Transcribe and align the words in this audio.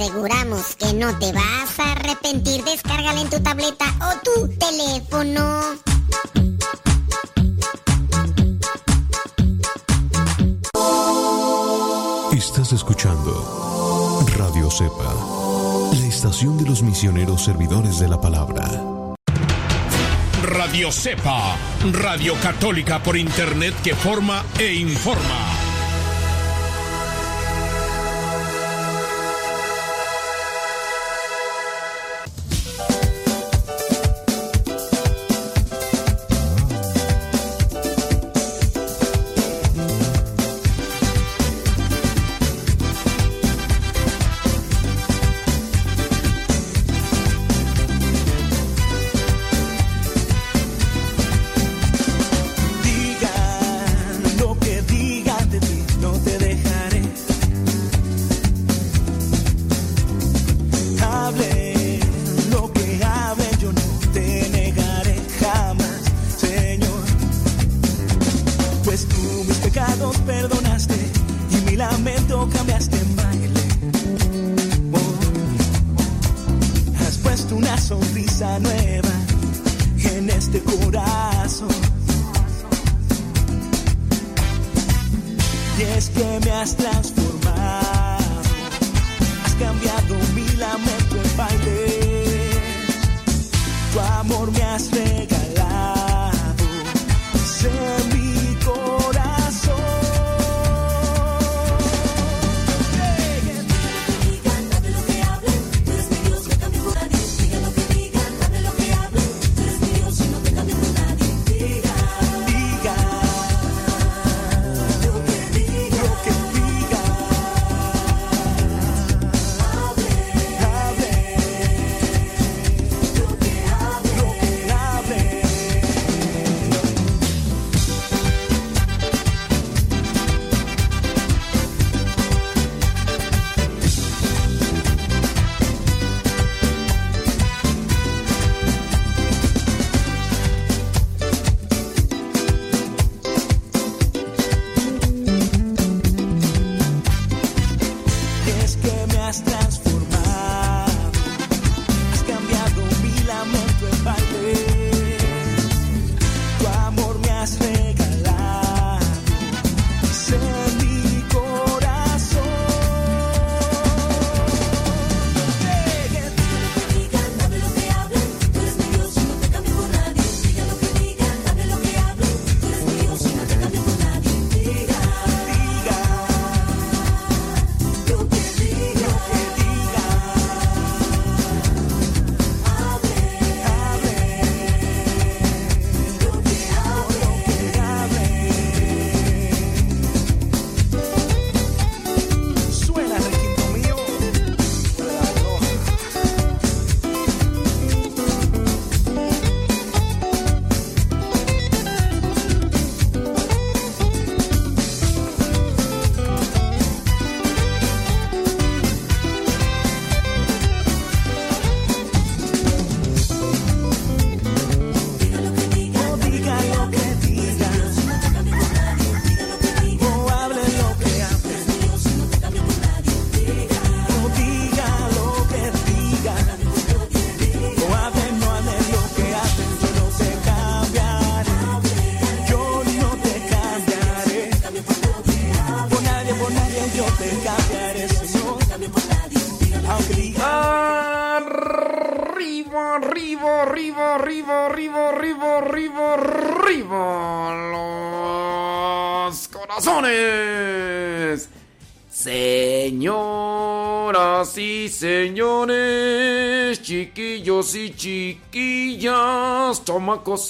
aseguramos 0.00 0.76
que 0.76 0.94
no 0.94 1.18
te 1.18 1.30
vas 1.32 1.78
a 1.78 1.92
arrepentir. 1.92 2.64
Descárgala 2.64 3.20
en 3.20 3.28
tu 3.28 3.40
tableta 3.40 3.84
o 4.00 4.18
tu 4.24 4.48
teléfono. 4.56 5.60
Estás 12.32 12.72
escuchando 12.72 14.24
Radio 14.38 14.70
Cepa, 14.70 15.14
la 15.92 16.06
estación 16.06 16.56
de 16.56 16.64
los 16.64 16.82
misioneros 16.82 17.44
servidores 17.44 17.98
de 17.98 18.08
la 18.08 18.20
palabra. 18.20 18.64
Radio 20.42 20.90
Cepa, 20.90 21.56
Radio 21.92 22.34
Católica 22.36 23.02
por 23.02 23.16
Internet 23.16 23.74
que 23.82 23.94
forma 23.94 24.44
e 24.58 24.72
informa. 24.74 25.49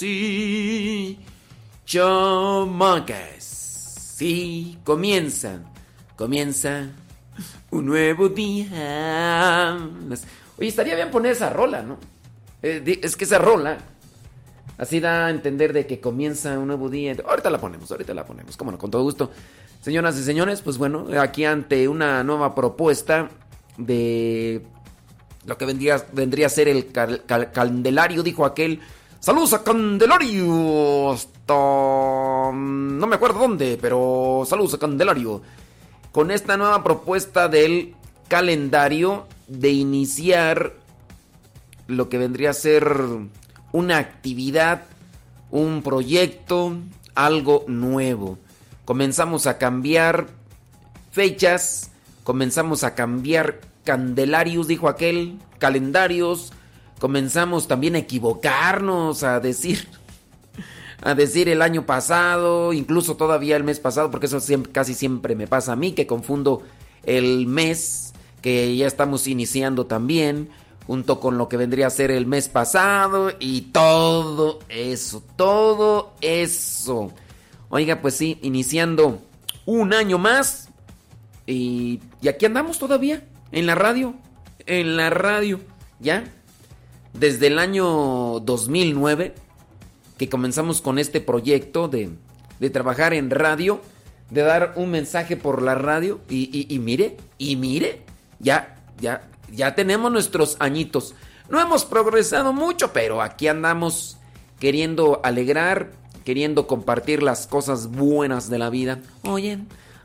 Y 0.01 1.17
chamacas. 1.85 3.43
Sí, 4.15 4.77
comienza, 4.83 5.61
comienza 6.15 6.89
un 7.71 7.85
nuevo 7.85 8.29
día. 8.29 9.77
Oye, 10.57 10.67
estaría 10.67 10.95
bien 10.95 11.09
poner 11.09 11.31
esa 11.31 11.49
rola, 11.49 11.81
¿no? 11.81 11.97
Eh, 12.61 12.99
es 13.01 13.15
que 13.15 13.23
esa 13.23 13.39
rola 13.39 13.79
así 14.77 14.99
da 14.99 15.27
a 15.27 15.29
entender 15.29 15.73
de 15.73 15.87
que 15.87 15.99
comienza 15.99 16.59
un 16.59 16.67
nuevo 16.67 16.89
día. 16.89 17.15
Ahorita 17.27 17.49
la 17.49 17.59
ponemos, 17.59 17.89
ahorita 17.91 18.13
la 18.13 18.25
ponemos, 18.25 18.57
cómo 18.57 18.71
no, 18.71 18.77
con 18.77 18.91
todo 18.91 19.03
gusto. 19.03 19.31
Señoras 19.81 20.17
y 20.17 20.23
señores, 20.23 20.61
pues 20.61 20.77
bueno, 20.77 21.07
aquí 21.19 21.45
ante 21.45 21.87
una 21.87 22.23
nueva 22.23 22.53
propuesta 22.53 23.29
de 23.77 24.61
lo 25.45 25.57
que 25.57 25.65
vendría, 25.65 26.05
vendría 26.11 26.45
a 26.45 26.49
ser 26.49 26.67
el 26.67 26.91
Candelario, 26.91 28.21
dijo 28.21 28.45
aquel. 28.45 28.79
Saludos 29.21 29.53
a 29.53 29.63
Candelario. 29.63 31.15
No 31.47 33.07
me 33.07 33.15
acuerdo 33.15 33.37
dónde, 33.37 33.77
pero 33.79 34.43
saludos 34.47 34.73
a 34.73 34.79
Candelario. 34.79 35.43
Con 36.11 36.31
esta 36.31 36.57
nueva 36.57 36.83
propuesta 36.83 37.47
del 37.47 37.93
calendario 38.27 39.27
de 39.47 39.69
iniciar 39.69 40.73
lo 41.85 42.09
que 42.09 42.17
vendría 42.17 42.49
a 42.49 42.53
ser 42.53 42.97
una 43.71 43.99
actividad, 43.99 44.85
un 45.51 45.83
proyecto, 45.83 46.77
algo 47.13 47.63
nuevo. 47.67 48.39
Comenzamos 48.85 49.45
a 49.45 49.59
cambiar 49.59 50.29
fechas, 51.11 51.91
comenzamos 52.23 52.83
a 52.83 52.95
cambiar 52.95 53.61
Candelarios, 53.83 54.67
dijo 54.67 54.89
aquel, 54.89 55.37
calendarios. 55.59 56.53
Comenzamos 57.01 57.67
también 57.67 57.95
a 57.95 57.97
equivocarnos, 57.97 59.23
a 59.23 59.39
decir, 59.39 59.87
a 61.01 61.15
decir 61.15 61.49
el 61.49 61.63
año 61.63 61.83
pasado, 61.87 62.73
incluso 62.73 63.17
todavía 63.17 63.57
el 63.57 63.63
mes 63.63 63.79
pasado, 63.79 64.11
porque 64.11 64.27
eso 64.27 64.37
casi 64.71 64.93
siempre 64.93 65.35
me 65.35 65.47
pasa 65.47 65.71
a 65.71 65.75
mí, 65.75 65.93
que 65.93 66.05
confundo 66.05 66.61
el 67.01 67.47
mes 67.47 68.13
que 68.43 68.75
ya 68.77 68.85
estamos 68.85 69.25
iniciando 69.25 69.87
también, 69.87 70.49
junto 70.85 71.19
con 71.19 71.39
lo 71.39 71.49
que 71.49 71.57
vendría 71.57 71.87
a 71.87 71.89
ser 71.89 72.11
el 72.11 72.27
mes 72.27 72.49
pasado 72.49 73.31
y 73.39 73.61
todo 73.71 74.59
eso, 74.69 75.23
todo 75.35 76.13
eso. 76.21 77.11
Oiga, 77.69 77.99
pues 77.99 78.15
sí, 78.15 78.37
iniciando 78.43 79.23
un 79.65 79.91
año 79.95 80.19
más 80.19 80.69
y, 81.47 81.99
y 82.21 82.27
aquí 82.27 82.45
andamos 82.45 82.77
todavía. 82.77 83.27
En 83.51 83.65
la 83.65 83.73
radio, 83.73 84.13
en 84.67 84.97
la 84.97 85.09
radio, 85.09 85.59
¿ya? 85.99 86.31
Desde 87.13 87.47
el 87.47 87.59
año 87.59 88.39
2009 88.39 89.35
que 90.17 90.29
comenzamos 90.29 90.81
con 90.81 90.99
este 90.99 91.19
proyecto 91.19 91.87
de, 91.87 92.11
de 92.59 92.69
trabajar 92.69 93.13
en 93.13 93.31
radio, 93.31 93.81
de 94.29 94.41
dar 94.41 94.73
un 94.75 94.91
mensaje 94.91 95.35
por 95.35 95.61
la 95.61 95.75
radio 95.75 96.21
y, 96.29 96.77
mire, 96.79 97.17
y 97.39 97.55
mire, 97.55 98.03
ya, 98.39 98.75
ya, 98.99 99.29
ya 99.51 99.73
tenemos 99.73 100.11
nuestros 100.11 100.57
añitos. 100.59 101.15
No 101.49 101.59
hemos 101.59 101.85
progresado 101.85 102.53
mucho, 102.53 102.93
pero 102.93 103.21
aquí 103.21 103.47
andamos 103.47 104.17
queriendo 104.59 105.21
alegrar, 105.23 105.91
queriendo 106.23 106.67
compartir 106.67 107.23
las 107.23 107.47
cosas 107.47 107.87
buenas 107.87 108.47
de 108.47 108.59
la 108.59 108.69
vida. 108.69 108.99
Oye, 109.23 109.57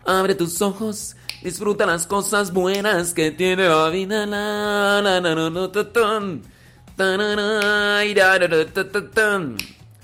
abre 0.06 0.34
tus 0.34 0.62
ojos 0.62 1.14
Disfruta 1.42 1.86
las 1.86 2.06
cosas 2.06 2.52
buenas 2.52 3.14
que 3.14 3.30
tiene 3.30 3.68
la 3.68 3.88
vida. 3.90 4.26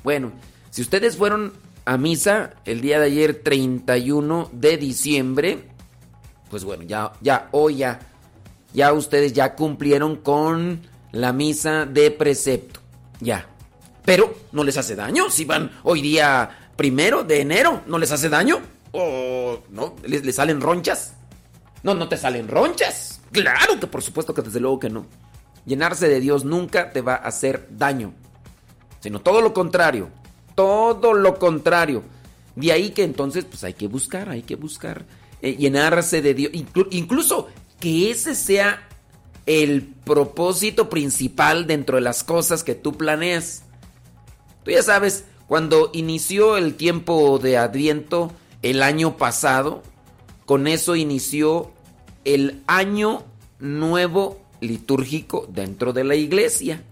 Bueno, 0.05 0.33
si 0.71 0.83
ustedes 0.83 1.17
fueron 1.17 1.53
a 1.85 1.97
misa 1.97 2.55
el 2.65 2.81
día 2.81 3.01
de 3.01 3.07
ayer 3.07 3.43
31 3.43 4.51
de 4.53 4.77
diciembre, 4.77 5.65
pues 6.51 6.65
bueno, 6.65 6.83
ya, 6.85 7.13
ya, 7.21 7.49
hoy 7.53 7.77
ya, 7.77 8.01
ya 8.75 8.93
ustedes 8.93 9.33
ya 9.33 9.55
cumplieron 9.55 10.17
con 10.17 10.83
la 11.13 11.33
misa 11.33 11.87
de 11.87 12.11
precepto. 12.11 12.81
Ya, 13.21 13.47
pero 14.05 14.35
no 14.53 14.65
les 14.65 14.77
hace 14.77 14.97
daño. 14.97 15.31
Si 15.31 15.45
van 15.45 15.71
hoy 15.85 16.03
día 16.03 16.71
primero 16.77 17.25
de 17.25 17.41
enero, 17.41 17.83
¿no 17.87 17.99
les 17.99 18.13
hace 18.13 18.29
daño? 18.29 18.61
¿O 18.93 19.61
no? 19.71 19.97
¿Les, 20.05 20.25
les 20.25 20.35
salen 20.35 20.61
ronchas? 20.61 21.15
No, 21.83 21.95
no 21.95 22.09
te 22.09 22.17
salen 22.17 22.49
ronchas. 22.49 23.21
Claro 23.31 23.81
que 23.81 23.87
por 23.87 24.03
supuesto 24.03 24.35
que 24.35 24.43
desde 24.43 24.61
luego 24.61 24.79
que 24.79 24.91
no. 24.91 25.07
Llenarse 25.65 26.09
de 26.09 26.21
Dios 26.21 26.45
nunca 26.45 26.93
te 26.93 27.01
va 27.01 27.15
a 27.15 27.29
hacer 27.29 27.69
daño. 27.71 28.13
Sino 29.01 29.21
todo 29.21 29.41
lo 29.41 29.53
contrario. 29.53 30.11
Todo 30.55 31.15
lo 31.15 31.39
contrario. 31.39 32.03
De 32.57 32.73
ahí 32.73 32.91
que 32.91 33.05
entonces 33.05 33.45
pues 33.45 33.65
hay 33.65 33.75
que 33.75 33.89
buscar, 33.89 34.29
hay 34.29 34.43
que 34.43 34.57
buscar. 34.57 35.05
eh, 35.41 35.57
llenarse 35.57 36.23
de 36.23 36.35
Dios. 36.35 36.53
Inclu- 36.53 36.87
incluso 36.93 37.49
que 37.81 38.11
ese 38.13 38.37
sea 38.37 38.89
el 39.47 39.83
propósito 40.05 40.89
principal 40.89 41.67
dentro 41.67 41.97
de 41.97 42.03
las 42.03 42.23
cosas 42.23 42.63
que 42.63 42.77
tú 42.77 42.93
planeas. 42.97 43.65
Tú 44.65 44.71
ya 44.71 44.85
sabes, 44.85 45.25
cuando 45.49 45.91
inició 45.95 46.57
el 46.57 46.75
tiempo 46.77 47.41
de 47.41 47.59
Adviento 47.59 48.31
el 48.63 48.85
año 48.85 49.17
pasado, 49.17 49.83
con 50.47 50.69
eso 50.69 50.95
inició 50.95 51.73
el 52.25 52.63
año 52.69 53.25
nuevo 53.59 54.41
litúrgico 54.63 55.47
dentro 55.53 55.93
de 55.93 56.05
la 56.05 56.15
iglesia. 56.15 56.83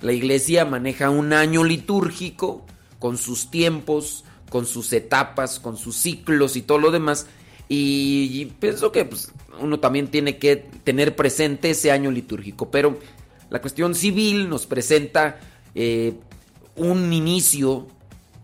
La 0.00 0.12
iglesia 0.12 0.64
maneja 0.64 1.10
un 1.10 1.32
año 1.32 1.64
litúrgico 1.64 2.64
con 2.98 3.18
sus 3.18 3.50
tiempos, 3.50 4.24
con 4.48 4.64
sus 4.64 4.92
etapas, 4.92 5.58
con 5.58 5.76
sus 5.76 5.96
ciclos 5.96 6.56
y 6.56 6.62
todo 6.62 6.78
lo 6.78 6.90
demás. 6.90 7.26
Y, 7.68 8.46
pienso 8.60 8.92
que 8.92 9.04
pues, 9.04 9.30
uno 9.60 9.78
también 9.80 10.08
tiene 10.08 10.38
que 10.38 10.56
tener 10.56 11.14
presente 11.16 11.70
ese 11.70 11.90
año 11.90 12.10
litúrgico. 12.10 12.70
Pero 12.70 12.98
la 13.50 13.60
cuestión 13.60 13.94
civil 13.94 14.48
nos 14.48 14.66
presenta 14.66 15.38
eh, 15.74 16.14
un 16.76 17.12
inicio 17.12 17.88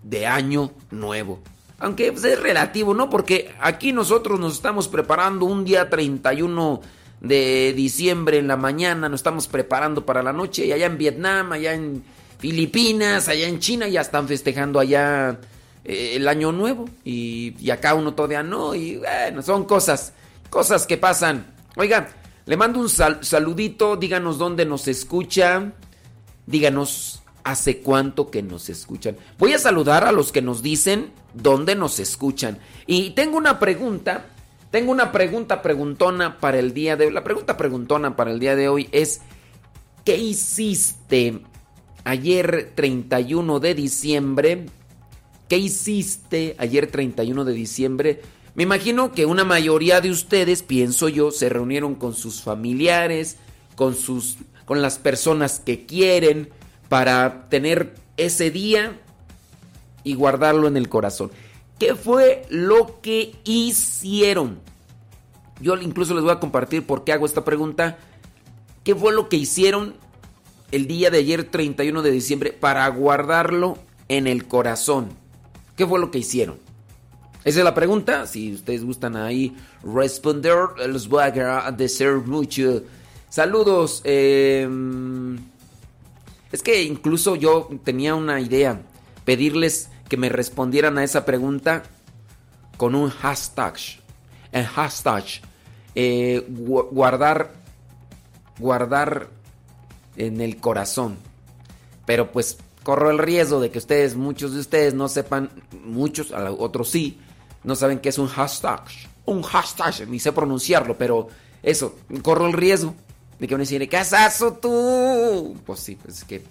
de 0.03 0.27
año 0.27 0.73
nuevo. 0.91 1.41
Aunque 1.79 2.13
pues, 2.13 2.25
es 2.25 2.41
relativo, 2.41 2.93
¿no? 2.93 3.09
Porque 3.09 3.55
aquí 3.61 3.93
nosotros 3.93 4.39
nos 4.41 4.55
estamos 4.55 4.89
preparando 4.89 5.47
un 5.47 5.65
día 5.65 5.89
31 5.89 6.81
de 7.25 7.73
diciembre 7.75 8.39
en 8.39 8.47
la 8.47 8.57
mañana, 8.57 9.09
nos 9.09 9.21
estamos 9.21 9.49
preparando 9.49 10.05
para 10.05 10.23
la 10.23 10.33
noche 10.33 10.67
y 10.67 10.73
allá 10.73 10.87
en 10.87 10.99
Vietnam, 10.99 11.53
allá 11.53 11.73
en 11.73 12.05
Filipinas, 12.39 13.29
allá 13.29 13.49
en 13.49 13.59
China 13.59 13.89
ya 13.89 14.03
están 14.03 14.29
festejando 14.29 14.79
allá 14.79 15.41
eh, 15.85 16.13
el 16.17 16.29
año 16.29 16.53
nuevo 16.53 16.85
y, 17.05 17.71
acá 17.71 17.95
uno 17.95 18.15
todavía 18.15 18.43
no 18.43 18.75
y 18.75 18.97
bueno, 18.99 19.43
son 19.43 19.65
cosas, 19.65 20.13
cosas 20.51 20.87
que 20.87 20.99
pasan. 20.99 21.47
Oiga, 21.77 22.09
le 22.45 22.57
mando 22.57 22.79
un 22.79 22.91
sal- 22.91 23.25
saludito, 23.25 23.97
díganos 23.97 24.37
dónde 24.37 24.67
nos 24.67 24.87
escucha, 24.87 25.73
díganos 26.47 27.23
hace 27.43 27.79
cuánto 27.79 28.31
que 28.31 28.43
nos 28.43 28.69
escuchan. 28.69 29.17
Voy 29.39 29.55
a 29.55 29.59
saludar 29.59 30.05
a 30.05 30.13
los 30.13 30.31
que 30.31 30.43
nos 30.43 30.63
dicen 30.63 31.11
dónde 31.33 31.75
nos 31.75 31.99
escuchan. 31.99 32.59
Y 32.87 33.11
tengo 33.11 33.39
una 33.39 33.59
pregunta, 33.59 34.27
tengo 34.75 34.91
una 34.91 35.13
pregunta 35.13 35.63
preguntona 35.63 36.41
para 36.41 36.59
el 36.59 36.75
día 36.75 36.97
de 36.97 37.07
hoy. 37.07 37.13
La 37.13 37.23
pregunta 37.23 37.57
preguntona 37.57 38.17
para 38.17 38.33
el 38.33 38.41
día 38.41 38.57
de 38.57 38.69
hoy 38.69 38.89
es, 38.91 39.21
¿qué 40.05 40.17
hiciste 40.17 41.43
ayer 42.03 42.73
31 42.75 43.61
de 43.61 43.75
diciembre? 43.77 44.67
¿Qué 45.49 45.59
hiciste 45.59 46.57
ayer 46.59 46.89
31 46.89 47.45
de 47.45 47.53
diciembre? 47.53 48.23
Me 48.57 48.65
imagino 48.65 49.13
que 49.13 49.27
una 49.27 49.45
mayoría 49.45 50.01
de 50.01 50.11
ustedes, 50.11 50.65
pienso 50.65 51.09
yo, 51.09 51.31
se 51.31 51.49
reunieron 51.49 51.95
con 51.95 52.13
sus 52.13 52.43
familiares, 52.43 53.37
con 53.77 53.95
sus 53.95 54.39
con 54.65 54.83
las 54.83 54.99
personas 54.99 55.61
que 55.61 55.87
quieren 55.87 56.49
para 56.89 57.49
tener 57.49 57.95
ese 58.17 58.51
día 58.51 58.99
y 60.03 60.15
guardarlo 60.15 60.67
en 60.67 60.77
el 60.77 60.89
corazón. 60.89 61.31
¿Qué 61.85 61.95
fue 61.95 62.47
lo 62.49 63.03
que 63.03 63.35
hicieron? 63.45 64.59
Yo 65.61 65.77
incluso 65.77 66.15
les 66.15 66.23
voy 66.23 66.33
a 66.33 66.41
compartir 66.41 66.87
por 66.87 67.05
qué 67.05 67.13
hago 67.13 67.27
esta 67.27 67.45
pregunta. 67.45 67.99
¿Qué 68.85 68.95
fue 68.95 69.13
lo 69.13 69.29
que 69.29 69.37
hicieron 69.37 69.95
el 70.73 70.87
día 70.87 71.11
de 71.11 71.19
ayer 71.19 71.45
31 71.45 72.01
de 72.01 72.11
diciembre 72.11 72.53
para 72.55 72.89
guardarlo 72.89 73.77
en 74.09 74.27
el 74.27 74.47
corazón? 74.47 75.11
¿Qué 75.77 75.87
fue 75.87 76.01
lo 76.01 76.11
que 76.11 76.21
hicieron? 76.21 76.57
Esa 77.45 77.59
es 77.59 77.65
la 77.65 77.75
pregunta. 77.75 78.27
Si 78.27 78.55
ustedes 78.55 78.83
gustan 78.83 79.15
ahí 79.15 79.55
responder, 79.83 80.57
les 80.89 81.07
voy 81.07 81.21
a 81.23 81.27
agradecer 81.27 82.15
mucho. 82.15 82.83
Saludos. 83.29 84.01
eh, 84.05 84.67
es 86.51 86.63
que 86.63 86.83
incluso 86.83 87.37
yo 87.37 87.69
tenía 87.85 88.15
una 88.15 88.41
idea. 88.41 88.81
Pedirles 89.27 89.91
que 90.09 90.17
me 90.17 90.29
respondieran 90.29 90.99
a 90.99 91.05
esa 91.05 91.25
pregunta 91.25 91.83
con 92.77 92.95
un 92.95 93.11
hashtag. 93.11 93.75
El 94.53 94.67
hashtag. 94.67 95.25
eh, 95.95 96.45
gu- 96.49 96.89
guardar. 96.91 97.53
Guardar 98.59 99.29
en 100.17 100.41
el 100.41 100.59
corazón. 100.59 101.17
Pero 102.07 102.31
pues 102.33 102.59
corro 102.83 103.11
el 103.11 103.19
riesgo 103.19 103.61
de 103.61 103.71
que 103.71 103.79
ustedes, 103.79 104.15
muchos 104.15 104.53
de 104.55 104.61
ustedes 104.61 104.95
no 104.95 105.09
sepan, 105.09 105.51
muchos, 105.85 106.33
a 106.33 106.51
otros 106.53 106.91
sí, 106.91 107.19
no 107.65 107.75
saben 107.75 107.99
qué 107.99 108.11
es 108.11 108.19
un 108.19 108.29
hashtag. 108.29 108.83
Un 109.25 109.43
hashtag, 109.43 110.07
ni 110.09 110.21
sé 110.21 110.33
pronunciarlo, 110.33 110.97
pero 110.99 111.29
eso, 111.63 111.97
corro 112.23 112.47
el 112.47 112.53
riesgo 112.53 112.95
de 113.39 113.49
que 113.49 113.55
van 113.55 113.61
a 113.63 113.65
decir, 113.65 113.89
¿qué 113.89 113.97
tú? 114.61 115.57
Pues 115.65 115.81
sí, 115.81 115.97
pues 115.97 116.19
es 116.19 116.25
que 116.25 116.45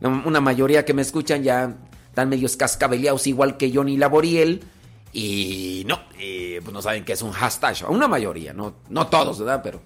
una 0.00 0.40
mayoría 0.40 0.84
que 0.84 0.92
me 0.92 1.02
escuchan 1.02 1.42
ya 1.42 1.74
están 2.16 2.30
medios 2.30 2.56
cascabeleados 2.56 3.26
igual 3.26 3.58
que 3.58 3.70
Johnny 3.70 3.98
Laboriel. 3.98 4.62
Y 5.12 5.84
no, 5.86 6.00
pues 6.08 6.72
no 6.72 6.80
saben 6.80 7.04
qué 7.04 7.12
es 7.12 7.20
un 7.20 7.32
hashtag. 7.32 7.76
Una 7.90 8.08
mayoría, 8.08 8.54
no, 8.54 8.76
no 8.88 9.06
todos, 9.08 9.38
¿verdad? 9.38 9.60
Pero 9.62 9.82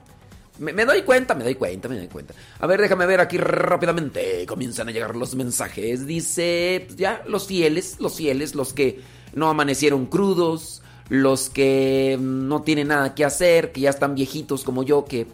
me, 0.61 0.85
doy 0.85 1.03
cuenta, 1.03 1.35
me 1.35 1.43
doy 1.43 1.57
cuenta, 1.57 1.89
me 1.89 1.97
doy 1.97 2.07
cuenta. 2.07 2.33
A 2.61 2.69
ver, 2.69 2.81
déjame 2.81 3.05
ver 3.07 3.19
aquí 3.19 3.37
rápidamente. 3.37 4.47
Comienzan 4.47 4.89
a 4.89 4.93
llegar 4.93 5.17
los 5.17 5.35
mensajes. 5.35 6.07
Dice, 6.07 6.85
pues 6.87 6.97
ya, 6.97 7.25
los 7.27 7.49
fieles, 7.49 7.97
los 7.99 8.15
fieles, 8.15 8.55
los 8.55 8.75
que 8.75 9.01
no 9.35 9.49
amanecieron 9.49 10.07
crudos, 10.07 10.83
los 11.09 11.51
que 11.51 12.17
no 12.21 12.63
tienen 12.63 12.89
nada 12.89 13.13
que 13.17 13.25
hacer, 13.25 13.73
que 13.73 13.81
ya 13.81 13.91
están 13.91 14.15
viejitos 14.15 14.63
como 14.63 14.85
yo, 14.85 15.05
que 15.05 15.27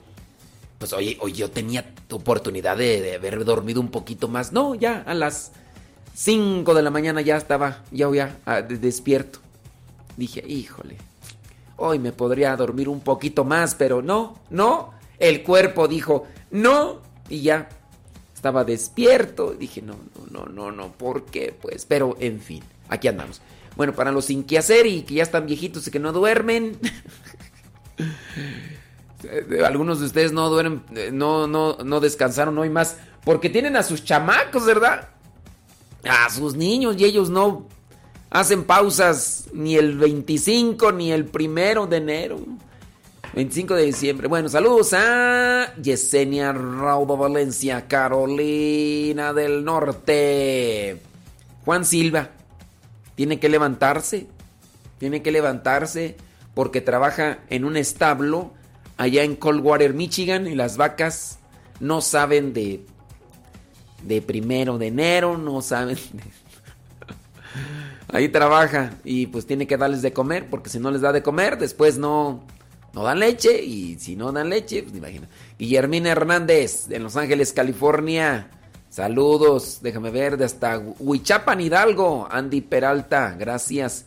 pues 0.79 0.95
oye, 0.95 1.19
hoy 1.21 1.33
yo 1.33 1.51
tenía 1.51 1.93
oportunidad 2.11 2.79
de 2.79 3.17
haber 3.17 3.45
dormido 3.45 3.83
un 3.83 3.91
poquito 3.91 4.29
más. 4.29 4.53
No, 4.53 4.75
ya 4.75 5.03
a 5.07 5.13
las 5.13 5.53
5 6.17 6.73
de 6.73 6.83
la 6.83 6.89
mañana 6.91 7.21
ya 7.21 7.37
estaba, 7.37 7.83
ya, 7.91 8.11
ya 8.11 8.39
ah, 8.47 8.63
de- 8.63 8.79
despierto. 8.79 9.39
Dije, 10.17 10.43
híjole, 10.49 10.97
hoy 11.77 11.99
me 11.99 12.11
podría 12.11 12.57
dormir 12.57 12.89
un 12.89 13.01
poquito 13.01 13.45
más, 13.45 13.75
pero 13.75 14.01
no, 14.01 14.41
no. 14.49 14.95
El 15.19 15.43
cuerpo 15.43 15.89
dijo, 15.89 16.27
no, 16.51 17.03
y 17.29 17.43
ya 17.43 17.69
estaba 18.35 18.65
despierto. 18.65 19.53
Dije, 19.53 19.83
no, 19.83 19.95
no, 20.31 20.47
no, 20.47 20.47
no, 20.47 20.73
no, 20.73 20.93
¿por 20.93 21.27
qué? 21.27 21.55
Pues, 21.61 21.85
pero 21.85 22.17
en 22.19 22.41
fin, 22.41 22.63
aquí 22.89 23.09
andamos. 23.09 23.43
Bueno, 23.77 23.93
para 23.93 24.11
los 24.11 24.25
sin 24.25 24.45
que 24.45 24.59
y 24.87 25.03
que 25.03 25.15
ya 25.15 25.23
están 25.23 25.45
viejitos 25.45 25.87
y 25.87 25.91
que 25.91 25.99
no 25.99 26.13
duermen. 26.13 26.79
Algunos 29.67 30.01
de 30.01 30.07
ustedes 30.07 30.33
no 30.33 30.49
duermen, 30.49 30.83
eh, 30.95 31.11
no, 31.13 31.47
no, 31.47 31.77
no 31.85 32.01
descansaron 32.01 32.57
hoy 32.57 32.71
más 32.71 32.97
porque 33.23 33.51
tienen 33.51 33.77
a 33.77 33.83
sus 33.83 34.03
chamacos, 34.03 34.65
¿verdad? 34.65 35.09
A 36.09 36.31
sus 36.31 36.55
niños 36.55 36.97
y 36.99 37.05
ellos 37.05 37.31
no 37.31 37.67
hacen 38.31 38.65
pausas 38.65 39.49
ni 39.53 39.77
el 39.77 39.97
25 39.99 40.93
ni 40.93 41.13
el 41.13 41.25
primero 41.27 41.87
de 41.87 41.97
enero. 41.97 42.39
25 43.35 43.75
de 43.75 43.85
diciembre. 43.85 44.29
Bueno, 44.29 44.49
saludos 44.49 44.95
a 44.95 45.75
Yesenia 45.77 46.53
Raudo 46.53 47.19
Valencia, 47.19 47.87
Carolina 47.87 49.35
del 49.35 49.63
Norte. 49.63 51.03
Juan 51.65 51.85
Silva. 51.85 52.31
Tiene 53.15 53.39
que 53.39 53.49
levantarse. 53.49 54.27
Tiene 54.99 55.21
que 55.23 55.33
levantarse 55.33 56.17
porque 56.55 56.81
trabaja 56.81 57.41
en 57.51 57.67
un 57.67 57.77
establo 57.77 58.55
allá 58.97 59.23
en 59.23 59.37
Coldwater, 59.37 59.93
Michigan. 59.93 60.47
Y 60.47 60.55
las 60.55 60.79
vacas 60.79 61.39
no 61.79 62.01
saben 62.01 62.55
de, 62.55 62.87
de 64.07 64.23
primero 64.23 64.79
de 64.79 64.89
enero, 64.89 65.37
no 65.37 65.63
saben. 65.63 65.99
Ahí 68.09 68.29
trabaja 68.29 68.93
y 69.05 69.27
pues 69.27 69.47
tiene 69.47 69.67
que 69.67 69.77
darles 69.77 70.03
de 70.03 70.13
comer 70.13 70.49
porque 70.49 70.71
si 70.71 70.79
no 70.79 70.91
les 70.91 71.01
da 71.01 71.13
de 71.13 71.23
comer 71.23 71.59
después 71.59 71.99
no, 71.99 72.45
no 72.93 73.03
dan 73.03 73.19
leche 73.19 73.63
y 73.63 73.99
si 73.99 74.17
no 74.17 74.33
dan 74.33 74.49
leche, 74.49 74.83
pues 74.83 74.95
imagina. 74.97 75.29
Guillermina 75.59 76.11
Hernández 76.11 76.87
de 76.87 76.99
Los 76.99 77.17
Ángeles, 77.17 77.53
California. 77.53 78.49
Saludos, 78.89 79.81
déjame 79.83 80.11
ver, 80.11 80.39
de 80.39 80.45
hasta 80.47 80.79
Huichapan, 80.79 81.61
Hidalgo. 81.61 82.29
Andy 82.31 82.63
Peralta, 82.63 83.35
gracias. 83.39 84.07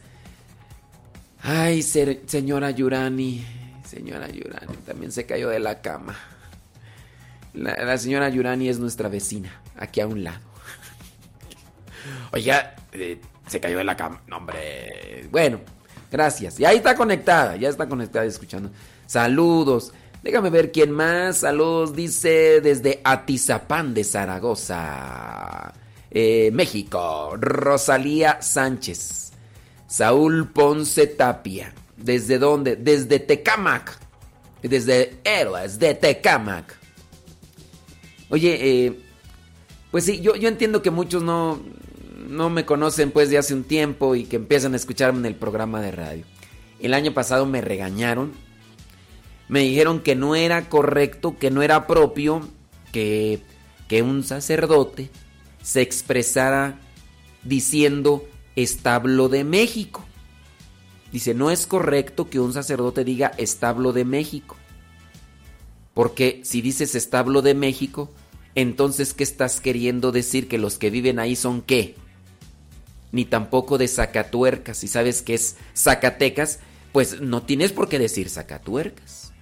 Ay, 1.41 1.83
señora 1.83 2.71
Yurani, 2.71 3.45
señora 3.87 4.27
Yurani, 4.29 4.75
también 4.85 5.11
se 5.11 5.25
cayó 5.25 5.49
de 5.49 5.59
la 5.59 5.81
cama. 5.81 6.17
La, 7.59 7.97
señora 7.97 8.29
Yurani 8.29 8.69
es 8.69 8.79
nuestra 8.79 9.09
vecina, 9.09 9.61
aquí 9.77 9.99
a 9.99 10.07
un 10.07 10.23
lado. 10.23 10.39
Oiga, 12.31 12.75
eh, 12.93 13.19
se 13.47 13.59
cayó 13.59 13.79
de 13.79 13.83
la 13.83 13.97
cama. 13.97 14.21
No, 14.27 14.37
hombre. 14.37 15.27
Bueno, 15.29 15.59
gracias. 16.09 16.59
Y 16.59 16.65
ahí 16.65 16.77
está 16.77 16.95
conectada, 16.95 17.57
ya 17.57 17.67
está 17.67 17.89
conectada 17.89 18.25
escuchando. 18.25 18.71
Saludos. 19.05 19.91
Déjame 20.23 20.49
ver 20.49 20.71
quién 20.71 20.91
más. 20.91 21.39
Saludos, 21.39 21.93
dice 21.95 22.61
desde 22.61 23.01
Atizapán 23.03 23.93
de 23.93 24.03
Zaragoza, 24.05 25.73
eh, 26.11 26.51
México. 26.53 27.35
Rosalía 27.37 28.41
Sánchez. 28.41 29.33
Saúl 29.87 30.49
Ponce 30.49 31.07
Tapia. 31.07 31.73
¿Desde 31.97 32.37
dónde? 32.37 32.77
Desde 32.77 33.19
Tecamac. 33.19 33.99
Desde 34.61 35.19
Héroes 35.25 35.79
de 35.79 35.95
Tecamac. 35.95 36.78
Oye, 38.29 38.85
eh, 38.85 38.99
pues 39.91 40.05
sí, 40.05 40.21
yo, 40.21 40.35
yo 40.35 40.47
entiendo 40.47 40.81
que 40.81 40.91
muchos 40.91 41.23
no, 41.23 41.59
no 42.29 42.49
me 42.49 42.65
conocen 42.65 43.11
pues 43.11 43.29
de 43.29 43.37
hace 43.37 43.53
un 43.53 43.63
tiempo 43.63 44.15
y 44.15 44.25
que 44.25 44.35
empiezan 44.35 44.73
a 44.73 44.77
escucharme 44.77 45.19
en 45.19 45.25
el 45.25 45.35
programa 45.35 45.81
de 45.81 45.91
radio. 45.91 46.25
El 46.79 46.93
año 46.93 47.13
pasado 47.13 47.45
me 47.45 47.61
regañaron. 47.61 48.31
Me 49.47 49.61
dijeron 49.61 49.99
que 50.01 50.15
no 50.15 50.35
era 50.35 50.69
correcto, 50.69 51.37
que 51.39 51.49
no 51.49 51.63
era 51.63 51.87
propio 51.87 52.47
que, 52.91 53.41
que 53.87 54.03
un 54.03 54.23
sacerdote 54.23 55.09
se 55.63 55.81
expresara 55.81 56.79
diciendo 57.43 58.27
establo 58.55 59.27
de 59.27 59.43
México. 59.43 60.05
Dice, 61.11 61.33
no 61.33 61.49
es 61.49 61.65
correcto 61.65 62.29
que 62.29 62.39
un 62.39 62.53
sacerdote 62.53 63.03
diga 63.03 63.31
establo 63.37 63.91
de 63.91 64.05
México. 64.05 64.55
Porque 65.99 66.39
si 66.45 66.61
dices 66.61 66.95
establo 66.95 67.41
de 67.41 67.53
México, 67.53 68.09
entonces 68.55 69.13
¿qué 69.13 69.25
estás 69.25 69.59
queriendo 69.59 70.13
decir? 70.13 70.47
Que 70.47 70.57
los 70.57 70.77
que 70.77 70.89
viven 70.89 71.19
ahí 71.19 71.35
son 71.35 71.61
qué? 71.61 71.95
Ni 73.11 73.25
tampoco 73.25 73.77
de 73.77 73.89
Zacatuercas. 73.89 74.77
Si 74.77 74.87
sabes 74.87 75.21
que 75.21 75.33
es 75.33 75.57
Zacatecas, 75.75 76.61
pues 76.93 77.19
no 77.19 77.41
tienes 77.41 77.73
por 77.73 77.89
qué 77.89 77.99
decir 77.99 78.29
Zacatuercas. 78.29 79.33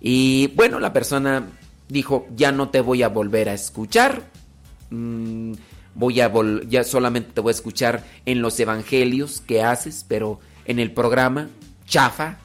Y 0.00 0.46
bueno, 0.56 0.80
la 0.80 0.94
persona 0.94 1.50
dijo, 1.90 2.26
ya 2.34 2.50
no 2.50 2.70
te 2.70 2.80
voy 2.80 3.02
a 3.02 3.08
volver 3.08 3.50
a 3.50 3.52
escuchar. 3.52 4.22
Mm, 4.88 5.52
voy 5.94 6.22
a 6.22 6.32
ya 6.66 6.82
solamente 6.82 7.32
te 7.34 7.42
voy 7.42 7.50
a 7.50 7.56
escuchar 7.56 8.06
en 8.24 8.40
los 8.40 8.58
evangelios 8.58 9.42
que 9.42 9.62
haces, 9.62 10.02
pero 10.08 10.40
en 10.64 10.78
el 10.78 10.94
programa 10.94 11.50
chafa, 11.84 12.38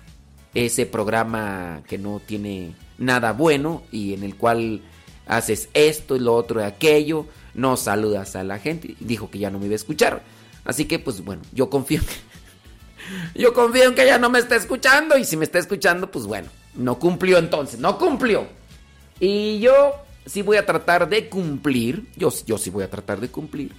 ese 0.56 0.86
programa 0.86 1.84
que 1.88 1.98
no 1.98 2.22
tiene 2.26 2.74
nada 2.98 3.34
bueno 3.34 3.84
y 3.92 4.14
en 4.14 4.24
el 4.24 4.36
cual 4.36 4.82
haces 5.28 5.70
esto 5.74 6.16
y 6.16 6.20
lo 6.20 6.34
otro 6.34 6.62
y 6.62 6.64
aquello, 6.64 7.28
no 7.54 7.78
saludas 7.78 8.36
a 8.36 8.44
la 8.44 8.58
gente, 8.58 8.96
dijo 9.00 9.30
que 9.30 9.40
ya 9.40 9.52
no 9.52 9.60
me 9.60 9.66
iba 9.66 9.74
a 9.74 9.76
escuchar. 9.76 10.24
Así 10.64 10.86
que 10.86 10.98
pues 10.98 11.24
bueno, 11.24 11.44
yo 11.54 11.70
confío 11.70 12.02
yo 13.36 13.54
confío 13.54 13.84
en 13.84 13.96
que 13.96 14.06
ya 14.06 14.18
no 14.18 14.30
me 14.30 14.40
está 14.40 14.56
escuchando 14.56 15.18
y 15.18 15.26
si 15.26 15.38
me 15.38 15.46
está 15.46 15.60
escuchando, 15.60 16.10
pues 16.10 16.26
bueno, 16.26 16.48
no 16.74 16.98
cumplió 16.98 17.38
entonces, 17.38 17.80
no 17.80 17.98
cumplió. 17.98 18.48
Y 19.20 19.60
yo 19.60 19.94
sí 20.26 20.42
voy 20.42 20.58
a 20.58 20.66
tratar 20.66 21.10
de 21.10 21.30
cumplir. 21.30 22.08
Yo, 22.16 22.32
yo 22.46 22.58
sí 22.58 22.70
voy 22.70 22.84
a 22.84 22.90
tratar 22.90 23.20
de 23.20 23.30
cumplir. 23.30 23.72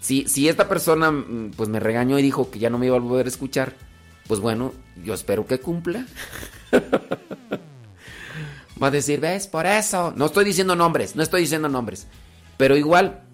Si, 0.00 0.26
si 0.28 0.48
esta 0.48 0.68
persona 0.68 1.10
mm, 1.10 1.52
pues 1.56 1.68
me 1.68 1.80
regañó 1.80 2.18
y 2.18 2.22
dijo 2.22 2.50
que 2.50 2.58
ya 2.58 2.70
no 2.70 2.78
me 2.78 2.86
iba 2.86 2.96
a 2.96 3.00
volver 3.00 3.26
a 3.26 3.28
escuchar, 3.28 3.74
pues 4.30 4.38
bueno, 4.38 4.72
yo 5.02 5.12
espero 5.12 5.44
que 5.44 5.58
cumpla. 5.58 6.06
Va 8.80 8.86
a 8.86 8.90
decir, 8.92 9.18
ves, 9.18 9.48
por 9.48 9.66
eso. 9.66 10.12
No 10.14 10.26
estoy 10.26 10.44
diciendo 10.44 10.76
nombres, 10.76 11.16
no 11.16 11.24
estoy 11.24 11.40
diciendo 11.40 11.68
nombres. 11.68 12.06
Pero 12.56 12.76
igual, 12.76 13.24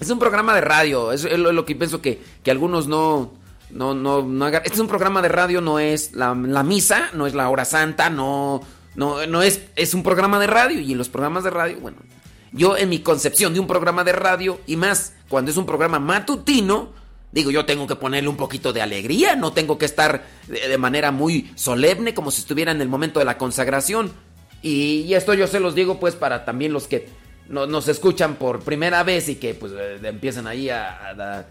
es 0.00 0.08
un 0.08 0.18
programa 0.18 0.54
de 0.54 0.62
radio. 0.62 1.12
Es, 1.12 1.24
lo, 1.24 1.66
que 1.66 1.76
pienso 1.76 2.00
que, 2.00 2.22
que 2.42 2.50
algunos 2.50 2.88
no, 2.88 3.34
no, 3.68 3.92
no, 3.92 4.22
no 4.22 4.44
hagan. 4.46 4.62
Este 4.64 4.76
es 4.76 4.80
un 4.80 4.88
programa 4.88 5.20
de 5.20 5.28
radio, 5.28 5.60
no 5.60 5.78
es 5.78 6.14
la, 6.14 6.34
la 6.34 6.62
misa, 6.62 7.10
no 7.12 7.26
es 7.26 7.34
la 7.34 7.50
hora 7.50 7.66
santa, 7.66 8.08
no 8.08 8.62
no, 8.94 9.26
no 9.26 9.42
es, 9.42 9.62
es 9.76 9.92
un 9.92 10.02
programa 10.02 10.38
de 10.38 10.46
radio 10.46 10.80
y 10.80 10.92
en 10.92 10.98
los 10.98 11.10
programas 11.10 11.44
de 11.44 11.50
radio, 11.50 11.78
bueno, 11.80 11.98
yo 12.52 12.76
en 12.76 12.88
mi 12.88 13.00
concepción 13.00 13.54
de 13.54 13.60
un 13.60 13.66
programa 13.66 14.02
de 14.02 14.12
radio 14.12 14.60
y 14.66 14.76
más 14.76 15.14
cuando 15.28 15.50
es 15.50 15.56
un 15.58 15.66
programa 15.66 15.98
matutino, 15.98 16.90
digo, 17.32 17.50
yo 17.50 17.64
tengo 17.64 17.86
que 17.86 17.96
ponerle 17.96 18.28
un 18.28 18.36
poquito 18.36 18.72
de 18.72 18.82
alegría, 18.82 19.34
no 19.34 19.52
tengo 19.52 19.78
que 19.78 19.86
estar 19.86 20.24
de, 20.46 20.78
manera 20.78 21.10
muy 21.10 21.50
solemne 21.56 22.14
como 22.14 22.30
si 22.30 22.42
estuviera 22.42 22.70
en 22.70 22.80
el 22.80 22.88
momento 22.88 23.18
de 23.18 23.24
la 23.24 23.38
consagración. 23.38 24.12
Y, 24.62 25.12
esto 25.14 25.34
yo 25.34 25.46
se 25.46 25.58
los 25.58 25.74
digo 25.74 25.98
pues 25.98 26.14
para 26.14 26.44
también 26.44 26.72
los 26.72 26.86
que 26.86 27.08
no, 27.48 27.66
nos 27.66 27.88
escuchan 27.88 28.36
por 28.36 28.60
primera 28.60 29.02
vez 29.02 29.28
y 29.28 29.34
que 29.34 29.54
pues 29.54 29.72
eh, 29.76 29.98
empiezan 30.02 30.46
ahí 30.46 30.70
a 30.70 31.46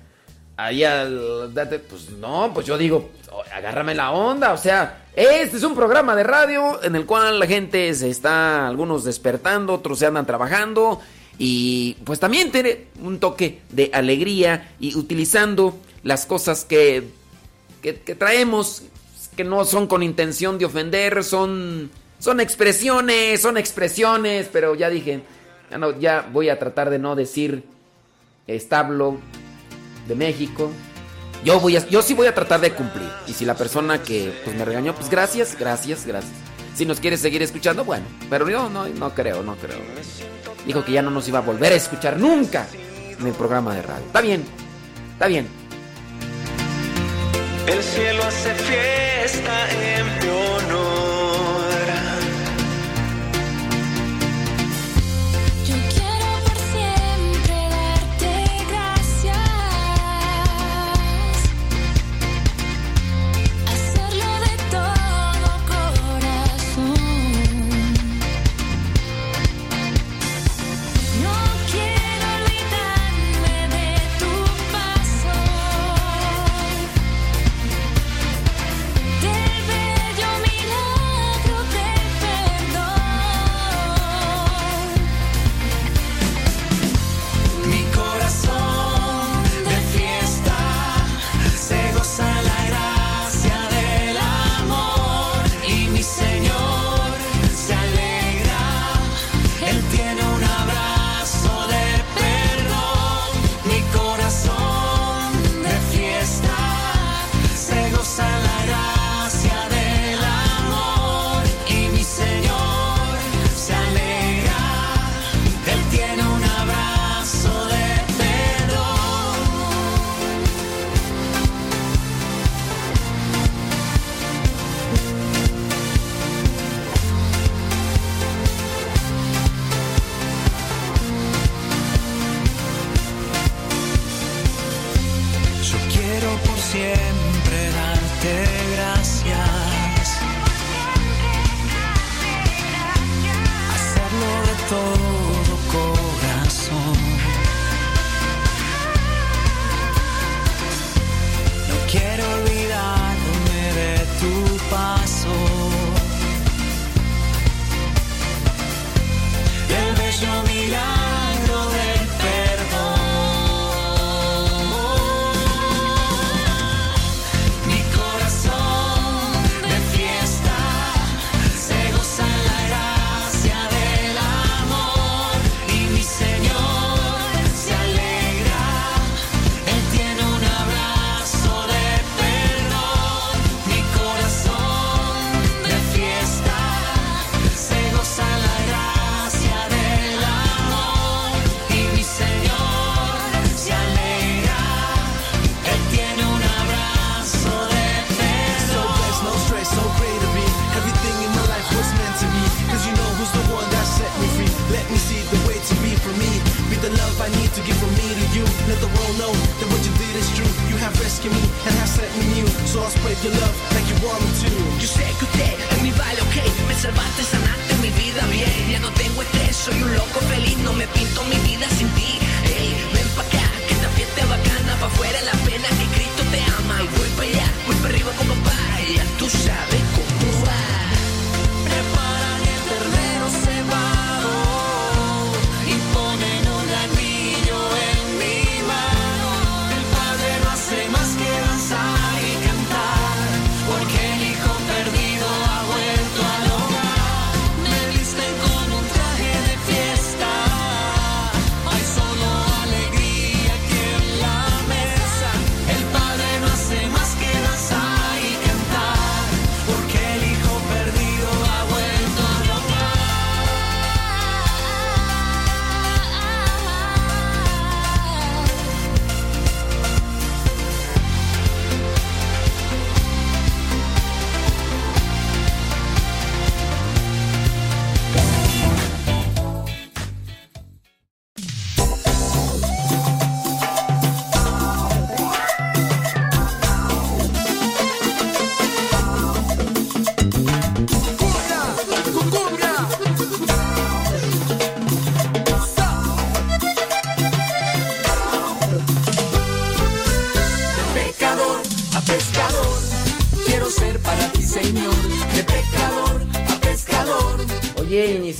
ahí 0.65 0.84
al... 0.84 1.52
Pues 1.89 2.10
no, 2.12 2.52
pues 2.54 2.65
yo 2.65 2.78
digo, 2.78 3.10
agárrame 3.54 3.96
la 3.96 4.12
onda, 4.12 4.54
o 4.54 4.58
sea, 4.58 5.06
este 5.15 5.58
es 5.58 5.63
un 5.63 5.76
programa 5.76 6.15
de 6.15 6.24
radio 6.24 6.84
en 6.84 6.96
el 6.96 7.06
cual 7.06 7.39
la 7.39 7.48
gente 7.48 7.94
se 7.94 8.10
está, 8.10 8.67
algunos 8.67 9.04
despertando, 9.04 9.74
otros 9.74 10.00
se 10.00 10.06
andan 10.06 10.26
trabajando 10.26 11.02
y 11.43 11.95
pues 12.04 12.19
también 12.19 12.51
tiene 12.51 12.86
un 13.01 13.19
toque 13.19 13.62
de 13.71 13.89
alegría 13.95 14.75
y 14.80 14.95
utilizando 14.95 15.75
las 16.04 16.27
cosas 16.27 16.65
que, 16.65 17.08
que, 17.82 17.93
traemos, 17.93 18.84
que 19.36 19.43
no 19.43 19.65
son 19.65 19.88
con 19.88 20.04
intención 20.04 20.60
de 20.60 20.65
ofender, 20.65 21.23
son, 21.23 21.89
son 22.19 22.41
expresiones, 22.41 23.41
son 23.41 23.58
expresiones, 23.58 24.49
pero 24.54 24.75
ya 24.75 24.91
dije, 24.91 25.23
ya, 25.71 25.80
no, 25.80 25.99
ya 25.99 26.30
voy 26.32 26.49
a 26.49 26.60
tratar 26.60 26.91
de 26.91 26.99
no 26.99 27.15
decir 27.15 27.63
establo 28.45 29.17
de 30.08 30.13
México. 30.13 30.69
Yo, 31.43 31.60
voy 31.60 31.75
a, 31.75 31.89
yo 31.89 32.04
sí 32.04 32.13
voy 32.13 32.27
a 32.27 32.36
tratar 32.36 32.62
de 32.62 32.71
cumplir. 32.73 33.10
Y 33.25 33.34
si 33.34 33.45
la 33.45 33.56
persona 33.56 34.04
que 34.04 34.32
pues, 34.43 34.56
me 34.56 34.63
regañó, 34.63 34.93
pues 34.93 35.10
gracias, 35.10 35.58
gracias, 35.58 36.06
gracias. 36.06 36.34
Si 36.75 36.86
nos 36.86 36.99
quiere 36.99 37.17
seguir 37.17 37.41
escuchando, 37.41 37.84
bueno. 37.84 38.06
Pero 38.30 38.47
yo 38.47 38.69
no, 38.69 38.88
no 38.88 39.15
creo, 39.15 39.41
no 39.41 39.56
creo. 39.56 39.80
Dijo 40.65 40.84
que 40.84 40.91
ya 40.91 41.02
no 41.02 41.12
nos 41.12 41.28
iba 41.28 41.39
a 41.39 41.41
volver 41.41 41.74
a 41.74 41.76
escuchar 41.76 42.17
nunca 42.17 42.67
en 43.19 43.28
el 43.28 43.34
programa 43.34 43.76
de 43.76 43.82
radio. 43.82 44.06
Está 44.06 44.21
bien, 44.21 44.43
está 45.13 45.28
bien. 45.28 45.47
El 47.67 47.84
cielo 47.84 48.24
hace 48.24 48.54
fiesta 48.56 49.69
en 49.71 50.06
mi 50.06 50.32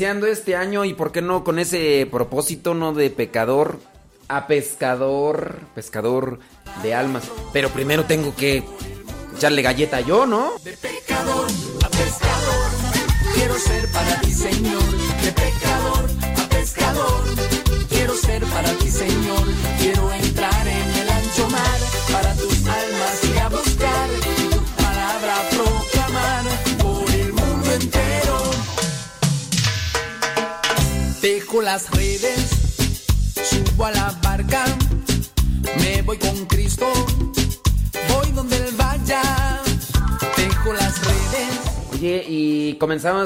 este 0.01 0.55
año 0.55 0.83
y 0.83 0.95
por 0.95 1.11
qué 1.11 1.21
no 1.21 1.43
con 1.43 1.59
ese 1.59 2.07
propósito, 2.09 2.73
no 2.73 2.91
de 2.91 3.11
pecador 3.11 3.77
a 4.27 4.47
pescador, 4.47 5.59
pescador 5.75 6.39
de 6.81 6.95
almas. 6.95 7.29
Pero 7.53 7.69
primero 7.69 8.05
tengo 8.05 8.33
que 8.35 8.63
echarle 9.37 9.61
galleta 9.61 10.01
yo, 10.01 10.25
¿no? 10.25 10.53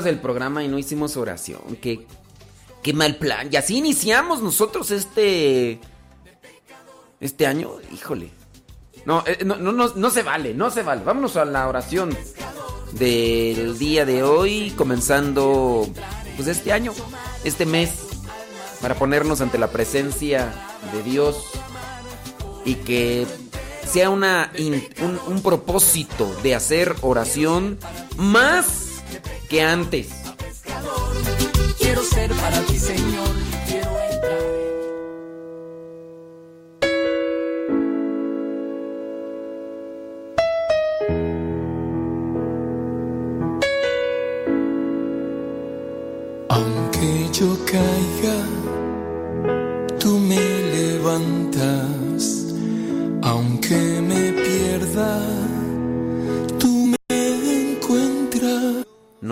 Y 0.03 0.05
comenzamos 0.05 0.05
el 0.09 0.19
programa 0.19 0.63
y 0.63 0.67
no 0.67 0.77
hicimos 0.77 1.15
oración. 1.17 1.77
Qué, 1.81 2.05
qué 2.83 2.93
mal 2.93 3.15
plan. 3.17 3.49
Y 3.51 3.55
así 3.55 3.77
iniciamos 3.77 4.41
nosotros 4.41 4.91
este. 4.91 5.79
Este 7.19 7.47
año. 7.47 7.71
Híjole. 7.93 8.29
No, 9.05 9.23
eh, 9.25 9.39
no, 9.45 9.55
no, 9.57 9.71
no, 9.71 9.93
no 9.95 10.09
se 10.09 10.23
vale, 10.23 10.53
no 10.53 10.69
se 10.71 10.81
vale. 10.81 11.03
Vámonos 11.03 11.37
a 11.37 11.45
la 11.45 11.67
oración 11.67 12.15
del 12.93 13.77
día 13.77 14.05
de 14.05 14.23
hoy, 14.23 14.73
comenzando 14.75 15.87
pues 16.35 16.47
este 16.47 16.73
año, 16.73 16.91
este 17.43 17.65
mes, 17.65 17.91
para 18.81 18.95
ponernos 18.95 19.41
ante 19.41 19.57
la 19.57 19.69
presencia 19.69 20.53
de 20.91 21.03
Dios 21.03 21.37
y 22.65 22.75
que 22.75 23.27
sea 23.87 24.09
una 24.09 24.51
un 25.27 25.41
propósito 25.43 26.35
de 26.41 26.55
hacer 26.55 26.95
oración 27.01 27.77
más 28.17 28.84
que 29.49 29.61
antes. 29.61 30.07
Quiero 31.77 32.03
ser 32.03 32.31
para 32.31 32.59
ti, 32.61 32.77
Señor. 32.77 33.29
Quiero 33.67 33.91
entrar. 34.11 34.45
Aunque 46.49 47.29
yo 47.33 47.57
caiga, 47.65 48.37
tú 49.99 50.19
me 50.19 50.39
levantas. 50.75 51.94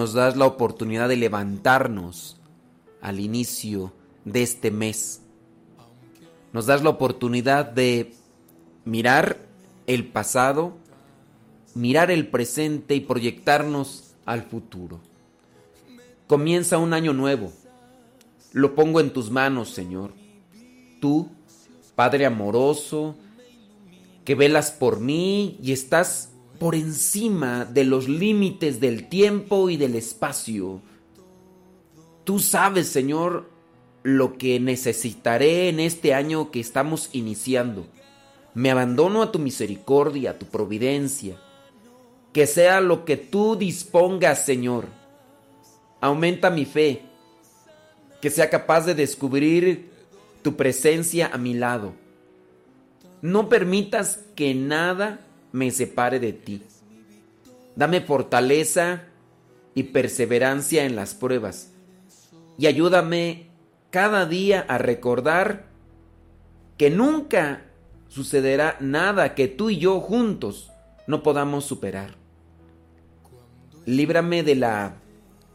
Nos 0.04 0.12
das 0.12 0.36
la 0.36 0.46
oportunidad 0.46 1.08
de 1.08 1.16
levantarnos 1.16 2.36
al 3.00 3.22
inicio 3.22 3.94
de 4.26 4.44
este 4.44 4.70
mes. 4.70 5.22
Nos 6.52 6.66
das 6.66 6.84
la 6.84 6.90
oportunidad 6.90 7.64
de 7.68 8.14
mirar 8.84 9.38
el 9.88 10.06
pasado, 10.06 10.74
mirar 11.74 12.12
el 12.12 12.28
presente 12.28 12.96
y 12.96 13.00
proyectarnos 13.00 14.14
al 14.26 14.42
futuro. 14.42 15.00
Comienza 16.28 16.78
un 16.80 16.92
año 16.92 17.14
nuevo. 17.14 17.54
Lo 18.52 18.76
pongo 18.76 19.00
en 19.00 19.14
tus 19.14 19.32
manos, 19.32 19.70
Señor. 19.70 20.12
Tú, 21.00 21.30
Padre 21.96 22.26
amoroso, 22.26 23.16
que 24.26 24.36
velas 24.36 24.70
por 24.70 25.00
mí 25.00 25.58
y 25.64 25.72
estás 25.72 26.33
por 26.64 26.76
encima 26.76 27.66
de 27.66 27.84
los 27.84 28.08
límites 28.08 28.80
del 28.80 29.10
tiempo 29.10 29.70
y 29.70 29.76
del 29.76 29.96
espacio. 29.96 30.80
Tú 32.24 32.40
sabes, 32.40 32.88
Señor, 32.88 33.50
lo 34.02 34.38
que 34.38 34.62
necesitaré 34.62 35.68
en 35.68 35.82
este 35.82 36.14
año 36.14 36.52
que 36.52 36.62
estamos 36.62 37.10
iniciando. 37.12 37.86
Me 38.54 38.72
abandono 38.72 39.22
a 39.22 39.30
tu 39.30 39.40
misericordia, 39.40 40.30
a 40.32 40.40
tu 40.40 40.46
providencia. 40.46 41.36
Que 42.32 42.48
sea 42.48 42.80
lo 42.80 43.04
que 43.04 43.18
tú 43.18 43.58
dispongas, 43.58 44.46
Señor. 44.46 44.88
Aumenta 46.00 46.50
mi 46.50 46.64
fe. 46.64 47.02
Que 48.22 48.30
sea 48.30 48.50
capaz 48.50 48.86
de 48.86 48.96
descubrir 48.96 49.90
tu 50.42 50.56
presencia 50.56 51.30
a 51.34 51.38
mi 51.38 51.56
lado. 51.56 51.92
No 53.22 53.50
permitas 53.50 54.22
que 54.38 54.56
nada 54.56 55.28
me 55.54 55.72
separe 55.72 56.20
de 56.20 56.34
ti. 56.34 56.62
Dame 57.78 58.02
fortaleza 58.02 59.04
y 59.74 59.84
perseverancia 59.84 60.84
en 60.84 60.98
las 60.98 61.14
pruebas. 61.14 61.72
Y 62.58 62.68
ayúdame 62.68 63.48
cada 63.90 64.26
día 64.26 64.66
a 64.68 64.78
recordar 64.78 65.68
que 66.78 66.90
nunca 66.90 67.66
sucederá 68.10 68.78
nada 68.80 69.36
que 69.36 69.48
tú 69.48 69.70
y 69.70 69.78
yo 69.78 70.00
juntos 70.00 70.72
no 71.08 71.24
podamos 71.24 71.66
superar. 71.66 72.16
Líbrame 73.86 74.44
de 74.44 74.56
la 74.56 74.96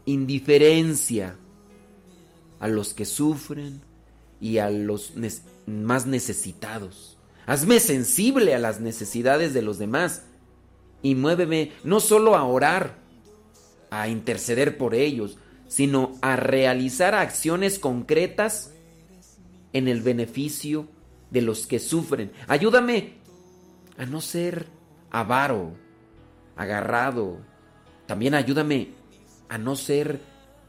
indiferencia 0.05 1.35
a 2.59 2.67
los 2.67 2.93
que 2.93 3.05
sufren 3.05 3.81
y 4.41 4.57
a 4.57 4.69
los 4.69 5.13
más 5.65 6.05
necesitados. 6.05 7.18
Hazme 7.49 7.79
sensible 7.79 8.53
a 8.53 8.59
las 8.59 8.79
necesidades 8.79 9.55
de 9.55 9.63
los 9.63 9.79
demás 9.79 10.21
y 11.01 11.15
muéveme 11.15 11.71
no 11.83 11.99
solo 11.99 12.35
a 12.35 12.43
orar, 12.43 12.99
a 13.89 14.07
interceder 14.07 14.77
por 14.77 14.93
ellos, 14.93 15.39
sino 15.67 16.11
a 16.21 16.35
realizar 16.35 17.15
acciones 17.15 17.79
concretas 17.79 18.71
en 19.73 19.87
el 19.87 20.01
beneficio 20.01 20.89
de 21.31 21.41
los 21.41 21.65
que 21.65 21.79
sufren. 21.79 22.31
Ayúdame 22.47 23.15
a 23.97 24.05
no 24.05 24.21
ser 24.21 24.67
avaro, 25.09 25.73
agarrado. 26.55 27.39
También 28.05 28.35
ayúdame 28.35 28.89
a 29.47 29.57
no 29.57 29.75
ser 29.75 30.21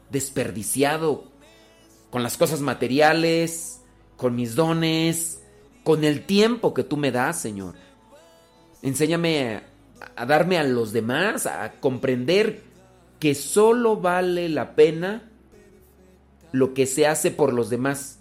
desperdiciado 0.09 1.25
con 2.09 2.23
las 2.23 2.37
cosas 2.37 2.59
materiales, 2.59 3.81
con 4.17 4.35
mis 4.35 4.55
dones, 4.55 5.40
con 5.83 6.03
el 6.03 6.25
tiempo 6.25 6.73
que 6.73 6.83
tú 6.83 6.97
me 6.97 7.11
das, 7.11 7.39
Señor. 7.39 7.75
Enséñame 8.81 9.61
a, 10.15 10.25
darme 10.25 10.57
a 10.57 10.63
los 10.63 10.91
demás, 10.91 11.45
a 11.45 11.73
comprender 11.79 12.63
que 13.19 13.35
solo 13.35 13.97
vale 13.97 14.49
la 14.49 14.75
pena 14.75 15.29
lo 16.51 16.73
que 16.73 16.85
se 16.85 17.07
hace 17.07 17.31
por 17.31 17.53
los 17.53 17.69
demás. 17.69 18.19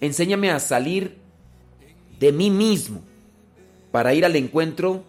Enséñame 0.00 0.50
a 0.50 0.58
salir 0.58 1.18
de 2.18 2.32
mí 2.32 2.50
mismo 2.50 3.02
para 3.90 4.14
ir 4.14 4.24
al 4.24 4.36
encuentro 4.36 5.04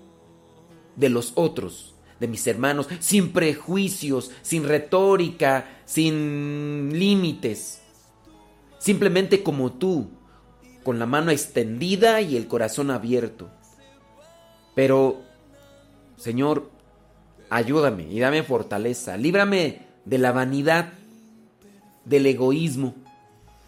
de 0.95 1.09
los 1.09 1.31
otros, 1.35 1.95
de 2.19 2.27
mis 2.27 2.45
hermanos, 2.45 2.87
sin 2.99 3.31
prejuicios, 3.31 4.31
sin 4.41 4.65
retórica, 4.65 5.81
sin 5.85 6.97
límites. 6.97 7.81
Simplemente 8.77 9.41
como 9.43 9.71
tú, 9.71 10.09
con 10.83 10.99
la 10.99 11.05
mano 11.05 11.31
extendida 11.31 12.21
y 12.21 12.35
el 12.37 12.47
corazón 12.47 12.91
abierto. 12.91 13.49
Pero, 14.75 15.21
Señor, 16.17 16.69
ayúdame 17.49 18.07
y 18.11 18.19
dame 18.19 18.43
fortaleza. 18.43 19.17
Líbrame 19.17 19.81
de 20.05 20.17
la 20.17 20.31
vanidad, 20.31 20.93
del 22.05 22.25
egoísmo, 22.25 22.95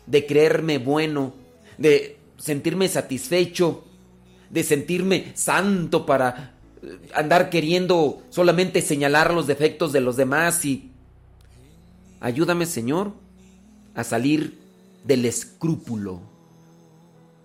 de 0.06 0.25
creerme 0.25 0.78
bueno, 0.78 1.34
de 1.78 2.17
sentirme 2.38 2.88
satisfecho, 2.88 3.86
de 4.49 4.63
sentirme 4.63 5.32
santo 5.36 6.06
para 6.06 6.54
eh, 6.82 6.99
andar 7.13 7.49
queriendo 7.49 8.21
solamente 8.30 8.82
señalar 8.82 9.34
los 9.34 9.47
defectos 9.47 9.91
de 9.91 10.01
los 10.01 10.17
demás 10.17 10.65
y 10.65 10.91
ayúdame, 12.19 12.65
Señor, 12.65 13.13
a 13.93 14.04
salir 14.04 14.60
del 15.04 15.25
escrúpulo. 15.25 16.35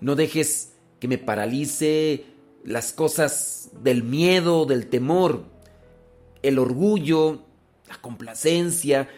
No 0.01 0.17
dejes 0.17 0.73
que 0.99 1.09
me 1.09 1.19
paralice 1.19 2.25
las 2.65 2.93
cosas 2.93 3.71
del 3.83 4.03
miedo, 4.03 4.67
del 4.67 4.89
temor, 4.89 5.45
el 6.43 6.59
orgullo, 6.59 7.43
la 7.89 8.01
complacencia. 8.01 9.09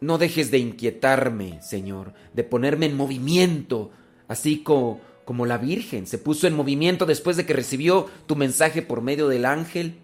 No 0.00 0.18
dejes 0.18 0.50
de 0.50 0.58
inquietarme, 0.58 1.62
Señor, 1.62 2.14
de 2.32 2.44
ponerme 2.44 2.86
en 2.86 2.96
movimiento, 2.96 3.90
así 4.28 4.62
como, 4.62 5.00
como 5.24 5.46
la 5.46 5.58
Virgen 5.58 6.06
se 6.06 6.18
puso 6.18 6.46
en 6.46 6.54
movimiento 6.54 7.06
después 7.06 7.36
de 7.36 7.46
que 7.46 7.54
recibió 7.54 8.06
tu 8.26 8.36
mensaje 8.36 8.82
por 8.82 9.02
medio 9.02 9.28
del 9.28 9.44
ángel. 9.44 9.98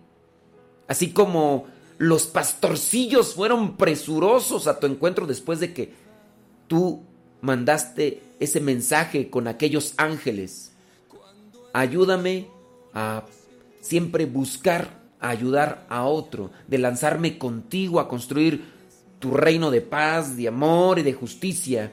Así 0.87 1.13
como 1.13 1.67
los 1.99 2.27
pastorcillos 2.27 3.35
fueron 3.35 3.77
presurosos 3.77 4.67
a 4.67 4.81
tu 4.81 4.87
encuentro 4.87 5.27
después 5.27 5.61
de 5.61 5.75
que 5.75 5.93
tú 6.67 7.03
mandaste 7.43 8.23
ese 8.41 8.61
mensaje 8.61 9.31
con 9.31 9.47
aquellos 9.47 9.95
ángeles. 9.99 10.73
Ayúdame 11.73 12.49
a 12.93 13.25
siempre 13.81 14.25
buscar 14.25 14.99
ayudar 15.21 15.87
a 15.91 16.05
otro, 16.05 16.51
de 16.67 16.79
lanzarme 16.79 17.39
contigo 17.39 18.01
a 18.01 18.09
construir 18.09 18.65
tu 19.19 19.33
reino 19.33 19.71
de 19.71 19.83
paz, 19.83 20.37
de 20.37 20.49
amor 20.49 20.99
y 20.99 21.03
de 21.03 21.13
justicia. 21.13 21.93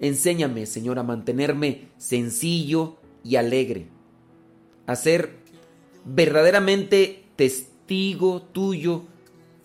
Enséñame, 0.00 0.66
Señor, 0.66 0.98
a 0.98 1.04
mantenerme 1.04 1.88
sencillo 1.96 2.96
y 3.22 3.36
alegre, 3.36 3.86
a 4.86 4.96
ser 4.96 5.36
verdaderamente 6.04 7.24
testigo 7.36 8.42
tuyo 8.42 9.04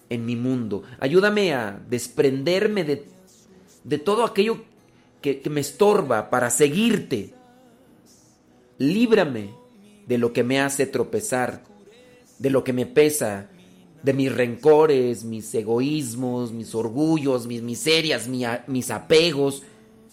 en 0.10 0.26
mi 0.26 0.36
mundo. 0.36 0.84
Ayúdame 1.00 1.54
a 1.54 1.84
desprenderme 1.89 2.84
de, 2.84 3.06
de 3.84 3.98
todo 3.98 4.24
aquello 4.24 4.63
que, 5.22 5.42
me 5.50 5.62
estorba 5.62 6.30
para 6.30 6.50
seguirte. 6.50 7.34
Líbrame 8.78 9.54
de 10.08 10.18
lo 10.18 10.34
que 10.34 10.44
me 10.44 10.60
hace 10.60 10.86
tropezar 10.86 11.64
de 12.42 12.50
lo 12.50 12.64
que 12.64 12.74
me 12.74 12.88
pesa, 12.88 13.50
de 14.02 14.14
mis 14.14 14.34
rencores, 14.34 15.24
mis 15.24 15.54
egoísmos, 15.54 16.52
mis 16.52 16.74
orgullos, 16.74 17.46
mis 17.46 17.62
miserias, 17.62 18.28
mis 18.28 18.90
apegos. 18.90 19.62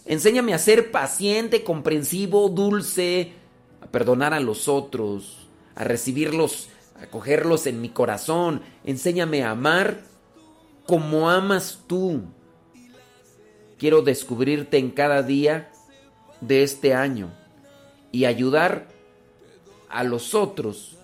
Enséñame 0.04 0.52
a 0.52 0.58
ser 0.58 0.90
paciente, 0.90 1.64
comprensivo, 1.64 2.50
dulce, 2.50 3.32
a 3.80 3.86
perdonar 3.86 4.34
a 4.34 4.40
los 4.40 4.68
otros, 4.68 5.48
a 5.74 5.84
recibirlos, 5.84 6.68
a 7.00 7.06
cogerlos 7.06 7.66
en 7.66 7.80
mi 7.80 7.88
corazón. 7.88 8.60
Enséñame 8.84 9.42
a 9.42 9.52
amar 9.52 10.02
como 10.86 11.30
amas 11.30 11.82
tú. 11.86 12.20
Quiero 13.78 14.02
descubrirte 14.02 14.78
en 14.78 14.90
cada 14.90 15.22
día 15.22 15.70
de 16.40 16.62
este 16.62 16.94
año 16.94 17.32
y 18.12 18.24
ayudar 18.24 18.88
a 19.88 20.04
los 20.04 20.34
otros 20.34 20.96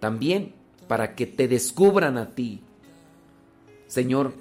también 0.00 0.54
para 0.88 1.14
que 1.14 1.26
te 1.26 1.48
descubran 1.48 2.18
a 2.18 2.30
ti. 2.30 2.60
Señor, 3.86 4.34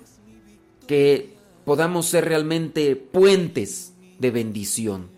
que 0.88 1.36
podamos 1.66 2.08
ser 2.08 2.26
realmente 2.26 2.96
puentes 2.96 3.94
de 4.20 4.32
bendición 4.32 5.10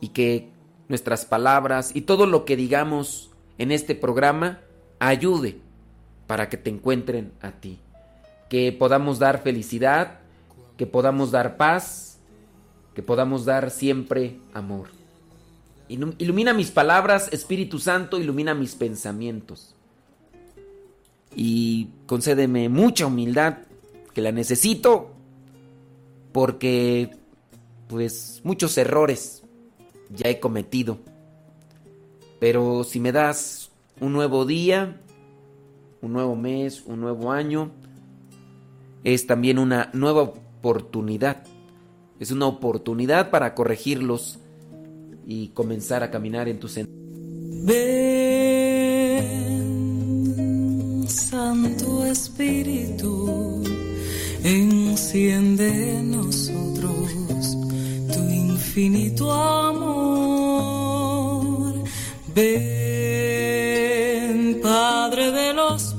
y 0.00 0.08
que 0.08 0.48
nuestras 0.88 1.24
palabras 1.24 1.90
y 1.94 2.02
todo 2.02 2.26
lo 2.26 2.44
que 2.44 2.56
digamos 2.56 3.30
en 3.58 3.72
este 3.72 3.94
programa 3.94 4.60
ayude 4.98 5.58
para 6.26 6.48
que 6.48 6.56
te 6.56 6.70
encuentren 6.70 7.32
a 7.40 7.52
ti. 7.52 7.78
Que 8.48 8.72
podamos 8.72 9.18
dar 9.18 9.42
felicidad, 9.42 10.19
que 10.80 10.86
podamos 10.86 11.30
dar 11.30 11.58
paz, 11.58 12.18
que 12.94 13.02
podamos 13.02 13.44
dar 13.44 13.70
siempre 13.70 14.40
amor. 14.54 14.88
Ilumina 15.88 16.54
mis 16.54 16.70
palabras, 16.70 17.28
Espíritu 17.32 17.78
Santo, 17.78 18.18
ilumina 18.18 18.54
mis 18.54 18.76
pensamientos. 18.76 19.74
Y 21.36 21.90
concédeme 22.06 22.70
mucha 22.70 23.04
humildad, 23.04 23.58
que 24.14 24.22
la 24.22 24.32
necesito, 24.32 25.10
porque 26.32 27.10
pues 27.86 28.40
muchos 28.42 28.78
errores 28.78 29.42
ya 30.08 30.30
he 30.30 30.40
cometido. 30.40 30.96
Pero 32.38 32.84
si 32.84 33.00
me 33.00 33.12
das 33.12 33.70
un 34.00 34.14
nuevo 34.14 34.46
día, 34.46 34.98
un 36.00 36.14
nuevo 36.14 36.36
mes, 36.36 36.82
un 36.86 37.02
nuevo 37.02 37.32
año, 37.32 37.70
es 39.04 39.26
también 39.26 39.58
una 39.58 39.90
nueva 39.92 40.32
oportunidad. 40.60 41.42
Es 42.18 42.30
una 42.30 42.46
oportunidad 42.46 43.30
para 43.30 43.54
corregirlos 43.54 44.38
y 45.26 45.48
comenzar 45.48 46.02
a 46.02 46.10
caminar 46.10 46.48
en 46.48 46.60
tu 46.60 46.68
sentido. 46.68 47.00
Ven, 47.64 47.88
Santo 51.08 52.04
Espíritu, 52.04 53.62
enciende 54.44 55.98
en 55.98 56.10
nosotros 56.10 57.56
tu 58.12 58.20
infinito 58.28 59.32
amor. 59.32 59.90
Ven, 62.34 63.70
Padre 64.62 65.32
de 65.32 65.54
los 65.54 65.89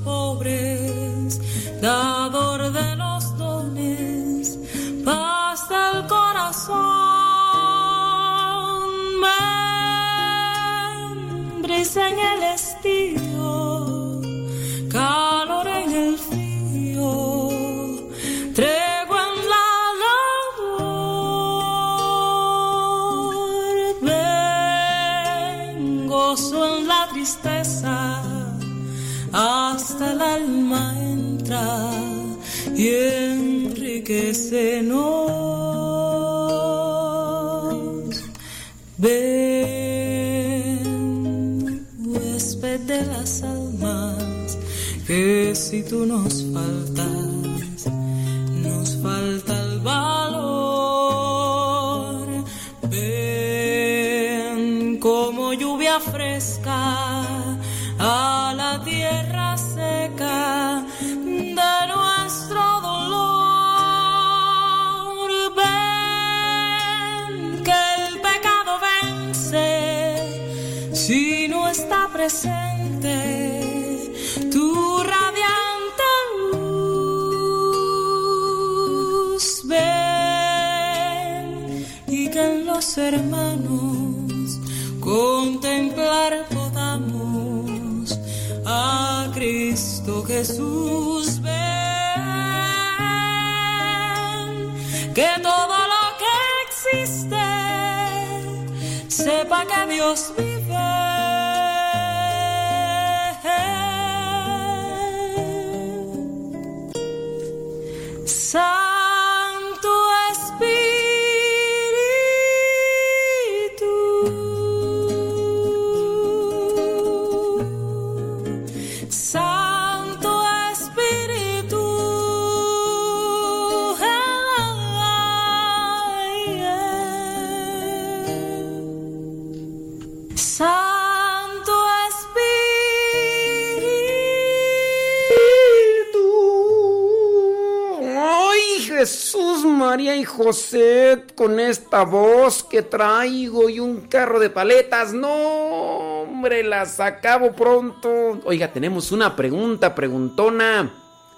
Con 141.36 141.60
esta 141.60 142.04
voz 142.04 142.64
que 142.64 142.82
traigo 142.82 143.68
y 143.68 143.78
un 143.78 144.02
carro 144.02 144.40
de 144.40 144.50
paletas. 144.50 145.12
¡No, 145.12 146.22
hombre! 146.22 146.64
Las 146.64 146.98
acabo 146.98 147.52
pronto. 147.52 148.40
Oiga, 148.44 148.72
tenemos 148.72 149.12
una 149.12 149.36
pregunta 149.36 149.94
preguntona. 149.94 150.92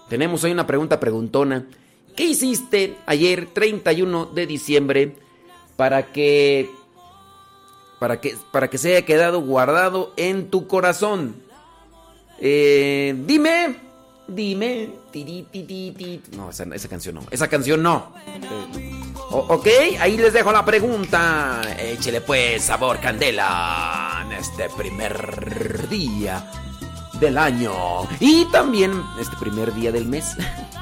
Tenemos 0.08 0.42
hoy 0.44 0.52
una 0.52 0.66
pregunta 0.66 0.98
preguntona. 0.98 1.66
¿Qué 2.16 2.24
hiciste 2.24 2.96
ayer, 3.06 3.48
31 3.52 4.26
de 4.26 4.46
diciembre, 4.46 5.16
para 5.76 6.12
que. 6.12 6.70
para 7.98 8.20
que, 8.20 8.36
para 8.52 8.70
que 8.70 8.78
se 8.78 8.96
haya 8.96 9.04
quedado 9.04 9.42
guardado 9.42 10.14
en 10.16 10.48
tu 10.48 10.66
corazón? 10.66 11.34
Eh, 12.40 13.14
dime, 13.26 13.76
dime. 14.28 14.90
No, 16.36 16.50
esa, 16.50 16.88
canción 16.88 17.16
no. 17.16 17.22
Esa 17.30 17.48
canción 17.48 17.82
no. 17.82 18.12
O- 19.30 19.46
ok, 19.54 19.66
ahí 20.00 20.16
les 20.16 20.32
dejo 20.32 20.52
la 20.52 20.64
pregunta. 20.64 21.60
Échele 21.78 22.20
pues 22.20 22.62
sabor 22.62 23.00
candela 23.00 24.22
en 24.26 24.32
este 24.32 24.68
primer 24.70 25.88
día 25.88 26.50
del 27.20 27.38
año. 27.38 27.72
Y 28.20 28.44
también 28.46 28.92
este 29.20 29.36
primer 29.36 29.74
día 29.74 29.92
del 29.92 30.06
mes. 30.06 30.36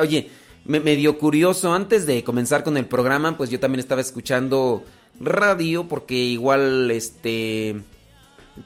Oye, 0.00 0.30
me, 0.64 0.80
me 0.80 0.96
dio 0.96 1.18
curioso. 1.18 1.72
Antes 1.72 2.06
de 2.06 2.24
comenzar 2.24 2.64
con 2.64 2.76
el 2.76 2.86
programa, 2.86 3.36
pues 3.36 3.50
yo 3.50 3.60
también 3.60 3.80
estaba 3.80 4.00
escuchando 4.00 4.84
radio 5.18 5.86
porque 5.88 6.14
igual 6.14 6.90
este 6.90 7.76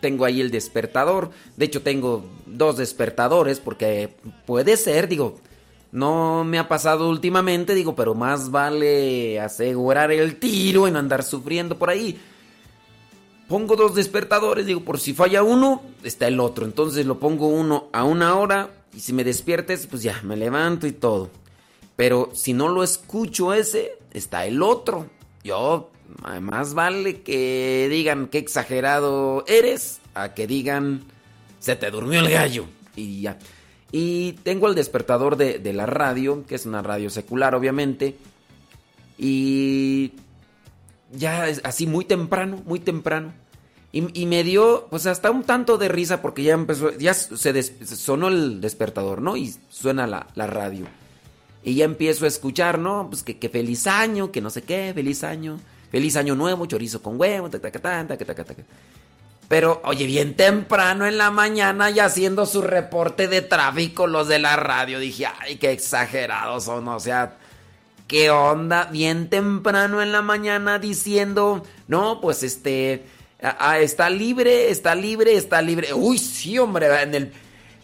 tengo 0.01 0.25
ahí 0.25 0.41
el 0.41 0.51
despertador. 0.51 1.31
De 1.57 1.67
hecho, 1.67 1.83
tengo 1.83 2.25
dos 2.47 2.77
despertadores 2.77 3.61
porque 3.61 4.17
puede 4.47 4.77
ser, 4.77 5.09
digo, 5.09 5.37
no 5.93 6.45
me 6.45 6.59
ha 6.59 6.69
pasado 6.69 7.09
últimamente, 7.09 7.75
digo, 7.75 7.95
pero 7.95 8.15
más 8.15 8.51
vale 8.51 9.41
asegurar 9.41 10.11
el 10.11 10.37
tiro 10.39 10.89
en 10.89 10.97
andar 10.97 11.23
sufriendo 11.23 11.79
por 11.79 11.91
ahí. 11.91 12.19
Pongo 13.49 13.77
dos 13.77 13.95
despertadores, 13.95 14.67
digo, 14.67 14.81
por 14.81 14.99
si 14.99 15.13
falla 15.13 15.43
uno, 15.43 15.83
está 16.03 16.27
el 16.27 16.41
otro. 16.41 16.65
Entonces 16.65 17.07
lo 17.07 17.19
pongo 17.19 17.47
uno 17.49 17.89
a 17.93 18.05
una 18.05 18.37
hora 18.37 18.71
y 18.95 19.01
si 19.01 19.13
me 19.13 19.25
despiertes, 19.25 19.87
pues 19.87 20.03
ya, 20.03 20.21
me 20.23 20.37
levanto 20.37 20.87
y 20.87 20.93
todo. 20.93 21.31
Pero 21.97 22.31
si 22.35 22.53
no 22.53 22.69
lo 22.69 22.83
escucho 22.83 23.53
ese, 23.55 23.99
está 24.13 24.47
el 24.47 24.63
otro. 24.63 25.09
Yo, 25.43 25.91
más 26.41 26.75
vale 26.75 27.23
que 27.23 27.89
digan 27.91 28.29
qué 28.29 28.39
exagerado 28.39 29.45
eres 29.47 30.01
a 30.15 30.35
que 30.35 30.47
digan 30.47 31.05
se 31.59 31.77
te 31.77 31.91
durmió 31.91 32.21
el 32.21 32.31
gallo. 32.31 32.67
Y 32.97 33.23
ya. 33.23 33.39
Y 33.91 34.33
tengo 34.43 34.69
el 34.69 34.75
despertador 34.75 35.37
de, 35.37 35.59
de 35.59 35.73
la 35.73 35.87
radio, 35.87 36.45
que 36.47 36.57
es 36.57 36.67
una 36.67 36.83
radio 36.83 37.11
secular, 37.11 37.55
obviamente. 37.55 38.17
Y 39.19 40.13
ya 41.13 41.49
es 41.49 41.61
así 41.65 41.87
muy 41.87 42.05
temprano, 42.05 42.63
muy 42.67 42.81
temprano. 42.81 43.33
Y, 43.97 44.27
me 44.27 44.43
dio, 44.43 44.89
pues 44.91 45.07
hasta 45.07 45.31
un 45.31 45.45
tanto 45.45 45.79
de 45.79 45.87
risa 45.87 46.21
porque 46.21 46.43
ya 46.43 46.55
empezó, 46.55 46.91
ya 46.99 47.15
se 47.15 47.53
des, 47.53 47.75
sonó 47.85 48.27
el 48.27 48.61
despertador, 48.61 49.23
¿no? 49.23 49.37
Y 49.37 49.55
suena 49.71 50.09
la, 50.09 50.27
la, 50.35 50.49
radio. 50.49 50.87
Y 51.63 51.77
ya 51.77 51.85
empiezo 51.85 52.25
a 52.25 52.29
escuchar, 52.29 52.81
¿no? 52.81 53.07
Pues 53.09 53.23
que, 53.23 53.39
que, 53.39 53.49
feliz 53.49 53.87
año, 53.87 54.33
que 54.33 54.41
no 54.41 54.51
sé 54.51 54.63
qué, 54.63 54.91
feliz 54.93 55.23
año, 55.23 55.61
feliz 55.93 56.17
año 56.17 56.35
nuevo, 56.35 56.67
chorizo 56.67 57.03
con 57.03 57.21
huevo, 57.21 57.49
ta, 57.49 57.61
ta, 57.61 57.71
ta, 57.71 57.81
ta, 57.81 58.17
ta, 58.17 58.35
ta, 58.35 58.45
ta. 58.45 58.55
Pero, 59.47 59.81
oye, 59.85 60.07
bien 60.07 60.35
temprano 60.35 61.07
en 61.07 61.17
la 61.17 61.31
mañana 61.31 61.89
y 61.93 62.01
haciendo 62.01 62.47
su 62.47 62.63
reporte 62.63 63.29
de 63.29 63.43
tráfico 63.43 64.09
los 64.09 64.27
de 64.27 64.41
la 64.41 64.57
radio. 64.57 64.99
Dije, 64.99 65.27
ay, 65.27 65.55
qué 65.59 65.71
exagerados 65.71 66.65
son, 66.65 66.89
o 66.89 66.99
sea, 66.99 67.37
qué 68.09 68.31
onda, 68.31 68.87
bien 68.87 69.31
temprano 69.31 70.03
en 70.03 70.11
la 70.11 70.21
mañana 70.21 70.81
diciendo, 70.81 71.63
no, 71.87 72.21
pues 72.21 72.43
este 72.43 73.05
ah, 73.45 73.57
ah, 73.59 73.79
está 73.79 74.11
libre, 74.11 74.71
está 74.71 74.95
libre, 74.95 75.35
está 75.35 75.63
libre. 75.63 75.95
Uy, 75.95 76.19
sí, 76.19 76.59
hombre, 76.59 76.87
en 77.03 77.15
el 77.15 77.33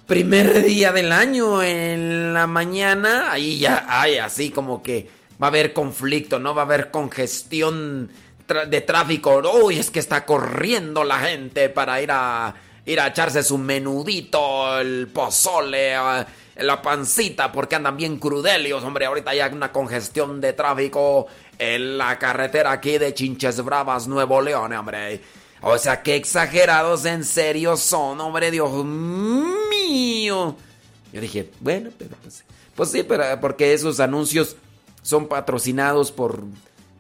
primer 0.06 0.64
día 0.64 0.92
del 0.92 1.12
año, 1.12 1.62
en 1.62 2.34
la 2.34 2.46
mañana, 2.46 3.30
ahí 3.30 3.58
ya, 3.58 3.86
ay, 3.88 4.18
así 4.18 4.50
como 4.50 4.82
que 4.82 5.08
va 5.40 5.46
a 5.46 5.50
haber 5.50 5.72
conflicto, 5.72 6.38
¿no? 6.38 6.54
Va 6.54 6.62
a 6.62 6.64
haber 6.64 6.90
congestión 6.90 8.10
de 8.68 8.80
tráfico. 8.80 9.40
Uy, 9.62 9.78
es 9.78 9.90
que 9.90 10.00
está 10.00 10.26
corriendo 10.26 11.04
la 11.04 11.20
gente 11.20 11.68
para 11.68 12.02
ir 12.02 12.10
a 12.10 12.54
ir 12.86 13.00
a 13.00 13.06
echarse 13.06 13.42
su 13.42 13.58
menudito, 13.58 14.80
el 14.80 15.08
pozole, 15.08 15.94
ah, 15.94 16.26
la 16.56 16.82
pancita, 16.82 17.52
porque 17.52 17.76
andan 17.76 17.96
bien 17.96 18.18
crudelios, 18.18 18.82
hombre. 18.82 19.06
Ahorita 19.06 19.30
hay 19.30 19.40
una 19.52 19.70
congestión 19.70 20.40
de 20.40 20.52
tráfico 20.52 21.26
en 21.58 21.98
la 21.98 22.18
carretera 22.18 22.72
aquí 22.72 22.98
de 22.98 23.14
Chinches 23.14 23.62
Bravas, 23.62 24.08
Nuevo 24.08 24.40
León, 24.40 24.72
hombre. 24.72 25.20
O 25.62 25.76
sea, 25.78 26.02
qué 26.02 26.16
exagerados 26.16 27.04
en 27.04 27.24
serio 27.24 27.76
son, 27.76 28.20
hombre, 28.20 28.50
Dios 28.50 28.84
mío. 28.84 30.56
Yo 31.12 31.20
dije, 31.20 31.50
bueno, 31.60 31.90
pero 31.98 32.16
pues, 32.22 32.44
pues 32.74 32.90
sí, 32.90 33.02
pero 33.02 33.24
porque 33.40 33.72
esos 33.72 34.00
anuncios 34.00 34.56
son 35.02 35.28
patrocinados 35.28 36.12
por 36.12 36.42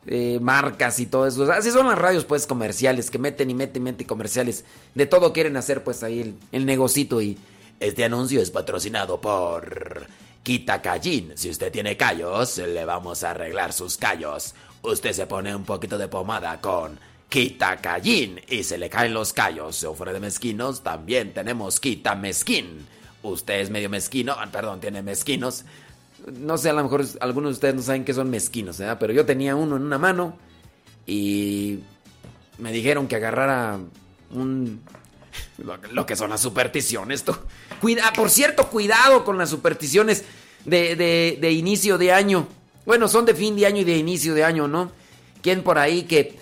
eh, 0.06 0.38
marcas 0.40 0.98
y 1.00 1.06
todo 1.06 1.26
eso. 1.26 1.50
Así 1.52 1.70
son 1.70 1.86
las 1.88 1.98
radios, 1.98 2.24
pues, 2.24 2.46
comerciales, 2.46 3.10
que 3.10 3.18
meten 3.18 3.50
y 3.50 3.54
meten 3.54 3.82
y 3.82 3.84
meten 3.84 4.06
comerciales. 4.06 4.64
De 4.94 5.06
todo 5.06 5.32
quieren 5.32 5.56
hacer, 5.56 5.82
pues, 5.82 6.02
ahí 6.02 6.20
el, 6.20 6.34
el 6.52 6.66
negocito 6.66 7.20
y... 7.20 7.38
Este 7.80 8.04
anuncio 8.04 8.42
es 8.42 8.50
patrocinado 8.50 9.22
por 9.22 10.06
Quita 10.42 10.82
Callín. 10.82 11.32
Si 11.34 11.48
usted 11.48 11.72
tiene 11.72 11.96
callos, 11.96 12.58
le 12.58 12.84
vamos 12.84 13.24
a 13.24 13.30
arreglar 13.30 13.72
sus 13.72 13.96
callos. 13.96 14.54
Usted 14.82 15.12
se 15.14 15.26
pone 15.26 15.56
un 15.56 15.64
poquito 15.64 15.96
de 15.96 16.06
pomada 16.06 16.60
con 16.60 17.00
Quita 17.30 17.76
Callín 17.78 18.40
y 18.48 18.62
se 18.64 18.76
le 18.76 18.90
caen 18.90 19.14
los 19.14 19.32
callos. 19.32 19.82
O 19.84 19.94
fuera 19.94 20.12
de 20.12 20.20
mezquinos, 20.20 20.82
también 20.82 21.32
tenemos 21.32 21.80
Quita 21.80 22.14
Mezquín. 22.14 22.86
Usted 23.22 23.60
es 23.60 23.70
medio 23.70 23.88
mezquino, 23.88 24.34
ah, 24.38 24.48
perdón, 24.52 24.80
tiene 24.80 25.00
mezquinos. 25.02 25.64
No 26.38 26.58
sé, 26.58 26.68
a 26.70 26.72
lo 26.74 26.82
mejor 26.82 27.04
algunos 27.20 27.50
de 27.50 27.54
ustedes 27.54 27.74
no 27.76 27.82
saben 27.82 28.04
qué 28.04 28.12
son 28.12 28.28
mezquinos, 28.30 28.76
¿verdad? 28.78 28.98
Pero 29.00 29.12
yo 29.14 29.24
tenía 29.24 29.56
uno 29.56 29.76
en 29.76 29.82
una 29.82 29.96
mano 29.98 30.36
y 31.06 31.78
me 32.58 32.72
dijeron 32.72 33.08
que 33.08 33.16
agarrara 33.16 33.78
un... 34.30 34.82
Lo, 35.58 35.76
lo 35.92 36.06
que 36.06 36.16
son 36.16 36.30
las 36.30 36.40
supersticiones. 36.40 37.24
tú. 37.24 37.34
Cuida, 37.80 38.12
por 38.14 38.30
cierto, 38.30 38.68
cuidado 38.68 39.24
con 39.24 39.38
las 39.38 39.50
supersticiones 39.50 40.24
de, 40.64 40.96
de- 40.96 41.38
de 41.40 41.52
inicio 41.52 41.96
de 41.98 42.12
año. 42.12 42.48
Bueno, 42.86 43.06
son 43.08 43.24
de 43.26 43.34
fin 43.34 43.54
de 43.56 43.66
año 43.66 43.82
y 43.82 43.84
de 43.84 43.96
inicio 43.96 44.34
de 44.34 44.44
año, 44.44 44.66
¿no? 44.66 44.90
¿Quién 45.42 45.62
por 45.62 45.78
ahí 45.78 46.02
que 46.02 46.38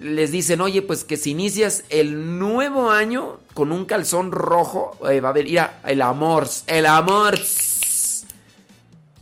les 0.00 0.32
dicen, 0.32 0.60
oye, 0.60 0.82
pues 0.82 1.04
que 1.04 1.16
si 1.16 1.30
inicias 1.30 1.84
el 1.88 2.38
nuevo 2.38 2.90
año 2.90 3.38
con 3.54 3.72
un 3.72 3.84
calzón 3.84 4.32
rojo, 4.32 4.96
eh, 5.10 5.20
va 5.20 5.28
a 5.28 5.30
haber, 5.30 5.44
mira, 5.44 5.80
el 5.86 6.02
amor, 6.02 6.48
el 6.66 6.86
amor. 6.86 7.38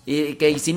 Y 0.05 0.35
que 0.35 0.59
si, 0.59 0.71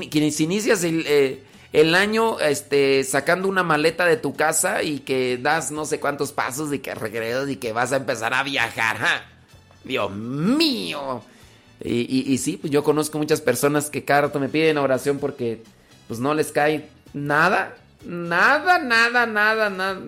inicias 0.44 0.84
el, 0.84 1.04
eh, 1.08 1.44
el 1.74 1.96
año 1.96 2.40
este, 2.40 3.04
sacando 3.04 3.48
una 3.48 3.64
maleta 3.64 4.06
de 4.06 4.18
tu 4.18 4.34
casa 4.36 4.84
y 4.84 5.00
que 5.00 5.38
das 5.38 5.72
no 5.72 5.86
sé 5.86 6.00
cuántos 6.00 6.32
pasos 6.32 6.72
y 6.74 6.80
que 6.80 6.94
regresas 6.94 7.50
y 7.50 7.56
que 7.56 7.74
vas 7.74 7.92
a 7.92 7.98
empezar 7.98 8.34
a 8.34 8.44
viajar. 8.44 8.98
¡ja! 8.98 9.26
Dios 9.84 10.12
mío. 10.12 11.24
Y- 11.84 12.32
y 12.34 12.38
sí, 12.38 12.58
pues 12.58 12.72
yo 12.72 12.84
conozco 12.84 13.18
muchas 13.18 13.42
personas 13.42 13.90
que 13.90 14.06
cada 14.06 14.22
rato 14.22 14.40
me 14.40 14.48
piden 14.50 14.78
oración 14.78 15.18
porque 15.20 15.64
pues 16.08 16.20
no 16.20 16.34
les 16.34 16.52
cae 16.52 16.88
nada, 17.14 17.76
nada, 18.06 18.80
nada, 18.80 19.26
nada, 19.26 19.70
nada. 19.70 20.00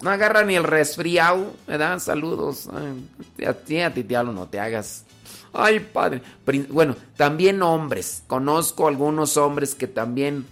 No 0.00 0.10
agarra 0.10 0.42
ni 0.44 0.56
el 0.56 0.64
resfriado, 0.64 1.54
¿verdad? 1.66 1.98
Saludos. 2.00 2.68
Ay, 2.72 3.46
a 3.46 3.52
ti, 3.52 3.80
a 3.80 3.90
diablo, 3.90 4.32
no 4.32 4.48
te 4.48 4.58
hagas. 4.58 5.04
Ay, 5.52 5.78
padre. 5.80 6.22
Bueno, 6.70 6.96
también 7.16 7.62
hombres. 7.62 8.22
Conozco 8.26 8.88
algunos 8.88 9.36
hombres 9.36 9.74
que 9.74 9.86
también, 9.86 10.44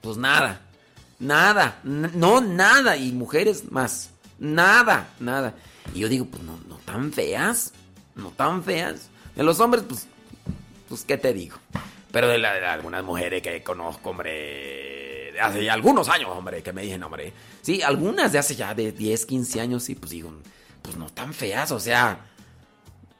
pues 0.00 0.16
nada, 0.16 0.60
nada, 1.18 1.80
no 1.82 2.40
nada. 2.40 2.96
Y 2.96 3.12
mujeres 3.12 3.70
más, 3.70 4.10
nada, 4.38 5.08
nada. 5.20 5.54
Y 5.94 5.98
yo 6.00 6.08
digo, 6.08 6.24
pues 6.26 6.42
no, 6.42 6.58
no 6.68 6.76
tan 6.86 7.12
feas, 7.12 7.72
no 8.14 8.30
tan 8.30 8.62
feas. 8.62 9.10
De 9.36 9.42
los 9.42 9.60
hombres, 9.60 9.84
pues, 9.86 10.06
pues, 10.88 11.04
¿qué 11.04 11.18
te 11.18 11.34
digo? 11.34 11.58
Pero 12.12 12.28
de, 12.28 12.38
la- 12.38 12.54
de 12.54 12.64
algunas 12.64 13.04
mujeres 13.04 13.42
que 13.42 13.62
conozco, 13.62 14.10
hombre, 14.10 15.03
hace 15.40 15.70
algunos 15.70 16.08
años, 16.08 16.30
hombre, 16.30 16.62
que 16.62 16.72
me 16.72 16.82
dicen, 16.82 17.02
hombre. 17.02 17.32
Sí, 17.62 17.82
algunas 17.82 18.32
de 18.32 18.38
hace 18.38 18.54
ya 18.54 18.74
de 18.74 18.92
10, 18.92 19.26
15 19.26 19.60
años, 19.60 19.82
sí, 19.82 19.94
pues 19.94 20.10
digo, 20.10 20.32
pues 20.82 20.96
no 20.96 21.06
tan 21.10 21.32
feas, 21.34 21.70
o 21.72 21.80
sea. 21.80 22.26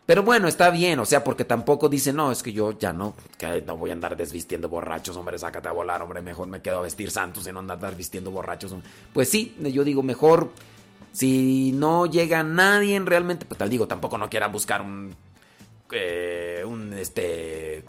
Pero 0.06 0.22
bueno, 0.22 0.48
está 0.48 0.68
bien, 0.68 0.98
o 0.98 1.06
sea, 1.06 1.24
porque 1.24 1.46
tampoco 1.46 1.88
dicen, 1.88 2.16
no, 2.16 2.30
es 2.30 2.42
que 2.42 2.52
yo 2.52 2.78
ya 2.78 2.92
no, 2.92 3.14
que 3.38 3.62
no 3.62 3.78
voy 3.78 3.88
a 3.88 3.94
andar 3.94 4.16
desvistiendo 4.16 4.68
borrachos, 4.68 5.16
hombre, 5.16 5.38
sácate 5.38 5.68
a 5.68 5.72
volar, 5.72 6.02
hombre, 6.02 6.20
mejor 6.20 6.46
me 6.46 6.60
quedo 6.60 6.78
a 6.78 6.82
vestir 6.82 7.10
santos 7.10 7.46
y 7.46 7.52
no 7.52 7.60
andar 7.60 7.96
vistiendo 7.96 8.30
borrachos. 8.30 8.74
Pues 9.14 9.30
sí, 9.30 9.56
yo 9.58 9.82
digo, 9.82 10.02
mejor, 10.02 10.52
si 11.12 11.72
no 11.72 12.04
llega 12.04 12.42
nadie 12.42 13.00
realmente, 13.00 13.46
pues 13.46 13.56
tal 13.56 13.70
digo, 13.70 13.88
tampoco 13.88 14.18
no 14.18 14.28
quieran 14.28 14.52
buscar 14.52 14.82
un, 14.82 15.16
eh, 15.90 16.62
un, 16.66 16.92
este, 16.92 17.84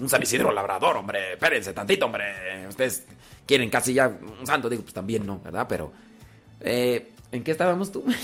un 0.00 0.08
San 0.08 0.22
Isidro 0.22 0.50
labrador, 0.52 0.96
hombre, 0.96 1.34
espérense 1.34 1.72
tantito, 1.72 2.06
hombre, 2.06 2.66
ustedes 2.68 3.04
quieren 3.46 3.68
casi 3.70 3.94
ya 3.94 4.08
un 4.08 4.46
santo, 4.46 4.68
digo, 4.68 4.82
pues 4.82 4.94
también 4.94 5.26
no, 5.26 5.40
¿verdad? 5.40 5.66
Pero, 5.68 5.92
eh, 6.60 7.12
¿en 7.32 7.44
qué 7.44 7.50
estábamos 7.52 7.92
tú? 7.92 8.04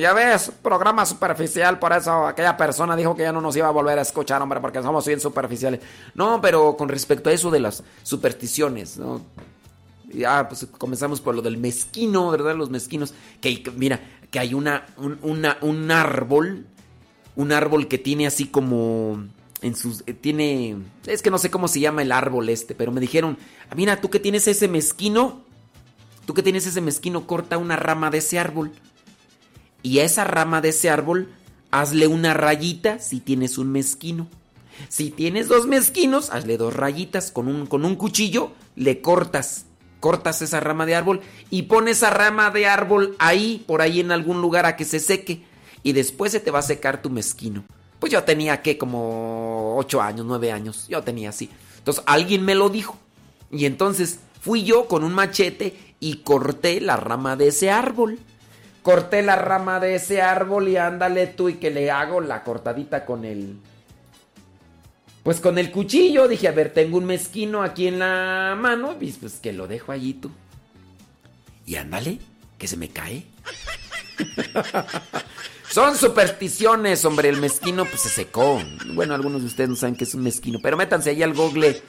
Ya 0.00 0.12
ves, 0.12 0.50
programa 0.62 1.06
superficial, 1.06 1.78
por 1.78 1.92
eso 1.92 2.26
aquella 2.26 2.56
persona 2.56 2.96
dijo 2.96 3.14
que 3.16 3.22
ya 3.22 3.32
no 3.32 3.40
nos 3.40 3.56
iba 3.56 3.68
a 3.68 3.70
volver 3.70 3.98
a 3.98 4.02
escuchar, 4.02 4.42
hombre, 4.42 4.60
porque 4.60 4.82
somos 4.82 5.06
bien 5.06 5.20
superficiales. 5.20 5.80
No, 6.14 6.40
pero 6.40 6.76
con 6.76 6.88
respecto 6.88 7.30
a 7.30 7.32
eso 7.32 7.50
de 7.52 7.60
las 7.60 7.82
supersticiones, 8.02 8.98
¿no? 8.98 9.22
Ya, 10.12 10.48
pues 10.48 10.66
comenzamos 10.76 11.20
por 11.20 11.34
lo 11.36 11.40
del 11.40 11.56
mezquino, 11.56 12.30
¿verdad? 12.30 12.56
Los 12.56 12.68
mezquinos. 12.68 13.14
Que, 13.40 13.62
mira, 13.76 14.00
que 14.30 14.38
hay 14.40 14.54
una, 14.54 14.86
un, 14.98 15.18
una- 15.22 15.56
un 15.62 15.90
árbol, 15.90 16.66
un 17.36 17.52
árbol 17.52 17.86
que 17.86 17.96
tiene 17.98 18.26
así 18.26 18.48
como 18.48 19.24
eh, 20.06 20.14
tiene, 20.14 20.76
es 21.06 21.22
que 21.22 21.30
no 21.30 21.38
sé 21.38 21.50
cómo 21.50 21.68
se 21.68 21.80
llama 21.80 22.02
el 22.02 22.12
árbol 22.12 22.48
este, 22.48 22.74
pero 22.74 22.92
me 22.92 23.00
dijeron, 23.00 23.38
"Ah, 23.70 23.74
mira, 23.74 24.00
tú 24.00 24.10
que 24.10 24.20
tienes 24.20 24.46
ese 24.48 24.68
mezquino, 24.68 25.42
tú 26.26 26.34
que 26.34 26.42
tienes 26.42 26.66
ese 26.66 26.80
mezquino, 26.80 27.26
corta 27.26 27.58
una 27.58 27.76
rama 27.76 28.10
de 28.10 28.18
ese 28.18 28.38
árbol 28.38 28.72
y 29.82 30.00
a 30.00 30.04
esa 30.04 30.24
rama 30.24 30.60
de 30.60 30.70
ese 30.70 30.90
árbol 30.90 31.28
hazle 31.70 32.06
una 32.06 32.34
rayita 32.34 32.98
si 32.98 33.20
tienes 33.20 33.58
un 33.58 33.70
mezquino. 33.72 34.28
Si 34.88 35.10
tienes 35.10 35.48
dos 35.48 35.66
mezquinos, 35.66 36.30
hazle 36.30 36.58
dos 36.58 36.74
rayitas 36.74 37.30
con 37.30 37.48
un, 37.48 37.66
con 37.66 37.84
un 37.84 37.96
cuchillo, 37.96 38.52
le 38.74 39.00
cortas, 39.00 39.64
cortas 40.00 40.42
esa 40.42 40.60
rama 40.60 40.86
de 40.86 40.94
árbol 40.94 41.20
y 41.50 41.62
pones 41.62 41.98
esa 41.98 42.10
rama 42.10 42.50
de 42.50 42.66
árbol 42.66 43.16
ahí, 43.18 43.64
por 43.66 43.80
ahí 43.80 44.00
en 44.00 44.12
algún 44.12 44.42
lugar 44.42 44.66
a 44.66 44.76
que 44.76 44.84
se 44.84 45.00
seque 45.00 45.44
y 45.82 45.92
después 45.92 46.32
se 46.32 46.40
te 46.40 46.50
va 46.50 46.58
a 46.58 46.62
secar 46.62 47.00
tu 47.00 47.10
mezquino. 47.10 47.64
Pues 47.98 48.12
yo 48.12 48.22
tenía 48.24 48.62
que 48.62 48.76
como 48.76 49.76
ocho 49.76 50.00
años, 50.00 50.26
nueve 50.26 50.52
años, 50.52 50.86
yo 50.88 51.02
tenía 51.02 51.30
así. 51.30 51.50
Entonces 51.78 52.02
alguien 52.06 52.44
me 52.44 52.54
lo 52.54 52.68
dijo 52.68 52.98
y 53.50 53.64
entonces 53.64 54.20
fui 54.40 54.64
yo 54.64 54.86
con 54.86 55.04
un 55.04 55.14
machete 55.14 55.94
y 56.00 56.18
corté 56.18 56.80
la 56.80 56.96
rama 56.96 57.36
de 57.36 57.48
ese 57.48 57.70
árbol. 57.70 58.18
Corté 58.82 59.22
la 59.22 59.36
rama 59.36 59.80
de 59.80 59.96
ese 59.96 60.22
árbol 60.22 60.68
y 60.68 60.76
ándale 60.76 61.26
tú 61.26 61.48
y 61.48 61.54
que 61.54 61.70
le 61.70 61.90
hago 61.90 62.20
la 62.20 62.44
cortadita 62.44 63.04
con 63.04 63.24
el... 63.24 63.56
Pues 65.24 65.40
con 65.40 65.58
el 65.58 65.72
cuchillo 65.72 66.28
dije, 66.28 66.46
a 66.46 66.52
ver, 66.52 66.72
tengo 66.72 66.98
un 66.98 67.04
mezquino 67.06 67.64
aquí 67.64 67.88
en 67.88 67.98
la 67.98 68.56
mano, 68.56 68.96
pues 68.98 69.40
que 69.42 69.52
lo 69.52 69.66
dejo 69.66 69.90
allí 69.90 70.14
tú. 70.14 70.30
Y 71.64 71.74
ándale, 71.74 72.20
que 72.58 72.68
se 72.68 72.76
me 72.76 72.90
cae. 72.90 73.26
Son 75.76 75.94
supersticiones, 75.94 77.04
hombre. 77.04 77.28
El 77.28 77.36
mezquino 77.36 77.84
pues 77.84 78.00
se 78.00 78.08
secó. 78.08 78.58
Bueno, 78.94 79.14
algunos 79.14 79.42
de 79.42 79.48
ustedes 79.48 79.68
no 79.68 79.76
saben 79.76 79.94
que 79.94 80.04
es 80.04 80.14
un 80.14 80.22
mezquino, 80.22 80.58
pero 80.62 80.74
métanse 80.74 81.10
ahí 81.10 81.22
al 81.22 81.34
google 81.34 81.82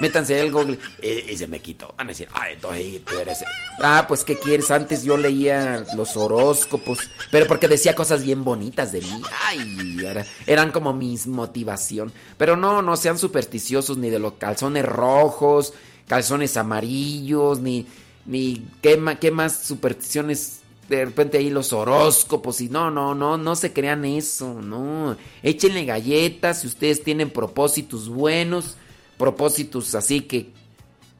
Métanse 0.00 0.34
ahí 0.34 0.40
el 0.40 0.50
Google. 0.50 0.80
Y, 1.00 1.36
se 1.36 1.46
me 1.46 1.60
quitó. 1.60 1.94
Van 1.96 2.08
a 2.08 2.10
decir, 2.10 2.26
ay, 2.32 2.54
entonces 2.54 3.04
tú 3.04 3.16
eres. 3.20 3.44
Ah, 3.80 4.04
pues, 4.08 4.24
¿qué 4.24 4.36
quieres? 4.36 4.72
Antes 4.72 5.04
yo 5.04 5.16
leía 5.16 5.84
los 5.94 6.16
horóscopos. 6.16 6.98
Pero 7.30 7.46
porque 7.46 7.68
decía 7.68 7.94
cosas 7.94 8.24
bien 8.24 8.42
bonitas 8.42 8.90
de 8.90 9.00
mí. 9.00 9.22
Ay, 9.46 10.02
eran 10.48 10.72
como 10.72 10.92
mis 10.92 11.28
motivación. 11.28 12.12
Pero 12.36 12.56
no, 12.56 12.82
no 12.82 12.96
sean 12.96 13.16
supersticiosos 13.16 13.96
ni 13.96 14.10
de 14.10 14.18
los 14.18 14.32
calzones 14.32 14.84
rojos, 14.84 15.72
calzones 16.08 16.56
amarillos, 16.56 17.60
ni. 17.60 17.86
Ni 18.26 18.66
qué, 18.82 19.00
qué 19.20 19.30
más 19.30 19.64
supersticiones 19.64 20.59
de 20.90 21.04
repente 21.04 21.38
ahí 21.38 21.50
los 21.50 21.72
horóscopos 21.72 22.60
y 22.60 22.68
no, 22.68 22.90
no, 22.90 23.14
no, 23.14 23.38
no 23.38 23.54
se 23.54 23.72
crean 23.72 24.04
eso, 24.04 24.60
no. 24.60 25.16
Échenle 25.42 25.84
galletas 25.84 26.60
si 26.60 26.66
ustedes 26.66 27.02
tienen 27.02 27.30
propósitos 27.30 28.08
buenos 28.08 28.76
propósitos 29.20 29.94
así 29.94 30.22
que, 30.22 30.48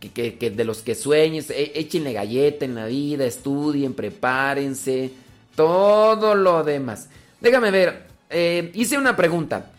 que, 0.01 0.51
de 0.51 0.64
los 0.64 0.79
que 0.79 0.95
sueñes, 0.95 1.51
e, 1.51 1.73
échenle 1.75 2.14
galleta 2.14 2.64
en 2.64 2.75
la 2.75 2.87
vida, 2.87 3.27
estudien, 3.27 3.93
prepárense, 3.93 5.12
todo 5.55 6.35
lo 6.35 6.64
demás. 6.64 7.11
Déjame 7.43 7.71
ver, 7.71 8.07
eh, 8.31 8.71
hice 8.75 8.97
una 8.97 9.16
pregunta. 9.16 9.71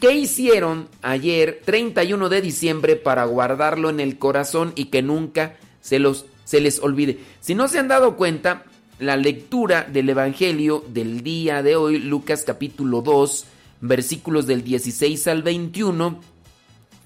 ¿Qué 0.00 0.12
hicieron 0.12 0.88
ayer, 1.00 1.62
31 1.64 2.28
de 2.28 2.40
diciembre, 2.42 2.96
para 2.96 3.24
guardarlo 3.24 3.88
en 3.88 4.00
el 4.00 4.18
corazón 4.18 4.72
y 4.74 4.86
que 4.86 5.02
nunca 5.02 5.54
se, 5.80 6.00
los, 6.00 6.26
se 6.44 6.60
les 6.60 6.80
olvide? 6.80 7.20
Si 7.40 7.54
no 7.54 7.68
se 7.68 7.78
han 7.78 7.86
dado 7.86 8.16
cuenta, 8.16 8.64
la 8.98 9.16
lectura 9.16 9.82
del 9.82 10.08
Evangelio 10.08 10.84
del 10.88 11.22
día 11.22 11.62
de 11.62 11.76
hoy, 11.76 11.98
Lucas 11.98 12.44
capítulo 12.44 13.02
2, 13.02 13.46
versículos 13.80 14.46
del 14.46 14.62
16 14.62 15.26
al 15.28 15.42
21, 15.42 16.20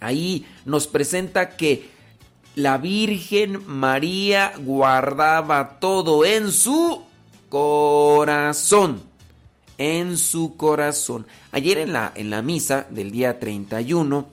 Ahí 0.01 0.47
nos 0.65 0.87
presenta 0.87 1.51
que 1.57 1.89
la 2.55 2.79
Virgen 2.79 3.63
María 3.67 4.53
guardaba 4.59 5.79
todo 5.81 6.25
en 6.25 6.53
su 6.53 7.03
corazón. 7.49 9.03
En 9.77 10.17
su 10.17 10.57
corazón. 10.57 11.27
Ayer 11.53 11.79
en 11.79 11.93
la, 11.93 12.13
en 12.15 12.31
la 12.31 12.43
misa 12.43 12.87
del 12.91 13.11
día 13.11 13.39
31, 13.39 14.27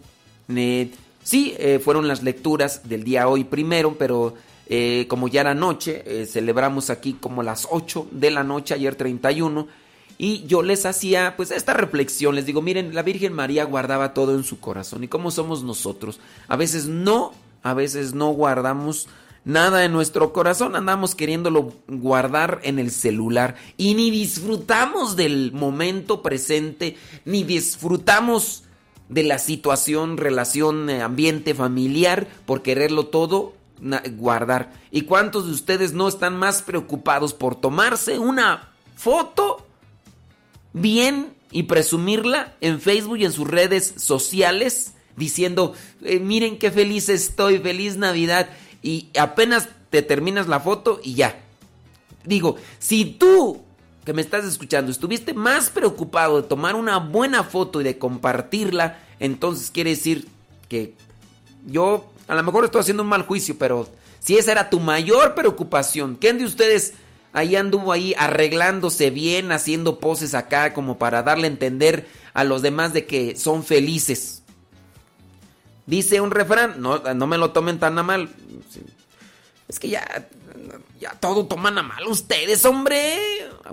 sí, 1.24 1.56
eh, 1.58 1.80
fueron 1.84 2.08
las 2.08 2.24
lecturas 2.24 2.88
del 2.88 3.04
día 3.04 3.28
hoy 3.28 3.44
primero, 3.44 3.96
pero 3.98 4.34
eh, 4.68 5.06
como 5.08 5.28
ya 5.28 5.42
era 5.42 5.54
noche, 5.54 6.04
eh, 6.06 6.26
celebramos 6.26 6.90
aquí 6.90 7.14
como 7.14 7.44
las 7.44 7.68
8 7.70 8.08
de 8.12 8.32
la 8.32 8.44
noche, 8.44 8.74
ayer 8.74 8.96
31 8.96 9.68
y 10.18 10.46
yo 10.46 10.64
les 10.64 10.86
hacía 10.86 11.36
pues 11.36 11.52
esta 11.52 11.74
reflexión, 11.74 12.36
les 12.36 12.46
digo, 12.46 12.62
miren, 12.62 12.96
la 12.96 13.02
Virgen 13.02 13.34
María 13.34 13.66
guardaba 13.66 14.14
todo 14.14 14.36
en 14.36 14.44
su 14.44 14.60
corazón. 14.60 15.04
¿Y 15.04 15.08
cómo 15.08 15.30
somos 15.30 15.64
nosotros? 15.64 16.20
A 16.48 16.56
veces 16.56 16.88
no, 16.88 17.34
a 17.64 17.74
veces 17.74 18.14
no 18.14 18.30
guardamos 18.30 19.08
nada 19.44 19.84
en 19.84 19.92
nuestro 19.92 20.34
corazón, 20.34 20.76
andamos 20.76 21.16
queriéndolo 21.16 21.74
guardar 21.88 22.60
en 22.64 22.80
el 22.80 22.92
celular 22.92 23.56
y 23.78 23.94
ni 23.94 24.10
disfrutamos 24.10 25.16
del 25.16 25.52
momento 25.52 26.24
presente, 26.24 26.98
ni 27.26 27.44
disfrutamos 27.44 28.64
de 29.10 29.24
la 29.24 29.38
situación, 29.38 30.18
relación, 30.18 30.90
eh, 30.90 31.02
ambiente 31.02 31.54
familiar 31.54 32.28
por 32.46 32.64
quererlo 32.64 33.06
todo 33.08 33.54
guardar. 34.18 34.74
¿Y 34.92 35.02
cuántos 35.02 35.46
de 35.46 35.52
ustedes 35.52 35.94
no 35.94 36.08
están 36.08 36.38
más 36.38 36.62
preocupados 36.62 37.34
por 37.34 37.56
tomarse 37.56 38.20
una 38.20 38.72
foto 38.96 39.66
bien 40.74 41.34
y 41.52 41.64
presumirla 41.64 42.56
en 42.62 42.82
Facebook 42.82 43.18
y 43.18 43.26
en 43.26 43.32
sus 43.32 43.48
redes 43.48 43.94
sociales 43.98 44.94
diciendo, 45.16 45.74
eh, 46.04 46.20
miren 46.20 46.58
qué 46.58 46.72
feliz 46.72 47.10
estoy, 47.10 47.60
feliz 47.60 47.98
Navidad. 47.98 48.50
Y 48.82 49.10
apenas 49.18 49.70
te 49.90 50.02
terminas 50.02 50.48
la 50.48 50.60
foto 50.60 51.00
y 51.04 51.16
ya. 51.16 51.42
Digo, 52.26 52.58
si 52.80 53.06
tú 53.06 53.64
que 54.04 54.14
me 54.14 54.22
estás 54.22 54.46
escuchando 54.46 54.92
estuviste 54.92 55.34
más 55.34 55.72
preocupado 55.72 56.42
de 56.42 56.48
tomar 56.48 56.76
una 56.76 56.98
buena 56.98 57.44
foto 57.44 57.82
y 57.82 57.84
de 57.84 57.98
compartirla, 57.98 59.00
entonces 59.20 59.72
quiere 59.72 59.92
decir 59.92 60.28
que 60.70 60.94
yo 61.66 62.06
a 62.28 62.36
lo 62.36 62.44
mejor 62.44 62.66
estoy 62.66 62.82
haciendo 62.82 63.04
un 63.04 63.10
mal 63.10 63.24
juicio, 63.24 63.58
pero 63.58 63.88
si 64.20 64.38
esa 64.38 64.52
era 64.52 64.70
tu 64.70 64.80
mayor 64.80 65.36
preocupación, 65.36 66.18
¿quién 66.20 66.38
de 66.38 66.46
ustedes 66.46 66.94
ahí 67.36 67.58
anduvo 67.58 67.92
ahí 67.92 68.16
arreglándose 68.18 69.10
bien, 69.10 69.52
haciendo 69.52 70.00
poses 70.00 70.34
acá 70.34 70.74
como 70.74 70.98
para 70.98 71.22
darle 71.22 71.48
a 71.48 71.52
entender 71.52 72.08
a 72.34 72.46
los 72.46 72.62
demás 72.62 72.94
de 72.94 73.06
que 73.06 73.36
son 73.36 73.64
felices. 73.64 74.42
Dice 75.86 76.22
un 76.22 76.32
refrán, 76.32 76.82
no, 76.82 77.00
no 77.14 77.28
me 77.28 77.38
lo 77.38 77.52
tomen 77.52 77.78
tan 77.78 78.00
a 78.00 78.04
mal. 78.04 78.30
Es 79.68 79.80
que 79.80 79.90
ya, 79.90 80.28
ya 81.00 81.12
todo 81.20 81.46
toman 81.46 81.78
a 81.78 81.84
mal 81.84 82.08
ustedes, 82.08 82.64
hombre. 82.64 83.18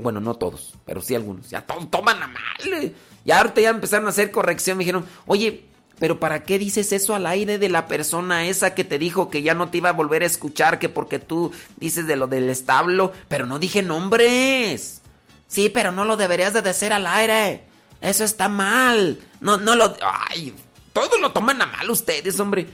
Bueno, 0.00 0.20
no 0.20 0.34
todos, 0.34 0.74
pero 0.84 1.00
sí 1.00 1.14
algunos. 1.14 1.48
Ya 1.48 1.64
todo 1.64 1.86
toman 1.86 2.20
a 2.20 2.26
mal. 2.26 2.92
Ya 3.24 3.38
ahorita 3.38 3.60
ya 3.60 3.70
empezaron 3.70 4.06
a 4.06 4.10
hacer 4.10 4.32
corrección. 4.32 4.76
Me 4.76 4.82
dijeron, 4.82 5.06
oye, 5.26 5.64
pero 6.02 6.18
¿para 6.18 6.42
qué 6.42 6.58
dices 6.58 6.90
eso 6.90 7.14
al 7.14 7.26
aire 7.26 7.60
de 7.60 7.68
la 7.68 7.86
persona 7.86 8.46
esa 8.46 8.74
que 8.74 8.82
te 8.82 8.98
dijo 8.98 9.30
que 9.30 9.42
ya 9.42 9.54
no 9.54 9.68
te 9.68 9.78
iba 9.78 9.90
a 9.90 9.92
volver 9.92 10.24
a 10.24 10.26
escuchar, 10.26 10.80
que 10.80 10.88
porque 10.88 11.20
tú 11.20 11.52
dices 11.76 12.08
de 12.08 12.16
lo 12.16 12.26
del 12.26 12.50
establo, 12.50 13.12
pero 13.28 13.46
no 13.46 13.60
dije 13.60 13.84
nombres? 13.84 15.00
Sí, 15.46 15.68
pero 15.68 15.92
no 15.92 16.04
lo 16.04 16.16
deberías 16.16 16.54
de 16.54 16.62
decir 16.62 16.92
al 16.92 17.06
aire. 17.06 17.62
Eso 18.00 18.24
está 18.24 18.48
mal. 18.48 19.20
No, 19.40 19.58
no 19.58 19.76
lo... 19.76 19.94
Ay, 20.02 20.52
todos 20.92 21.20
lo 21.20 21.30
toman 21.30 21.62
a 21.62 21.66
mal 21.66 21.88
ustedes, 21.88 22.40
hombre. 22.40 22.66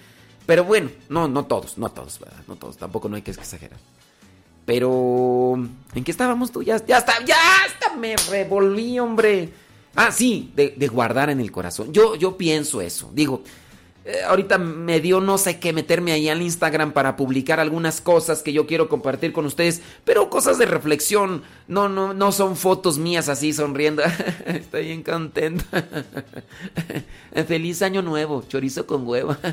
Pero 0.46 0.64
bueno, 0.64 0.88
no, 1.10 1.28
no 1.28 1.44
todos, 1.44 1.76
no 1.76 1.90
todos, 1.90 2.20
¿verdad? 2.20 2.40
No 2.46 2.56
todos, 2.56 2.78
tampoco 2.78 3.10
no 3.10 3.16
hay 3.16 3.22
que 3.22 3.32
exagerar. 3.32 3.78
Pero... 4.64 5.52
¿En 5.94 6.02
qué 6.02 6.10
estábamos 6.10 6.50
tú? 6.50 6.62
Ya, 6.62 6.82
ya 6.86 6.96
está, 6.96 7.22
ya 7.26 7.36
hasta 7.66 7.94
me 7.94 8.16
revolví, 8.30 8.98
hombre. 8.98 9.52
Ah, 9.94 10.12
sí, 10.12 10.52
de, 10.54 10.88
guardar 10.88 11.30
en 11.30 11.40
el 11.40 11.50
corazón. 11.50 11.92
Yo, 11.92 12.14
yo 12.14 12.36
pienso 12.36 12.80
eso. 12.80 13.10
Digo, 13.12 13.42
eh, 14.08 14.22
ahorita 14.26 14.56
me 14.56 15.00
dio 15.00 15.20
no 15.20 15.36
sé 15.36 15.58
qué 15.58 15.74
meterme 15.74 16.12
ahí 16.12 16.30
al 16.30 16.40
Instagram 16.40 16.92
para 16.92 17.14
publicar 17.14 17.60
algunas 17.60 18.00
cosas 18.00 18.42
que 18.42 18.54
yo 18.54 18.66
quiero 18.66 18.88
compartir 18.88 19.34
con 19.34 19.44
ustedes, 19.44 19.82
pero 20.04 20.30
cosas 20.30 20.56
de 20.56 20.64
reflexión. 20.64 21.42
No, 21.66 21.90
no, 21.90 22.14
no 22.14 22.32
son 22.32 22.56
fotos 22.56 22.96
mías 22.96 23.28
así 23.28 23.52
sonriendo. 23.52 24.02
Estoy 24.46 24.86
bien 24.86 25.02
contento. 25.02 25.64
Feliz 27.46 27.82
año 27.82 28.00
nuevo, 28.00 28.44
chorizo 28.48 28.86
con 28.86 29.06
huevo. 29.06 29.36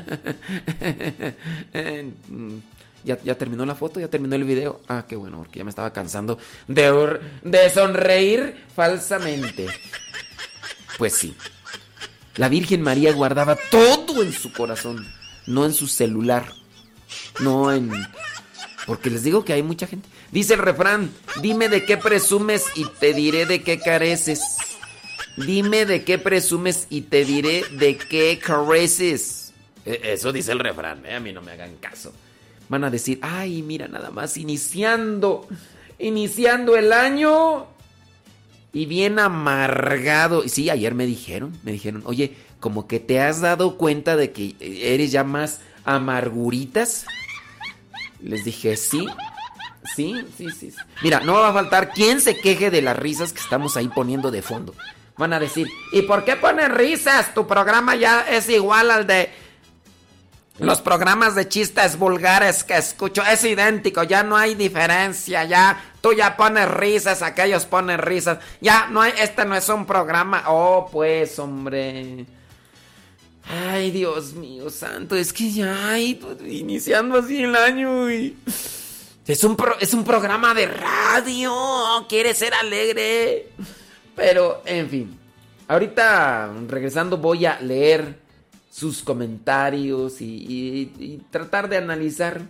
¿Ya, 3.04 3.22
¿Ya, 3.22 3.36
terminó 3.36 3.66
la 3.66 3.74
foto? 3.74 4.00
¿Ya 4.00 4.08
terminó 4.08 4.34
el 4.36 4.44
video? 4.44 4.80
Ah, 4.88 5.04
qué 5.06 5.16
bueno, 5.16 5.36
porque 5.38 5.58
ya 5.58 5.64
me 5.64 5.70
estaba 5.70 5.92
cansando 5.92 6.38
de, 6.66 7.20
de 7.42 7.70
sonreír 7.70 8.64
falsamente. 8.74 9.66
Pues 10.98 11.14
sí. 11.14 11.34
La 12.36 12.48
Virgen 12.48 12.82
María 12.82 13.12
guardaba 13.12 13.56
todo 13.70 14.22
en 14.22 14.32
su 14.32 14.52
corazón, 14.52 15.06
no 15.46 15.64
en 15.64 15.72
su 15.72 15.86
celular, 15.86 16.52
no 17.40 17.72
en... 17.72 17.90
Porque 18.86 19.10
les 19.10 19.22
digo 19.24 19.44
que 19.44 19.52
hay 19.52 19.62
mucha 19.62 19.86
gente. 19.86 20.08
Dice 20.30 20.54
el 20.54 20.60
refrán, 20.60 21.10
dime 21.42 21.68
de 21.68 21.84
qué 21.84 21.96
presumes 21.96 22.66
y 22.74 22.84
te 22.84 23.14
diré 23.14 23.46
de 23.46 23.62
qué 23.62 23.78
careces. 23.78 24.58
Dime 25.36 25.86
de 25.86 26.04
qué 26.04 26.18
presumes 26.18 26.86
y 26.88 27.02
te 27.02 27.24
diré 27.24 27.64
de 27.72 27.96
qué 27.96 28.38
careces. 28.38 29.52
E, 29.84 30.00
eso 30.12 30.32
dice 30.32 30.52
el 30.52 30.58
refrán, 30.58 31.04
¿eh? 31.06 31.14
a 31.14 31.20
mí 31.20 31.32
no 31.32 31.42
me 31.42 31.52
hagan 31.52 31.76
caso. 31.76 32.12
Van 32.68 32.84
a 32.84 32.90
decir, 32.90 33.18
ay, 33.22 33.62
mira, 33.62 33.88
nada 33.88 34.10
más 34.10 34.36
iniciando, 34.36 35.48
iniciando 35.98 36.76
el 36.76 36.92
año 36.92 37.66
y 38.72 38.86
bien 38.86 39.18
amargado. 39.18 40.44
Y 40.44 40.48
sí, 40.48 40.70
ayer 40.70 40.94
me 40.94 41.06
dijeron, 41.06 41.58
me 41.62 41.72
dijeron, 41.72 42.02
oye, 42.06 42.36
como 42.60 42.86
que 42.86 43.00
te 43.00 43.20
has 43.20 43.40
dado 43.40 43.76
cuenta 43.76 44.16
de 44.16 44.32
que 44.32 44.56
eres 44.60 45.12
ya 45.12 45.24
más 45.24 45.60
amarguritas. 45.84 47.06
Les 48.20 48.44
dije, 48.44 48.76
sí, 48.76 49.06
sí, 49.94 50.14
sí, 50.36 50.50
sí. 50.50 50.72
Mira, 51.02 51.20
no 51.20 51.34
va 51.34 51.50
a 51.50 51.52
faltar 51.52 51.90
quien 51.90 52.20
se 52.20 52.36
queje 52.36 52.70
de 52.70 52.82
las 52.82 52.96
risas 52.98 53.32
que 53.32 53.40
estamos 53.40 53.76
ahí 53.76 53.88
poniendo 53.88 54.30
de 54.30 54.42
fondo. 54.42 54.74
Van 55.16 55.32
a 55.32 55.40
decir, 55.40 55.68
¿y 55.92 56.02
por 56.02 56.24
qué 56.24 56.36
ponen 56.36 56.74
risas? 56.74 57.32
Tu 57.34 57.46
programa 57.46 57.94
ya 57.94 58.20
es 58.28 58.48
igual 58.50 58.90
al 58.90 59.06
de 59.06 59.30
los 60.58 60.80
programas 60.80 61.34
de 61.34 61.48
chistes 61.48 61.98
vulgares 61.98 62.64
que 62.64 62.76
escucho. 62.76 63.22
Es 63.22 63.44
idéntico, 63.44 64.02
ya 64.02 64.22
no 64.22 64.36
hay 64.36 64.54
diferencia, 64.54 65.44
ya 65.44 65.80
tú 66.00 66.12
ya 66.12 66.36
pones 66.36 66.68
risas, 66.68 67.22
aquellos 67.22 67.66
ponen 67.66 67.98
risas. 67.98 68.38
Ya 68.60 68.86
no 68.88 69.02
hay, 69.02 69.12
este 69.18 69.44
no 69.44 69.54
es 69.54 69.68
un 69.68 69.86
programa. 69.86 70.44
Oh, 70.46 70.88
pues, 70.90 71.38
hombre. 71.38 72.26
Ay, 73.48 73.90
Dios 73.92 74.32
mío, 74.32 74.70
santo, 74.70 75.14
es 75.14 75.32
que 75.32 75.50
ya, 75.52 75.90
hay, 75.90 76.20
iniciando 76.46 77.18
así 77.18 77.44
el 77.44 77.54
año. 77.54 78.08
Es 78.08 79.44
un, 79.44 79.56
es 79.80 79.94
un 79.94 80.04
programa 80.04 80.52
de 80.52 80.66
radio, 80.66 81.54
quiere 82.08 82.34
ser 82.34 82.54
alegre. 82.54 83.50
Pero, 84.16 84.62
en 84.64 84.88
fin, 84.88 85.18
ahorita 85.68 86.50
regresando 86.66 87.18
voy 87.18 87.46
a 87.46 87.60
leer 87.60 88.25
sus 88.76 89.00
comentarios 89.02 90.20
y, 90.20 91.22
tratar 91.30 91.70
de 91.70 91.78
analizar 91.78 92.42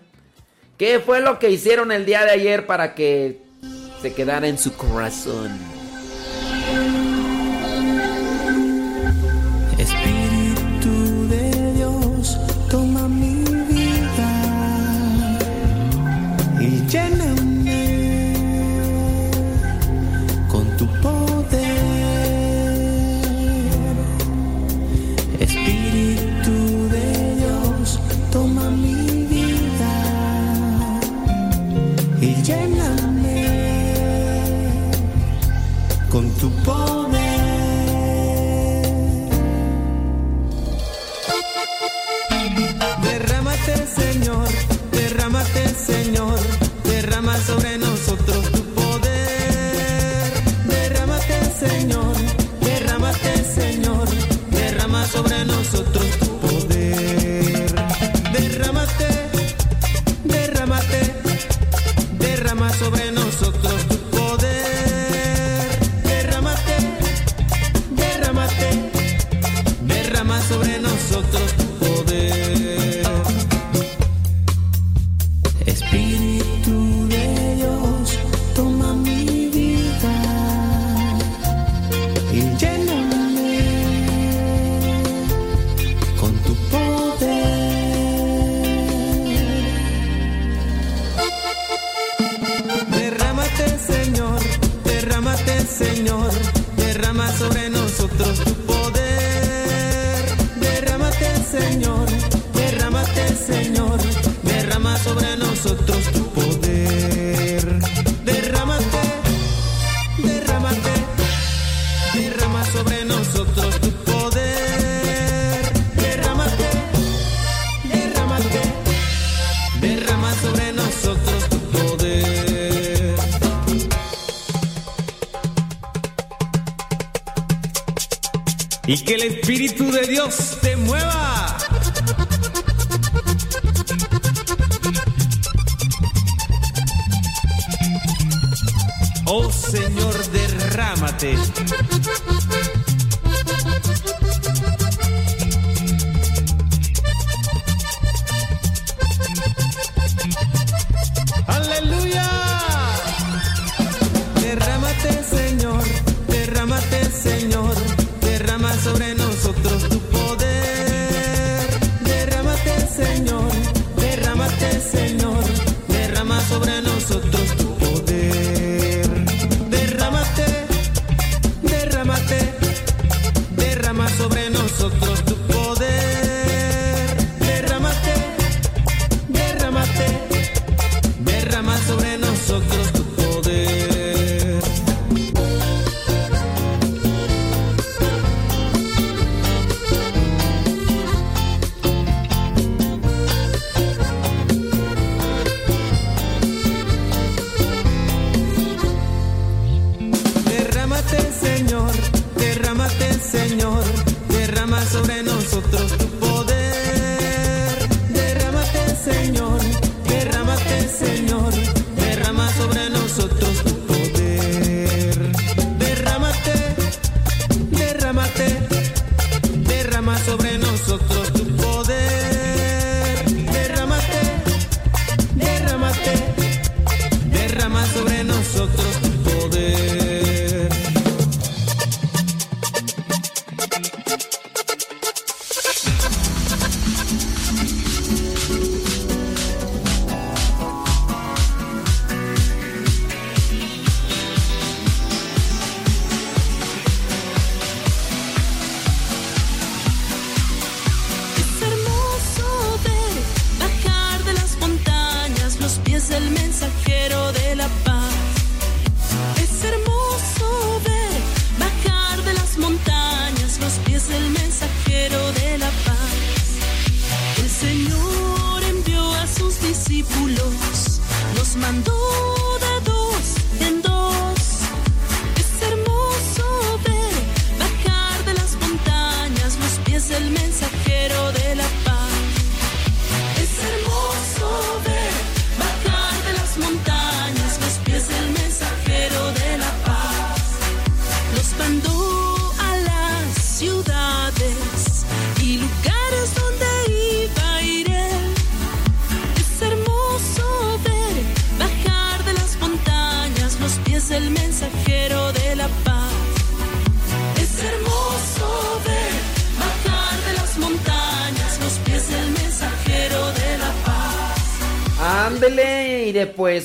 qué 0.77 0.99
fue 0.99 1.20
lo 1.20 1.39
que 1.39 1.51
hicieron 1.51 1.93
el 1.93 2.05
día 2.05 2.24
de 2.24 2.33
ayer 2.33 2.66
para 2.66 2.97
que 2.97 3.43
se 4.03 4.12
quedara 4.12 4.49
en 4.49 4.59
su 4.59 4.72
corazón. 4.72 5.76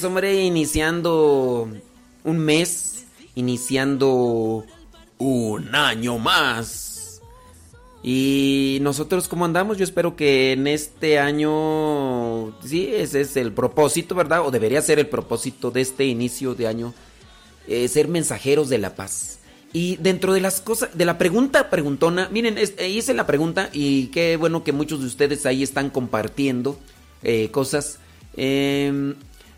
Hombre, 0.03 0.41
iniciando 0.41 1.69
un 2.23 2.37
mes, 2.39 3.05
iniciando 3.35 4.65
un 5.17 5.75
año 5.75 6.17
más. 6.17 7.21
Y 8.03 8.79
nosotros, 8.81 9.27
¿cómo 9.27 9.45
andamos? 9.45 9.77
Yo 9.77 9.83
espero 9.83 10.15
que 10.15 10.53
en 10.53 10.65
este 10.65 11.19
año, 11.19 12.57
sí, 12.65 12.89
ese 12.93 13.21
es 13.21 13.35
el 13.37 13.51
propósito, 13.51 14.15
¿verdad? 14.15 14.45
O 14.45 14.51
debería 14.51 14.81
ser 14.81 14.97
el 14.97 15.07
propósito 15.07 15.69
de 15.69 15.81
este 15.81 16.05
inicio 16.05 16.55
de 16.55 16.67
año, 16.67 16.93
eh, 17.67 17.87
ser 17.87 18.07
mensajeros 18.07 18.69
de 18.69 18.77
la 18.77 18.95
paz. 18.95 19.39
Y 19.73 19.97
dentro 19.97 20.33
de 20.33 20.41
las 20.41 20.61
cosas, 20.61 20.97
de 20.97 21.05
la 21.05 21.17
pregunta 21.17 21.69
preguntona, 21.69 22.27
miren, 22.31 22.57
eh, 22.57 22.89
hice 22.89 23.13
la 23.13 23.27
pregunta 23.27 23.69
y 23.71 24.07
qué 24.07 24.35
bueno 24.37 24.63
que 24.63 24.71
muchos 24.71 25.01
de 25.01 25.05
ustedes 25.05 25.45
ahí 25.45 25.61
están 25.61 25.89
compartiendo 25.89 26.79
eh, 27.23 27.49
cosas. 27.51 27.99
Em, 28.35 29.15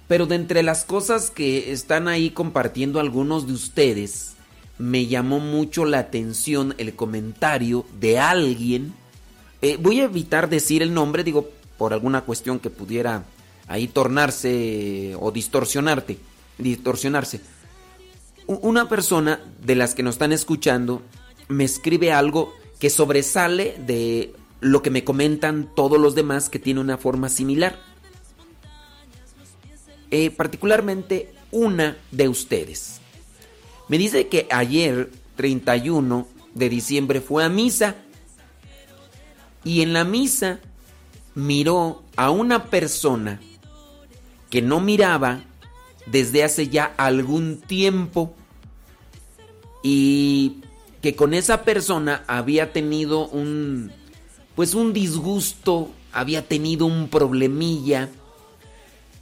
pero 0.08 0.26
de 0.26 0.36
entre 0.36 0.64
las 0.64 0.86
cosas 0.86 1.32
que 1.32 1.72
están 1.72 2.08
ahí 2.08 2.30
compartiendo 2.30 2.99
algunos 2.99 3.47
de 3.47 3.54
ustedes, 3.54 4.34
me 4.78 5.08
llamó 5.08 5.39
mucho 5.39 5.86
la 5.86 5.99
atención 5.99 6.76
el 6.78 6.95
comentario 6.95 7.86
de 7.99 8.20
alguien. 8.20 8.93
eh, 9.62 9.78
voy 9.80 10.01
a 10.01 10.06
evitar 10.06 10.49
decir 10.49 10.82
el 10.82 10.93
nombre, 10.93 11.24
digo, 11.24 11.49
por 11.78 11.93
alguna 11.93 12.22
cuestión 12.22 12.60
que 12.60 12.70
pudiera 12.70 13.24
ahí 13.68 13.88
tornarse 13.88 15.16
o 15.20 15.32
distorsionarte, 15.32 16.18
distorsionarse. 16.58 17.41
Una 18.45 18.89
persona 18.89 19.39
de 19.62 19.76
las 19.76 19.95
que 19.95 20.04
nos 20.04 20.16
están 20.16 20.34
escuchando 20.34 21.01
me 21.47 21.64
escribe 21.64 22.12
algo 22.12 22.54
que 22.80 22.89
sobresale 22.89 23.78
de 23.86 24.34
lo 24.60 24.82
que 24.82 24.89
me 24.89 25.04
comentan 25.04 25.70
todos 25.76 25.99
los 25.99 26.16
demás 26.16 26.49
que 26.49 26.60
tiene 26.60 26.82
una 26.82 26.97
forma 26.97 27.30
similar. 27.30 27.80
Eh, 30.16 30.30
particularmente 30.30 31.34
una 31.49 31.97
de 32.11 32.30
ustedes. 32.30 33.01
Me 33.88 33.97
dice 33.97 34.28
que 34.28 34.45
ayer, 34.51 35.09
31 35.38 36.28
de 36.53 36.70
diciembre, 36.70 37.20
fue 37.20 37.43
a 37.43 37.49
misa. 37.49 37.95
Y 39.64 39.82
en 39.82 39.91
la 39.91 40.03
misa 40.03 40.59
miró 41.34 42.03
a 42.16 42.30
una 42.30 42.66
persona 42.66 43.41
que 44.51 44.61
no 44.61 44.82
miraba 44.82 45.41
desde 46.05 46.43
hace 46.43 46.68
ya 46.68 46.93
algún 46.95 47.59
tiempo. 47.59 48.36
Y 49.82 50.61
que 51.01 51.16
con 51.16 51.34
esa 51.34 51.64
persona 51.64 52.24
había 52.28 52.72
tenido 52.72 53.28
un 53.30 53.91
pues 54.53 54.76
un 54.76 54.93
disgusto, 54.93 55.89
había 56.11 56.47
tenido 56.47 56.86
un 56.86 57.07
problemilla 57.09 58.11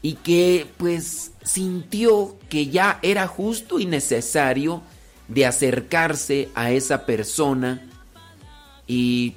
y 0.01 0.13
que 0.15 0.67
pues 0.77 1.31
sintió 1.43 2.37
que 2.49 2.67
ya 2.67 2.99
era 3.01 3.27
justo 3.27 3.79
y 3.79 3.85
necesario 3.85 4.81
de 5.27 5.45
acercarse 5.45 6.49
a 6.55 6.71
esa 6.71 7.05
persona 7.05 7.87
y 8.87 9.35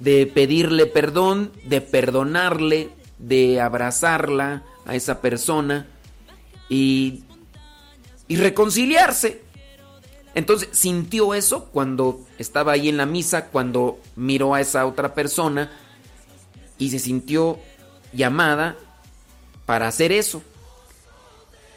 de 0.00 0.26
pedirle 0.26 0.86
perdón, 0.86 1.52
de 1.64 1.80
perdonarle, 1.80 2.90
de 3.18 3.60
abrazarla 3.60 4.62
a 4.86 4.94
esa 4.94 5.20
persona 5.20 5.86
y, 6.68 7.24
y 8.28 8.36
reconciliarse. 8.36 9.42
Entonces 10.34 10.68
sintió 10.72 11.34
eso 11.34 11.66
cuando 11.66 12.20
estaba 12.38 12.72
ahí 12.72 12.88
en 12.88 12.96
la 12.96 13.06
misa, 13.06 13.46
cuando 13.46 14.00
miró 14.16 14.54
a 14.54 14.60
esa 14.60 14.86
otra 14.86 15.14
persona 15.14 15.70
y 16.78 16.90
se 16.90 16.98
sintió 16.98 17.58
llamada 18.12 18.76
para 19.66 19.88
hacer 19.88 20.12
eso. 20.12 20.42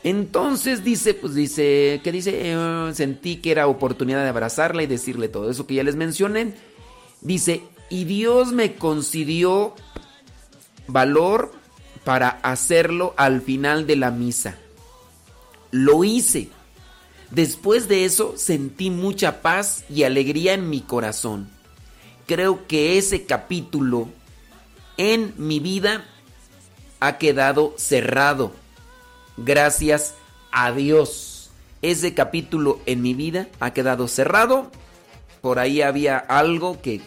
Entonces 0.04 0.84
dice, 0.84 1.14
pues 1.14 1.34
dice, 1.34 2.00
¿qué 2.04 2.12
dice? 2.12 2.32
Eh, 2.36 2.92
sentí 2.94 3.38
que 3.38 3.52
era 3.52 3.68
oportunidad 3.68 4.24
de 4.24 4.30
abrazarla 4.30 4.84
y 4.84 4.88
decirle 4.88 5.28
todo 5.28 5.50
eso 5.50 5.68
que 5.68 5.76
ya 5.76 5.84
les 5.84 5.96
mencioné. 5.96 6.54
Dice, 7.22 7.64
y 7.90 8.06
Dios 8.06 8.54
me 8.54 8.76
concedió 8.76 9.74
valor 10.88 11.52
para 12.04 12.30
hacerlo 12.30 13.14
al 13.18 13.42
final 13.42 13.88
de 13.88 13.96
la 13.98 14.12
misa. 14.12 14.56
Lo 15.72 16.04
hice. 16.04 16.50
Después 17.32 17.90
de 17.90 18.06
eso 18.06 18.36
sentí 18.38 18.90
mucha 18.90 19.42
paz 19.42 19.84
y 19.90 20.04
alegría 20.04 20.54
en 20.54 20.70
mi 20.70 20.80
corazón. 20.82 21.50
Creo 22.26 22.66
que 22.68 22.98
ese 22.98 23.26
capítulo 23.26 24.08
en 24.96 25.34
mi 25.38 25.60
vida 25.60 26.06
ha 27.00 27.18
quedado 27.18 27.74
cerrado. 27.78 28.52
Gracias 29.38 30.16
a 30.52 30.72
Dios. 30.72 31.50
Ese 31.82 32.14
capítulo 32.14 32.80
en 32.86 33.02
mi 33.02 33.14
vida 33.14 33.48
ha 33.60 33.72
quedado 33.72 34.08
cerrado. 34.08 34.72
Por 35.42 35.60
ahí 35.60 35.82
había 35.82 36.18
algo 36.18 36.82
que... 36.82 37.02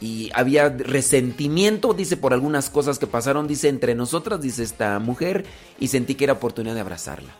Y 0.00 0.30
había 0.32 0.68
resentimiento, 0.68 1.92
dice, 1.92 2.16
por 2.16 2.32
algunas 2.32 2.70
cosas 2.70 3.00
que 3.00 3.08
pasaron, 3.08 3.48
dice, 3.48 3.68
entre 3.68 3.96
nosotras, 3.96 4.40
dice 4.40 4.62
esta 4.62 5.00
mujer, 5.00 5.44
y 5.80 5.88
sentí 5.88 6.14
que 6.14 6.22
era 6.22 6.34
oportunidad 6.34 6.76
de 6.76 6.80
abrazarla. 6.82 7.34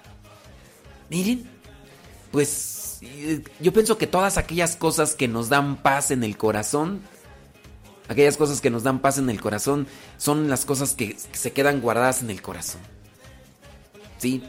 Miren, 1.09 1.49
pues 2.33 2.99
eh, 3.01 3.43
yo 3.61 3.73
pienso 3.73 3.97
que 3.97 4.09
todas 4.09 4.39
aquellas 4.39 4.75
cosas 4.75 5.15
que 5.15 5.29
nos 5.29 5.49
dan 5.49 5.77
paz 5.77 6.11
en 6.11 6.25
el 6.25 6.37
corazón, 6.37 7.01
aquellas 8.09 8.37
cosas 8.37 8.61
que 8.61 8.71
nos 8.71 8.83
dan 8.83 9.01
paz 9.01 9.19
en 9.19 9.31
el 9.31 9.41
corazón, 9.41 9.87
son 10.17 10.49
las 10.49 10.65
cosas 10.65 10.95
que, 10.95 11.17
se 11.33 11.53
quedan 11.53 11.81
guardadas 11.81 12.23
en 12.23 12.31
el 12.31 12.43
corazón. 12.43 12.81
Sí. 14.19 14.43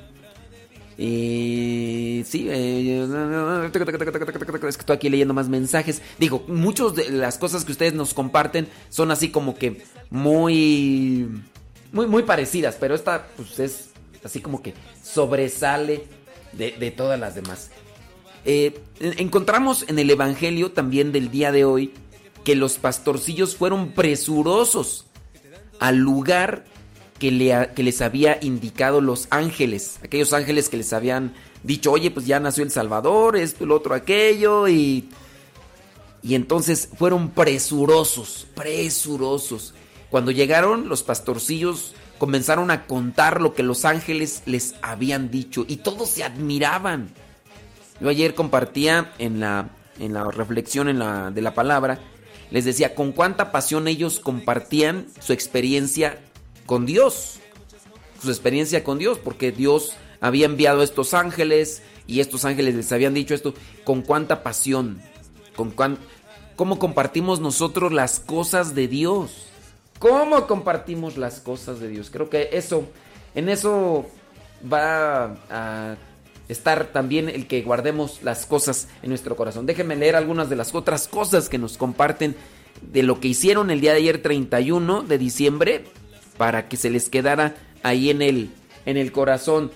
Y 0.98 2.24
sí, 2.26 2.48
eh, 2.50 3.04
es 3.04 4.76
que 4.76 4.82
estoy 4.82 4.96
aquí 4.96 5.10
leyendo 5.10 5.34
más 5.34 5.48
mensajes. 5.48 6.02
Digo, 6.18 6.44
muchas 6.48 6.96
de 6.96 7.10
las 7.10 7.38
cosas 7.38 7.64
que 7.64 7.72
ustedes 7.72 7.94
nos 7.94 8.14
comparten 8.14 8.68
son 8.90 9.12
así 9.12 9.30
como 9.30 9.56
que 9.56 9.82
muy, 10.10 11.30
muy, 11.94 12.06
muy 12.06 12.24
parecidas, 12.24 12.76
pero 12.78 12.96
esta 12.96 13.28
pues 13.38 13.60
es 13.60 13.90
así 14.26 14.42
como 14.42 14.62
que 14.62 14.74
sobresale 15.02 16.04
de, 16.52 16.72
de 16.72 16.92
todas 16.92 17.18
las 17.18 17.36
demás. 17.36 17.72
Eh, 18.44 18.78
encontramos 19.00 19.86
en 19.88 20.00
el 20.00 20.10
Evangelio 20.10 20.72
también 20.72 21.14
del 21.14 21.32
día 21.32 21.52
de 21.54 21.64
hoy 21.64 21.94
que 22.44 22.56
los 22.56 22.78
pastorcillos 22.78 23.56
fueron 23.56 23.92
presurosos 23.92 25.06
al 25.80 25.98
lugar 25.98 26.66
que, 27.20 27.32
le, 27.32 27.70
que, 27.76 27.84
les 27.84 28.02
había 28.02 28.40
indicado 28.42 29.02
los 29.02 29.28
ángeles, 29.30 30.00
aquellos 30.04 30.34
ángeles 30.34 30.70
que 30.70 30.78
les 30.78 30.94
habían 30.94 31.34
dicho, 31.64 31.92
oye, 31.92 32.12
pues 32.12 32.26
ya 32.26 32.40
nació 32.40 32.64
el 32.64 32.72
Salvador, 32.72 33.36
esto, 33.36 33.66
el 33.66 33.72
otro, 33.72 33.94
aquello, 33.94 34.68
y, 34.68 35.10
y 36.22 36.36
entonces 36.36 36.90
fueron 36.98 37.30
presurosos, 37.32 38.48
presurosos. 38.56 39.74
Cuando 40.10 40.32
llegaron 40.32 40.90
los 40.90 41.04
pastorcillos 41.04 41.94
comenzaron 42.18 42.70
a 42.70 42.86
contar 42.86 43.42
lo 43.42 43.54
que 43.54 43.64
los 43.64 43.86
ángeles 43.86 44.44
les 44.46 44.76
habían 44.82 45.32
dicho 45.32 45.66
y 45.68 45.78
todos 45.78 46.10
se 46.10 46.24
admiraban. 46.24 47.10
Yo 48.00 48.10
ayer 48.10 48.36
compartía 48.36 49.14
en 49.18 49.40
la, 49.40 49.70
en 50.00 50.14
la 50.14 50.30
reflexión 50.30 50.90
en 50.90 51.00
la, 51.00 51.32
de 51.32 51.42
la 51.42 51.54
palabra, 51.54 52.00
les 52.52 52.66
decía 52.66 52.96
con 52.96 53.12
cuánta 53.12 53.52
pasión 53.52 53.88
ellos 53.88 54.20
compartían 54.20 55.08
su 55.20 55.34
experiencia 55.34 56.20
con 56.66 56.86
Dios, 56.86 57.40
su 58.22 58.30
experiencia 58.30 58.84
con 58.84 58.98
Dios, 58.98 59.20
porque 59.20 59.52
Dios 59.52 59.96
había 60.22 60.46
enviado 60.46 60.82
a 60.82 60.84
estos 60.84 61.14
ángeles 61.14 61.82
y 62.08 62.20
estos 62.20 62.46
ángeles 62.46 62.76
les 62.76 62.92
habían 62.92 63.14
dicho 63.14 63.34
esto, 63.34 63.54
con 63.84 64.02
cuánta 64.02 64.44
pasión, 64.44 65.02
con 65.56 65.72
cuán, 65.72 65.98
cómo 66.56 66.80
compartimos 66.80 67.40
nosotros 67.40 67.94
las 67.94 68.20
cosas 68.20 68.76
de 68.76 68.88
Dios. 68.88 69.46
cómo 70.00 70.48
compartimos 70.48 71.18
las 71.18 71.42
cosas 71.42 71.80
de 71.80 71.90
Dios. 71.90 72.10
Creo 72.10 72.30
que 72.30 72.50
eso, 72.54 72.86
en 73.36 73.50
eso 73.50 74.06
va 74.72 75.38
a 75.50 75.98
estar 76.50 76.88
también 76.88 77.30
el 77.30 77.48
que 77.48 77.62
guardemos 77.62 78.22
las 78.24 78.46
cosas 78.46 78.90
en 79.02 79.10
nuestro 79.10 79.36
corazón. 79.36 79.66
Déjenme 79.66 79.96
leer 79.96 80.16
algunas 80.16 80.50
de 80.50 80.58
las 80.58 80.76
otras 80.76 81.08
cosas 81.08 81.48
que 81.48 81.58
nos 81.58 81.78
comparten 81.78 82.36
de 82.82 83.04
lo 83.04 83.20
que 83.20 83.30
hicieron 83.30 83.72
el 83.72 83.82
día 83.82 83.92
de 83.92 84.00
ayer 84.00 84.22
31 84.22 85.04
de 85.04 85.18
diciembre 85.18 85.84
para 86.38 86.68
que 86.68 86.78
se 86.78 86.90
les 86.90 87.10
quedara 87.10 87.56
ahí 87.84 88.10
en 88.10 88.22
el 88.22 88.50
en 88.86 88.98
el 88.98 89.12
corazón. 89.12 89.72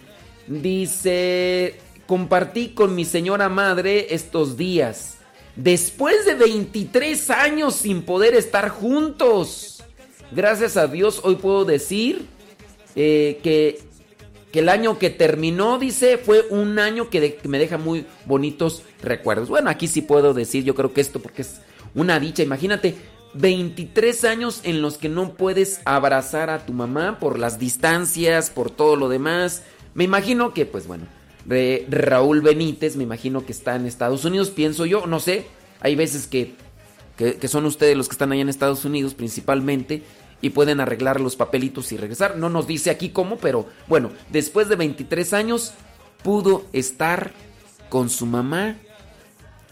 Dice, 0.47 1.75
compartí 2.07 2.69
con 2.69 2.95
mi 2.95 3.05
señora 3.05 3.49
madre 3.49 4.13
estos 4.13 4.57
días. 4.57 5.17
Después 5.55 6.25
de 6.25 6.33
23 6.33 7.29
años 7.29 7.75
sin 7.75 8.01
poder 8.01 8.33
estar 8.33 8.69
juntos. 8.69 9.83
Gracias 10.31 10.77
a 10.77 10.87
Dios 10.87 11.21
hoy 11.23 11.35
puedo 11.35 11.63
decir 11.63 12.25
eh, 12.95 13.39
que, 13.43 13.81
que, 14.53 14.59
el 14.59 14.69
año 14.69 14.99
que 14.99 15.09
terminó, 15.09 15.79
dice, 15.79 16.17
fue 16.17 16.45
un 16.49 16.79
año 16.79 17.09
que, 17.09 17.35
que 17.35 17.47
me 17.49 17.59
deja 17.59 17.77
muy 17.77 18.05
bonitos 18.25 18.83
recuerdos. 19.01 19.49
Bueno, 19.49 19.69
aquí 19.69 19.87
sí 19.87 20.01
puedo 20.01 20.33
decir, 20.33 20.63
yo 20.63 20.75
creo 20.75 20.93
que 20.93 21.01
esto 21.01 21.19
porque 21.19 21.41
es 21.41 21.59
una 21.95 22.19
dicha. 22.19 22.43
Imagínate, 22.43 22.95
23 23.33 24.23
años 24.25 24.61
en 24.63 24.81
los 24.81 24.97
que 24.97 25.09
no 25.09 25.33
puedes 25.33 25.81
abrazar 25.85 26.49
a 26.49 26.65
tu 26.65 26.73
mamá 26.73 27.19
por 27.19 27.39
las 27.39 27.59
distancias, 27.59 28.49
por 28.49 28.69
todo 28.69 28.95
lo 28.95 29.09
demás. 29.09 29.63
Me 29.93 30.03
imagino 30.03 30.53
que, 30.53 30.65
pues 30.65 30.87
bueno, 30.87 31.05
Raúl 31.89 32.41
Benítez, 32.41 32.95
me 32.95 33.03
imagino 33.03 33.45
que 33.45 33.51
está 33.51 33.75
en 33.75 33.85
Estados 33.85 34.23
Unidos, 34.25 34.51
pienso 34.51 34.85
yo, 34.85 35.05
no 35.07 35.19
sé. 35.19 35.45
Hay 35.79 35.95
veces 35.95 36.27
que, 36.27 36.53
que, 37.17 37.47
son 37.47 37.65
ustedes 37.65 37.97
los 37.97 38.07
que 38.07 38.13
están 38.13 38.31
allá 38.31 38.41
en 38.41 38.49
Estados 38.49 38.85
Unidos 38.85 39.13
principalmente 39.13 40.03
y 40.43 40.49
pueden 40.49 40.81
arreglar 40.81 41.21
los 41.21 41.37
papelitos 41.37 41.93
y 41.93 41.97
regresar. 41.97 42.35
No 42.35 42.49
nos 42.49 42.67
dice 42.67 42.89
aquí 42.89 43.09
cómo, 43.09 43.37
pero 43.37 43.65
bueno, 43.87 44.11
después 44.29 44.67
de 44.67 44.75
23 44.75 45.31
años 45.31 45.71
pudo 46.21 46.65
estar 46.73 47.31
con 47.87 48.09
su 48.09 48.25
mamá 48.25 48.75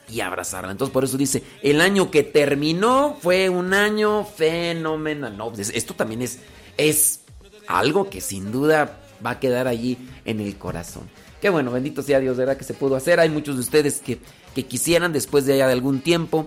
y 0.10 0.22
abrazarla. 0.22 0.72
Entonces 0.72 0.94
por 0.94 1.04
eso 1.04 1.18
dice, 1.18 1.44
el 1.62 1.82
año 1.82 2.10
que 2.10 2.24
terminó 2.24 3.18
fue 3.22 3.50
un 3.50 3.74
año 3.74 4.24
fenomenal. 4.24 5.36
No, 5.36 5.52
pues, 5.52 5.72
esto 5.76 5.94
también 5.94 6.22
es, 6.22 6.40
es 6.78 7.20
algo 7.68 8.10
que 8.10 8.22
sin 8.22 8.54
duda 8.54 8.98
va 9.24 9.32
a 9.32 9.40
quedar 9.42 9.68
allí 9.68 9.98
en 10.24 10.40
el 10.40 10.58
corazón. 10.58 11.04
Qué 11.42 11.50
bueno, 11.50 11.72
bendito 11.72 12.02
sea 12.02 12.22
Dios, 12.22 12.38
¿verdad? 12.38 12.56
Que 12.56 12.64
se 12.64 12.74
pudo 12.74 12.96
hacer. 12.96 13.20
Hay 13.20 13.30
muchos 13.30 13.56
de 13.56 13.62
ustedes 13.62 14.00
que, 14.00 14.20
que 14.56 14.66
quisieran 14.66 15.12
después 15.12 15.46
de 15.46 15.52
allá 15.54 15.68
de 15.68 15.74
algún 15.74 16.00
tiempo 16.00 16.46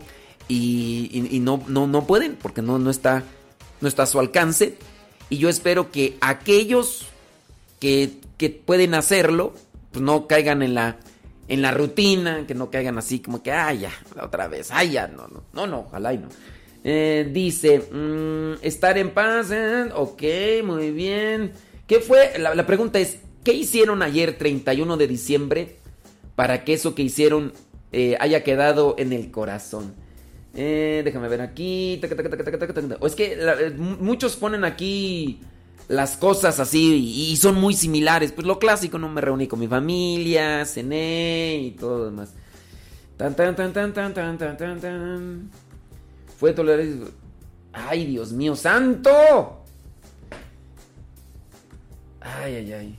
y, 0.48 1.40
no, 1.42 1.62
no, 1.68 1.86
no 1.86 2.06
pueden 2.06 2.36
porque 2.36 2.62
no, 2.62 2.78
no, 2.78 2.90
está, 2.90 3.22
no 3.80 3.88
está 3.88 4.04
a 4.04 4.06
su 4.06 4.18
alcance. 4.18 4.76
Y 5.30 5.38
yo 5.38 5.48
espero 5.48 5.90
que 5.90 6.16
aquellos 6.20 7.06
que, 7.80 8.12
que 8.36 8.50
pueden 8.50 8.94
hacerlo, 8.94 9.54
pues 9.90 10.02
no 10.02 10.26
caigan 10.26 10.62
en 10.62 10.74
la 10.74 10.98
en 11.48 11.62
la 11.62 11.72
rutina, 11.72 12.46
que 12.46 12.54
no 12.54 12.70
caigan 12.70 12.98
así 12.98 13.20
como 13.20 13.42
que, 13.42 13.52
ay, 13.52 13.80
ya, 13.80 13.92
otra 14.22 14.48
vez, 14.48 14.70
ay, 14.70 14.92
ya, 14.92 15.08
no, 15.08 15.28
no, 15.28 15.44
no, 15.52 15.66
no, 15.66 15.80
ojalá 15.80 16.14
y 16.14 16.18
no. 16.18 16.28
Eh, 16.84 17.28
dice, 17.32 17.78
mm, 17.90 18.64
estar 18.64 18.98
en 18.98 19.10
paz, 19.10 19.50
¿eh? 19.50 19.86
ok, 19.94 20.22
muy 20.64 20.90
bien. 20.90 21.52
¿Qué 21.86 22.00
fue? 22.00 22.38
La, 22.38 22.66
pregunta 22.66 22.98
es, 22.98 23.18
¿qué 23.42 23.52
hicieron 23.52 24.02
ayer 24.02 24.36
31 24.36 24.96
de 24.96 25.06
diciembre 25.06 25.76
para 26.34 26.64
que 26.64 26.74
eso 26.74 26.94
que 26.94 27.02
hicieron 27.02 27.52
eh, 27.92 28.16
haya 28.20 28.42
quedado 28.42 28.94
en 28.98 29.12
el 29.12 29.30
corazón? 29.30 29.94
Déjame 30.55 31.28
ver 31.28 31.40
aquí. 31.40 32.00
O 33.00 33.07
es 33.07 33.14
que 33.14 33.74
muchos 33.76 34.36
ponen 34.36 34.64
aquí 34.64 35.40
las 35.88 36.16
cosas 36.16 36.61
así 36.61 37.28
y, 37.30 37.36
son 37.36 37.57
muy 37.57 37.74
similares. 37.74 38.32
Pues 38.32 38.46
lo 38.46 38.59
clásico, 38.59 38.98
no 38.98 39.09
me 39.09 39.20
reuní 39.20 39.46
con 39.46 39.61
mi 39.61 39.68
familia, 39.68 40.64
cené 40.64 41.57
y 41.62 41.70
todo 41.72 41.98
lo 41.98 42.05
demás. 42.07 42.34
Tan 43.16 43.34
tan 43.34 43.55
tan 43.55 43.72
tan 43.72 43.92
tan 43.92 44.14
tan 44.14 44.38
tan 44.38 44.57
tan 44.57 44.80
tan. 44.80 45.50
Fue 46.38 46.52
tolerar. 46.52 46.86
Ay, 47.72 48.07
Dios 48.07 48.32
mío, 48.32 48.55
santo. 48.55 49.64
Ay, 52.20 52.55
ay, 52.55 52.72
ay. 52.72 52.98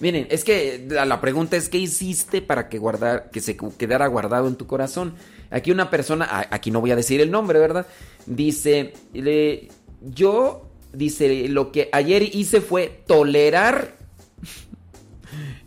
Miren, 0.00 0.26
es 0.30 0.44
que 0.44 0.86
la, 0.88 1.20
pregunta 1.20 1.56
es 1.56 1.68
¿qué 1.68 1.78
hiciste 1.78 2.40
para 2.40 2.68
que 2.68 2.78
guardar, 2.78 3.30
que 3.30 3.40
se 3.40 3.56
quedara 3.78 4.06
guardado 4.06 4.48
en 4.48 4.56
tu 4.56 4.66
corazón? 4.66 5.14
Aquí 5.50 5.70
una 5.70 5.90
persona, 5.90 6.48
aquí 6.50 6.70
no 6.70 6.80
voy 6.80 6.90
a 6.90 6.96
decir 6.96 7.20
el 7.20 7.30
nombre, 7.30 7.58
¿verdad? 7.58 7.86
Dice, 8.24 8.94
le, 9.12 9.68
yo, 10.00 10.66
dice, 10.92 11.48
lo 11.48 11.70
que 11.70 11.90
ayer 11.92 12.22
hice 12.34 12.60
fue 12.60 13.02
tolerar 13.06 14.00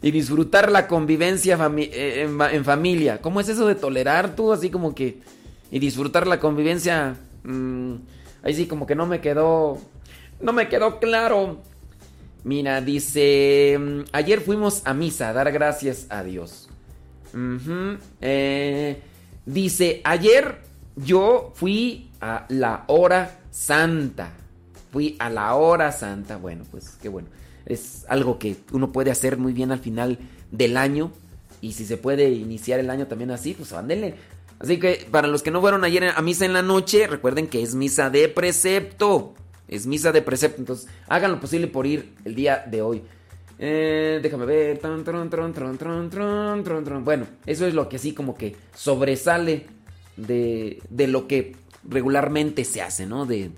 y 0.02 0.12
disfrutar 0.12 0.72
la 0.72 0.88
convivencia 0.88 1.58
eh, 1.78 2.28
en, 2.52 2.66
familia. 2.66 3.22
¿Cómo 3.22 3.40
es 3.40 3.48
eso 3.48 3.66
de 3.68 3.76
tolerar 3.76 4.36
tú? 4.36 4.52
Así 4.52 4.70
como 4.70 4.94
que... 4.94 5.20
Y 5.72 5.80
disfrutar 5.80 6.28
la 6.28 6.40
convivencia... 6.40 7.16
Mm, 7.44 7.96
ahí 8.44 8.54
sí 8.54 8.68
como 8.68 8.86
que 8.86 8.96
no 8.96 9.06
me 9.06 9.22
quedó... 9.22 9.80
No 10.42 10.52
me 10.52 10.68
quedó 10.68 11.00
claro. 11.00 11.62
Mira, 12.44 12.82
dice... 12.82 13.78
Mm, 13.80 14.00
ayer 14.12 14.41
fuimos 14.41 14.82
a 14.86 14.94
misa 14.94 15.30
a 15.30 15.34
dar 15.34 15.52
gracias 15.52 16.08
a 16.10 16.24
Dios. 16.24 16.70
Eh, 18.22 19.02
dice, 19.46 20.02
ayer 20.04 20.60
yo 20.96 21.52
fui 21.56 22.12
a 22.22 22.46
la 22.50 22.84
hora 22.88 23.39
santa. 23.52 24.34
Fui 24.91 25.16
a 25.20 25.30
la 25.30 25.56
hora 25.56 25.91
santa. 25.91 26.38
Bueno, 26.38 26.66
pues 26.70 26.98
qué 27.02 27.10
bueno. 27.10 27.28
Es 27.66 28.06
algo 28.10 28.38
que 28.38 28.58
uno 28.72 28.91
puede 28.91 29.10
hacer 29.10 29.38
muy 29.38 29.54
bien 29.54 29.72
al 29.72 29.80
final 29.80 30.20
del 30.52 30.78
año. 30.78 31.12
Y 31.62 31.74
si 31.74 31.86
se 31.86 31.98
puede 31.98 32.30
iniciar 32.30 32.80
el 32.80 32.89
año 32.89 33.08
también 33.08 33.32
así, 33.32 33.54
pues 33.54 33.72
ándele. 33.72 34.16
Así 34.60 34.80
que 34.80 35.08
para 35.10 35.28
los 35.28 35.44
que 35.44 35.52
no 35.52 35.62
fueron 35.62 35.84
ayer 35.84 36.14
a 36.16 36.22
misa 36.22 36.46
en 36.46 36.54
la 36.54 36.62
noche, 36.62 37.08
recuerden 37.08 37.48
que 37.48 37.64
es 37.64 37.74
misa 37.74 38.10
de 38.10 38.28
precepto. 38.28 39.34
Es 39.76 39.86
misa 39.86 40.11
de 40.11 40.21
precepto. 40.21 40.61
Entonces 40.61 40.88
hagan 41.07 41.32
lo 41.32 41.39
posible 41.39 41.67
por 41.67 41.86
ir 41.88 42.13
el 42.26 42.36
día 42.36 42.63
de 42.69 42.82
hoy. 42.82 43.01
Eh, 43.59 44.19
déjame 44.21 44.45
ver. 44.45 44.80
Bueno, 47.03 47.28
eso 47.45 47.65
es 47.65 47.74
lo 47.74 47.88
que 47.89 47.95
así 47.97 48.13
como 48.13 48.36
que 48.36 48.55
sobresale 48.76 49.67
de, 50.17 50.82
de 50.89 51.07
lo 51.07 51.28
que 51.28 51.55
regularmente 51.88 52.65
se 52.65 52.82
hace, 52.82 53.05
¿no? 53.05 53.26
De, 53.26 53.51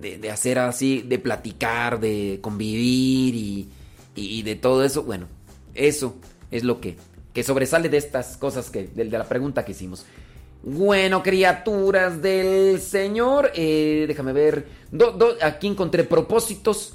de, 0.00 0.30
hacer 0.30 0.58
así, 0.58 1.02
de 1.02 1.18
platicar, 1.18 2.00
de 2.00 2.38
convivir 2.40 3.34
y, 3.34 3.68
y, 4.14 4.42
de 4.42 4.56
todo 4.56 4.84
eso. 4.84 5.02
Bueno, 5.02 5.26
eso 5.74 6.16
es 6.50 6.64
lo 6.64 6.80
que, 6.80 6.96
que 7.32 7.42
sobresale 7.42 7.88
de 7.88 7.96
estas 7.96 8.36
cosas 8.36 8.70
que, 8.70 8.86
de, 8.86 9.04
la 9.04 9.28
pregunta 9.28 9.64
que 9.64 9.72
hicimos. 9.72 10.06
Bueno, 10.64 11.24
criaturas 11.24 12.22
del 12.22 12.80
Señor, 12.80 13.50
eh, 13.54 14.04
déjame 14.06 14.32
ver. 14.32 14.66
aquí 15.42 15.66
encontré 15.66 16.04
propósitos, 16.04 16.94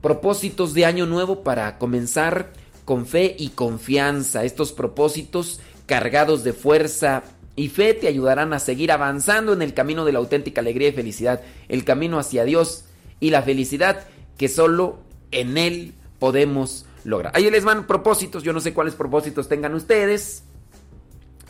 propósitos 0.00 0.72
de 0.72 0.86
año 0.86 1.04
nuevo 1.04 1.42
para 1.42 1.76
comenzar 1.76 2.52
con 2.86 3.04
fe 3.04 3.36
y 3.38 3.50
confianza. 3.50 4.44
Estos 4.44 4.72
propósitos 4.72 5.60
cargados 5.84 6.44
de 6.44 6.54
fuerza 6.54 7.24
y 7.56 7.68
fe 7.68 7.92
te 7.92 8.08
ayudarán 8.08 8.54
a 8.54 8.58
seguir 8.58 8.90
avanzando 8.90 9.52
en 9.52 9.60
el 9.60 9.74
camino 9.74 10.06
de 10.06 10.12
la 10.12 10.20
auténtica 10.20 10.62
alegría 10.62 10.88
y 10.88 10.92
felicidad, 10.92 11.42
el 11.68 11.84
camino 11.84 12.18
hacia 12.18 12.44
Dios 12.44 12.84
y 13.20 13.30
la 13.30 13.42
felicidad 13.42 14.06
que 14.38 14.48
solo 14.48 15.00
en 15.30 15.58
Él 15.58 15.92
podemos 16.18 16.86
lograr. 17.04 17.32
Ahí 17.36 17.50
les 17.50 17.64
van 17.64 17.86
propósitos, 17.86 18.44
yo 18.44 18.54
no 18.54 18.60
sé 18.60 18.72
cuáles 18.72 18.94
propósitos 18.94 19.46
tengan 19.46 19.74
ustedes. 19.74 20.44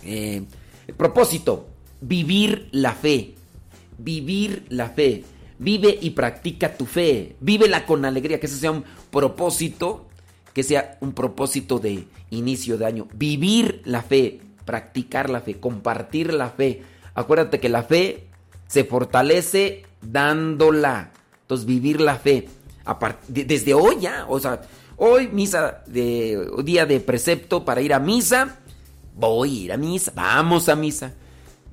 Eh, 0.03 0.43
propósito, 0.97 1.68
vivir 2.01 2.68
la 2.72 2.93
fe, 2.93 3.34
vivir 3.99 4.64
la 4.68 4.91
fe. 4.91 5.24
Vive 5.61 5.99
y 6.01 6.11
practica 6.11 6.76
tu 6.76 6.86
fe, 6.86 7.34
vívela 7.41 7.84
con 7.84 8.05
alegría, 8.05 8.39
que 8.39 8.47
ese 8.47 8.61
sea 8.61 8.70
un 8.70 8.84
propósito, 9.11 10.07
que 10.55 10.62
sea 10.62 10.99
un 11.01 11.14
propósito 11.14 11.80
de 11.80 12.05
inicio 12.30 12.78
de 12.78 12.86
año. 12.86 13.09
Vivir 13.12 13.82
la 13.84 14.03
fe, 14.03 14.41
practicar 14.64 15.28
la 15.28 15.41
fe, 15.41 15.59
compartir 15.59 16.32
la 16.32 16.51
fe. 16.51 16.82
Acuérdate 17.14 17.59
que 17.59 17.68
la 17.68 17.82
fe 17.82 18.28
se 18.68 18.84
fortalece 18.84 19.82
dándola. 20.01 21.11
Entonces, 21.41 21.66
vivir 21.66 22.01
la 22.01 22.16
fe. 22.16 22.49
Desde 23.26 23.74
hoy 23.74 23.97
ya, 24.01 24.26
o 24.28 24.39
sea, 24.39 24.62
hoy 24.97 25.28
misa 25.28 25.82
de 25.86 26.51
día 26.62 26.86
de 26.86 27.01
precepto 27.01 27.64
para 27.64 27.80
ir 27.80 27.93
a 27.93 27.99
misa. 27.99 28.61
Voy 29.19 29.51
a 29.51 29.64
ir 29.64 29.73
a 29.73 29.77
misa, 29.77 30.12
vamos 30.14 30.69
a 30.69 30.77
misa. 30.77 31.12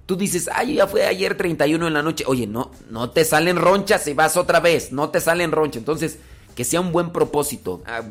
Tú 0.07 0.15
dices, 0.15 0.49
ay, 0.51 0.75
ya 0.75 0.87
fue 0.87 1.05
ayer 1.05 1.37
31 1.37 1.87
en 1.87 1.93
la 1.93 2.01
noche. 2.01 2.23
Oye, 2.27 2.47
no, 2.47 2.71
no 2.89 3.11
te 3.11 3.23
salen 3.23 3.57
ronchas 3.57 4.03
si 4.03 4.13
vas 4.13 4.35
otra 4.35 4.59
vez, 4.59 4.91
no 4.91 5.09
te 5.09 5.21
salen 5.21 5.51
ronchas. 5.51 5.77
Entonces, 5.77 6.17
que 6.55 6.63
sea 6.63 6.81
un 6.81 6.91
buen 6.91 7.11
propósito. 7.11 7.83
Ah, 7.85 8.01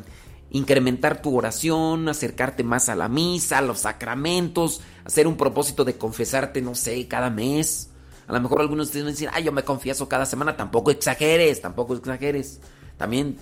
incrementar 0.51 1.21
tu 1.21 1.37
oración, 1.37 2.07
acercarte 2.07 2.63
más 2.63 2.87
a 2.87 2.95
la 2.95 3.09
misa, 3.09 3.57
a 3.57 3.61
los 3.61 3.79
sacramentos, 3.79 4.79
hacer 5.03 5.27
un 5.27 5.35
propósito 5.35 5.83
de 5.83 5.97
confesarte, 5.97 6.61
no 6.61 6.75
sé, 6.75 7.07
cada 7.07 7.29
mes, 7.29 7.89
A 8.27 8.33
lo 8.33 8.39
mejor 8.39 8.61
algunos 8.61 8.87
de 8.87 8.89
ustedes 8.89 9.05
me 9.05 9.11
dicen, 9.11 9.29
ay, 9.33 9.43
yo 9.43 9.51
me 9.51 9.63
confieso 9.63 10.07
cada 10.07 10.25
semana. 10.25 10.55
Tampoco 10.55 10.91
exageres, 10.91 11.61
tampoco 11.61 11.93
exageres. 11.93 12.61
También 12.97 13.37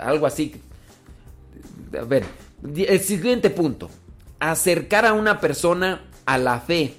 algo 0.00 0.26
así. 0.26 0.60
A 1.98 2.04
ver, 2.04 2.24
el 2.74 3.00
siguiente 3.00 3.50
punto. 3.50 3.90
Acercar 4.40 5.06
a 5.06 5.12
una 5.12 5.40
persona 5.40 6.02
a 6.24 6.38
la 6.38 6.60
fe. 6.60 6.94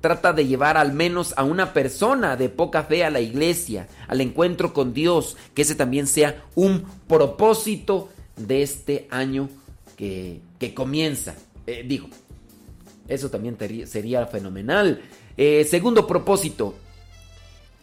Trata 0.00 0.32
de 0.32 0.46
llevar 0.46 0.76
al 0.76 0.92
menos 0.92 1.34
a 1.36 1.44
una 1.44 1.72
persona 1.72 2.36
de 2.36 2.48
poca 2.48 2.84
fe 2.84 3.04
a 3.04 3.10
la 3.10 3.20
iglesia, 3.20 3.88
al 4.06 4.20
encuentro 4.20 4.72
con 4.72 4.94
Dios, 4.94 5.36
que 5.54 5.62
ese 5.62 5.74
también 5.74 6.06
sea 6.06 6.44
un 6.54 6.84
propósito 7.08 8.08
de 8.36 8.62
este 8.62 9.08
año 9.10 9.48
que, 9.96 10.40
que 10.58 10.74
comienza. 10.74 11.34
Eh, 11.66 11.84
digo, 11.86 12.08
eso 13.08 13.30
también 13.30 13.56
sería 13.86 14.26
fenomenal. 14.26 15.02
Eh, 15.36 15.66
segundo 15.68 16.06
propósito, 16.06 16.74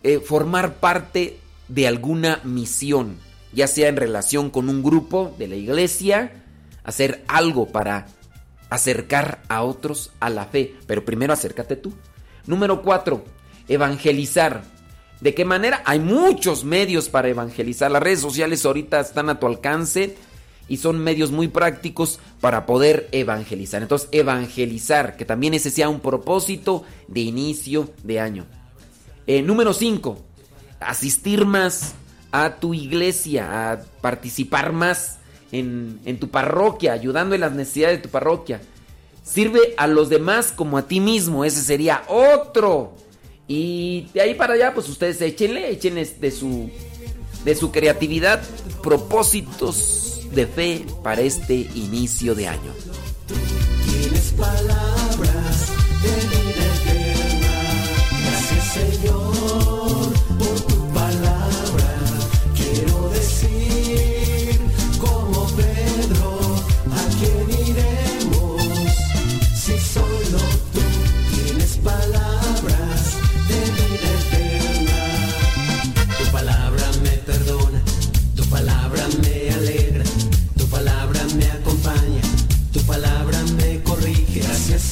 eh, 0.03 0.19
formar 0.19 0.75
parte 0.75 1.37
de 1.67 1.87
alguna 1.87 2.41
misión, 2.43 3.17
ya 3.53 3.67
sea 3.67 3.87
en 3.87 3.95
relación 3.95 4.49
con 4.49 4.69
un 4.69 4.83
grupo 4.83 5.33
de 5.37 5.47
la 5.47 5.55
iglesia, 5.55 6.43
hacer 6.83 7.23
algo 7.27 7.67
para 7.67 8.07
acercar 8.73 9.43
a 9.49 9.61
otros 9.61 10.11
a 10.19 10.31
la 10.31 10.45
fe, 10.45 10.75
pero 10.87 11.05
primero 11.05 11.31
acércate 11.31 11.75
tú. 11.75 11.93
Número 12.47 12.81
cuatro, 12.81 13.23
evangelizar. 13.67 14.63
¿De 15.21 15.35
qué 15.35 15.45
manera? 15.45 15.83
Hay 15.85 15.99
muchos 15.99 16.63
medios 16.63 17.07
para 17.07 17.29
evangelizar. 17.29 17.91
Las 17.91 18.01
redes 18.01 18.19
sociales 18.21 18.65
ahorita 18.65 18.99
están 18.99 19.29
a 19.29 19.39
tu 19.39 19.45
alcance 19.45 20.17
y 20.67 20.77
son 20.77 20.97
medios 20.97 21.29
muy 21.29 21.49
prácticos 21.49 22.19
para 22.41 22.65
poder 22.65 23.09
evangelizar. 23.11 23.83
Entonces, 23.83 24.09
evangelizar, 24.11 25.17
que 25.17 25.25
también 25.25 25.53
ese 25.53 25.69
sea 25.69 25.87
un 25.87 25.99
propósito 25.99 26.83
de 27.07 27.21
inicio 27.21 27.91
de 28.03 28.19
año. 28.19 28.47
Eh, 29.27 29.43
número 29.43 29.73
5. 29.73 30.17
Asistir 30.79 31.45
más 31.45 31.93
a 32.31 32.55
tu 32.55 32.73
iglesia, 32.73 33.71
a 33.71 33.81
participar 34.01 34.73
más 34.73 35.19
en, 35.53 36.19
tu 36.19 36.29
parroquia, 36.29 36.93
ayudando 36.93 37.35
en 37.35 37.41
las 37.41 37.53
necesidades 37.53 37.99
de 37.99 38.03
tu 38.03 38.09
parroquia. 38.09 38.61
Sirve 39.23 39.73
a 39.77 39.87
los 39.87 40.09
demás 40.09 40.51
como 40.51 40.77
a 40.77 40.87
ti 40.87 40.99
mismo, 40.99 41.45
ese 41.45 41.61
sería 41.61 42.03
otro. 42.07 42.95
Y 43.47 44.07
de 44.13 44.21
ahí 44.21 44.33
para 44.33 44.55
allá, 44.55 44.73
pues 44.73 44.89
ustedes 44.89 45.21
échenle, 45.21 45.69
échenle 45.69 46.05
de 46.05 46.31
su, 46.31 46.69
de 47.45 47.55
su 47.55 47.71
creatividad 47.71 48.41
propósitos 48.81 50.27
de 50.31 50.47
fe 50.47 50.85
para 51.03 51.21
este 51.21 51.53
inicio 51.53 52.35
de 52.35 52.47
año. 52.47 52.73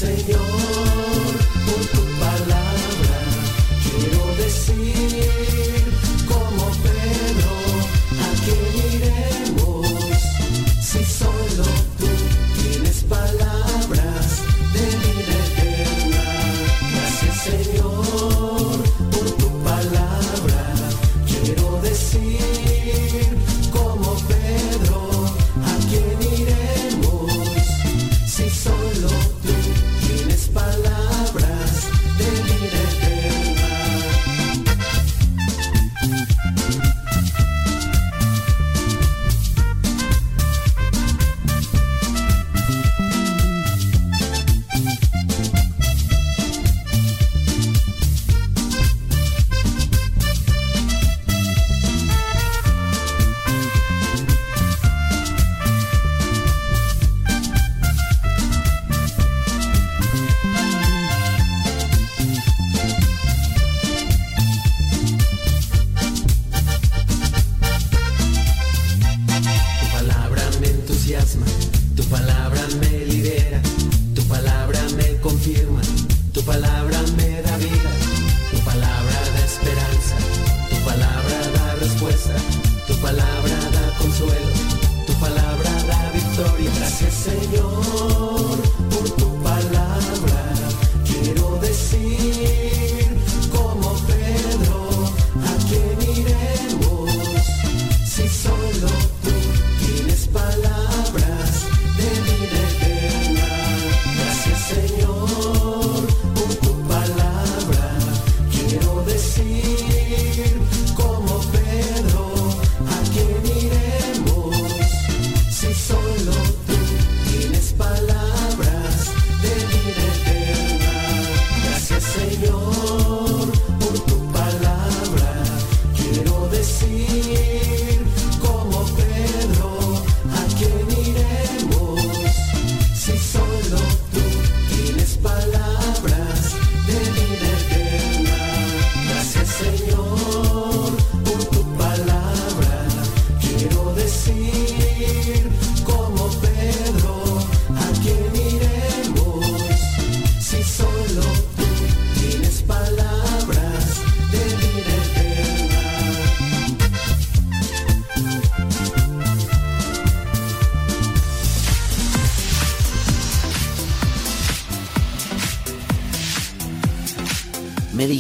Señor 0.02 0.51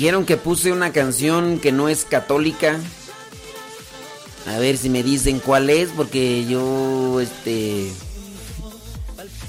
dijeron 0.01 0.25
que 0.25 0.35
puse 0.35 0.71
una 0.71 0.91
canción 0.91 1.59
que 1.59 1.71
no 1.71 1.87
es 1.87 2.05
católica. 2.05 2.79
A 4.47 4.57
ver 4.57 4.75
si 4.77 4.89
me 4.89 5.03
dicen 5.03 5.37
cuál 5.37 5.69
es, 5.69 5.89
porque 5.89 6.43
yo, 6.49 7.21
este... 7.21 7.91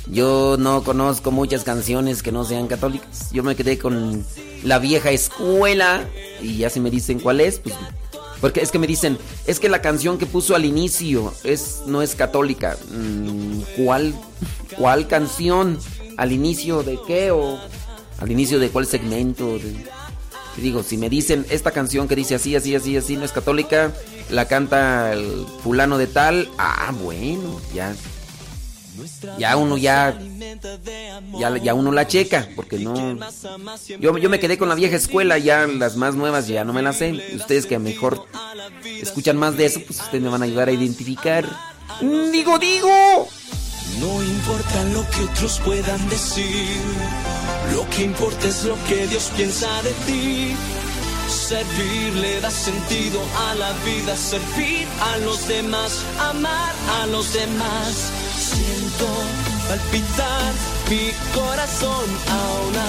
Yo 0.08 0.56
no 0.58 0.84
conozco 0.84 1.30
muchas 1.30 1.64
canciones 1.64 2.22
que 2.22 2.32
no 2.32 2.44
sean 2.44 2.68
católicas. 2.68 3.30
Yo 3.32 3.42
me 3.42 3.56
quedé 3.56 3.78
con 3.78 4.26
la 4.62 4.78
vieja 4.78 5.10
escuela 5.10 6.06
y 6.42 6.58
ya 6.58 6.68
si 6.68 6.80
me 6.80 6.90
dicen 6.90 7.18
cuál 7.18 7.40
es, 7.40 7.58
pues 7.58 7.74
porque 8.42 8.60
es 8.60 8.70
que 8.70 8.78
me 8.78 8.86
dicen, 8.86 9.16
es 9.46 9.58
que 9.58 9.70
la 9.70 9.80
canción 9.80 10.18
que 10.18 10.26
puso 10.26 10.54
al 10.54 10.66
inicio 10.66 11.32
es 11.44 11.80
no 11.86 12.02
es 12.02 12.14
católica. 12.14 12.76
Mm, 12.90 13.60
¿Cuál 13.82 14.14
cuál 14.76 15.08
canción? 15.08 15.78
¿Al 16.18 16.30
inicio 16.30 16.82
de 16.82 16.98
qué 17.06 17.30
o 17.30 17.58
al 18.18 18.30
inicio 18.30 18.58
de 18.58 18.68
cuál 18.68 18.84
segmento? 18.84 19.58
Digo, 20.60 20.82
si 20.82 20.96
me 20.96 21.08
dicen 21.08 21.46
esta 21.50 21.70
canción 21.70 22.08
que 22.08 22.16
dice 22.16 22.34
así, 22.34 22.54
así, 22.54 22.74
así, 22.74 22.96
así, 22.96 23.16
no 23.16 23.24
es 23.24 23.32
católica, 23.32 23.92
la 24.30 24.46
canta 24.46 25.12
el 25.12 25.46
fulano 25.62 25.98
de 25.98 26.06
tal, 26.06 26.48
ah, 26.58 26.92
bueno, 27.02 27.60
ya. 27.74 27.94
Ya 29.38 29.56
uno 29.56 29.78
ya, 29.78 30.18
ya, 31.38 31.56
ya 31.56 31.74
uno 31.74 31.92
la 31.92 32.06
checa, 32.06 32.48
porque 32.54 32.78
no. 32.78 33.18
Yo, 33.98 34.18
yo 34.18 34.28
me 34.28 34.38
quedé 34.38 34.58
con 34.58 34.68
la 34.68 34.74
vieja 34.74 34.96
escuela, 34.96 35.38
ya 35.38 35.66
las 35.66 35.96
más 35.96 36.14
nuevas 36.14 36.46
ya 36.46 36.64
no 36.64 36.74
me 36.74 36.82
las 36.82 36.98
sé. 36.98 37.12
Ustedes 37.34 37.64
que 37.64 37.78
mejor 37.78 38.26
escuchan 39.00 39.38
más 39.38 39.56
de 39.56 39.66
eso, 39.66 39.80
pues 39.80 39.98
ustedes 40.00 40.22
me 40.22 40.28
van 40.28 40.42
a 40.42 40.44
ayudar 40.44 40.68
a 40.68 40.72
identificar. 40.72 41.48
Digo, 42.00 42.58
digo. 42.58 43.28
No 44.00 44.22
importa 44.22 44.84
lo 44.92 45.08
que 45.10 45.22
otros 45.22 45.60
puedan 45.64 46.08
decir, 46.08 46.80
lo 47.74 47.88
que 47.90 48.04
importa 48.04 48.48
es 48.48 48.64
lo 48.64 48.76
que 48.84 49.06
Dios 49.06 49.30
piensa 49.36 49.68
de 49.82 49.90
ti. 50.06 50.56
Servir 51.28 52.14
le 52.14 52.40
da 52.40 52.50
sentido 52.50 53.20
a 53.48 53.54
la 53.54 53.72
vida, 53.84 54.16
servir 54.16 54.86
a 55.12 55.18
los 55.18 55.46
demás, 55.46 55.98
amar 56.18 56.74
a 57.00 57.06
los 57.06 57.32
demás. 57.32 58.10
Siento 58.36 59.06
palpitar 59.68 60.52
mi 60.90 61.12
corazón 61.34 62.06
a 62.28 62.40
una 62.68 62.88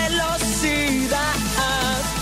velocidad 0.00 1.34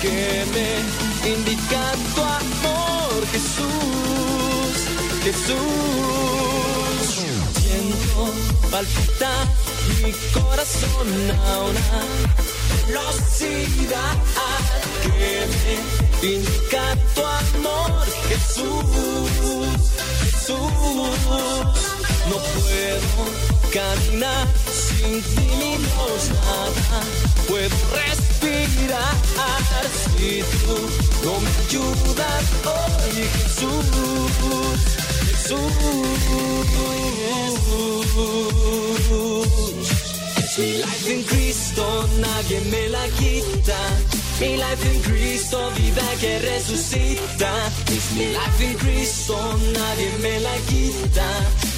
que 0.02 0.44
me 0.54 1.30
indica 1.30 1.92
tu 2.14 2.22
amor, 2.22 3.26
Jesús, 3.32 4.76
Jesús 5.24 6.85
palpita 8.70 9.32
mi 10.02 10.12
corazón 10.32 11.08
a 11.30 11.58
una 11.62 12.00
velocidad 12.86 14.16
que 15.02 15.46
me 16.22 16.26
indica 16.34 16.82
tu 17.14 17.22
amor, 17.22 18.06
Jesús, 18.28 19.80
Jesús. 20.22 21.95
No 22.28 22.36
puedo 22.38 23.22
caminar 23.72 24.46
sin 24.72 25.22
ti 25.22 25.46
ni 25.58 25.78
nada, 25.78 27.00
puedo 27.46 27.76
respirar 27.94 29.14
si 30.16 30.42
tú 30.42 30.76
no 31.24 31.40
me 31.40 31.50
ayudas 31.66 32.44
hoy, 32.64 33.12
Jesús. 33.32 33.86
Jesús. 35.30 36.16
Mi 40.58 40.72
life 40.78 41.12
en 41.12 41.22
Cristo 41.24 42.08
nadie 42.18 42.60
me 42.70 42.88
la 42.88 43.06
quita. 43.18 43.78
Mi 44.40 44.56
life 44.56 44.90
en 44.90 45.00
Cristo, 45.02 45.70
vida 45.76 46.02
que 46.20 46.38
resucita. 46.38 47.50
Es 47.88 48.12
mi 48.12 48.26
life 48.26 48.64
en 48.70 48.74
Cristo, 48.78 49.36
nadie 49.74 50.10
me 50.22 50.40
la 50.40 50.56
quita. 50.68 51.28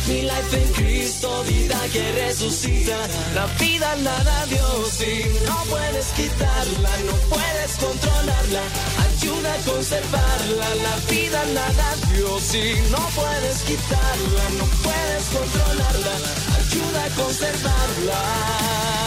Mi 0.08 0.22
life 0.22 0.56
en 0.56 0.72
Cristo, 0.72 1.44
vida 1.44 1.78
que 1.92 2.12
resucita. 2.12 2.96
La 3.34 3.44
vida 3.60 3.94
la 3.96 4.24
da 4.24 4.46
Dios 4.46 5.02
y 5.02 5.46
no 5.46 5.56
puedes 5.68 6.06
quitarla, 6.12 6.90
no 7.08 7.14
puedes 7.28 7.72
controlarla. 7.76 8.62
Ayuda 9.06 9.52
a 9.52 9.58
conservarla, 9.70 10.68
la 10.86 10.96
vida 11.12 11.44
la 11.52 11.72
da 11.80 11.90
Dios 12.14 12.54
y 12.54 12.90
no 12.90 13.02
puedes 13.20 13.58
quitarla, 13.68 14.44
no 14.58 14.64
puedes 14.82 15.24
controlarla. 15.36 16.14
Ayuda 16.58 17.04
a 17.04 17.10
conservarla. 17.10 18.97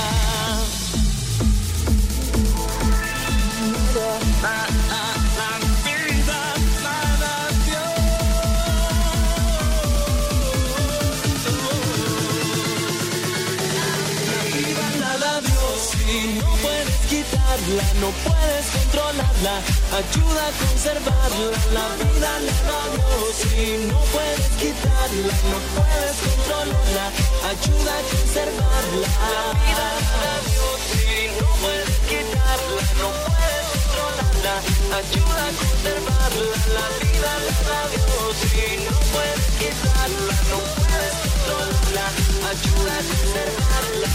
No 17.22 18.10
puedes 18.26 18.65
controlarla, 18.73 19.61
ayuda 19.93 20.41
a 20.41 20.52
conservarla, 20.57 21.57
la 21.73 21.88
vida 22.02 22.34
le 22.39 22.53
da 22.65 22.81
Dios 22.98 23.38
y 23.53 23.85
no 23.85 23.99
puedes 24.10 24.48
quitarla, 24.57 25.34
no 25.52 25.60
puedes 25.77 26.18
controlarla, 26.26 27.06
ayuda 27.52 27.93
a 27.93 28.03
conservarla, 28.10 29.07
la 29.34 29.45
vida 29.61 29.88
le 30.02 30.10
da 30.22 30.35
Dios 30.49 30.81
y 30.98 31.30
no 31.38 31.49
puedes 31.61 31.93
quitarla, 32.10 32.84
no 33.02 33.10
puedes 33.30 33.65
controlarla, 33.69 34.56
ayuda 34.98 35.41
a 35.45 35.53
conservarla, 35.61 36.57
la 36.73 36.88
vida 37.06 37.31
le 37.45 37.53
da 37.69 37.81
Dios 37.93 38.34
y 38.49 38.81
no 38.81 38.98
puedes 39.14 39.45
quitarla, 39.61 40.35
no 40.49 40.57
puedes 40.73 41.15
controlarla, 41.22 42.06
ayuda 42.49 42.93
a 42.98 43.03
conservarla. 43.06 44.10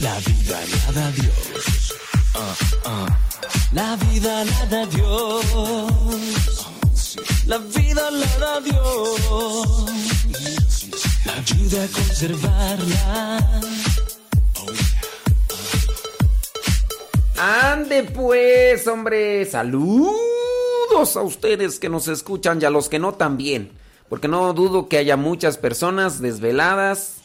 La 0.00 0.18
vida 0.20 0.58
la 0.72 0.92
da 0.92 1.10
Dios. 1.10 1.94
Uh, 2.34 2.38
uh. 2.88 3.06
La 3.72 3.96
vida 3.96 4.44
la 4.46 4.66
da 4.66 4.86
Dios. 4.86 5.44
La 7.46 7.58
vida 7.58 8.10
la 8.10 8.38
da 8.38 8.60
Dios. 8.60 9.86
Ayuda 11.36 11.84
a 11.84 11.88
conservarla. 11.88 13.60
Ande 17.36 18.04
pues, 18.04 18.86
hombre. 18.86 19.44
Saludos 19.44 20.14
a 21.14 21.20
ustedes 21.20 21.78
que 21.78 21.90
nos 21.90 22.08
escuchan 22.08 22.58
y 22.62 22.64
a 22.64 22.70
los 22.70 22.88
que 22.88 22.98
no 22.98 23.12
también. 23.12 23.72
Porque 24.08 24.28
no 24.28 24.54
dudo 24.54 24.88
que 24.88 24.96
haya 24.96 25.18
muchas 25.18 25.58
personas 25.58 26.22
desveladas. 26.22 27.16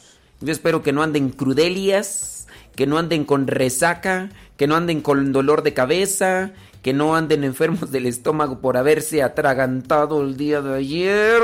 Yo 0.41 0.52
espero 0.52 0.84
que 0.84 0.91
no 0.91 1.03
anden 1.03 1.30
crudelias 1.30 2.34
que 2.76 2.88
no 2.88 2.97
anden 2.97 3.26
con 3.26 3.47
resaca, 3.47 4.30
que 4.57 4.68
no 4.68 4.76
anden 4.76 5.02
con 5.02 5.31
dolor 5.31 5.64
de 5.64 5.73
cabeza, 5.73 6.53
que 6.81 6.93
no 6.93 7.15
anden 7.15 7.43
enfermos 7.43 7.91
del 7.91 8.06
estómago 8.06 8.60
por 8.60 8.77
haberse 8.77 9.23
atragantado 9.23 10.22
el 10.22 10.38
día 10.38 10.61
de 10.61 10.76
ayer 10.76 11.41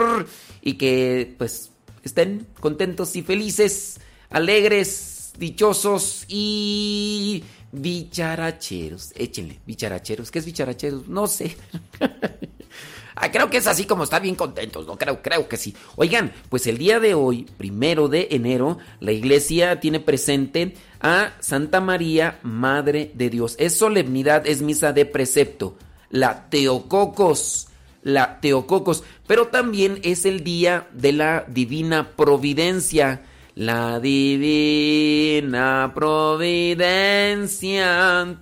y 0.61 0.73
que 0.73 1.33
pues 1.37 1.71
estén 2.03 2.47
contentos 2.59 3.15
y 3.15 3.23
felices, 3.23 3.99
alegres, 4.29 5.33
dichosos 5.37 6.25
y 6.27 7.43
bicharacheros. 7.71 9.13
Échenle, 9.15 9.59
bicharacheros. 9.65 10.29
¿Qué 10.31 10.39
es 10.39 10.45
bicharacheros? 10.45 11.07
No 11.07 11.27
sé. 11.27 11.57
creo 13.31 13.49
que 13.49 13.57
es 13.57 13.67
así 13.67 13.85
como 13.85 14.03
está 14.03 14.19
bien 14.19 14.35
contentos, 14.35 14.85
¿no? 14.87 14.97
Creo, 14.97 15.21
creo 15.21 15.47
que 15.47 15.57
sí. 15.57 15.75
Oigan, 15.95 16.31
pues 16.49 16.67
el 16.67 16.77
día 16.77 16.99
de 16.99 17.13
hoy, 17.13 17.47
primero 17.57 18.07
de 18.07 18.27
enero, 18.31 18.77
la 18.99 19.11
iglesia 19.11 19.79
tiene 19.79 19.99
presente 19.99 20.75
a 20.99 21.33
Santa 21.39 21.81
María, 21.81 22.39
Madre 22.43 23.11
de 23.13 23.29
Dios. 23.29 23.55
Es 23.59 23.75
solemnidad, 23.77 24.47
es 24.47 24.61
misa 24.61 24.93
de 24.93 25.05
precepto. 25.05 25.75
La 26.09 26.49
Teococos, 26.49 27.67
la 28.03 28.39
Teococos. 28.39 29.03
Pero 29.27 29.47
también 29.47 29.99
es 30.03 30.25
el 30.25 30.43
día 30.43 30.87
de 30.93 31.11
la 31.13 31.45
Divina 31.47 32.11
Providencia. 32.15 33.23
La 33.55 33.99
Divina 33.99 35.91
Providencia. 35.93 37.21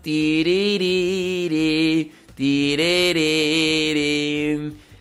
Tiririri 0.02 1.40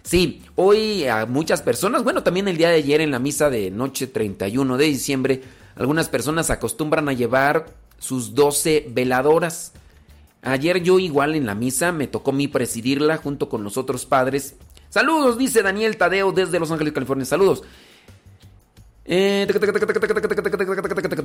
Sí, 0.02 0.42
hoy 0.56 1.06
a 1.06 1.24
muchas 1.26 1.62
personas, 1.62 2.02
bueno, 2.02 2.24
también 2.24 2.48
el 2.48 2.56
día 2.56 2.70
de 2.70 2.76
ayer 2.76 3.00
en 3.00 3.12
la 3.12 3.20
misa 3.20 3.48
de 3.48 3.70
noche 3.70 4.08
31 4.08 4.76
de 4.76 4.84
diciembre, 4.86 5.42
algunas 5.76 6.08
personas 6.08 6.50
acostumbran 6.50 7.08
a 7.08 7.12
llevar 7.12 7.66
sus 7.98 8.34
12 8.34 8.88
veladoras. 8.90 9.72
Ayer 10.42 10.82
yo 10.82 10.98
igual 10.98 11.36
en 11.36 11.46
la 11.46 11.54
misa 11.54 11.92
me 11.92 12.08
tocó 12.08 12.32
mí 12.32 12.48
presidirla 12.48 13.18
junto 13.18 13.48
con 13.48 13.62
los 13.62 13.76
otros 13.76 14.04
padres. 14.04 14.56
Saludos, 14.88 15.38
dice 15.38 15.62
Daniel 15.62 15.96
Tadeo 15.96 16.32
desde 16.32 16.58
Los 16.58 16.72
Ángeles, 16.72 16.92
California. 16.92 17.24
Saludos. 17.24 17.62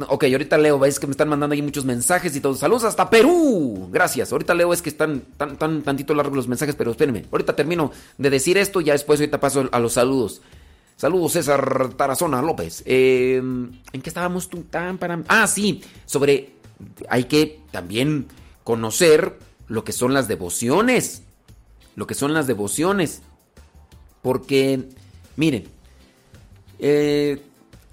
Ok, 0.07 0.23
ahorita 0.23 0.57
leo, 0.57 0.79
veis 0.79 0.99
que 0.99 1.07
me 1.07 1.11
están 1.11 1.27
mandando 1.27 1.53
ahí 1.53 1.61
muchos 1.61 1.83
mensajes 1.83 2.33
y 2.33 2.39
todo. 2.39 2.55
Saludos 2.55 2.85
hasta 2.85 3.09
Perú. 3.09 3.89
Gracias. 3.91 4.31
Ahorita 4.31 4.53
leo, 4.53 4.71
es 4.71 4.81
que 4.81 4.89
están 4.89 5.21
tan, 5.35 5.57
tan 5.57 5.81
tantito 5.81 6.13
largos 6.13 6.35
los 6.35 6.47
mensajes, 6.47 6.75
pero 6.75 6.91
espérenme. 6.91 7.25
Ahorita 7.29 7.57
termino 7.57 7.91
de 8.17 8.29
decir 8.29 8.57
esto, 8.57 8.79
ya 8.79 8.93
después 8.93 9.19
ahorita 9.19 9.41
paso 9.41 9.67
a 9.69 9.79
los 9.79 9.93
saludos. 9.93 10.41
Saludos, 10.95 11.33
César 11.33 11.89
Tarazona 11.95 12.41
López. 12.41 12.83
Eh, 12.85 13.37
¿En 13.37 14.01
qué 14.01 14.09
estábamos 14.09 14.47
tú 14.47 14.63
tan 14.69 14.97
para.? 14.97 15.21
Ah, 15.27 15.47
sí, 15.47 15.81
sobre. 16.05 16.53
Hay 17.09 17.25
que 17.25 17.59
también 17.71 18.27
conocer 18.63 19.37
lo 19.67 19.83
que 19.83 19.91
son 19.91 20.13
las 20.13 20.29
devociones. 20.29 21.23
Lo 21.97 22.07
que 22.07 22.13
son 22.13 22.33
las 22.33 22.47
devociones. 22.47 23.21
Porque, 24.21 24.87
miren, 25.35 25.65
eh, 26.79 27.41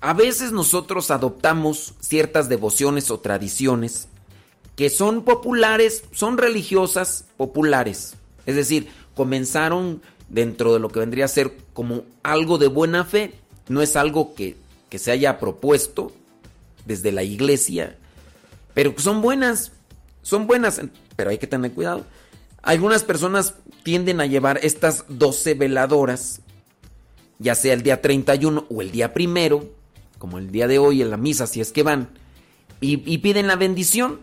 a 0.00 0.14
veces 0.14 0.52
nosotros 0.52 1.10
adoptamos 1.10 1.94
ciertas 2.00 2.48
devociones 2.48 3.10
o 3.10 3.20
tradiciones 3.20 4.08
que 4.76 4.88
son 4.88 5.24
populares, 5.24 6.04
son 6.12 6.38
religiosas 6.38 7.26
populares. 7.36 8.14
Es 8.46 8.56
decir, 8.56 8.88
comenzaron 9.14 10.00
dentro 10.30 10.72
de 10.72 10.80
lo 10.80 10.88
que 10.88 11.00
vendría 11.00 11.26
a 11.26 11.28
ser 11.28 11.54
como 11.74 12.04
algo 12.22 12.56
de 12.56 12.68
buena 12.68 13.04
fe, 13.04 13.34
no 13.68 13.82
es 13.82 13.96
algo 13.96 14.34
que, 14.34 14.56
que 14.88 14.98
se 14.98 15.10
haya 15.10 15.38
propuesto 15.38 16.12
desde 16.86 17.12
la 17.12 17.22
iglesia, 17.22 17.98
pero 18.72 18.94
son 18.96 19.20
buenas, 19.20 19.72
son 20.22 20.46
buenas, 20.46 20.80
pero 21.14 21.30
hay 21.30 21.38
que 21.38 21.46
tener 21.46 21.72
cuidado. 21.72 22.06
Algunas 22.62 23.04
personas 23.04 23.54
tienden 23.82 24.20
a 24.20 24.26
llevar 24.26 24.60
estas 24.62 25.04
12 25.08 25.54
veladoras, 25.54 26.40
ya 27.38 27.54
sea 27.54 27.74
el 27.74 27.82
día 27.82 28.00
31 28.00 28.66
o 28.70 28.80
el 28.80 28.90
día 28.90 29.12
primero, 29.12 29.79
como 30.20 30.36
el 30.36 30.52
día 30.52 30.68
de 30.68 30.78
hoy 30.78 31.00
en 31.00 31.10
la 31.10 31.16
misa, 31.16 31.46
si 31.46 31.62
es 31.62 31.72
que 31.72 31.82
van, 31.82 32.10
y, 32.82 32.96
piden 33.18 33.46
la 33.46 33.56
bendición. 33.56 34.20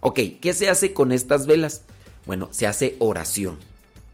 Ok, 0.00 0.18
¿qué 0.40 0.52
se 0.52 0.68
hace 0.68 0.92
con 0.92 1.12
estas 1.12 1.46
velas? 1.46 1.82
Bueno, 2.26 2.48
se 2.50 2.66
hace 2.66 2.96
oración. 2.98 3.56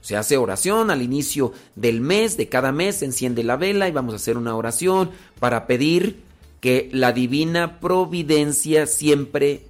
Se 0.02 0.16
hace 0.16 0.36
oración 0.36 0.90
al 0.90 1.00
inicio 1.00 1.52
del 1.76 2.02
mes, 2.02 2.36
de 2.36 2.50
cada 2.50 2.72
mes 2.72 3.02
enciende 3.02 3.42
la 3.42 3.56
vela 3.56 3.88
y 3.88 3.92
vamos 3.92 4.12
a 4.12 4.16
hacer 4.16 4.36
una 4.36 4.54
oración 4.54 5.10
para 5.40 5.66
pedir 5.66 6.20
que 6.60 6.90
la 6.92 7.12
divina 7.12 7.80
providencia 7.80 8.86
siempre 8.86 9.64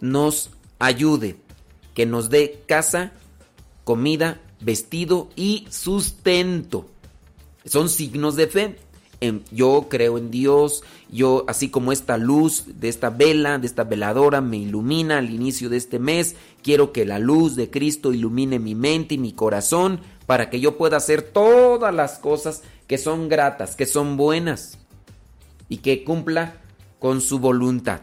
nos 0.00 0.50
ayude, 0.78 1.36
que 1.94 2.06
nos 2.06 2.30
dé 2.30 2.62
casa, 2.66 3.12
comida, 3.82 4.40
vestido 4.60 5.28
y 5.34 5.66
sustento. 5.70 6.88
Son 7.64 7.88
signos 7.88 8.36
de 8.36 8.46
fe. 8.46 8.76
Yo 9.50 9.86
creo 9.88 10.18
en 10.18 10.30
Dios, 10.30 10.82
yo 11.10 11.44
así 11.48 11.68
como 11.68 11.92
esta 11.92 12.18
luz 12.18 12.64
de 12.80 12.88
esta 12.88 13.10
vela, 13.10 13.58
de 13.58 13.66
esta 13.66 13.84
veladora 13.84 14.40
me 14.40 14.58
ilumina 14.58 15.18
al 15.18 15.30
inicio 15.30 15.68
de 15.68 15.76
este 15.76 15.98
mes, 15.98 16.36
quiero 16.62 16.92
que 16.92 17.04
la 17.04 17.18
luz 17.18 17.56
de 17.56 17.70
Cristo 17.70 18.12
ilumine 18.12 18.58
mi 18.58 18.74
mente 18.74 19.14
y 19.14 19.18
mi 19.18 19.32
corazón 19.32 20.00
para 20.26 20.50
que 20.50 20.60
yo 20.60 20.76
pueda 20.76 20.96
hacer 20.96 21.22
todas 21.22 21.94
las 21.94 22.18
cosas 22.18 22.62
que 22.86 22.98
son 22.98 23.28
gratas, 23.28 23.76
que 23.76 23.86
son 23.86 24.16
buenas 24.16 24.78
y 25.68 25.78
que 25.78 26.04
cumpla 26.04 26.56
con 26.98 27.20
su 27.20 27.38
voluntad. 27.38 28.00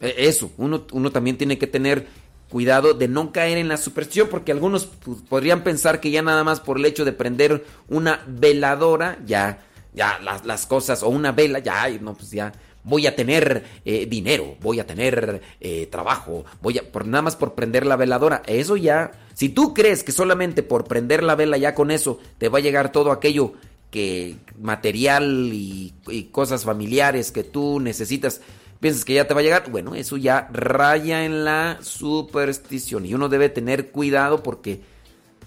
E, 0.00 0.14
eso, 0.18 0.50
uno, 0.56 0.84
uno 0.92 1.10
también 1.10 1.36
tiene 1.36 1.58
que 1.58 1.66
tener 1.66 2.06
cuidado 2.48 2.94
de 2.94 3.08
no 3.08 3.32
caer 3.32 3.58
en 3.58 3.68
la 3.68 3.76
superstición, 3.76 4.28
porque 4.30 4.52
algunos 4.52 4.86
pues, 4.86 5.18
podrían 5.28 5.62
pensar 5.62 6.00
que 6.00 6.10
ya 6.10 6.22
nada 6.22 6.44
más 6.44 6.60
por 6.60 6.78
el 6.78 6.86
hecho 6.86 7.04
de 7.04 7.12
prender 7.12 7.64
una 7.88 8.22
veladora, 8.26 9.18
ya, 9.26 9.66
ya 9.94 10.18
las, 10.20 10.44
las 10.44 10.66
cosas, 10.66 11.02
o 11.02 11.08
una 11.08 11.32
vela, 11.32 11.58
ya, 11.58 11.88
no, 12.00 12.14
pues 12.14 12.30
ya 12.30 12.52
voy 12.84 13.06
a 13.06 13.14
tener 13.14 13.64
eh, 13.84 14.06
dinero, 14.06 14.56
voy 14.60 14.80
a 14.80 14.86
tener 14.86 15.42
eh, 15.60 15.86
trabajo, 15.86 16.44
voy 16.62 16.78
a, 16.78 16.82
por, 16.82 17.06
nada 17.06 17.22
más 17.22 17.36
por 17.36 17.54
prender 17.54 17.84
la 17.86 17.96
veladora, 17.96 18.42
eso 18.46 18.76
ya, 18.76 19.12
si 19.34 19.48
tú 19.48 19.74
crees 19.74 20.02
que 20.02 20.12
solamente 20.12 20.62
por 20.62 20.84
prender 20.84 21.22
la 21.22 21.34
vela 21.34 21.58
ya 21.58 21.74
con 21.74 21.90
eso 21.90 22.18
te 22.38 22.48
va 22.48 22.58
a 22.58 22.62
llegar 22.62 22.92
todo 22.92 23.12
aquello 23.12 23.52
que 23.90 24.36
material 24.60 25.50
y, 25.52 25.94
y 26.08 26.24
cosas 26.24 26.64
familiares 26.64 27.30
que 27.30 27.44
tú 27.44 27.80
necesitas, 27.80 28.40
piensas 28.80 29.04
que 29.04 29.14
ya 29.14 29.26
te 29.26 29.34
va 29.34 29.40
a 29.40 29.42
llegar, 29.42 29.70
bueno, 29.70 29.94
eso 29.94 30.16
ya 30.16 30.48
raya 30.52 31.24
en 31.24 31.44
la 31.44 31.78
superstición. 31.80 33.06
Y 33.06 33.14
uno 33.14 33.28
debe 33.28 33.48
tener 33.48 33.90
cuidado 33.90 34.42
porque 34.42 34.80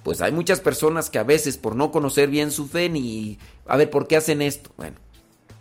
pues 0.04 0.22
hay 0.22 0.32
muchas 0.32 0.60
personas 0.60 1.10
que 1.10 1.20
a 1.20 1.24
veces 1.24 1.58
por 1.58 1.76
no 1.76 1.92
conocer 1.92 2.30
bien 2.30 2.52
su 2.52 2.68
fe 2.68 2.90
ni 2.90 3.38
a 3.66 3.78
ver 3.78 3.90
por 3.90 4.08
qué 4.08 4.18
hacen 4.18 4.42
esto, 4.42 4.72
bueno, 4.78 4.96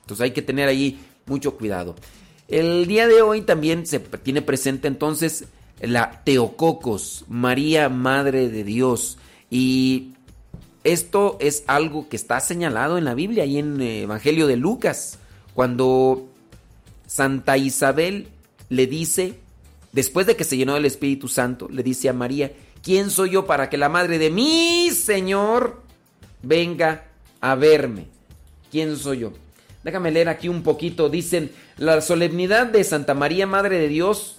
entonces 0.03 0.25
hay 0.25 0.31
que 0.33 0.43
tener 0.43 0.69
ahí 0.69 1.01
mucho 1.27 1.57
cuidado. 1.57 1.95
El 2.49 2.87
día 2.87 3.07
de 3.07 3.23
hoy 3.23 3.43
también 3.43 3.87
se 3.87 4.01
tiene 4.01 4.43
presente 4.43 4.89
entonces 4.89 5.45
la 5.81 6.23
Teococos, 6.25 7.25
María 7.29 7.89
Madre 7.89 8.49
de 8.49 8.65
Dios 8.65 9.19
y 9.51 10.15
esto 10.85 11.37
es 11.41 11.65
algo 11.67 12.09
que 12.09 12.17
está 12.17 12.41
señalado 12.41 12.97
en 12.97 13.05
la 13.05 13.15
Biblia 13.15 13.45
y 13.45 13.59
en 13.59 13.81
el 13.81 14.05
Evangelio 14.05 14.47
de 14.47 14.57
Lucas, 14.57 15.19
cuando 15.55 16.29
Santa 17.07 17.59
Isabel 17.59 18.29
le 18.71 18.87
dice, 18.87 19.35
después 19.93 20.27
de 20.27 20.37
que 20.37 20.45
se 20.45 20.57
llenó 20.57 20.75
del 20.75 20.87
Espíritu 20.87 21.29
Santo, 21.29 21.69
le 21.69 21.83
dice 21.83 22.09
a 22.09 22.15
María, 22.15 22.53
¿quién 22.83 23.11
soy 23.11 23.31
yo 23.31 23.47
para 23.47 23.69
que 23.71 23.77
la 23.77 23.89
madre 23.89 24.19
de 24.19 24.31
mi 24.31 24.91
Señor 24.91 25.83
venga 26.43 27.05
a 27.41 27.55
verme? 27.55 28.07
¿Quién 28.71 28.97
soy 28.97 29.21
yo? 29.21 29.33
Déjame 29.83 30.11
leer 30.11 30.29
aquí 30.29 30.49
un 30.49 30.63
poquito. 30.63 31.09
Dicen, 31.09 31.51
la 31.77 32.01
solemnidad 32.01 32.67
de 32.67 32.85
Santa 32.85 33.15
María, 33.15 33.47
Madre 33.47 33.79
de 33.79 33.89
Dios, 33.89 34.37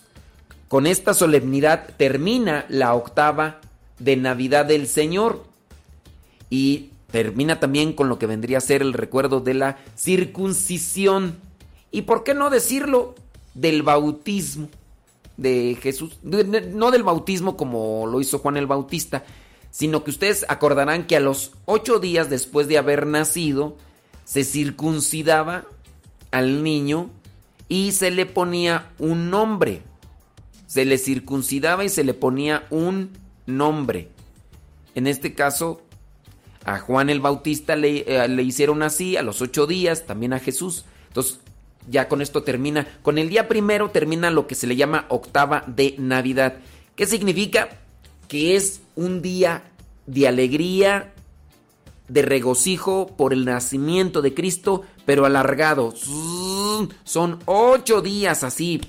con 0.68 0.88
esta 0.88 1.14
solemnidad 1.14 1.90
termina 1.98 2.66
la 2.70 2.94
octava 2.94 3.60
de 4.00 4.16
Navidad 4.16 4.66
del 4.66 4.88
Señor. 4.88 5.44
Y 6.50 6.92
termina 7.12 7.60
también 7.60 7.94
con 7.94 8.08
lo 8.08 8.20
que 8.20 8.28
vendría 8.28 8.60
a 8.60 8.62
ser 8.62 8.82
el 8.82 8.94
recuerdo 8.94 9.40
de 9.40 9.54
la 9.54 9.78
circuncisión. 9.96 11.38
¿Y 11.92 12.04
por 12.04 12.24
qué 12.24 12.34
no 12.34 12.50
decirlo? 12.50 13.16
Del 13.54 13.84
bautismo 13.84 14.70
de 15.42 15.78
Jesús. 15.82 16.20
No 16.24 16.92
del 16.92 17.04
bautismo 17.04 17.58
como 17.58 18.08
lo 18.08 18.22
hizo 18.22 18.40
Juan 18.40 18.58
el 18.58 18.68
Bautista, 18.68 19.26
sino 19.72 20.04
que 20.04 20.12
ustedes 20.12 20.46
acordarán 20.50 21.08
que 21.08 21.16
a 21.16 21.22
los 21.22 21.54
ocho 21.66 22.00
días 22.00 22.30
después 22.30 22.68
de 22.68 22.78
haber 22.78 23.08
nacido, 23.08 23.78
se 24.26 24.44
circuncidaba 24.44 25.66
al 26.32 26.64
niño 26.64 27.10
y 27.68 27.92
se 27.94 28.12
le 28.12 28.26
ponía 28.26 28.92
un 29.00 29.30
nombre. 29.30 29.82
Se 30.68 30.86
le 30.86 30.98
circuncidaba 30.98 31.84
y 31.84 31.90
se 31.90 32.04
le 32.04 32.14
ponía 32.14 32.66
un 32.70 33.12
nombre. 33.46 34.10
En 34.96 35.08
este 35.08 35.34
caso, 35.34 35.82
a 36.64 36.80
Juan 36.80 37.10
el 37.10 37.20
Bautista 37.20 37.76
le, 37.76 38.06
eh, 38.08 38.28
le, 38.28 38.44
hicieron 38.44 38.84
así, 38.84 39.18
a 39.18 39.22
los 39.22 39.42
ocho 39.42 39.68
días, 39.68 40.06
también 40.06 40.34
a 40.34 40.40
Jesús. 40.40 40.86
Entonces, 41.08 41.40
ya 41.88 42.08
con 42.08 42.22
esto 42.22 42.44
termina. 42.44 42.88
Con 43.02 43.18
el 43.18 43.30
día 43.30 43.48
primero 43.48 43.90
termina 43.90 44.32
lo 44.32 44.48
que 44.48 44.56
se 44.56 44.68
le 44.68 44.76
llama 44.76 45.06
octava 45.10 45.64
de 45.68 45.96
Navidad. 45.98 46.56
¿Qué 46.96 47.06
significa? 47.06 47.70
Que 48.28 48.56
es 48.56 48.82
un 48.96 49.22
día 49.22 49.64
de 50.06 50.28
alegría, 50.28 51.14
de 52.08 52.22
regocijo 52.22 53.08
por 53.16 53.34
el 53.34 53.46
nacimiento 53.46 54.22
de 54.22 54.34
Cristo, 54.34 54.84
pero 55.06 55.26
alargado. 55.26 55.94
Son 57.04 57.40
ocho 57.46 58.02
días 58.02 58.44
así, 58.44 58.82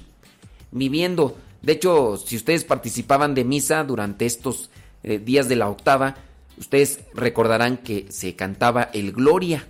viviendo. 0.70 1.36
De 1.62 1.72
hecho, 1.72 2.16
si 2.16 2.36
ustedes 2.36 2.64
participaban 2.64 3.34
de 3.34 3.44
misa 3.44 3.84
durante 3.84 4.26
estos 4.26 4.70
eh, 5.04 5.18
días 5.18 5.48
de 5.48 5.56
la 5.56 5.68
octava, 5.68 6.16
ustedes 6.58 7.00
recordarán 7.14 7.78
que 7.78 8.06
se 8.10 8.34
cantaba 8.34 8.90
el 8.92 9.12
Gloria. 9.12 9.68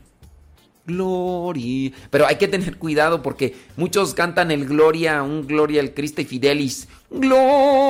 Gloria. 0.86 1.92
Pero 2.10 2.26
hay 2.26 2.36
que 2.36 2.48
tener 2.48 2.78
cuidado 2.78 3.22
porque 3.22 3.54
muchos 3.76 4.14
cantan 4.14 4.50
el 4.50 4.66
Gloria, 4.66 5.22
un 5.22 5.46
Gloria 5.46 5.80
al 5.80 5.94
Cristo 5.94 6.20
y 6.20 6.24
Fidelis. 6.24 6.88
Gloria. 7.10 7.82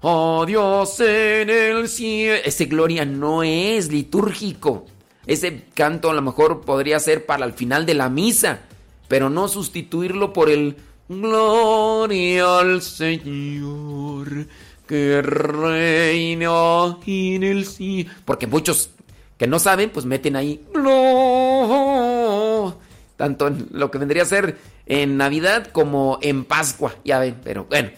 Oh 0.00 0.44
Dios 0.46 1.00
en 1.00 1.50
el 1.50 1.88
cielo. 1.88 2.40
Ese 2.44 2.66
Gloria 2.66 3.04
no 3.04 3.42
es 3.42 3.90
litúrgico. 3.90 4.86
Ese 5.26 5.64
canto 5.74 6.10
a 6.10 6.14
lo 6.14 6.22
mejor 6.22 6.62
podría 6.62 7.00
ser 7.00 7.26
para 7.26 7.44
el 7.44 7.52
final 7.52 7.84
de 7.84 7.94
la 7.94 8.08
misa, 8.08 8.60
pero 9.08 9.28
no 9.28 9.48
sustituirlo 9.48 10.32
por 10.32 10.48
el 10.48 10.76
Gloria 11.08 12.60
al 12.60 12.80
Señor 12.82 14.46
que 14.88 15.22
reina 15.22 16.98
en 17.06 17.44
el 17.44 17.66
cielo. 17.66 18.10
Porque 18.24 18.48
muchos 18.48 18.90
que 19.36 19.46
no 19.46 19.60
saben, 19.60 19.90
pues 19.90 20.06
meten 20.06 20.34
ahí. 20.34 20.60
Tanto 23.16 23.50
lo 23.70 23.90
que 23.90 23.98
vendría 23.98 24.22
a 24.22 24.26
ser 24.26 24.58
en 24.86 25.16
Navidad 25.16 25.68
como 25.70 26.18
en 26.22 26.44
Pascua, 26.44 26.96
ya 27.04 27.20
ven. 27.20 27.36
Pero 27.44 27.66
bueno, 27.66 27.90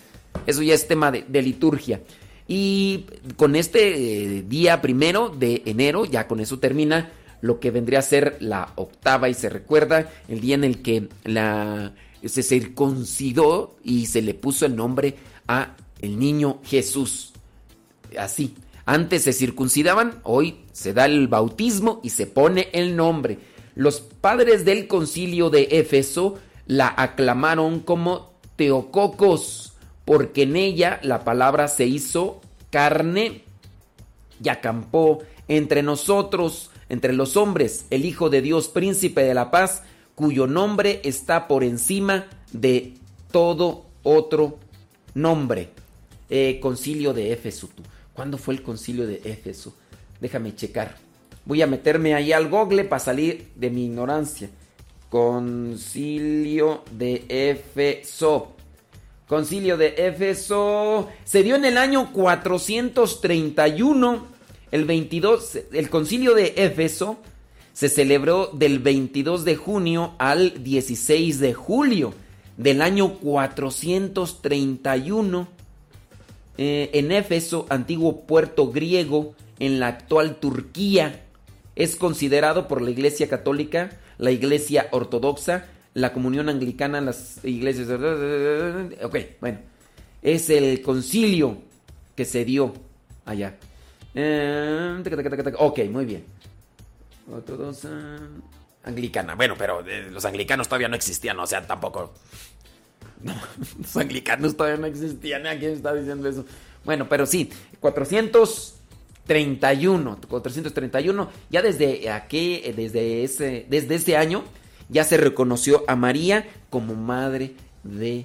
eso 0.46 0.62
ya 0.62 0.74
es 0.74 0.86
tema 0.86 1.10
de, 1.10 1.24
de 1.26 1.40
liturgia. 1.40 2.02
Y 2.46 3.06
con 3.36 3.54
este 3.54 4.38
eh, 4.38 4.42
día 4.42 4.82
primero 4.82 5.28
de 5.28 5.62
enero, 5.66 6.04
ya 6.04 6.26
con 6.26 6.40
eso 6.40 6.58
termina 6.58 7.12
lo 7.42 7.60
que 7.60 7.70
vendría 7.70 8.00
a 8.00 8.02
ser 8.02 8.36
la 8.40 8.72
octava 8.76 9.28
y 9.28 9.34
se 9.34 9.48
recuerda 9.48 10.10
el 10.28 10.40
día 10.40 10.56
en 10.56 10.64
el 10.64 10.82
que 10.82 11.08
la, 11.24 11.92
se 12.24 12.42
circuncidó 12.42 13.76
y 13.82 14.06
se 14.06 14.22
le 14.22 14.34
puso 14.34 14.66
el 14.66 14.76
nombre 14.76 15.14
a 15.48 15.76
el 16.00 16.18
niño 16.18 16.60
Jesús. 16.64 17.32
así. 18.18 18.54
Antes 18.86 19.22
se 19.22 19.32
circuncidaban, 19.32 20.20
hoy 20.24 20.64
se 20.72 20.92
da 20.92 21.04
el 21.04 21.28
bautismo 21.28 22.00
y 22.02 22.10
se 22.10 22.26
pone 22.26 22.68
el 22.72 22.96
nombre. 22.96 23.38
Los 23.76 24.00
padres 24.00 24.64
del 24.64 24.88
concilio 24.88 25.48
de 25.48 25.68
Éfeso 25.70 26.38
la 26.66 26.92
aclamaron 26.96 27.80
como 27.80 28.32
Teococos, 28.56 29.74
porque 30.04 30.42
en 30.42 30.56
ella 30.56 30.98
la 31.02 31.24
palabra 31.24 31.68
se 31.68 31.86
hizo 31.86 32.40
carne 32.70 33.44
y 34.42 34.48
acampó 34.48 35.20
entre 35.46 35.82
nosotros, 35.82 36.70
entre 36.88 37.12
los 37.12 37.36
hombres, 37.36 37.86
el 37.90 38.04
Hijo 38.04 38.28
de 38.28 38.42
Dios, 38.42 38.68
príncipe 38.68 39.22
de 39.22 39.34
la 39.34 39.50
paz, 39.50 39.82
cuyo 40.14 40.46
nombre 40.46 41.00
está 41.04 41.46
por 41.46 41.64
encima 41.64 42.26
de 42.52 42.94
todo 43.30 43.86
otro 44.02 44.58
nombre. 45.14 45.70
Eh, 46.32 46.60
concilio 46.62 47.12
de 47.12 47.32
Éfeso. 47.32 47.68
¿Cuándo 48.14 48.38
fue 48.38 48.54
el 48.54 48.62
concilio 48.62 49.04
de 49.04 49.20
Éfeso? 49.24 49.74
Déjame 50.20 50.54
checar. 50.54 50.96
Voy 51.44 51.60
a 51.60 51.66
meterme 51.66 52.14
ahí 52.14 52.32
al 52.32 52.48
google 52.48 52.84
para 52.84 53.00
salir 53.00 53.48
de 53.56 53.68
mi 53.68 53.86
ignorancia. 53.86 54.48
Concilio 55.08 56.84
de 56.92 57.24
Éfeso. 57.28 58.52
Concilio 59.26 59.76
de 59.76 59.94
Éfeso 59.96 61.08
se 61.24 61.42
dio 61.42 61.56
en 61.56 61.64
el 61.64 61.76
año 61.76 62.12
431. 62.12 64.26
El 64.70 64.84
22, 64.84 65.58
el 65.72 65.90
concilio 65.90 66.36
de 66.36 66.54
Éfeso 66.56 67.18
se 67.72 67.88
celebró 67.88 68.50
del 68.52 68.78
22 68.78 69.44
de 69.44 69.56
junio 69.56 70.14
al 70.18 70.62
16 70.62 71.40
de 71.40 71.54
julio 71.54 72.14
del 72.56 72.82
año 72.82 73.14
431 73.14 75.58
eh, 76.62 76.90
en 76.92 77.10
Éfeso, 77.10 77.64
antiguo 77.70 78.26
puerto 78.26 78.70
griego 78.70 79.34
en 79.58 79.80
la 79.80 79.86
actual 79.86 80.36
Turquía. 80.36 81.24
Es 81.74 81.96
considerado 81.96 82.68
por 82.68 82.82
la 82.82 82.90
Iglesia 82.90 83.30
Católica, 83.30 83.98
la 84.18 84.30
Iglesia 84.30 84.88
Ortodoxa, 84.90 85.64
la 85.94 86.12
Comunión 86.12 86.50
Anglicana, 86.50 87.00
las 87.00 87.42
iglesias... 87.44 87.88
Ok, 89.02 89.16
bueno. 89.40 89.58
Es 90.20 90.50
el 90.50 90.82
concilio 90.82 91.56
que 92.14 92.26
se 92.26 92.44
dio 92.44 92.74
allá. 93.24 93.56
Eh, 94.14 95.02
ok, 95.56 95.78
muy 95.90 96.04
bien. 96.04 96.24
Ortodoxa... 97.32 98.18
Anglicana. 98.84 99.34
Bueno, 99.34 99.54
pero 99.56 99.80
eh, 99.86 100.10
los 100.10 100.26
anglicanos 100.26 100.68
todavía 100.68 100.88
no 100.88 100.96
existían, 100.96 101.40
o 101.40 101.46
sea, 101.46 101.66
tampoco... 101.66 102.12
Los 103.78 103.96
anglicanos 103.96 104.56
todavía 104.56 104.78
no 104.78 104.86
existían. 104.86 105.46
¿A 105.46 105.58
quién 105.58 105.72
está 105.72 105.94
diciendo 105.94 106.28
eso? 106.28 106.44
Bueno, 106.84 107.08
pero 107.08 107.26
sí, 107.26 107.50
431. 107.80 110.18
431. 110.28 111.30
Ya 111.50 111.62
desde 111.62 112.10
aquí, 112.10 112.62
desde 112.74 113.24
ese, 113.24 113.66
desde 113.68 113.96
ese 113.96 114.16
año, 114.16 114.44
ya 114.88 115.04
se 115.04 115.16
reconoció 115.16 115.84
a 115.86 115.96
María 115.96 116.48
como 116.68 116.94
madre 116.94 117.54
de 117.84 118.24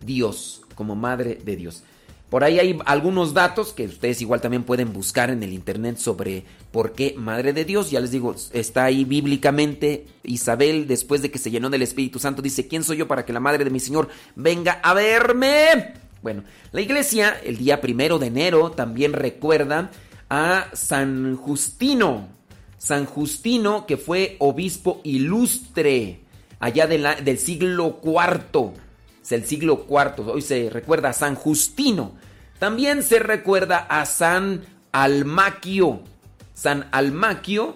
Dios. 0.00 0.62
Como 0.74 0.96
madre 0.96 1.38
de 1.44 1.56
Dios. 1.56 1.84
Por 2.34 2.42
ahí 2.42 2.58
hay 2.58 2.76
algunos 2.86 3.32
datos 3.32 3.72
que 3.72 3.84
ustedes 3.84 4.20
igual 4.20 4.40
también 4.40 4.64
pueden 4.64 4.92
buscar 4.92 5.30
en 5.30 5.44
el 5.44 5.52
internet 5.52 5.98
sobre 5.98 6.42
por 6.72 6.92
qué 6.92 7.14
Madre 7.16 7.52
de 7.52 7.64
Dios. 7.64 7.92
Ya 7.92 8.00
les 8.00 8.10
digo, 8.10 8.34
está 8.52 8.82
ahí 8.82 9.04
bíblicamente. 9.04 10.06
Isabel, 10.24 10.88
después 10.88 11.22
de 11.22 11.30
que 11.30 11.38
se 11.38 11.52
llenó 11.52 11.70
del 11.70 11.82
Espíritu 11.82 12.18
Santo, 12.18 12.42
dice, 12.42 12.66
¿quién 12.66 12.82
soy 12.82 12.96
yo 12.96 13.06
para 13.06 13.24
que 13.24 13.32
la 13.32 13.38
Madre 13.38 13.62
de 13.62 13.70
mi 13.70 13.78
Señor 13.78 14.08
venga 14.34 14.80
a 14.82 14.94
verme? 14.94 15.94
Bueno, 16.22 16.42
la 16.72 16.80
iglesia 16.80 17.38
el 17.44 17.56
día 17.56 17.80
primero 17.80 18.18
de 18.18 18.26
enero 18.26 18.72
también 18.72 19.12
recuerda 19.12 19.92
a 20.28 20.70
San 20.72 21.36
Justino. 21.36 22.26
San 22.78 23.06
Justino 23.06 23.86
que 23.86 23.96
fue 23.96 24.34
obispo 24.40 25.00
ilustre 25.04 26.18
allá 26.58 26.88
del 26.88 27.38
siglo 27.38 28.00
IV. 28.02 28.72
Es 29.22 29.30
el 29.30 29.46
siglo 29.46 29.86
IV. 29.88 30.32
Hoy 30.32 30.42
se 30.42 30.68
recuerda 30.68 31.10
a 31.10 31.12
San 31.12 31.36
Justino. 31.36 32.23
También 32.58 33.02
se 33.02 33.18
recuerda 33.18 33.78
a 33.78 34.06
San 34.06 34.62
Almaquio. 34.92 36.00
San 36.54 36.86
Almaquio 36.92 37.74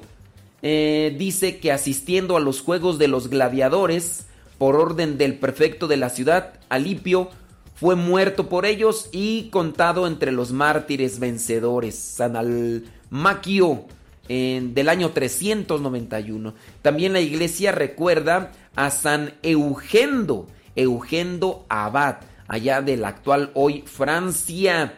eh, 0.63 1.15
dice 1.19 1.59
que 1.59 1.73
asistiendo 1.73 2.37
a 2.37 2.41
los 2.41 2.61
juegos 2.61 2.99
de 2.99 3.09
los 3.09 3.29
gladiadores, 3.29 4.27
por 4.59 4.75
orden 4.75 5.19
del 5.19 5.39
prefecto 5.39 5.87
de 5.87 5.97
la 5.97 6.11
ciudad, 6.11 6.55
Alipio, 6.69 7.31
fue 7.75 7.95
muerto 7.95 8.49
por 8.49 8.67
ellos 8.67 9.09
y 9.13 9.51
contado 9.51 10.07
entre 10.09 10.33
los 10.33 10.53
mártires 10.53 11.21
vencedores. 11.21 11.97
San 11.97 12.35
Almaquio, 12.37 13.85
del 14.29 14.89
año 14.89 15.11
391. 15.11 16.55
También 16.83 17.13
la 17.13 17.21
iglesia 17.21 17.73
recuerda 17.73 18.53
a 18.75 18.91
San 18.91 19.35
Eugendo, 19.43 20.47
Eugendo 20.75 21.65
Abad 21.69 22.17
allá 22.49 22.81
de 22.83 22.97
la 22.97 23.09
actual 23.09 23.51
hoy 23.55 23.85
Francia. 23.87 24.95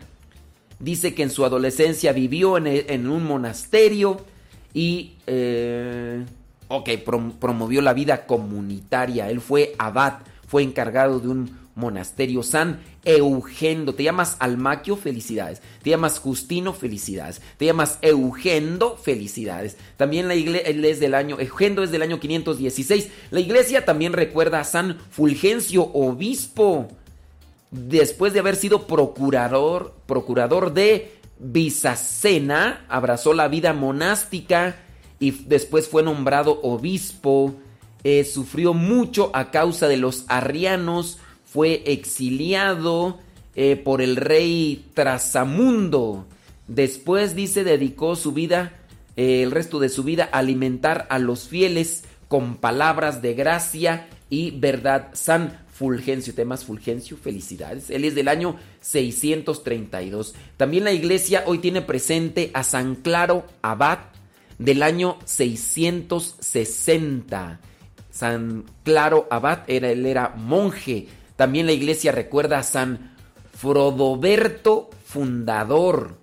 Dice 0.78 1.14
que 1.14 1.24
en 1.24 1.31
su 1.31 1.44
adolescencia 1.44 2.12
vivió 2.12 2.56
en, 2.56 3.09
un 3.09 3.24
monasterio 3.24 4.24
y, 4.72 5.16
eh, 5.27 6.24
promovió 7.39 7.82
la 7.82 7.93
vida 7.93 8.24
comunitaria. 8.24 9.28
Él 9.28 9.43
fue 9.43 9.74
abad, 9.78 10.20
fue 10.47 10.62
encargado 10.62 11.20
de 11.20 11.28
un 11.28 11.60
monasterio 11.74 12.43
San 12.43 12.81
Eugendo. 13.05 13.94
Te 13.94 14.05
llamas 14.05 14.36
Almaquio, 14.39 14.97
felicidades. 14.97 15.60
Te 15.82 15.90
llamas 15.90 16.18
Justino, 16.18 16.72
felicidades. 16.72 17.43
Te 17.59 17.66
llamas 17.66 17.98
Eugendo, 18.01 18.97
felicidades. 18.97 19.77
También 19.98 20.28
la 20.28 20.35
iglesia 20.35 20.90
es 20.90 21.01
del 21.01 21.14
año, 21.14 21.39
Eugendo 21.40 21.82
es 21.82 21.90
del 21.90 22.02
año 22.02 22.20
516. 22.20 23.10
La 23.31 23.40
iglesia 23.40 23.85
también 23.85 24.14
recuerda 24.14 24.60
a 24.60 24.64
San 24.64 24.98
Fulgencio, 25.10 25.82
obispo 25.93 26.89
después 27.70 28.32
de 28.32 28.40
haber 28.40 28.56
sido 28.56 28.86
procurador, 28.86 29.94
procurador 30.06 30.72
de 30.72 31.12
Bizacena, 31.38 32.84
abrazó 32.88 33.32
la 33.32 33.48
vida 33.48 33.72
monástica 33.72 34.76
y 35.18 35.30
después 35.30 35.88
fue 35.88 36.02
nombrado 36.02 36.60
obispo. 36.62 37.55
Eh, 38.02 38.24
sufrió 38.24 38.74
mucho 38.74 39.30
a 39.34 39.51
causa 39.51 39.86
de 39.86 39.97
los 39.97 40.24
arrianos, 40.28 41.18
fue 41.44 41.82
exiliado 41.86 43.18
eh, 43.55 43.76
por 43.76 44.01
el 44.02 44.16
rey 44.16 44.90
Trasamundo. 44.94 46.26
Después, 46.66 47.34
dice, 47.34 47.64
dedicó 47.64 48.16
su 48.16 48.32
vida, 48.32 48.72
eh, 49.16 49.42
el 49.42 49.51
resto 49.51 49.80
de 49.80 49.88
su 49.88 50.05
vida, 50.05 50.28
a 50.32 50.38
alimentar 50.38 51.06
a 51.10 51.18
los 51.18 51.48
fieles 51.48 52.05
con 52.28 52.56
palabras 52.56 53.22
de 53.22 53.34
gracia 53.34 54.09
y 54.30 54.52
verdad. 54.52 55.09
San 55.14 55.59
Fulgencio, 55.81 56.32
temas 56.35 56.65
Fulgencio, 56.66 57.16
felicidades. 57.16 57.89
Él 57.89 58.05
es 58.05 58.15
del 58.15 58.28
año 58.28 58.57
632. 58.82 60.35
También 60.59 60.85
la 60.85 60.93
iglesia 60.93 61.44
hoy 61.47 61.57
tiene 61.57 61.81
presente 61.81 62.51
a 62.52 62.65
San 62.65 62.97
Claro 62.97 63.47
Abad 63.62 64.01
del 64.59 64.82
año 64.82 65.16
660. 65.24 67.61
San 68.11 68.66
Claro 68.85 69.27
Abad 69.31 69.61
era, 69.69 69.90
él 69.90 70.05
era 70.05 70.35
monje. 70.36 71.09
También 71.36 71.65
la 71.65 71.73
iglesia 71.73 72.12
recuerda 72.12 72.59
a 72.59 72.62
San 72.62 73.15
Frodoberto 73.57 74.90
Fundador. 75.07 76.19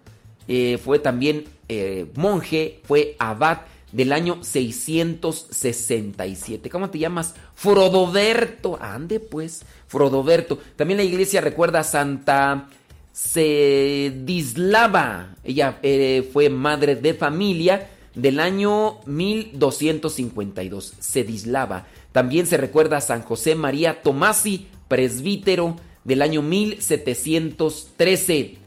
Eh, 0.48 0.78
fue 0.78 1.00
también 1.00 1.46
eh, 1.68 2.06
monje, 2.14 2.82
fue 2.84 3.16
abad 3.18 3.62
del 3.92 4.14
año 4.14 4.44
667. 4.44 6.70
¿Cómo 6.70 6.90
te 6.90 7.00
llamas? 7.00 7.36
Frodoberto. 7.56 8.78
Ande 8.82 9.20
pues, 9.20 9.66
Frodoberto. 9.88 10.58
También 10.76 10.98
la 10.98 11.04
iglesia 11.04 11.42
recuerda 11.42 11.80
a 11.80 11.84
Santa 11.84 12.70
Sedislava. 13.14 15.36
Ella 15.44 15.80
eh, 15.82 16.30
fue 16.32 16.50
madre 16.50 16.96
de 16.96 17.14
familia 17.14 17.90
del 18.14 18.40
año 18.40 19.00
1252. 19.06 20.94
Sedislava. 21.00 21.88
También 22.12 22.46
se 22.48 22.58
recuerda 22.58 22.98
a 22.98 23.02
San 23.02 23.22
José 23.22 23.56
María 23.56 24.02
Tomasi, 24.02 24.68
presbítero 24.88 25.78
del 26.04 26.22
año 26.22 26.42
1713. 26.42 28.58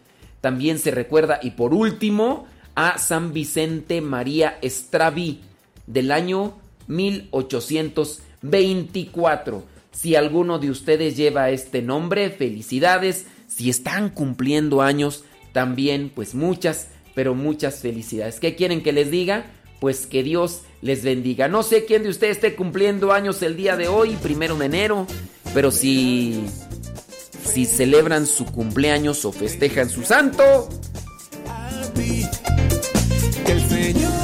También 0.41 0.79
se 0.79 0.91
recuerda, 0.91 1.39
y 1.43 1.51
por 1.51 1.75
último, 1.75 2.47
a 2.81 2.97
San 2.97 3.35
Vicente 3.35 4.01
María 4.01 4.57
Estraví 4.62 5.43
del 5.86 6.11
año 6.11 6.55
1824. 6.86 9.62
Si 9.93 10.16
alguno 10.16 10.59
de 10.59 10.70
ustedes 10.70 11.15
lleva 11.15 11.51
este 11.51 11.82
nombre, 11.82 12.31
felicidades. 12.31 13.27
Si 13.48 13.69
están 13.69 14.09
cumpliendo 14.09 14.81
años, 14.81 15.24
también 15.52 16.11
pues 16.15 16.35
muchas, 16.35 16.89
pero 17.15 17.35
muchas 17.35 17.81
felicidades. 17.81 18.40
¿Qué 18.40 18.57
quieren 18.57 18.82
que 18.82 18.94
les 18.94 19.11
diga? 19.11 19.51
Pues 19.78 20.07
que 20.07 20.23
Dios 20.23 20.62
les 20.81 21.05
bendiga. 21.05 21.48
No 21.48 21.62
sé 21.62 21.85
quién 21.85 22.02
de 22.02 22.09
ustedes 22.09 22.36
esté 22.36 22.55
cumpliendo 22.55 23.12
años 23.12 23.43
el 23.43 23.59
día 23.59 23.77
de 23.77 23.89
hoy, 23.89 24.16
primero 24.23 24.57
de 24.57 24.65
enero, 24.65 25.07
pero 25.52 25.70
si 25.70 26.47
si 27.44 27.66
celebran 27.66 28.27
su 28.27 28.47
cumpleaños 28.47 29.27
o 29.27 29.32
festejan 29.32 29.90
su 29.90 30.02
santo. 30.02 30.70
El 33.51 33.61
Señor 33.69 34.20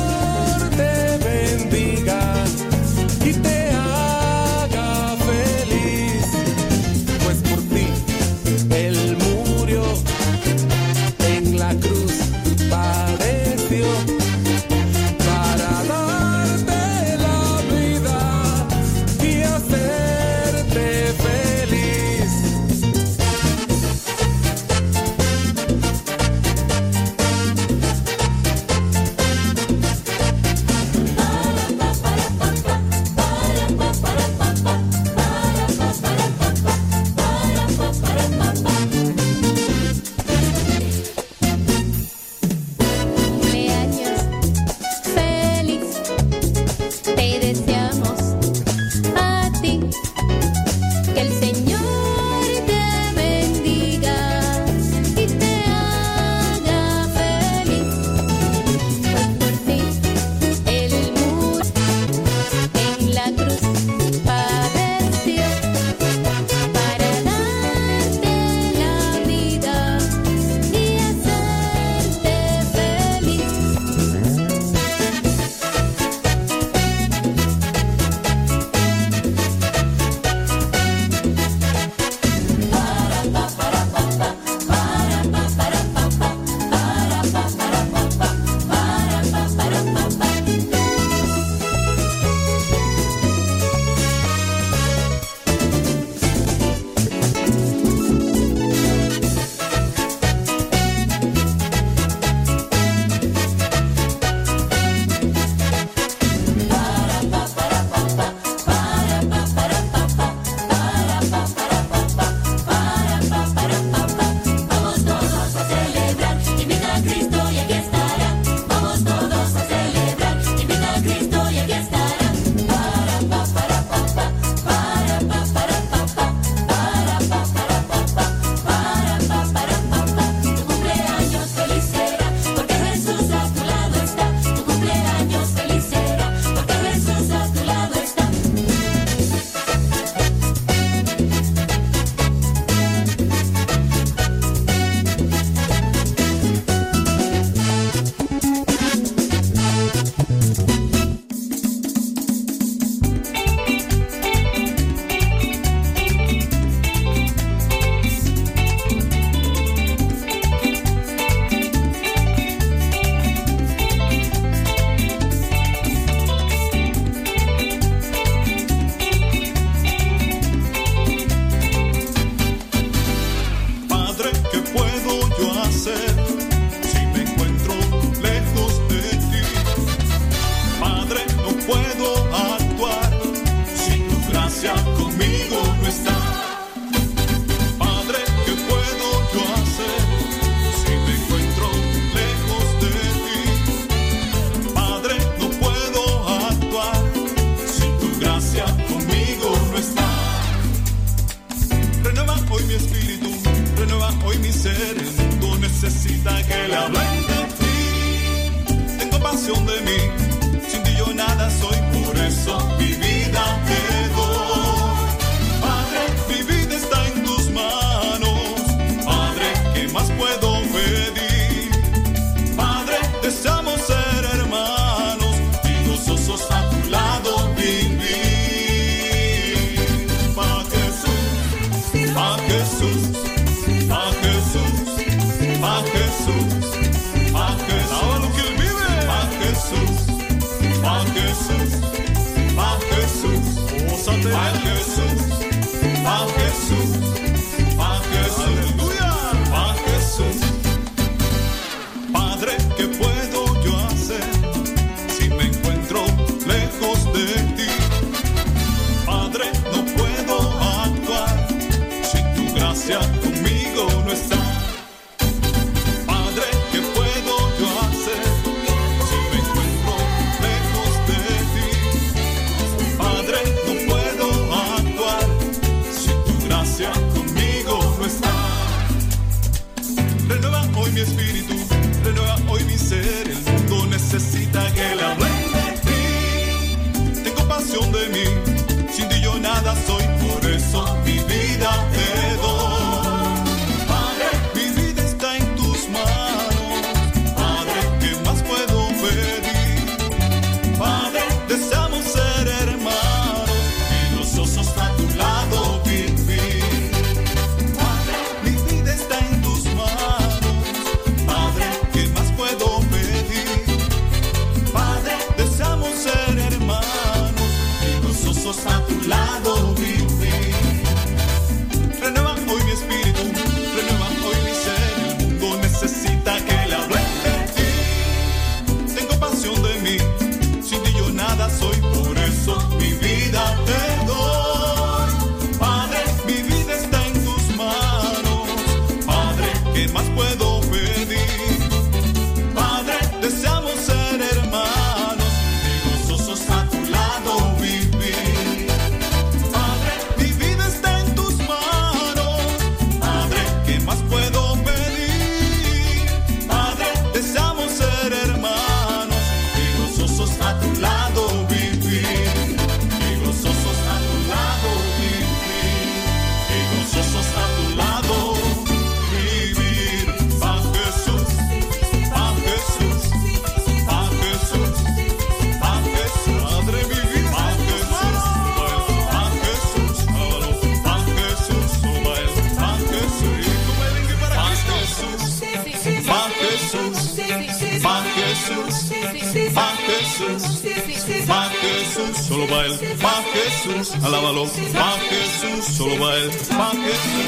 Jesús, 393.77 394.05
alábalo, 394.05 394.45
pa' 394.73 394.99
Jesús, 395.11 395.65
solo 395.77 395.99
va 396.03 396.17
él, 396.17 396.31
pa' 396.49 396.71
Jesús, 396.71 397.25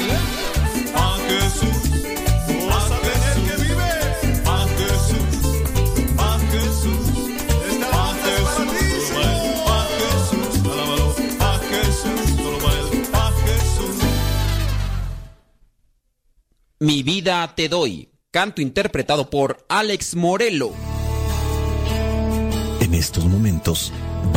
pa' 0.93 1.17
Jesús. 1.27 1.77
Vas 2.67 2.91
a 2.91 2.97
Jesús, 3.05 3.61
pa' 4.43 4.65
Jesús, 4.79 5.25
pa' 6.17 6.39
Jesús, 6.51 7.03
solo 7.87 9.19
va 9.19 9.27
él, 9.29 9.45
pa' 9.65 9.87
Jesús, 9.99 10.53
alábalo, 10.71 11.07
pa' 11.37 11.59
Jesús, 11.69 12.19
solo 12.37 12.57
va 12.65 12.71
él, 12.73 12.87
pa' 13.11 13.31
Jesús. 13.45 13.95
Mi 16.79 17.03
vida 17.03 17.53
te 17.55 17.69
doy. 17.69 18.09
Canto 18.31 18.61
interpretado 18.61 19.29
por 19.29 19.65
Alex 19.69 20.15
Morelo. 20.15 20.71
En 22.79 22.93
estos 22.93 23.25
momentos 23.25 23.91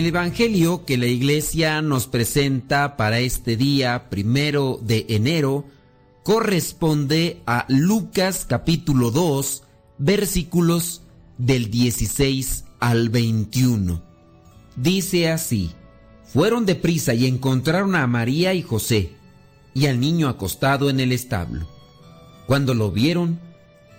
El 0.00 0.06
Evangelio 0.06 0.86
que 0.86 0.96
la 0.96 1.04
iglesia 1.04 1.82
nos 1.82 2.06
presenta 2.06 2.96
para 2.96 3.20
este 3.20 3.58
día 3.58 4.08
primero 4.08 4.80
de 4.82 5.04
enero 5.10 5.66
corresponde 6.22 7.42
a 7.44 7.66
Lucas 7.68 8.46
capítulo 8.48 9.10
2 9.10 9.62
versículos 9.98 11.02
del 11.36 11.70
16 11.70 12.64
al 12.78 13.10
21. 13.10 14.02
Dice 14.74 15.28
así, 15.28 15.72
fueron 16.24 16.64
deprisa 16.64 17.12
y 17.12 17.26
encontraron 17.26 17.94
a 17.94 18.06
María 18.06 18.54
y 18.54 18.62
José 18.62 19.12
y 19.74 19.84
al 19.84 20.00
niño 20.00 20.30
acostado 20.30 20.88
en 20.88 21.00
el 21.00 21.12
establo. 21.12 21.68
Cuando 22.46 22.72
lo 22.72 22.90
vieron, 22.90 23.38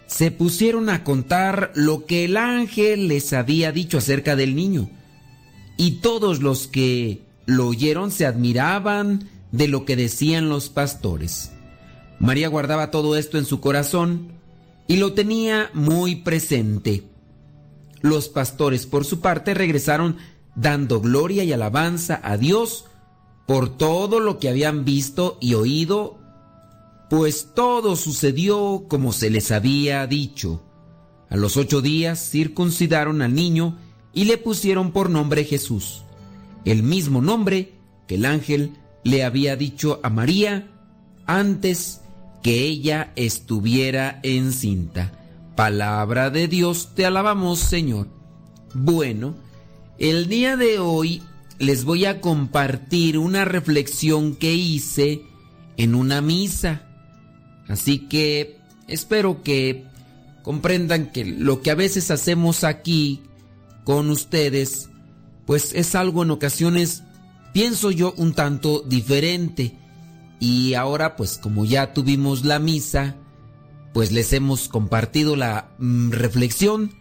se 0.08 0.32
pusieron 0.32 0.90
a 0.90 1.04
contar 1.04 1.72
lo 1.76 2.08
que 2.08 2.26
el 2.26 2.38
ángel 2.38 3.08
les 3.08 3.34
había 3.34 3.72
dicho 3.72 4.00
acerca 4.00 4.36
del 4.36 4.56
niño. 4.56 4.90
Y 5.82 5.94
todos 5.94 6.44
los 6.44 6.68
que 6.68 7.24
lo 7.48 7.66
oyeron 7.66 8.12
se 8.12 8.28
admiraban 8.28 9.28
de 9.52 9.68
lo 9.68 9.84
que 9.84 9.96
decían 9.96 10.48
los 10.48 10.70
pastores. 10.70 11.54
María 12.20 12.50
guardaba 12.50 12.92
todo 12.92 13.16
esto 13.16 13.40
en 13.40 13.46
su 13.46 13.62
corazón 13.62 14.28
y 14.88 14.98
lo 14.98 15.14
tenía 15.14 15.72
muy 15.74 16.18
presente. 16.18 17.06
Los 18.02 18.30
pastores, 18.30 18.86
por 18.86 19.06
su 19.06 19.22
parte, 19.22 19.56
regresaron 19.56 20.18
dando 20.54 21.02
gloria 21.02 21.44
y 21.44 21.52
alabanza 21.52 22.22
a 22.24 22.38
Dios 22.38 22.86
por 23.48 23.76
todo 23.76 24.20
lo 24.20 24.38
que 24.38 24.50
habían 24.50 24.86
visto 24.86 25.40
y 25.42 25.56
oído, 25.56 26.20
pues 27.10 27.56
todo 27.56 27.96
sucedió 27.96 28.86
como 28.88 29.14
se 29.14 29.32
les 29.32 29.50
había 29.50 30.06
dicho. 30.06 30.62
A 31.28 31.38
los 31.38 31.58
ocho 31.58 31.82
días 31.82 32.20
circuncidaron 32.30 33.24
al 33.24 33.34
niño 33.34 33.80
y 34.14 34.26
le 34.26 34.38
pusieron 34.38 34.92
por 34.92 35.10
nombre 35.10 35.44
Jesús, 35.44 36.04
el 36.66 36.84
mismo 36.84 37.22
nombre 37.22 37.74
que 38.08 38.16
el 38.16 38.26
ángel 38.26 38.74
le 39.04 39.24
había 39.24 39.56
dicho 39.56 40.00
a 40.04 40.10
María 40.10 40.68
antes 41.26 42.02
que 42.44 42.64
ella 42.64 43.14
estuviera 43.16 44.20
encinta. 44.24 45.12
Palabra 45.56 46.30
de 46.30 46.48
Dios, 46.48 46.90
te 46.96 47.06
alabamos 47.06 47.60
Señor. 47.60 48.08
Bueno, 48.74 49.36
el 49.98 50.28
día 50.28 50.58
de 50.58 50.80
hoy 50.80 51.22
les 51.60 51.84
voy 51.84 52.06
a 52.06 52.22
compartir 52.22 53.18
una 53.18 53.46
reflexión 53.46 54.36
que 54.36 54.54
hice 54.54 55.22
en 55.78 55.96
una 55.96 56.22
misa. 56.22 56.88
Así 57.68 58.00
que 58.08 58.58
espero 58.88 59.44
que 59.44 59.86
comprendan 60.42 61.12
que 61.12 61.24
lo 61.24 61.62
que 61.62 61.72
a 61.72 61.76
veces 61.76 62.12
hacemos 62.12 62.64
aquí 62.64 63.22
con 63.84 64.10
ustedes, 64.10 64.90
pues 65.46 65.74
es 65.74 65.96
algo 65.96 66.24
en 66.24 66.32
ocasiones, 66.32 67.04
pienso 67.54 67.92
yo, 67.92 68.14
un 68.18 68.34
tanto 68.34 68.82
diferente. 68.82 69.76
Y 70.40 70.74
ahora, 70.74 71.16
pues 71.16 71.38
como 71.38 71.66
ya 71.66 71.94
tuvimos 71.94 72.46
la 72.46 72.60
misa, 72.60 73.16
pues 73.94 74.12
les 74.12 74.34
hemos 74.34 74.70
compartido 74.70 75.36
la 75.36 75.72
mm, 75.78 76.12
reflexión 76.12 76.92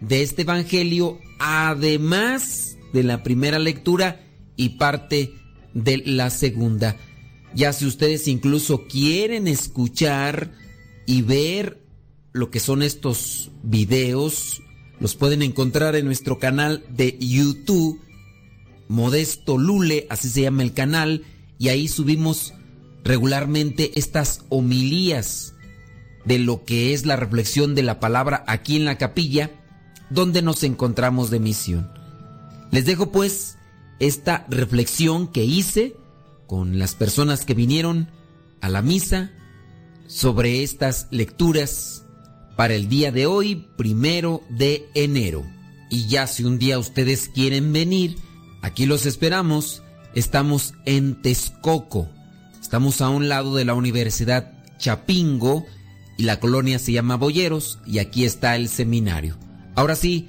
de 0.00 0.22
este 0.22 0.42
Evangelio, 0.42 1.18
además 1.38 2.76
de 2.92 3.02
la 3.02 3.22
primera 3.22 3.58
lectura 3.58 4.20
y 4.56 4.70
parte 4.70 5.34
de 5.74 6.02
la 6.04 6.30
segunda. 6.30 6.96
Ya 7.54 7.72
si 7.72 7.86
ustedes 7.86 8.28
incluso 8.28 8.86
quieren 8.86 9.48
escuchar 9.48 10.52
y 11.06 11.22
ver 11.22 11.82
lo 12.32 12.50
que 12.50 12.60
son 12.60 12.82
estos 12.82 13.50
videos, 13.62 14.62
los 15.00 15.16
pueden 15.16 15.42
encontrar 15.42 15.96
en 15.96 16.04
nuestro 16.04 16.38
canal 16.38 16.84
de 16.90 17.16
YouTube, 17.18 18.00
Modesto 18.88 19.56
Lule, 19.58 20.06
así 20.10 20.28
se 20.28 20.42
llama 20.42 20.62
el 20.62 20.74
canal, 20.74 21.24
y 21.58 21.68
ahí 21.68 21.88
subimos 21.88 22.52
regularmente 23.02 23.98
estas 23.98 24.44
homilías 24.50 25.54
de 26.24 26.38
lo 26.38 26.64
que 26.64 26.92
es 26.92 27.06
la 27.06 27.16
reflexión 27.16 27.74
de 27.74 27.82
la 27.82 27.98
palabra 27.98 28.44
aquí 28.46 28.76
en 28.76 28.84
la 28.84 28.98
capilla, 28.98 29.50
donde 30.10 30.42
nos 30.42 30.62
encontramos 30.64 31.30
de 31.30 31.40
misión. 31.40 31.90
Les 32.70 32.84
dejo 32.84 33.10
pues 33.10 33.56
esta 34.00 34.46
reflexión 34.48 35.28
que 35.28 35.44
hice 35.44 35.96
con 36.46 36.78
las 36.78 36.94
personas 36.94 37.44
que 37.44 37.54
vinieron 37.54 38.10
a 38.60 38.68
la 38.68 38.82
misa 38.82 39.30
sobre 40.06 40.62
estas 40.62 41.06
lecturas 41.10 41.99
para 42.60 42.74
el 42.74 42.90
día 42.90 43.10
de 43.10 43.24
hoy, 43.24 43.68
primero 43.78 44.42
de 44.50 44.86
enero. 44.92 45.46
Y 45.88 46.08
ya 46.08 46.26
si 46.26 46.44
un 46.44 46.58
día 46.58 46.78
ustedes 46.78 47.30
quieren 47.30 47.72
venir, 47.72 48.16
aquí 48.60 48.84
los 48.84 49.06
esperamos. 49.06 49.82
Estamos 50.14 50.74
en 50.84 51.22
Texcoco. 51.22 52.10
Estamos 52.60 53.00
a 53.00 53.08
un 53.08 53.30
lado 53.30 53.56
de 53.56 53.64
la 53.64 53.72
Universidad 53.72 54.52
Chapingo 54.76 55.64
y 56.18 56.24
la 56.24 56.38
colonia 56.38 56.78
se 56.78 56.92
llama 56.92 57.16
Boyeros 57.16 57.78
y 57.86 57.98
aquí 57.98 58.26
está 58.26 58.56
el 58.56 58.68
seminario. 58.68 59.38
Ahora 59.74 59.96
sí, 59.96 60.28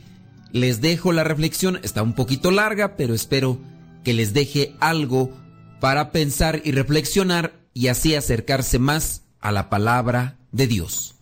les 0.53 0.79
dejo 0.79 1.11
la 1.11 1.25
reflexión, 1.25 1.81
está 1.83 2.01
un 2.01 2.13
poquito 2.13 2.49
larga, 2.49 2.95
pero 2.95 3.13
espero 3.13 3.59
que 4.05 4.13
les 4.13 4.33
deje 4.33 4.73
algo 4.79 5.37
para 5.81 6.13
pensar 6.13 6.61
y 6.63 6.71
reflexionar 6.71 7.51
y 7.73 7.87
así 7.87 8.15
acercarse 8.15 8.79
más 8.79 9.23
a 9.41 9.51
la 9.51 9.69
palabra 9.69 10.39
de 10.53 10.67
Dios. 10.67 11.15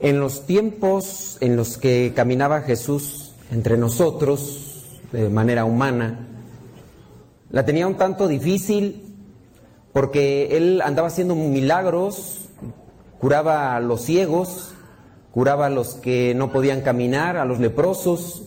En 0.00 0.20
los 0.20 0.46
tiempos 0.46 1.38
en 1.40 1.56
los 1.56 1.76
que 1.76 2.12
caminaba 2.14 2.60
Jesús 2.60 3.32
entre 3.50 3.76
nosotros 3.76 4.84
de 5.10 5.28
manera 5.28 5.64
humana, 5.64 6.28
la 7.50 7.64
tenía 7.64 7.86
un 7.88 7.96
tanto 7.96 8.28
difícil 8.28 9.16
porque 9.92 10.56
él 10.56 10.82
andaba 10.82 11.08
haciendo 11.08 11.34
milagros, 11.34 12.48
curaba 13.18 13.74
a 13.74 13.80
los 13.80 14.02
ciegos, 14.02 14.72
curaba 15.32 15.66
a 15.66 15.70
los 15.70 15.94
que 15.94 16.32
no 16.36 16.52
podían 16.52 16.82
caminar, 16.82 17.36
a 17.36 17.44
los 17.44 17.58
leprosos. 17.58 18.44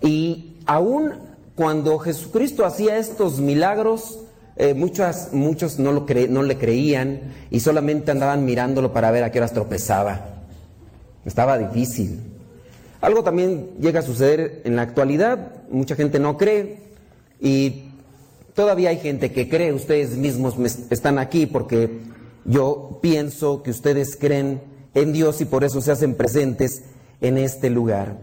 Y 0.00 0.56
aún 0.66 1.12
cuando 1.54 2.00
Jesucristo 2.00 2.64
hacía 2.64 2.96
estos 2.96 3.38
milagros, 3.38 4.23
eh, 4.56 4.74
muchas, 4.74 5.32
muchos 5.32 5.78
no, 5.78 5.92
lo 5.92 6.06
cre- 6.06 6.28
no 6.28 6.42
le 6.42 6.56
creían 6.56 7.32
y 7.50 7.60
solamente 7.60 8.10
andaban 8.10 8.44
mirándolo 8.44 8.92
para 8.92 9.10
ver 9.10 9.24
a 9.24 9.30
qué 9.32 9.38
horas 9.38 9.52
tropezaba. 9.52 10.42
Estaba 11.24 11.58
difícil. 11.58 12.20
Algo 13.00 13.22
también 13.22 13.70
llega 13.80 14.00
a 14.00 14.02
suceder 14.02 14.62
en 14.64 14.76
la 14.76 14.82
actualidad, 14.82 15.62
mucha 15.70 15.94
gente 15.96 16.18
no 16.18 16.36
cree 16.36 16.78
y 17.40 17.84
todavía 18.54 18.90
hay 18.90 18.98
gente 18.98 19.32
que 19.32 19.48
cree, 19.48 19.72
ustedes 19.72 20.16
mismos 20.16 20.56
están 20.90 21.18
aquí 21.18 21.46
porque 21.46 22.00
yo 22.44 22.98
pienso 23.02 23.62
que 23.62 23.70
ustedes 23.70 24.16
creen 24.16 24.60
en 24.94 25.12
Dios 25.12 25.40
y 25.40 25.44
por 25.44 25.64
eso 25.64 25.80
se 25.80 25.92
hacen 25.92 26.14
presentes 26.14 26.82
en 27.20 27.36
este 27.36 27.68
lugar. 27.68 28.16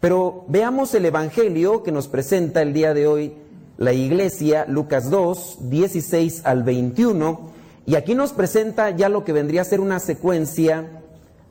Pero 0.00 0.44
veamos 0.48 0.94
el 0.94 1.06
Evangelio 1.06 1.82
que 1.82 1.90
nos 1.90 2.06
presenta 2.06 2.62
el 2.62 2.72
día 2.72 2.94
de 2.94 3.06
hoy 3.08 3.32
la 3.78 3.92
iglesia, 3.92 4.66
Lucas 4.68 5.08
2, 5.08 5.70
16 5.70 6.42
al 6.44 6.64
21, 6.64 7.40
y 7.86 7.94
aquí 7.94 8.14
nos 8.14 8.32
presenta 8.32 8.90
ya 8.90 9.08
lo 9.08 9.24
que 9.24 9.32
vendría 9.32 9.62
a 9.62 9.64
ser 9.64 9.80
una 9.80 10.00
secuencia 10.00 11.02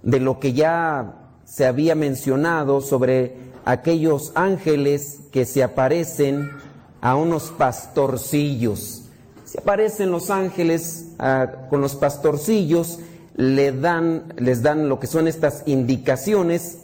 de 0.03 0.19
lo 0.19 0.39
que 0.39 0.53
ya 0.53 1.31
se 1.45 1.65
había 1.65 1.95
mencionado 1.95 2.81
sobre 2.81 3.37
aquellos 3.63 4.33
ángeles 4.35 5.21
que 5.31 5.45
se 5.45 5.63
aparecen 5.63 6.51
a 6.99 7.15
unos 7.15 7.45
pastorcillos. 7.57 9.03
Se 9.45 9.59
aparecen 9.59 10.11
los 10.11 10.29
ángeles 10.29 11.13
ah, 11.19 11.67
con 11.69 11.79
los 11.79 11.95
pastorcillos, 11.95 12.99
le 13.37 13.71
dan, 13.71 14.33
les 14.35 14.61
dan 14.61 14.89
lo 14.89 14.99
que 14.99 15.07
son 15.07 15.29
estas 15.29 15.63
indicaciones 15.65 16.79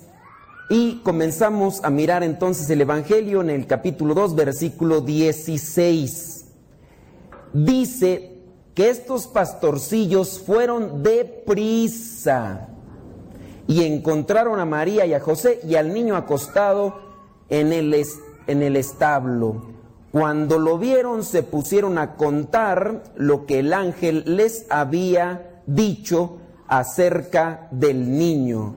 y 0.74 1.02
comenzamos 1.04 1.84
a 1.84 1.92
mirar 1.92 2.24
entonces 2.24 2.68
el 2.72 2.82
Evangelio 2.82 3.42
en 3.42 3.52
el 3.52 3.68
capítulo 3.68 4.16
2, 4.16 4.34
versículo 4.34 5.02
16. 5.02 6.46
Dice 7.54 8.40
que 8.74 8.90
estos 8.90 9.28
pastorcillos 9.28 10.40
fueron 10.40 11.04
deprisa 11.04 12.70
y 13.68 13.84
encontraron 13.84 14.60
a 14.60 14.66
María 14.66 15.06
y 15.06 15.14
a 15.14 15.20
José 15.20 15.60
y 15.64 15.76
al 15.76 15.94
niño 15.94 16.16
acostado 16.16 16.96
en 17.50 17.72
el, 17.72 18.04
en 18.48 18.64
el 18.64 18.76
establo. 18.76 19.68
Cuando 20.12 20.58
lo 20.58 20.80
vieron 20.80 21.24
se 21.24 21.44
pusieron 21.44 22.00
a 22.00 22.16
contar 22.16 23.04
lo 23.16 23.46
que 23.46 23.60
el 23.60 23.74
ángel 23.74 24.24
les 24.26 24.66
había 24.72 25.62
dicho 25.68 26.40
acerca 26.68 27.68
del 27.70 28.18
niño. 28.18 28.74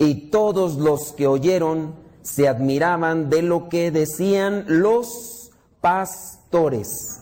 Y 0.00 0.30
todos 0.30 0.76
los 0.76 1.12
que 1.12 1.26
oyeron 1.26 1.94
se 2.22 2.48
admiraban 2.48 3.28
de 3.28 3.42
lo 3.42 3.68
que 3.68 3.90
decían 3.90 4.64
los 4.66 5.50
pastores. 5.82 7.20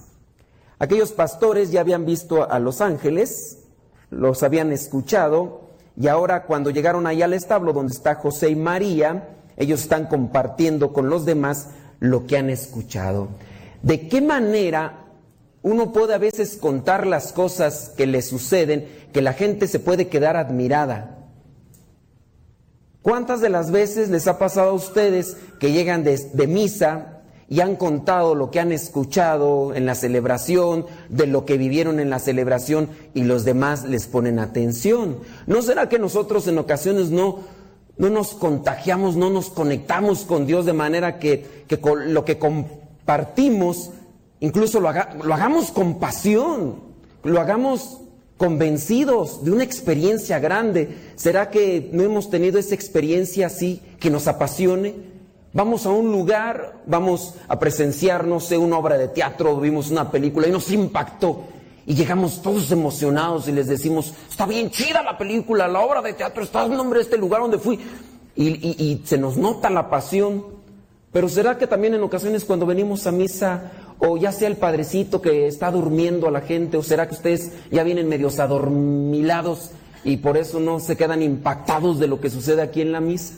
Aquellos 0.78 1.10
pastores 1.10 1.72
ya 1.72 1.80
habían 1.80 2.06
visto 2.06 2.48
a 2.48 2.60
los 2.60 2.80
ángeles, 2.80 3.58
los 4.10 4.44
habían 4.44 4.70
escuchado, 4.70 5.62
y 5.96 6.06
ahora 6.06 6.44
cuando 6.44 6.70
llegaron 6.70 7.08
ahí 7.08 7.20
al 7.20 7.32
establo 7.32 7.72
donde 7.72 7.92
está 7.92 8.14
José 8.14 8.50
y 8.50 8.54
María, 8.54 9.30
ellos 9.56 9.80
están 9.80 10.06
compartiendo 10.06 10.92
con 10.92 11.10
los 11.10 11.24
demás 11.24 11.70
lo 11.98 12.26
que 12.28 12.38
han 12.38 12.48
escuchado. 12.48 13.26
¿De 13.82 14.08
qué 14.08 14.20
manera 14.20 15.06
uno 15.62 15.92
puede 15.92 16.14
a 16.14 16.18
veces 16.18 16.56
contar 16.56 17.08
las 17.08 17.32
cosas 17.32 17.92
que 17.96 18.06
le 18.06 18.22
suceden 18.22 19.08
que 19.12 19.20
la 19.20 19.32
gente 19.32 19.66
se 19.66 19.80
puede 19.80 20.06
quedar 20.06 20.36
admirada? 20.36 21.17
¿Cuántas 23.02 23.40
de 23.40 23.48
las 23.48 23.70
veces 23.70 24.10
les 24.10 24.26
ha 24.26 24.38
pasado 24.38 24.70
a 24.70 24.74
ustedes 24.74 25.36
que 25.60 25.72
llegan 25.72 26.02
de, 26.02 26.18
de, 26.32 26.46
misa 26.46 27.20
y 27.48 27.60
han 27.60 27.76
contado 27.76 28.34
lo 28.34 28.50
que 28.50 28.60
han 28.60 28.72
escuchado 28.72 29.72
en 29.74 29.86
la 29.86 29.94
celebración, 29.94 30.84
de 31.08 31.26
lo 31.26 31.44
que 31.44 31.58
vivieron 31.58 32.00
en 32.00 32.10
la 32.10 32.18
celebración 32.18 32.88
y 33.14 33.22
los 33.22 33.44
demás 33.44 33.84
les 33.84 34.08
ponen 34.08 34.38
atención? 34.38 35.18
¿No 35.46 35.62
será 35.62 35.88
que 35.88 35.98
nosotros 35.98 36.48
en 36.48 36.58
ocasiones 36.58 37.10
no, 37.10 37.40
no 37.96 38.10
nos 38.10 38.34
contagiamos, 38.34 39.16
no 39.16 39.30
nos 39.30 39.50
conectamos 39.50 40.24
con 40.24 40.46
Dios 40.46 40.66
de 40.66 40.72
manera 40.72 41.18
que, 41.20 41.64
que 41.68 41.80
con 41.80 42.12
lo 42.12 42.24
que 42.24 42.38
compartimos, 42.38 43.92
incluso 44.40 44.80
lo, 44.80 44.90
lo 44.92 45.34
hagamos 45.34 45.70
con 45.70 46.00
pasión, 46.00 46.80
lo 47.22 47.40
hagamos 47.40 48.00
convencidos 48.38 49.44
de 49.44 49.50
una 49.50 49.64
experiencia 49.64 50.38
grande. 50.38 50.96
¿Será 51.16 51.50
que 51.50 51.90
no 51.92 52.02
hemos 52.02 52.30
tenido 52.30 52.58
esa 52.58 52.74
experiencia 52.74 53.48
así 53.48 53.82
que 54.00 54.08
nos 54.08 54.26
apasione? 54.28 54.94
Vamos 55.52 55.84
a 55.84 55.90
un 55.90 56.12
lugar, 56.12 56.82
vamos 56.86 57.34
a 57.48 57.58
presenciar, 57.58 58.26
no 58.26 58.38
sé, 58.38 58.56
una 58.56 58.78
obra 58.78 58.96
de 58.96 59.08
teatro, 59.08 59.58
vimos 59.58 59.90
una 59.90 60.10
película 60.10 60.46
y 60.46 60.52
nos 60.52 60.70
impactó. 60.70 61.44
Y 61.84 61.94
llegamos 61.94 62.40
todos 62.42 62.70
emocionados 62.70 63.48
y 63.48 63.52
les 63.52 63.66
decimos, 63.66 64.14
está 64.30 64.46
bien 64.46 64.70
chida 64.70 65.02
la 65.02 65.18
película, 65.18 65.66
la 65.66 65.80
obra 65.80 66.00
de 66.00 66.12
teatro, 66.12 66.44
está 66.44 66.64
el 66.64 66.72
nombre 66.72 67.00
de 67.00 67.04
este 67.04 67.16
lugar 67.18 67.40
donde 67.40 67.58
fui. 67.58 67.80
Y, 68.36 68.46
y, 68.46 68.76
y 68.78 69.02
se 69.04 69.18
nos 69.18 69.36
nota 69.36 69.68
la 69.68 69.90
pasión. 69.90 70.57
Pero 71.12 71.28
¿será 71.28 71.56
que 71.56 71.66
también 71.66 71.94
en 71.94 72.02
ocasiones 72.02 72.44
cuando 72.44 72.66
venimos 72.66 73.06
a 73.06 73.12
misa 73.12 73.72
o 73.98 74.16
ya 74.16 74.32
sea 74.32 74.48
el 74.48 74.56
padrecito 74.56 75.20
que 75.20 75.46
está 75.46 75.70
durmiendo 75.70 76.28
a 76.28 76.30
la 76.30 76.40
gente, 76.40 76.76
o 76.76 76.82
será 76.82 77.08
que 77.08 77.14
ustedes 77.14 77.52
ya 77.70 77.82
vienen 77.82 78.08
medios 78.08 78.38
adormilados 78.38 79.70
y 80.04 80.18
por 80.18 80.36
eso 80.36 80.60
no 80.60 80.78
se 80.80 80.96
quedan 80.96 81.22
impactados 81.22 81.98
de 81.98 82.06
lo 82.06 82.20
que 82.20 82.30
sucede 82.30 82.62
aquí 82.62 82.80
en 82.80 82.92
la 82.92 83.00
misa. 83.00 83.34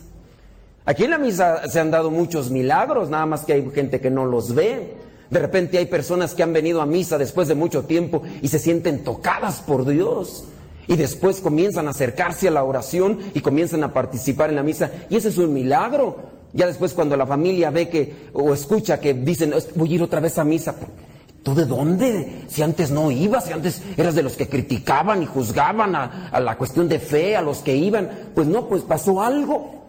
Aquí 0.84 1.04
en 1.04 1.10
la 1.10 1.18
misa 1.18 1.68
se 1.68 1.80
han 1.80 1.90
dado 1.90 2.10
muchos 2.10 2.50
milagros, 2.50 3.08
nada 3.08 3.26
más 3.26 3.44
que 3.44 3.52
hay 3.54 3.70
gente 3.70 4.00
que 4.00 4.10
no 4.10 4.26
los 4.26 4.54
ve. 4.54 4.94
De 5.30 5.38
repente 5.38 5.78
hay 5.78 5.86
personas 5.86 6.34
que 6.34 6.42
han 6.42 6.52
venido 6.52 6.82
a 6.82 6.86
misa 6.86 7.16
después 7.16 7.48
de 7.48 7.54
mucho 7.54 7.84
tiempo 7.84 8.22
y 8.42 8.48
se 8.48 8.58
sienten 8.58 9.04
tocadas 9.04 9.60
por 9.60 9.86
Dios. 9.86 10.44
Y 10.88 10.96
después 10.96 11.40
comienzan 11.40 11.86
a 11.86 11.90
acercarse 11.90 12.48
a 12.48 12.50
la 12.50 12.64
oración 12.64 13.20
y 13.32 13.40
comienzan 13.40 13.84
a 13.84 13.92
participar 13.92 14.50
en 14.50 14.56
la 14.56 14.64
misa. 14.64 14.90
Y 15.08 15.16
ese 15.16 15.28
es 15.28 15.38
un 15.38 15.52
milagro. 15.52 16.39
Ya 16.52 16.66
después 16.66 16.94
cuando 16.94 17.16
la 17.16 17.26
familia 17.26 17.70
ve 17.70 17.88
que 17.88 18.28
o 18.32 18.52
escucha 18.52 19.00
que 19.00 19.14
dicen, 19.14 19.54
voy 19.74 19.92
a 19.92 19.94
ir 19.96 20.02
otra 20.02 20.20
vez 20.20 20.38
a 20.38 20.44
misa. 20.44 20.74
¿Tú 21.42 21.54
de 21.54 21.64
dónde? 21.64 22.44
Si 22.48 22.62
antes 22.62 22.90
no 22.90 23.10
ibas, 23.10 23.46
si 23.46 23.52
antes 23.52 23.80
eras 23.96 24.14
de 24.14 24.22
los 24.22 24.36
que 24.36 24.48
criticaban 24.48 25.22
y 25.22 25.26
juzgaban 25.26 25.94
a, 25.94 26.28
a 26.30 26.40
la 26.40 26.58
cuestión 26.58 26.88
de 26.88 26.98
fe, 26.98 27.36
a 27.36 27.40
los 27.40 27.58
que 27.58 27.74
iban. 27.74 28.30
Pues 28.34 28.46
no, 28.46 28.68
pues 28.68 28.82
pasó 28.82 29.22
algo. 29.22 29.86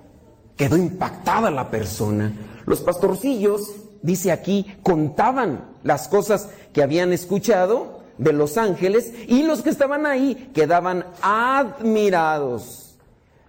Quedó 0.56 0.78
impactada 0.78 1.52
la 1.52 1.70
persona. 1.70 2.32
Los 2.66 2.82
pastorcillos, 2.82 3.62
dice 4.02 4.32
aquí, 4.32 4.66
contaban 4.84 5.72
las 5.84 6.08
cosas 6.08 6.50
que 6.74 6.84
habían 6.84 7.12
escuchado 7.12 8.02
de 8.18 8.34
los 8.34 8.58
ángeles 8.58 9.12
y 9.28 9.44
los 9.44 9.62
que 9.62 9.72
estaban 9.72 10.06
ahí 10.06 10.52
quedaban 10.54 11.06
admirados. 11.22 12.91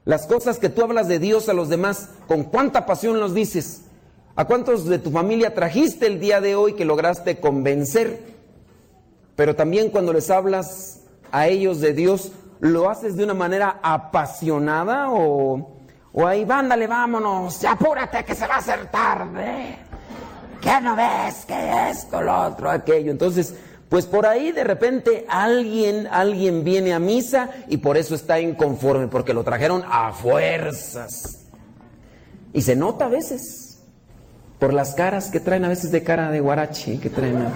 Las 0.05 0.27
cosas 0.27 0.59
que 0.59 0.69
tú 0.69 0.83
hablas 0.83 1.09
de 1.09 1.19
Dios 1.19 1.49
a 1.49 1.53
los 1.53 1.69
demás, 1.69 2.09
con 2.27 2.45
cuánta 2.45 2.87
pasión 2.87 3.21
los 3.21 3.35
dices. 3.35 3.83
¿A 4.35 4.47
cuántos 4.47 4.87
de 4.87 4.99
tu 4.99 5.11
familia 5.11 5.55
trajiste 5.55 6.07
el 6.07 6.19
día 6.19 6.41
de 6.41 6.57
hoy 6.57 6.73
que 6.73 6.85
lograste 6.85 7.39
convencer? 7.39 8.33
Pero 9.37 9.55
también 9.55 9.91
cuando 9.91 10.13
les 10.13 10.31
hablas 10.31 11.01
a 11.31 11.47
ellos 11.49 11.81
de 11.81 11.93
Dios, 11.93 12.33
¿lo 12.61 12.89
haces 12.91 13.17
de 13.17 13.25
una 13.25 13.35
manera 13.35 13.79
apasionada 13.83 15.11
o, 15.11 15.77
o 16.13 16.27
ahí, 16.27 16.45
vándale, 16.45 16.87
vámonos, 16.87 17.65
apúrate 17.65 18.25
que 18.25 18.35
se 18.35 18.47
va 18.47 18.57
a 18.57 18.59
hacer 18.59 18.91
tarde? 18.91 19.77
¿Qué 20.61 20.81
no 20.81 20.97
ves? 20.97 21.45
Que 21.45 21.91
esto, 21.91 22.23
lo 22.23 22.43
otro, 22.47 22.71
aquello. 22.71 23.11
Entonces, 23.11 23.55
pues 23.93 24.07
por 24.07 24.25
ahí 24.25 24.53
de 24.53 24.65
repente 24.65 25.27
alguien, 25.29 26.09
alguien 26.11 26.65
viene 26.65 26.95
a 26.95 26.99
misa 26.99 27.51
y 27.69 27.77
por 27.77 27.99
eso 27.99 28.15
está 28.15 28.41
inconforme, 28.41 29.07
porque 29.09 29.35
lo 29.35 29.45
trajeron 29.45 29.83
a 29.87 30.15
fuerzas. 30.15 31.41
Y 32.55 32.63
se 32.63 32.75
nota 32.75 33.05
a 33.05 33.09
veces, 33.09 33.83
por 34.59 34.73
las 34.73 34.95
caras 34.95 35.31
que 35.31 35.41
traen 35.41 35.67
a 35.67 35.69
veces 35.69 35.93
de 35.93 36.03
cara 36.03 36.31
de 36.31 36.41
guarachi, 36.41 36.97
que 36.97 37.11
traen. 37.11 37.47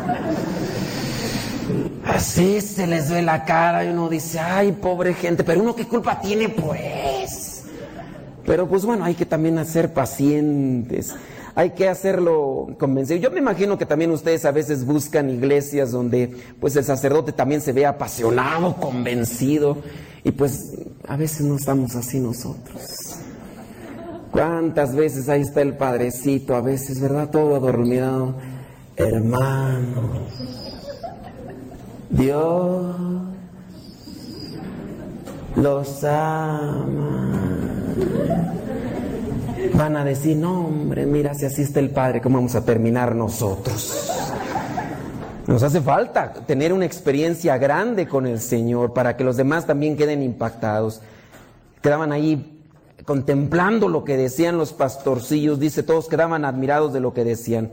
Así 2.04 2.60
se 2.60 2.86
les 2.86 3.10
ve 3.10 3.22
la 3.22 3.46
cara 3.46 3.86
y 3.86 3.88
uno 3.88 4.10
dice, 4.10 4.38
ay, 4.38 4.72
pobre 4.72 5.14
gente, 5.14 5.42
pero 5.42 5.62
uno 5.62 5.74
qué 5.74 5.88
culpa 5.88 6.20
tiene 6.20 6.50
pues. 6.50 7.64
Pero 8.44 8.68
pues 8.68 8.84
bueno, 8.84 9.06
hay 9.06 9.14
que 9.14 9.24
también 9.24 9.64
ser 9.64 9.94
pacientes 9.94 11.14
hay 11.56 11.70
que 11.70 11.88
hacerlo 11.88 12.68
convencido. 12.78 13.18
Yo 13.18 13.30
me 13.30 13.38
imagino 13.38 13.78
que 13.78 13.86
también 13.86 14.10
ustedes 14.10 14.44
a 14.44 14.50
veces 14.50 14.84
buscan 14.84 15.30
iglesias 15.30 15.90
donde 15.90 16.36
pues 16.60 16.76
el 16.76 16.84
sacerdote 16.84 17.32
también 17.32 17.62
se 17.62 17.72
ve 17.72 17.86
apasionado, 17.86 18.76
convencido 18.76 19.78
y 20.22 20.32
pues 20.32 20.74
a 21.08 21.16
veces 21.16 21.46
no 21.46 21.56
estamos 21.56 21.96
así 21.96 22.20
nosotros. 22.20 22.82
¿Cuántas 24.30 24.94
veces 24.94 25.30
ahí 25.30 25.40
está 25.40 25.62
el 25.62 25.78
padrecito? 25.78 26.54
A 26.54 26.60
veces, 26.60 27.00
¿verdad? 27.00 27.30
Todo 27.30 27.56
adormilado. 27.56 28.34
Hermano, 28.94 30.26
Dios 32.10 32.96
los 35.56 36.04
ama 36.04 37.32
van 39.74 39.96
a 39.96 40.04
decir, 40.04 40.36
no 40.36 40.66
hombre, 40.66 41.06
mira 41.06 41.34
si 41.34 41.46
así 41.46 41.62
está 41.62 41.80
el 41.80 41.90
Padre, 41.90 42.20
¿cómo 42.20 42.38
vamos 42.38 42.54
a 42.54 42.64
terminar 42.64 43.14
nosotros? 43.14 44.12
Nos 45.46 45.62
hace 45.62 45.80
falta 45.80 46.32
tener 46.32 46.72
una 46.72 46.84
experiencia 46.84 47.56
grande 47.56 48.08
con 48.08 48.26
el 48.26 48.40
Señor 48.40 48.92
para 48.92 49.16
que 49.16 49.24
los 49.24 49.36
demás 49.36 49.66
también 49.66 49.96
queden 49.96 50.22
impactados. 50.22 51.00
Quedaban 51.82 52.10
ahí 52.10 52.60
contemplando 53.04 53.88
lo 53.88 54.02
que 54.02 54.16
decían 54.16 54.58
los 54.58 54.72
pastorcillos, 54.72 55.60
dice, 55.60 55.84
todos 55.84 56.08
quedaban 56.08 56.44
admirados 56.44 56.92
de 56.92 57.00
lo 57.00 57.14
que 57.14 57.24
decían. 57.24 57.70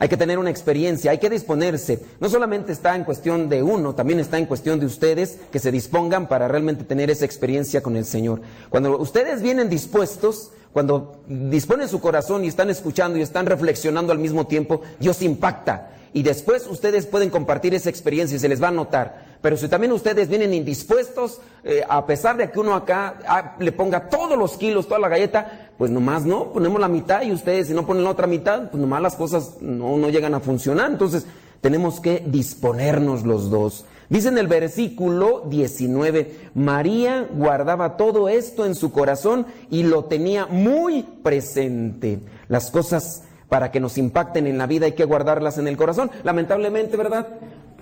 Hay 0.00 0.08
que 0.08 0.16
tener 0.16 0.38
una 0.38 0.50
experiencia, 0.50 1.10
hay 1.10 1.18
que 1.18 1.28
disponerse. 1.28 2.00
No 2.20 2.28
solamente 2.28 2.72
está 2.72 2.94
en 2.94 3.04
cuestión 3.04 3.48
de 3.48 3.62
uno, 3.62 3.94
también 3.94 4.20
está 4.20 4.38
en 4.38 4.46
cuestión 4.46 4.78
de 4.78 4.86
ustedes 4.86 5.38
que 5.50 5.58
se 5.58 5.72
dispongan 5.72 6.28
para 6.28 6.46
realmente 6.46 6.84
tener 6.84 7.10
esa 7.10 7.24
experiencia 7.24 7.82
con 7.82 7.96
el 7.96 8.04
Señor. 8.04 8.40
Cuando 8.68 8.96
ustedes 8.98 9.42
vienen 9.42 9.68
dispuestos, 9.68 10.52
cuando 10.72 11.22
disponen 11.26 11.88
su 11.88 12.00
corazón 12.00 12.44
y 12.44 12.48
están 12.48 12.70
escuchando 12.70 13.18
y 13.18 13.22
están 13.22 13.46
reflexionando 13.46 14.12
al 14.12 14.18
mismo 14.18 14.46
tiempo, 14.46 14.82
Dios 15.00 15.20
impacta. 15.22 15.90
Y 16.12 16.22
después 16.22 16.66
ustedes 16.68 17.06
pueden 17.06 17.30
compartir 17.30 17.74
esa 17.74 17.90
experiencia 17.90 18.36
y 18.36 18.40
se 18.40 18.48
les 18.48 18.62
va 18.62 18.68
a 18.68 18.72
notar. 18.72 19.27
Pero 19.40 19.56
si 19.56 19.68
también 19.68 19.92
ustedes 19.92 20.28
vienen 20.28 20.52
indispuestos, 20.52 21.40
eh, 21.62 21.82
a 21.88 22.04
pesar 22.06 22.36
de 22.36 22.50
que 22.50 22.58
uno 22.58 22.74
acá 22.74 23.18
ah, 23.26 23.56
le 23.58 23.72
ponga 23.72 24.08
todos 24.08 24.36
los 24.36 24.56
kilos, 24.56 24.88
toda 24.88 25.00
la 25.00 25.08
galleta, 25.08 25.70
pues 25.78 25.90
nomás 25.90 26.24
no, 26.24 26.52
ponemos 26.52 26.80
la 26.80 26.88
mitad 26.88 27.22
y 27.22 27.32
ustedes 27.32 27.68
si 27.68 27.74
no 27.74 27.86
ponen 27.86 28.04
la 28.04 28.10
otra 28.10 28.26
mitad, 28.26 28.70
pues 28.70 28.80
nomás 28.80 29.00
las 29.00 29.14
cosas 29.14 29.56
no, 29.60 29.96
no 29.96 30.08
llegan 30.08 30.34
a 30.34 30.40
funcionar. 30.40 30.90
Entonces 30.90 31.26
tenemos 31.60 32.00
que 32.00 32.22
disponernos 32.26 33.24
los 33.24 33.50
dos. 33.50 33.84
Dice 34.08 34.28
en 34.28 34.38
el 34.38 34.48
versículo 34.48 35.44
19, 35.48 36.50
María 36.54 37.28
guardaba 37.30 37.98
todo 37.98 38.28
esto 38.28 38.64
en 38.64 38.74
su 38.74 38.90
corazón 38.90 39.46
y 39.70 39.82
lo 39.82 40.04
tenía 40.06 40.46
muy 40.46 41.02
presente. 41.02 42.20
Las 42.48 42.70
cosas 42.70 43.24
para 43.50 43.70
que 43.70 43.80
nos 43.80 43.98
impacten 43.98 44.46
en 44.46 44.58
la 44.58 44.66
vida 44.66 44.86
hay 44.86 44.92
que 44.92 45.04
guardarlas 45.04 45.58
en 45.58 45.68
el 45.68 45.76
corazón. 45.76 46.10
Lamentablemente, 46.22 46.96
¿verdad? 46.96 47.28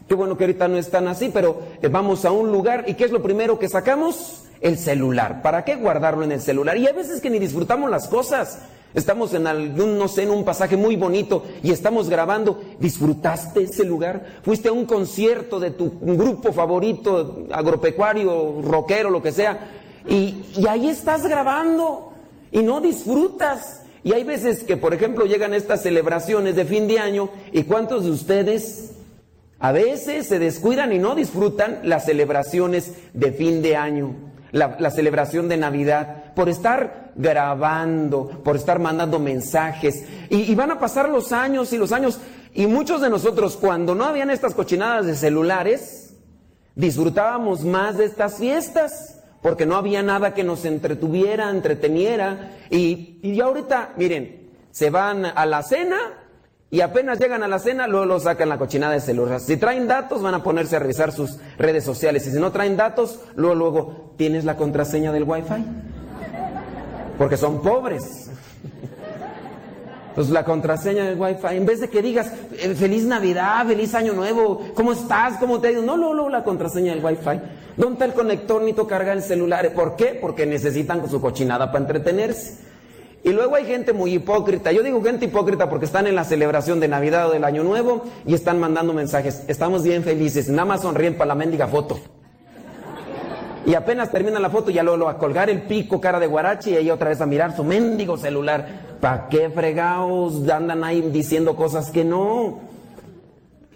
Qué 0.09 0.15
bueno 0.15 0.37
que 0.37 0.45
ahorita 0.45 0.69
no 0.69 0.77
están 0.77 1.09
así, 1.09 1.31
pero 1.33 1.63
eh, 1.83 1.89
vamos 1.89 2.25
a 2.25 2.31
un 2.31 2.53
lugar 2.53 2.85
y 2.87 2.95
¿qué 2.95 3.05
es 3.05 3.11
lo 3.11 3.23
primero 3.23 3.59
que 3.59 3.69
sacamos? 3.69 4.45
El 4.61 4.79
celular. 4.79 5.43
¿Para 5.43 5.65
qué 5.65 5.75
guardarlo 5.75 6.23
en 6.23 6.33
el 6.33 6.41
celular? 6.41 6.77
Y 6.77 6.87
hay 6.87 6.95
veces 6.95 7.21
que 7.21 7.29
ni 7.29 7.41
disfrutamos 7.41 7.91
las 7.91 8.07
cosas. 8.07 8.61
Estamos 8.95 9.35
en 9.35 9.47
algún, 9.49 9.99
no 9.99 10.07
sé, 10.07 10.23
en 10.23 10.31
un 10.31 10.45
pasaje 10.45 10.77
muy 10.77 10.97
bonito 10.97 11.43
y 11.63 11.73
estamos 11.73 12.09
grabando. 12.09 12.63
¿Disfrutaste 12.79 13.65
ese 13.65 13.85
lugar? 13.85 14.25
¿Fuiste 14.43 14.69
a 14.69 14.73
un 14.73 14.87
concierto 14.87 15.59
de 15.59 15.73
tu 15.73 15.93
grupo 16.01 16.53
favorito, 16.53 17.47
agropecuario, 17.51 18.63
rockero, 18.63 19.11
lo 19.11 19.21
que 19.21 19.33
sea? 19.33 19.71
Y, 20.09 20.45
y 20.57 20.67
ahí 20.69 20.89
estás 20.89 21.27
grabando 21.27 22.13
y 22.53 22.63
no 22.63 22.81
disfrutas. 22.81 23.83
Y 24.05 24.13
hay 24.13 24.23
veces 24.23 24.63
que, 24.63 24.77
por 24.77 24.95
ejemplo, 24.95 25.27
llegan 25.27 25.53
estas 25.53 25.83
celebraciones 25.83 26.55
de 26.55 26.65
fin 26.65 26.87
de 26.87 27.01
año 27.01 27.29
y 27.53 27.65
¿cuántos 27.65 28.05
de 28.05 28.13
ustedes 28.13 28.96
a 29.67 29.73
veces 29.73 30.29
se 30.29 30.39
descuidan 30.39 30.93
y 30.93 31.01
no 31.01 31.17
disfrutan 31.17 31.81
las 31.83 32.05
celebraciones 32.05 32.93
de 33.15 33.33
fin 33.33 33.63
de 33.63 33.75
año, 33.75 34.15
la, 34.53 34.93
celebración 34.93 35.49
de 35.49 35.57
Navidad, 35.57 36.35
por 36.35 36.49
estar 36.49 37.11
grabando, 37.17 38.29
por 38.45 38.55
estar 38.55 38.79
mandando 38.79 39.19
mensajes. 39.19 40.05
Y, 40.31 40.43
y, 40.43 40.55
van 40.55 40.71
a 40.71 40.79
pasar 40.79 41.09
los 41.09 41.33
años 41.33 41.73
y 41.73 41.79
los 41.79 41.91
años. 41.91 42.21
Y 42.55 42.69
muchos 42.69 43.01
de 43.01 43.11
nosotros, 43.11 43.57
cuando 43.57 43.97
no 43.97 44.05
habían 44.05 44.31
estas 44.31 44.55
cochinadas 44.55 45.05
de 45.05 45.17
celulares, 45.17 46.15
disfrutábamos 46.77 47.65
más 47.65 47.99
de 47.99 48.05
estas 48.05 48.39
fiestas, 48.39 49.21
porque 49.43 49.67
no 49.67 49.75
había 49.75 50.01
nada 50.01 50.33
que 50.33 50.45
nos 50.45 50.65
entretuviera, 50.65 51.51
entreteniera. 51.51 52.53
Y, 52.71 53.19
y 53.21 53.41
ahorita, 53.41 53.95
miren, 53.97 54.49
se 54.71 54.91
van 54.91 55.25
a 55.25 55.45
la 55.45 55.65
cena 55.65 55.97
y 56.71 56.81
apenas 56.81 57.19
llegan 57.21 57.43
a 57.45 57.49
la 57.49 57.59
cena, 57.61 57.87
luego 57.87 58.07
lo 58.07 58.19
sacan 58.19 58.49
la 58.49 58.59
cochinada 58.59 58.95
de 58.95 59.01
celular. 59.01 59.41
Si 59.41 59.57
traen 59.57 59.87
datos, 59.87 60.21
van 60.21 60.35
a 60.35 60.43
ponerse 60.43 60.77
a 60.77 60.79
revisar 60.81 61.13
sus 61.13 61.39
redes 61.59 61.85
sociales. 61.85 62.27
Y 62.27 62.33
si 62.33 62.41
no 62.41 62.51
traen 62.51 62.77
datos, 62.77 63.21
luego, 63.37 63.55
luego, 63.55 64.15
¿tienes 64.17 64.45
la 64.45 64.57
contraseña 64.57 65.13
del 65.13 65.23
Wi-Fi? 65.23 65.65
Porque 67.19 67.37
son 67.37 67.63
pobres. 67.63 68.31
Pues 70.17 70.31
la 70.31 70.45
contraseña 70.45 71.05
del 71.05 71.21
Wi-Fi, 71.21 71.57
en 71.57 71.67
vez 71.67 71.81
de 71.81 71.89
que 71.89 72.01
digas, 72.01 72.33
eh, 72.59 72.75
feliz 72.75 73.05
Navidad, 73.05 73.67
feliz 73.67 73.95
Año 73.95 74.15
Nuevo, 74.15 74.73
¿cómo 74.75 74.93
estás? 74.93 75.37
¿Cómo 75.39 75.61
te 75.61 75.69
ha 75.69 75.73
ido? 75.73 75.83
No, 75.83 75.99
no, 75.99 76.15
no, 76.15 76.31
la 76.31 76.43
contraseña 76.43 76.95
del 76.95 77.05
Wi-Fi. 77.05 77.39
¿Dónde 77.77 77.93
está 77.93 78.05
el 78.07 78.15
conector? 78.15 78.63
Nito 78.63 78.87
carga 78.87 79.13
el 79.13 79.23
celular. 79.23 79.73
¿Por 79.75 79.95
qué? 79.95 80.19
Porque 80.19 80.47
necesitan 80.47 81.09
su 81.09 81.21
cochinada 81.21 81.71
para 81.71 81.85
entretenerse. 81.85 82.59
Y 83.27 83.33
luego 83.33 83.57
hay 83.57 83.65
gente 83.65 83.93
muy 83.93 84.15
hipócrita. 84.15 84.71
Yo 84.71 84.85
digo 84.85 85.03
gente 85.03 85.25
hipócrita 85.25 85.69
porque 85.69 85.85
están 85.85 86.07
en 86.07 86.15
la 86.15 86.23
celebración 86.23 86.79
de 86.79 86.87
Navidad 86.87 87.29
o 87.29 87.33
del 87.33 87.43
Año 87.43 87.65
Nuevo 87.65 88.05
y 88.25 88.35
están 88.35 88.61
mandando 88.61 88.93
mensajes. 88.93 89.43
Estamos 89.49 89.83
bien 89.83 90.05
felices. 90.05 90.49
Nada 90.49 90.65
más 90.65 90.83
sonríen 90.83 91.17
para 91.17 91.27
la 91.27 91.35
mendiga 91.35 91.67
foto. 91.67 91.99
Y 93.67 93.75
apenas 93.75 94.13
termina 94.13 94.39
la 94.39 94.49
foto, 94.49 94.71
ya 94.71 94.85
luego 94.85 95.09
a 95.09 95.19
colgar 95.19 95.51
el 95.51 95.63
pico, 95.63 96.01
cara 96.01 96.21
de 96.21 96.29
guarachi, 96.29 96.71
y 96.71 96.77
ahí 96.77 96.89
otra 96.89 97.09
vez 97.09 97.21
a 97.21 97.27
mirar 97.27 97.57
su 97.57 97.65
mendigo 97.65 98.17
celular. 98.17 98.97
¿Para 99.01 99.29
qué 99.29 99.51
fregados 99.51 100.49
andan 100.49 100.85
ahí 100.85 101.01
diciendo 101.11 101.57
cosas 101.57 101.91
que 101.91 102.05
no? 102.05 102.61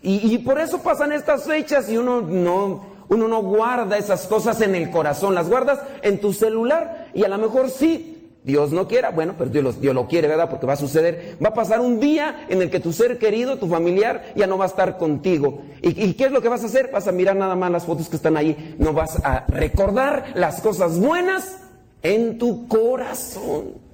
Y, 0.01 0.33
y 0.33 0.39
por 0.39 0.61
eso 0.61 0.79
pasan 0.81 1.11
estas 1.11 1.43
fechas 1.43 1.91
y 1.91 1.99
uno 1.99 2.21
no, 2.21 2.85
uno 3.09 3.27
no 3.27 3.43
guarda 3.43 3.99
esas 3.99 4.29
cosas 4.29 4.61
en 4.61 4.77
el 4.77 4.93
corazón, 4.93 5.35
las 5.35 5.49
guardas 5.49 5.81
en 6.03 6.21
tu 6.21 6.33
celular 6.33 7.09
y 7.15 7.25
a 7.25 7.29
lo 7.29 7.39
mejor 7.39 7.69
sí, 7.69 8.20
Dios 8.43 8.73
no 8.73 8.89
quiera, 8.89 9.11
bueno, 9.11 9.35
pero 9.37 9.51
Dios 9.51 9.65
lo, 9.65 9.73
Dios 9.73 9.95
lo, 9.95 10.09
quiere, 10.09 10.27
¿verdad? 10.27 10.49
Porque 10.49 10.67
va 10.67 10.73
a 10.73 10.77
suceder. 10.77 11.37
Va 11.45 11.51
a 11.51 11.55
pasar 11.55 11.81
un 11.81 12.01
día 12.01 12.47
en 12.49 12.63
el 12.63 12.71
que 12.71 12.81
tu 12.81 12.93
ser 12.93 13.19
querido, 13.19 13.59
tu 13.59 13.69
familiar, 13.69 14.33
ya 14.35 14.47
no 14.47 14.57
va 14.57 14.65
a 14.65 14.69
estar 14.69 14.97
contigo. 14.97 15.63
¿Y, 15.83 15.89
¿Y, 16.05 16.15
qué 16.15 16.25
es 16.25 16.33
lo 16.33 16.41
que 16.41 16.49
vas 16.49 16.63
a 16.63 16.67
hacer? 16.67 16.91
Vas 16.91 17.07
a 17.07 17.13
mirar 17.13 17.37
nada 17.37 17.55
más 17.55 17.71
las 17.71 17.85
fotos 17.85 18.09
que 18.09 18.17
están 18.17 18.37
ahí. 18.37 18.77
No 18.79 18.93
vas 18.93 19.23
a 19.25 19.45
recordar 19.49 20.33
las 20.35 20.61
cosas 20.61 20.99
buenas 20.99 21.59
en 22.03 22.39
tu 22.39 22.67
corazón. 22.67 23.91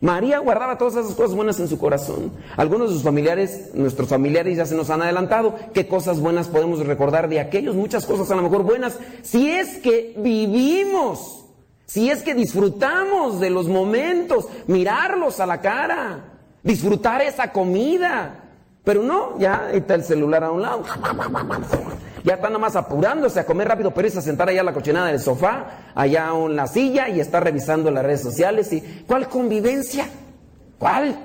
María 0.00 0.40
guardaba 0.40 0.76
todas 0.76 0.96
esas 0.96 1.14
cosas 1.14 1.34
buenas 1.34 1.58
en 1.58 1.68
su 1.68 1.78
corazón. 1.78 2.32
Algunos 2.56 2.90
de 2.90 2.94
sus 2.94 3.02
familiares, 3.02 3.70
nuestros 3.72 4.08
familiares 4.08 4.58
ya 4.58 4.66
se 4.66 4.74
nos 4.74 4.90
han 4.90 5.00
adelantado. 5.00 5.54
¿Qué 5.72 5.88
cosas 5.88 6.20
buenas 6.20 6.48
podemos 6.48 6.84
recordar 6.86 7.28
de 7.28 7.40
aquellos? 7.40 7.74
Muchas 7.74 8.04
cosas 8.04 8.30
a 8.30 8.36
lo 8.36 8.42
mejor 8.42 8.62
buenas. 8.62 8.98
Si 9.22 9.48
es 9.50 9.78
que 9.78 10.14
vivimos 10.18 11.45
si 11.86 12.10
es 12.10 12.22
que 12.24 12.34
disfrutamos 12.34 13.38
de 13.38 13.48
los 13.48 13.68
momentos, 13.68 14.48
mirarlos 14.66 15.38
a 15.38 15.46
la 15.46 15.60
cara, 15.60 16.18
disfrutar 16.62 17.22
esa 17.22 17.52
comida. 17.52 18.42
Pero 18.82 19.02
no, 19.02 19.38
ya 19.38 19.70
está 19.72 19.94
el 19.94 20.02
celular 20.04 20.44
a 20.44 20.50
un 20.50 20.62
lado. 20.62 20.82
Ya 22.24 22.34
está 22.34 22.48
nada 22.48 22.58
más 22.58 22.74
apurándose 22.74 23.38
a 23.38 23.46
comer 23.46 23.68
rápido, 23.68 23.92
pero 23.92 24.08
es 24.08 24.16
a 24.16 24.20
sentar 24.20 24.48
allá 24.48 24.62
a 24.62 24.64
la 24.64 24.72
cochinada 24.72 25.06
del 25.06 25.20
sofá, 25.20 25.92
allá 25.94 26.30
en 26.34 26.56
la 26.56 26.66
silla 26.66 27.08
y 27.08 27.20
está 27.20 27.38
revisando 27.38 27.88
las 27.92 28.04
redes 28.04 28.22
sociales. 28.22 28.72
y 28.72 28.80
¿Cuál 29.06 29.28
convivencia? 29.28 30.08
¿Cuál? 30.78 31.16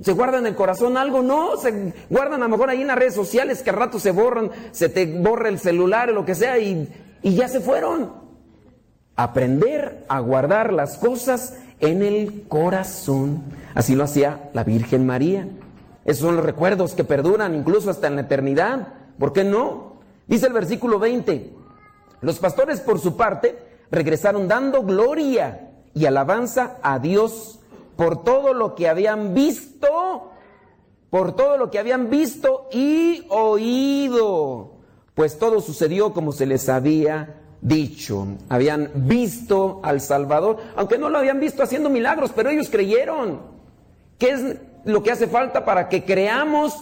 ¿Se 0.00 0.12
guarda 0.12 0.38
en 0.38 0.46
el 0.46 0.54
corazón 0.54 0.96
algo? 0.96 1.22
No, 1.22 1.58
se 1.58 1.92
guardan 2.08 2.42
a 2.42 2.46
lo 2.46 2.50
mejor 2.50 2.70
ahí 2.70 2.80
en 2.80 2.88
las 2.88 2.98
redes 2.98 3.14
sociales 3.14 3.62
que 3.62 3.68
al 3.68 3.76
rato 3.76 3.98
se 3.98 4.12
borran, 4.12 4.50
se 4.72 4.88
te 4.88 5.04
borra 5.04 5.50
el 5.50 5.58
celular 5.58 6.08
o 6.08 6.14
lo 6.14 6.24
que 6.24 6.34
sea 6.34 6.58
y 6.58 6.88
ya 7.22 7.48
se 7.48 7.60
fueron. 7.60 8.23
Aprender 9.16 10.04
a 10.08 10.20
guardar 10.20 10.72
las 10.72 10.98
cosas 10.98 11.56
en 11.80 12.02
el 12.02 12.46
corazón. 12.48 13.42
Así 13.74 13.94
lo 13.94 14.04
hacía 14.04 14.50
la 14.52 14.64
Virgen 14.64 15.06
María. 15.06 15.48
Esos 16.04 16.26
son 16.26 16.36
los 16.36 16.44
recuerdos 16.44 16.94
que 16.94 17.04
perduran 17.04 17.54
incluso 17.54 17.90
hasta 17.90 18.08
en 18.08 18.16
la 18.16 18.22
eternidad. 18.22 18.88
¿Por 19.18 19.32
qué 19.32 19.44
no? 19.44 19.94
Dice 20.26 20.46
el 20.46 20.52
versículo 20.52 20.98
20. 20.98 21.52
Los 22.20 22.38
pastores 22.38 22.80
por 22.80 22.98
su 22.98 23.16
parte 23.16 23.58
regresaron 23.90 24.48
dando 24.48 24.82
gloria 24.82 25.70
y 25.94 26.06
alabanza 26.06 26.78
a 26.82 26.98
Dios 26.98 27.60
por 27.96 28.24
todo 28.24 28.54
lo 28.54 28.74
que 28.74 28.88
habían 28.88 29.34
visto, 29.34 30.30
por 31.10 31.36
todo 31.36 31.56
lo 31.56 31.70
que 31.70 31.78
habían 31.78 32.10
visto 32.10 32.68
y 32.72 33.24
oído, 33.28 34.72
pues 35.14 35.38
todo 35.38 35.60
sucedió 35.60 36.12
como 36.12 36.32
se 36.32 36.46
les 36.46 36.68
había 36.68 37.43
dicho, 37.64 38.28
habían 38.50 38.90
visto 38.94 39.80
al 39.82 40.02
Salvador, 40.02 40.58
aunque 40.76 40.98
no 40.98 41.08
lo 41.08 41.18
habían 41.18 41.40
visto 41.40 41.62
haciendo 41.62 41.88
milagros, 41.88 42.30
pero 42.36 42.50
ellos 42.50 42.68
creyeron. 42.68 43.40
¿Qué 44.18 44.30
es 44.30 44.42
lo 44.84 45.02
que 45.02 45.10
hace 45.10 45.26
falta 45.26 45.64
para 45.64 45.88
que 45.88 46.04
creamos 46.04 46.78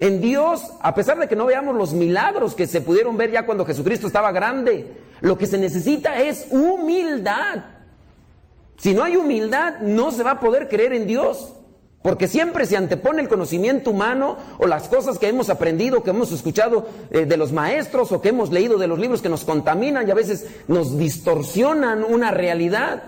en 0.00 0.22
Dios, 0.22 0.72
a 0.80 0.94
pesar 0.94 1.18
de 1.18 1.28
que 1.28 1.36
no 1.36 1.44
veamos 1.44 1.76
los 1.76 1.92
milagros 1.92 2.54
que 2.54 2.66
se 2.66 2.80
pudieron 2.80 3.18
ver 3.18 3.30
ya 3.30 3.44
cuando 3.44 3.66
Jesucristo 3.66 4.06
estaba 4.06 4.32
grande? 4.32 4.96
Lo 5.20 5.36
que 5.36 5.46
se 5.46 5.58
necesita 5.58 6.18
es 6.18 6.48
humildad. 6.50 7.64
Si 8.78 8.94
no 8.94 9.04
hay 9.04 9.16
humildad, 9.16 9.80
no 9.80 10.12
se 10.12 10.22
va 10.22 10.32
a 10.32 10.40
poder 10.40 10.68
creer 10.68 10.94
en 10.94 11.06
Dios. 11.06 11.52
Porque 12.06 12.28
siempre 12.28 12.66
se 12.66 12.76
antepone 12.76 13.20
el 13.20 13.28
conocimiento 13.28 13.90
humano 13.90 14.36
o 14.58 14.68
las 14.68 14.86
cosas 14.86 15.18
que 15.18 15.26
hemos 15.26 15.50
aprendido, 15.50 16.04
que 16.04 16.10
hemos 16.10 16.30
escuchado 16.30 16.86
eh, 17.10 17.26
de 17.26 17.36
los 17.36 17.50
maestros 17.50 18.12
o 18.12 18.20
que 18.20 18.28
hemos 18.28 18.52
leído 18.52 18.78
de 18.78 18.86
los 18.86 19.00
libros 19.00 19.22
que 19.22 19.28
nos 19.28 19.42
contaminan 19.42 20.06
y 20.06 20.12
a 20.12 20.14
veces 20.14 20.46
nos 20.68 20.96
distorsionan 20.98 22.04
una 22.04 22.30
realidad. 22.30 23.02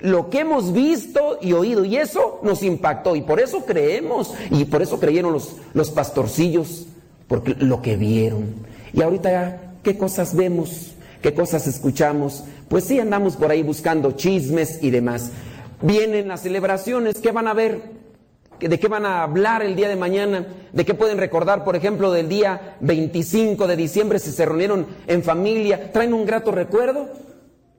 Lo 0.00 0.28
que 0.28 0.40
hemos 0.40 0.74
visto 0.74 1.38
y 1.40 1.54
oído 1.54 1.82
y 1.86 1.96
eso 1.96 2.40
nos 2.42 2.62
impactó 2.62 3.16
y 3.16 3.22
por 3.22 3.40
eso 3.40 3.64
creemos 3.64 4.34
y 4.50 4.66
por 4.66 4.82
eso 4.82 5.00
creyeron 5.00 5.32
los, 5.32 5.56
los 5.72 5.90
pastorcillos, 5.90 6.88
porque 7.26 7.54
lo 7.54 7.80
que 7.80 7.96
vieron. 7.96 8.66
Y 8.92 9.00
ahorita, 9.00 9.76
¿qué 9.82 9.96
cosas 9.96 10.36
vemos? 10.36 10.92
¿Qué 11.22 11.32
cosas 11.32 11.66
escuchamos? 11.66 12.44
Pues 12.68 12.84
sí 12.84 13.00
andamos 13.00 13.36
por 13.36 13.50
ahí 13.50 13.62
buscando 13.62 14.12
chismes 14.12 14.78
y 14.82 14.90
demás. 14.90 15.30
Vienen 15.80 16.28
las 16.28 16.42
celebraciones, 16.42 17.20
¿qué 17.20 17.30
van 17.30 17.46
a 17.46 17.54
ver? 17.54 17.80
¿De 18.58 18.80
qué 18.80 18.88
van 18.88 19.06
a 19.06 19.22
hablar 19.22 19.62
el 19.62 19.76
día 19.76 19.88
de 19.88 19.94
mañana? 19.94 20.44
¿De 20.72 20.84
qué 20.84 20.94
pueden 20.94 21.18
recordar, 21.18 21.62
por 21.62 21.76
ejemplo, 21.76 22.10
del 22.10 22.28
día 22.28 22.76
25 22.80 23.68
de 23.68 23.76
diciembre 23.76 24.18
si 24.18 24.32
se 24.32 24.44
reunieron 24.44 24.86
en 25.06 25.22
familia? 25.22 25.92
¿Traen 25.92 26.12
un 26.12 26.26
grato 26.26 26.50
recuerdo? 26.50 27.08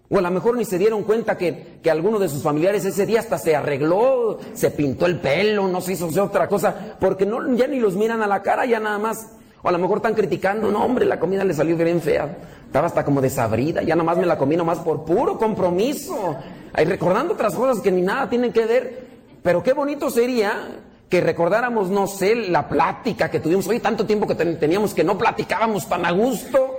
O 0.09 0.17
a 0.17 0.21
lo 0.21 0.31
mejor 0.31 0.55
ni 0.55 0.63
se 0.63 0.77
dieron 0.77 1.03
cuenta 1.03 1.37
que, 1.37 1.79
que 1.83 1.91
alguno 1.91 2.17
de 2.17 2.29
sus 2.29 2.41
familiares 2.41 2.85
ese 2.85 3.05
día 3.05 3.19
hasta 3.19 3.37
se 3.37 3.55
arregló, 3.55 4.39
se 4.53 4.71
pintó 4.71 5.05
el 5.05 5.19
pelo, 5.19 5.67
no 5.67 5.81
se 5.81 5.93
hizo 5.93 6.07
otra 6.23 6.47
cosa, 6.47 6.95
porque 6.99 7.25
no, 7.25 7.53
ya 7.55 7.67
ni 7.67 7.79
los 7.79 7.95
miran 7.95 8.21
a 8.21 8.27
la 8.27 8.41
cara, 8.41 8.65
ya 8.65 8.79
nada 8.79 8.97
más. 8.97 9.27
O 9.61 9.67
a 9.67 9.71
lo 9.73 9.77
mejor 9.77 9.97
están 9.97 10.13
criticando, 10.13 10.71
no 10.71 10.85
hombre, 10.85 11.05
la 11.05 11.19
comida 11.19 11.43
le 11.43 11.53
salió 11.53 11.75
bien 11.75 12.01
fea. 12.01 12.37
Estaba 12.65 12.87
hasta 12.87 13.03
como 13.03 13.19
desabrida, 13.19 13.83
ya 13.83 13.95
nada 13.95 14.05
más 14.05 14.17
me 14.17 14.25
la 14.25 14.37
comí 14.37 14.55
nomás 14.55 14.79
por 14.79 15.03
puro 15.03 15.37
compromiso. 15.37 16.37
Ahí 16.73 16.85
recordando 16.85 17.33
otras 17.33 17.55
cosas 17.55 17.81
que 17.81 17.91
ni 17.91 18.01
nada 18.01 18.29
tienen 18.29 18.53
que 18.53 18.65
ver. 18.65 19.07
Pero 19.43 19.63
qué 19.63 19.73
bonito 19.73 20.09
sería 20.09 20.81
que 21.09 21.21
recordáramos, 21.21 21.89
no 21.89 22.07
sé, 22.07 22.35
la 22.35 22.69
plática 22.69 23.31
que 23.31 23.39
tuvimos. 23.39 23.67
Hoy 23.67 23.79
tanto 23.79 24.05
tiempo 24.05 24.27
que 24.27 24.35
teníamos 24.35 24.93
que 24.93 25.03
no 25.03 25.17
platicábamos 25.17 25.87
tan 25.89 26.05
a 26.05 26.11
gusto. 26.11 26.77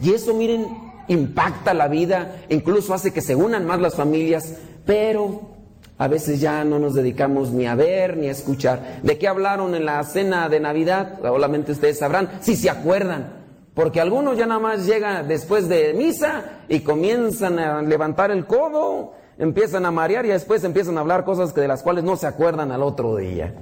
Y 0.00 0.12
eso, 0.12 0.34
miren, 0.34 0.66
impacta 1.08 1.74
la 1.74 1.88
vida, 1.88 2.36
incluso 2.48 2.94
hace 2.94 3.12
que 3.12 3.20
se 3.20 3.34
unan 3.34 3.66
más 3.66 3.80
las 3.80 3.94
familias, 3.94 4.56
pero 4.84 5.52
a 5.98 6.08
veces 6.08 6.40
ya 6.40 6.64
no 6.64 6.78
nos 6.78 6.94
dedicamos 6.94 7.52
ni 7.52 7.66
a 7.66 7.74
ver 7.74 8.16
ni 8.16 8.28
a 8.28 8.32
escuchar. 8.32 9.00
¿De 9.02 9.18
qué 9.18 9.28
hablaron 9.28 9.74
en 9.74 9.84
la 9.84 10.02
cena 10.04 10.48
de 10.48 10.60
Navidad? 10.60 11.20
Solamente 11.22 11.72
ustedes 11.72 11.98
sabrán, 11.98 12.30
si 12.40 12.56
se 12.56 12.70
acuerdan. 12.70 13.40
Porque 13.74 14.00
algunos 14.00 14.36
ya 14.36 14.46
nada 14.46 14.60
más 14.60 14.84
llegan 14.84 15.26
después 15.28 15.68
de 15.68 15.94
misa 15.94 16.60
y 16.68 16.80
comienzan 16.80 17.58
a 17.58 17.80
levantar 17.80 18.30
el 18.30 18.44
codo, 18.46 19.14
empiezan 19.42 19.84
a 19.86 19.90
marear 19.90 20.24
y 20.24 20.28
después 20.28 20.62
empiezan 20.62 20.96
a 20.96 21.00
hablar 21.00 21.24
cosas 21.24 21.52
que 21.52 21.60
de 21.60 21.66
las 21.66 21.82
cuales 21.82 22.04
no 22.04 22.16
se 22.16 22.28
acuerdan 22.28 22.70
al 22.70 22.82
otro 22.82 23.16
día. 23.16 23.52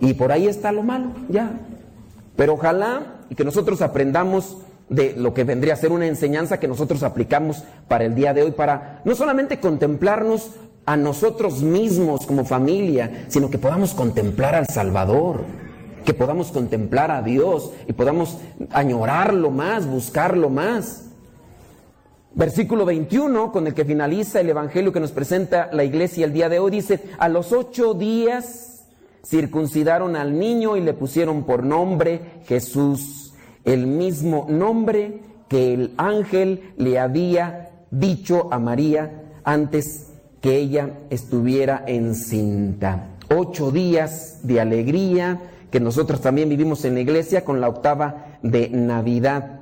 Y 0.00 0.14
por 0.14 0.30
ahí 0.30 0.46
está 0.46 0.70
lo 0.70 0.84
malo, 0.84 1.08
ya. 1.28 1.50
Pero 2.36 2.54
ojalá 2.54 3.16
y 3.28 3.34
que 3.34 3.44
nosotros 3.44 3.82
aprendamos 3.82 4.58
de 4.88 5.14
lo 5.16 5.34
que 5.34 5.42
vendría 5.42 5.74
a 5.74 5.78
ser 5.78 5.90
una 5.90 6.06
enseñanza 6.06 6.60
que 6.60 6.68
nosotros 6.68 7.02
aplicamos 7.02 7.64
para 7.88 8.04
el 8.04 8.14
día 8.14 8.32
de 8.34 8.44
hoy, 8.44 8.52
para 8.52 9.00
no 9.04 9.16
solamente 9.16 9.58
contemplarnos 9.58 10.52
a 10.84 10.96
nosotros 10.96 11.60
mismos 11.60 12.24
como 12.24 12.44
familia, 12.44 13.24
sino 13.26 13.50
que 13.50 13.58
podamos 13.58 13.94
contemplar 13.94 14.54
al 14.54 14.68
Salvador, 14.68 15.40
que 16.04 16.14
podamos 16.14 16.52
contemplar 16.52 17.10
a 17.10 17.22
Dios 17.22 17.72
y 17.88 17.94
podamos 17.94 18.38
añorarlo 18.70 19.50
más, 19.50 19.88
buscarlo 19.88 20.50
más. 20.50 21.05
Versículo 22.36 22.84
21, 22.84 23.50
con 23.50 23.66
el 23.66 23.72
que 23.72 23.86
finaliza 23.86 24.40
el 24.40 24.50
Evangelio 24.50 24.92
que 24.92 25.00
nos 25.00 25.10
presenta 25.10 25.70
la 25.72 25.84
iglesia 25.84 26.26
el 26.26 26.34
día 26.34 26.50
de 26.50 26.58
hoy, 26.58 26.70
dice, 26.70 27.00
a 27.18 27.30
los 27.30 27.50
ocho 27.50 27.94
días 27.94 28.84
circuncidaron 29.24 30.16
al 30.16 30.38
niño 30.38 30.76
y 30.76 30.82
le 30.82 30.92
pusieron 30.92 31.44
por 31.44 31.64
nombre 31.64 32.20
Jesús 32.44 33.32
el 33.64 33.86
mismo 33.86 34.46
nombre 34.50 35.22
que 35.48 35.72
el 35.72 35.94
ángel 35.96 36.74
le 36.76 36.98
había 36.98 37.70
dicho 37.90 38.52
a 38.52 38.58
María 38.58 39.32
antes 39.42 40.12
que 40.42 40.56
ella 40.56 40.90
estuviera 41.08 41.84
encinta. 41.86 43.16
Ocho 43.34 43.70
días 43.70 44.40
de 44.42 44.60
alegría 44.60 45.40
que 45.70 45.80
nosotros 45.80 46.20
también 46.20 46.50
vivimos 46.50 46.84
en 46.84 46.94
la 46.94 47.00
iglesia 47.00 47.46
con 47.46 47.62
la 47.62 47.68
octava 47.70 48.38
de 48.42 48.68
Navidad. 48.68 49.60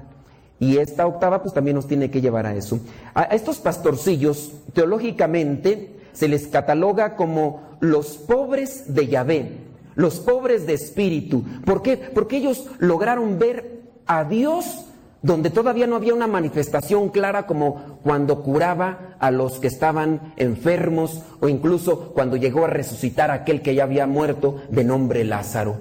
Y 0.64 0.78
esta 0.78 1.06
octava 1.06 1.42
pues 1.42 1.52
también 1.52 1.76
nos 1.76 1.86
tiene 1.86 2.10
que 2.10 2.22
llevar 2.22 2.46
a 2.46 2.54
eso. 2.54 2.80
A 3.12 3.24
estos 3.24 3.58
pastorcillos, 3.58 4.52
teológicamente, 4.72 5.90
se 6.14 6.26
les 6.26 6.46
cataloga 6.46 7.16
como 7.16 7.76
los 7.80 8.16
pobres 8.16 8.94
de 8.94 9.08
Yahvé, 9.08 9.58
los 9.94 10.20
pobres 10.20 10.66
de 10.66 10.72
espíritu. 10.72 11.44
¿Por 11.66 11.82
qué? 11.82 11.98
Porque 11.98 12.38
ellos 12.38 12.66
lograron 12.78 13.38
ver 13.38 13.82
a 14.06 14.24
Dios 14.24 14.86
donde 15.20 15.50
todavía 15.50 15.86
no 15.86 15.96
había 15.96 16.14
una 16.14 16.26
manifestación 16.26 17.10
clara 17.10 17.46
como 17.46 17.98
cuando 18.02 18.42
curaba 18.42 19.16
a 19.18 19.30
los 19.30 19.58
que 19.58 19.68
estaban 19.68 20.32
enfermos 20.36 21.22
o 21.40 21.48
incluso 21.50 22.12
cuando 22.14 22.36
llegó 22.36 22.64
a 22.64 22.68
resucitar 22.68 23.30
a 23.30 23.34
aquel 23.34 23.60
que 23.60 23.74
ya 23.74 23.84
había 23.84 24.06
muerto 24.06 24.62
de 24.70 24.84
nombre 24.84 25.24
Lázaro. 25.24 25.76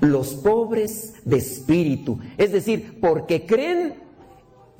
Los 0.00 0.34
pobres 0.34 1.14
de 1.24 1.36
espíritu, 1.36 2.20
es 2.38 2.52
decir, 2.52 2.98
porque 3.00 3.44
creen 3.44 4.09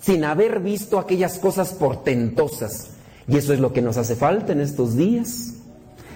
sin 0.01 0.25
haber 0.25 0.61
visto 0.61 0.99
aquellas 0.99 1.39
cosas 1.39 1.73
portentosas. 1.75 2.91
Y 3.29 3.37
eso 3.37 3.53
es 3.53 3.61
lo 3.61 3.73
que 3.73 3.83
nos 3.83 3.97
hace 3.97 4.17
falta 4.17 4.53
en 4.53 4.61
estos 4.61 4.97
días, 4.97 5.55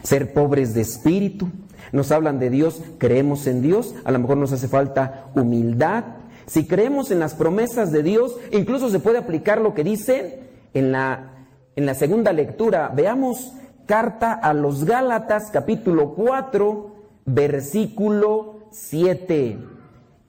ser 0.03 0.33
pobres 0.33 0.75
de 0.75 0.81
espíritu. 0.81 1.49
Nos 1.93 2.11
hablan 2.11 2.39
de 2.39 2.51
Dios, 2.51 2.81
creemos 2.99 3.47
en 3.47 3.63
Dios, 3.63 3.95
a 4.05 4.11
lo 4.11 4.19
mejor 4.19 4.37
nos 4.37 4.53
hace 4.53 4.69
falta 4.69 5.31
humildad, 5.35 6.05
si 6.47 6.67
creemos 6.67 7.11
en 7.11 7.21
las 7.21 7.35
promesas 7.35 7.91
de 7.91 8.03
Dios, 8.03 8.37
incluso 8.53 8.91
se 8.91 9.01
puede 9.01 9.19
aplicar 9.19 9.61
lo 9.61 9.75
que 9.75 9.85
dice 9.85 10.41
en 10.75 10.93
la, 10.93 11.47
en 11.75 11.87
la 11.87 11.95
segunda 11.95 12.33
lectura. 12.33 12.93
Veamos 12.95 13.53
carta 13.87 14.33
a 14.33 14.53
los 14.53 14.85
Gálatas 14.85 15.51
capítulo 15.51 16.15
4, 16.15 16.95
versículo 17.25 18.67
7. 18.71 19.59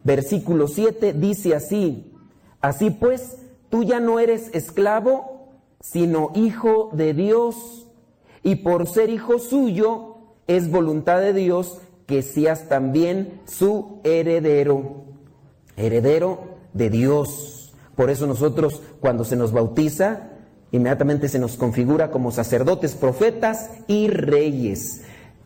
Versículo 0.03 0.68
7 0.68 1.14
dice 1.14 1.56
así, 1.56 2.14
así 2.61 2.91
pues, 2.91 3.35
tú 3.76 3.84
ya 3.84 3.99
no 3.99 4.22
eres 4.22 4.52
esclavo, 4.53 5.49
sino 5.81 6.31
hijo 6.34 6.91
de 6.93 7.14
Dios, 7.14 7.88
y 8.41 8.56
por 8.56 8.88
ser 8.88 9.10
hijo 9.10 9.38
suyo, 9.38 10.15
es 10.47 10.72
voluntad 10.72 11.19
de 11.19 11.34
Dios 11.34 11.80
que 12.06 12.22
seas 12.22 12.69
también 12.69 13.41
su 13.45 13.99
heredero 14.06 15.03
heredero 15.76 16.56
de 16.72 16.89
Dios. 16.89 17.73
Por 17.97 18.10
eso 18.10 18.27
nosotros 18.27 18.81
cuando 19.02 19.26
se 19.26 19.35
nos 19.35 19.52
bautiza, 19.52 20.30
inmediatamente 20.72 21.27
se 21.27 21.39
nos 21.39 21.57
configura 21.57 22.11
como 22.11 22.31
sacerdotes, 22.31 22.95
profetas 22.95 23.72
y 23.88 24.07
reyes. 24.07 25.02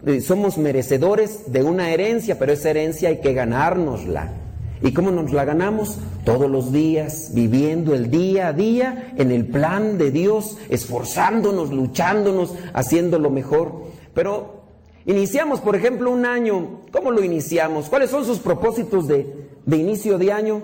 Eh, 0.06 0.22
somos 0.22 0.60
merecedores 0.60 1.52
de 1.52 1.64
una 1.64 1.90
herencia, 1.90 2.38
pero 2.38 2.54
esa 2.54 2.70
herencia 2.70 3.10
hay 3.10 3.22
que 3.22 3.34
ganárnosla. 3.34 4.49
¿Y 4.82 4.94
cómo 4.94 5.12
nos 5.12 5.32
la 5.34 5.46
ganamos? 5.46 6.00
Todos 6.24 6.50
los 6.50 6.72
días, 6.72 7.32
viviendo 7.34 7.94
el 7.94 8.10
día 8.10 8.48
a 8.48 8.54
día 8.54 9.14
en 9.18 9.32
el 9.32 9.48
plan 9.48 9.98
de 9.98 10.12
Dios, 10.12 10.58
esforzándonos, 10.70 11.72
luchándonos, 11.72 12.56
haciendo 12.74 13.20
lo 13.20 13.30
mejor. 13.30 13.84
Pero 14.14 14.64
iniciamos, 15.06 15.60
por 15.60 15.76
ejemplo, 15.76 16.12
un 16.12 16.26
año. 16.26 16.82
¿Cómo 16.92 17.12
lo 17.12 17.24
iniciamos? 17.24 17.90
¿Cuáles 17.90 18.10
son 18.10 18.24
sus 18.24 18.40
propósitos 18.40 19.08
de, 19.08 19.50
de 19.70 19.78
inicio 19.78 20.18
de 20.18 20.32
año. 20.32 20.64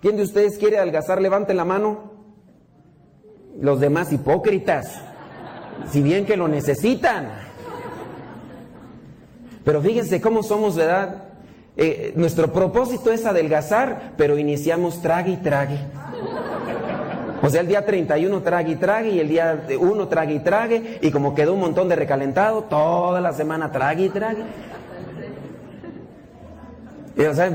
¿Quién 0.00 0.16
de 0.16 0.24
ustedes 0.24 0.58
quiere 0.58 0.78
algazar? 0.78 1.22
Levante 1.22 1.54
la 1.54 1.64
mano. 1.64 2.12
Los 3.60 3.80
demás 3.80 4.12
hipócritas, 4.12 5.00
si 5.90 6.02
bien 6.02 6.26
que 6.26 6.36
lo 6.36 6.48
necesitan. 6.48 7.30
Pero 9.64 9.80
fíjense 9.80 10.20
cómo 10.20 10.42
somos, 10.42 10.76
¿verdad? 10.76 11.25
Eh, 11.78 12.12
nuestro 12.16 12.52
propósito 12.52 13.12
es 13.12 13.26
adelgazar, 13.26 14.12
pero 14.16 14.38
iniciamos 14.38 15.02
trague 15.02 15.32
y 15.32 15.36
trague. 15.36 15.78
O 17.42 17.50
sea, 17.50 17.60
el 17.60 17.68
día 17.68 17.84
31 17.84 18.42
trague 18.42 18.72
y 18.72 18.76
trague 18.76 19.10
y 19.10 19.20
el 19.20 19.28
día 19.28 19.66
1 19.78 20.08
trague 20.08 20.34
y 20.34 20.38
trague 20.40 20.98
y 21.02 21.10
como 21.10 21.34
quedó 21.34 21.52
un 21.52 21.60
montón 21.60 21.88
de 21.88 21.96
recalentado, 21.96 22.62
toda 22.62 23.20
la 23.20 23.32
semana 23.32 23.70
trague 23.70 24.06
y 24.06 24.08
trague. 24.08 24.42
Y, 27.16 27.22
o 27.22 27.34
sea, 27.34 27.50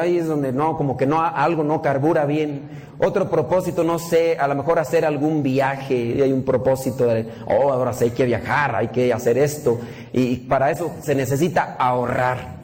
ahí 0.00 0.18
es 0.18 0.26
donde 0.26 0.52
no, 0.52 0.76
como 0.76 0.96
que 0.96 1.06
no, 1.06 1.22
algo 1.22 1.64
no 1.64 1.82
carbura 1.82 2.24
bien. 2.26 2.82
Otro 2.98 3.28
propósito, 3.28 3.84
no 3.84 3.98
sé, 3.98 4.38
a 4.38 4.46
lo 4.46 4.54
mejor 4.54 4.78
hacer 4.78 5.04
algún 5.04 5.42
viaje. 5.42 6.22
Hay 6.22 6.32
un 6.32 6.44
propósito 6.44 7.06
de, 7.06 7.26
oh, 7.46 7.72
ahora 7.72 7.92
sí 7.94 8.04
hay 8.04 8.10
que 8.10 8.26
viajar, 8.26 8.76
hay 8.76 8.88
que 8.88 9.12
hacer 9.12 9.38
esto. 9.38 9.80
Y 10.12 10.36
para 10.36 10.70
eso 10.70 10.92
se 11.02 11.14
necesita 11.14 11.74
ahorrar. 11.78 12.61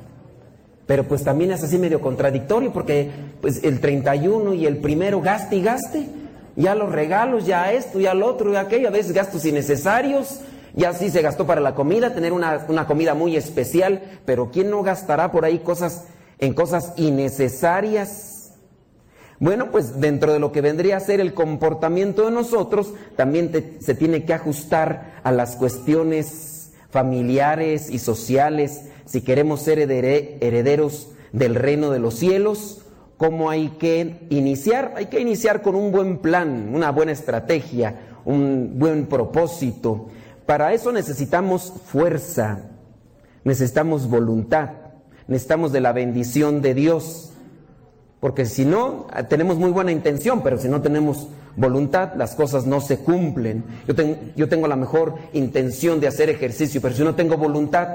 Pero 0.88 1.04
pues 1.04 1.22
también 1.22 1.52
es 1.52 1.62
así 1.62 1.78
medio 1.78 2.00
contradictorio 2.00 2.72
porque 2.72 3.08
pues 3.40 3.62
el 3.62 3.78
31 3.78 4.54
y 4.54 4.66
el 4.66 4.78
primero 4.78 5.20
gaste 5.20 5.54
y 5.54 5.62
gaste. 5.62 6.08
Ya 6.56 6.74
los 6.74 6.90
regalos, 6.90 7.46
ya 7.46 7.72
esto, 7.72 8.00
ya 8.00 8.14
lo 8.14 8.26
otro, 8.26 8.52
ya 8.52 8.62
aquello, 8.62 8.88
a 8.88 8.90
veces 8.90 9.12
gastos 9.12 9.44
innecesarios. 9.44 10.40
Ya 10.74 10.92
sí 10.94 11.10
se 11.10 11.22
gastó 11.22 11.46
para 11.46 11.60
la 11.60 11.76
comida, 11.76 12.12
tener 12.12 12.32
una, 12.32 12.66
una 12.66 12.86
comida 12.86 13.14
muy 13.14 13.36
especial, 13.36 14.02
pero 14.24 14.50
¿quién 14.50 14.70
no 14.70 14.82
gastará 14.82 15.30
por 15.30 15.44
ahí 15.44 15.60
cosas 15.60 16.08
en 16.38 16.54
cosas 16.54 16.92
innecesarias. 16.96 18.52
Bueno, 19.40 19.70
pues 19.70 20.00
dentro 20.00 20.32
de 20.32 20.40
lo 20.40 20.50
que 20.50 20.60
vendría 20.60 20.96
a 20.96 21.00
ser 21.00 21.20
el 21.20 21.34
comportamiento 21.34 22.24
de 22.24 22.32
nosotros, 22.32 22.92
también 23.16 23.76
se 23.80 23.94
tiene 23.94 24.24
que 24.24 24.34
ajustar 24.34 25.20
a 25.22 25.30
las 25.30 25.56
cuestiones 25.56 26.57
familiares 26.90 27.90
y 27.90 27.98
sociales, 27.98 28.86
si 29.04 29.20
queremos 29.20 29.62
ser 29.62 29.78
herederos 29.78 31.10
del 31.32 31.54
reino 31.54 31.90
de 31.90 31.98
los 31.98 32.14
cielos, 32.14 32.82
¿cómo 33.16 33.50
hay 33.50 33.70
que 33.78 34.26
iniciar? 34.30 34.94
Hay 34.96 35.06
que 35.06 35.20
iniciar 35.20 35.62
con 35.62 35.74
un 35.74 35.92
buen 35.92 36.18
plan, 36.18 36.70
una 36.74 36.90
buena 36.90 37.12
estrategia, 37.12 38.00
un 38.24 38.78
buen 38.78 39.06
propósito. 39.06 40.08
Para 40.46 40.72
eso 40.72 40.92
necesitamos 40.92 41.72
fuerza, 41.86 42.62
necesitamos 43.44 44.08
voluntad 44.08 44.70
necesitamos 45.28 45.70
de 45.72 45.80
la 45.80 45.92
bendición 45.92 46.60
de 46.60 46.74
Dios. 46.74 47.27
Porque 48.20 48.46
si 48.46 48.64
no, 48.64 49.06
tenemos 49.28 49.58
muy 49.58 49.70
buena 49.70 49.92
intención, 49.92 50.42
pero 50.42 50.58
si 50.58 50.68
no 50.68 50.80
tenemos 50.82 51.28
voluntad, 51.56 52.14
las 52.16 52.34
cosas 52.34 52.66
no 52.66 52.80
se 52.80 52.98
cumplen. 52.98 53.64
Yo, 53.86 53.94
ten- 53.94 54.32
yo 54.34 54.48
tengo 54.48 54.66
la 54.66 54.74
mejor 54.76 55.14
intención 55.32 56.00
de 56.00 56.08
hacer 56.08 56.28
ejercicio, 56.28 56.80
pero 56.80 56.94
si 56.94 57.04
no 57.04 57.14
tengo 57.14 57.36
voluntad, 57.36 57.88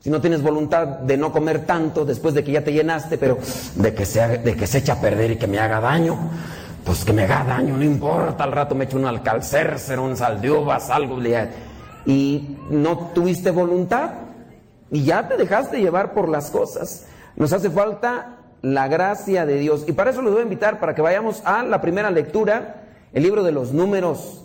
si 0.00 0.10
no 0.10 0.20
tienes 0.20 0.42
voluntad 0.42 0.86
de 0.86 1.16
no 1.16 1.30
comer 1.32 1.64
tanto 1.66 2.04
después 2.04 2.34
de 2.34 2.42
que 2.42 2.52
ya 2.52 2.62
te 2.64 2.72
llenaste, 2.72 3.16
pero 3.18 3.38
de 3.76 3.94
que 3.94 4.04
se, 4.04 4.20
haga- 4.20 4.40
echa 4.78 4.94
a 4.94 5.00
perder 5.00 5.32
y 5.32 5.36
que 5.36 5.46
me 5.46 5.58
haga 5.60 5.80
daño, 5.80 6.16
pues 6.84 7.04
que 7.04 7.12
me 7.12 7.24
haga 7.24 7.44
daño, 7.44 7.76
no 7.76 7.84
importa, 7.84 8.44
al 8.44 8.52
rato 8.52 8.74
me 8.74 8.84
echo 8.84 8.96
un 8.96 9.06
alcalcércero, 9.06 10.04
un 10.04 10.16
sal 10.16 10.40
de 10.40 10.50
uvas, 10.50 10.90
algo, 10.90 11.18
y 12.06 12.56
no 12.70 13.10
tuviste 13.14 13.50
voluntad 13.50 14.10
y 14.90 15.02
ya 15.04 15.26
te 15.26 15.36
dejaste 15.36 15.78
llevar 15.80 16.12
por 16.14 16.28
las 16.28 16.50
cosas. 16.50 17.06
Nos 17.34 17.52
hace 17.52 17.68
falta 17.70 18.35
la 18.62 18.88
gracia 18.88 19.46
de 19.46 19.58
Dios 19.58 19.84
y 19.86 19.92
para 19.92 20.10
eso 20.10 20.22
les 20.22 20.32
voy 20.32 20.40
a 20.40 20.44
invitar 20.44 20.80
para 20.80 20.94
que 20.94 21.02
vayamos 21.02 21.42
a 21.44 21.62
la 21.62 21.80
primera 21.80 22.10
lectura, 22.10 22.84
el 23.12 23.22
libro 23.22 23.42
de 23.42 23.52
los 23.52 23.72
números, 23.72 24.44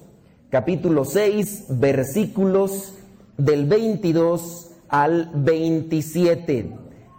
capítulo 0.49 1.05
6, 1.05 1.65
versículos 1.69 2.95
del 3.37 3.65
22 3.65 4.71
al 4.89 5.31
27. 5.33 6.71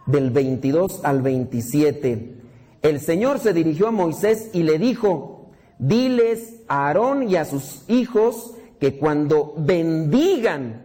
Del 0.06 0.30
22 0.30 1.00
al 1.04 1.22
27. 1.22 2.34
El 2.82 3.00
Señor 3.00 3.38
se 3.38 3.52
dirigió 3.52 3.88
a 3.88 3.92
Moisés 3.92 4.50
y 4.52 4.64
le 4.64 4.78
dijo, 4.78 5.50
diles 5.78 6.56
a 6.68 6.88
Aarón 6.88 7.28
y 7.28 7.36
a 7.36 7.44
sus 7.44 7.82
hijos 7.88 8.54
que 8.80 8.98
cuando 8.98 9.54
bendigan 9.56 10.82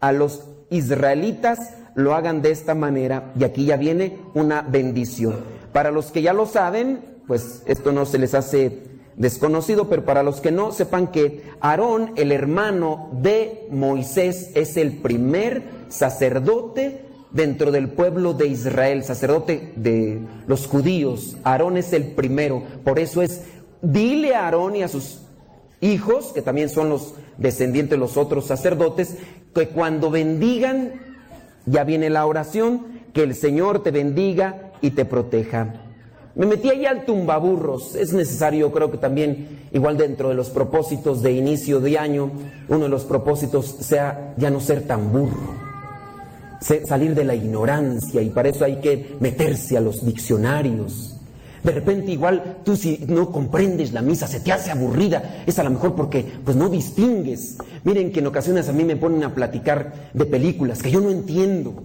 a 0.00 0.12
los 0.12 0.44
israelitas 0.70 1.74
lo 1.96 2.14
hagan 2.14 2.42
de 2.42 2.52
esta 2.52 2.76
manera. 2.76 3.32
Y 3.38 3.42
aquí 3.42 3.64
ya 3.64 3.76
viene 3.76 4.18
una 4.34 4.62
bendición. 4.62 5.34
Para 5.72 5.90
los 5.90 6.12
que 6.12 6.22
ya 6.22 6.32
lo 6.32 6.46
saben, 6.46 7.00
pues 7.26 7.62
esto 7.66 7.90
no 7.90 8.06
se 8.06 8.18
les 8.18 8.34
hace 8.34 8.84
desconocido, 9.16 9.88
pero 9.88 10.04
para 10.04 10.22
los 10.22 10.40
que 10.40 10.52
no, 10.52 10.72
sepan 10.72 11.08
que 11.08 11.42
Aarón, 11.60 12.12
el 12.16 12.32
hermano 12.32 13.08
de 13.12 13.66
Moisés, 13.70 14.52
es 14.54 14.76
el 14.76 14.98
primer 14.98 15.62
sacerdote 15.88 17.02
dentro 17.30 17.72
del 17.72 17.88
pueblo 17.88 18.34
de 18.34 18.46
Israel, 18.46 19.02
sacerdote 19.02 19.72
de 19.76 20.20
los 20.46 20.66
judíos. 20.66 21.36
Aarón 21.44 21.76
es 21.76 21.92
el 21.92 22.12
primero, 22.12 22.62
por 22.84 22.98
eso 22.98 23.22
es, 23.22 23.42
dile 23.82 24.34
a 24.34 24.44
Aarón 24.44 24.76
y 24.76 24.82
a 24.82 24.88
sus 24.88 25.22
hijos, 25.80 26.32
que 26.32 26.42
también 26.42 26.68
son 26.68 26.90
los 26.90 27.14
descendientes 27.38 27.92
de 27.92 27.98
los 27.98 28.16
otros 28.16 28.46
sacerdotes, 28.46 29.16
que 29.54 29.68
cuando 29.68 30.10
bendigan, 30.10 31.05
ya 31.66 31.84
viene 31.84 32.10
la 32.10 32.26
oración, 32.26 32.86
que 33.12 33.22
el 33.22 33.34
Señor 33.34 33.82
te 33.82 33.90
bendiga 33.90 34.72
y 34.80 34.90
te 34.90 35.04
proteja. 35.04 35.82
Me 36.34 36.44
metí 36.44 36.68
ahí 36.68 36.84
al 36.84 37.06
tumbaburros. 37.06 37.94
Es 37.94 38.12
necesario, 38.12 38.70
creo 38.70 38.90
que 38.90 38.98
también, 38.98 39.68
igual 39.72 39.96
dentro 39.96 40.28
de 40.28 40.34
los 40.34 40.50
propósitos 40.50 41.22
de 41.22 41.32
inicio 41.32 41.80
de 41.80 41.98
año, 41.98 42.30
uno 42.68 42.84
de 42.84 42.88
los 42.90 43.04
propósitos 43.04 43.66
sea 43.66 44.34
ya 44.36 44.50
no 44.50 44.60
ser 44.60 44.86
tan 44.86 45.10
burro, 45.10 45.54
salir 46.60 47.14
de 47.14 47.24
la 47.24 47.34
ignorancia 47.34 48.20
y 48.20 48.28
para 48.28 48.50
eso 48.50 48.66
hay 48.66 48.76
que 48.76 49.16
meterse 49.18 49.78
a 49.78 49.80
los 49.80 50.04
diccionarios. 50.04 51.15
De 51.66 51.72
repente 51.72 52.12
igual 52.12 52.58
tú 52.64 52.76
si 52.76 53.04
no 53.08 53.32
comprendes 53.32 53.92
la 53.92 54.00
misa, 54.00 54.28
se 54.28 54.38
te 54.38 54.52
hace 54.52 54.70
aburrida, 54.70 55.42
es 55.46 55.58
a 55.58 55.64
lo 55.64 55.70
mejor 55.70 55.96
porque 55.96 56.24
pues 56.44 56.56
no 56.56 56.68
distingues. 56.68 57.56
Miren 57.82 58.12
que 58.12 58.20
en 58.20 58.28
ocasiones 58.28 58.68
a 58.68 58.72
mí 58.72 58.84
me 58.84 58.94
ponen 58.94 59.24
a 59.24 59.34
platicar 59.34 60.10
de 60.14 60.24
películas 60.26 60.80
que 60.80 60.92
yo 60.92 61.00
no 61.00 61.10
entiendo. 61.10 61.82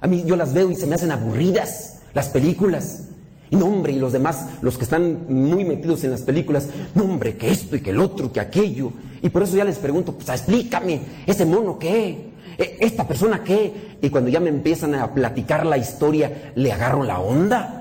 A 0.00 0.06
mí 0.06 0.22
yo 0.24 0.36
las 0.36 0.54
veo 0.54 0.70
y 0.70 0.76
se 0.76 0.86
me 0.86 0.94
hacen 0.94 1.10
aburridas 1.10 1.98
las 2.14 2.28
películas. 2.28 3.08
Y 3.50 3.56
no, 3.56 3.66
hombre, 3.66 3.92
y 3.92 3.98
los 3.98 4.12
demás, 4.12 4.50
los 4.62 4.78
que 4.78 4.84
están 4.84 5.26
muy 5.28 5.64
metidos 5.64 6.04
en 6.04 6.12
las 6.12 6.22
películas, 6.22 6.68
no, 6.94 7.02
hombre, 7.02 7.36
que 7.36 7.50
esto 7.50 7.74
y 7.74 7.80
que 7.80 7.90
el 7.90 7.98
otro, 7.98 8.30
que 8.32 8.38
aquello. 8.38 8.92
Y 9.20 9.30
por 9.30 9.42
eso 9.42 9.56
ya 9.56 9.64
les 9.64 9.78
pregunto, 9.78 10.12
pues 10.12 10.28
explícame, 10.28 11.00
ese 11.26 11.44
mono 11.44 11.76
qué, 11.76 12.30
E- 12.56 12.76
esta 12.78 13.06
persona 13.08 13.42
qué. 13.42 13.96
Y 14.00 14.10
cuando 14.10 14.30
ya 14.30 14.38
me 14.38 14.50
empiezan 14.50 14.94
a 14.94 15.12
platicar 15.12 15.66
la 15.66 15.76
historia, 15.76 16.52
le 16.54 16.70
agarro 16.70 17.02
la 17.02 17.18
onda. 17.18 17.80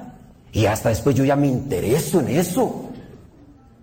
Y 0.53 0.67
hasta 0.67 0.89
después 0.89 1.15
yo 1.15 1.25
ya 1.25 1.35
me 1.35 1.47
intereso 1.47 2.19
en 2.19 2.29
eso. 2.29 2.89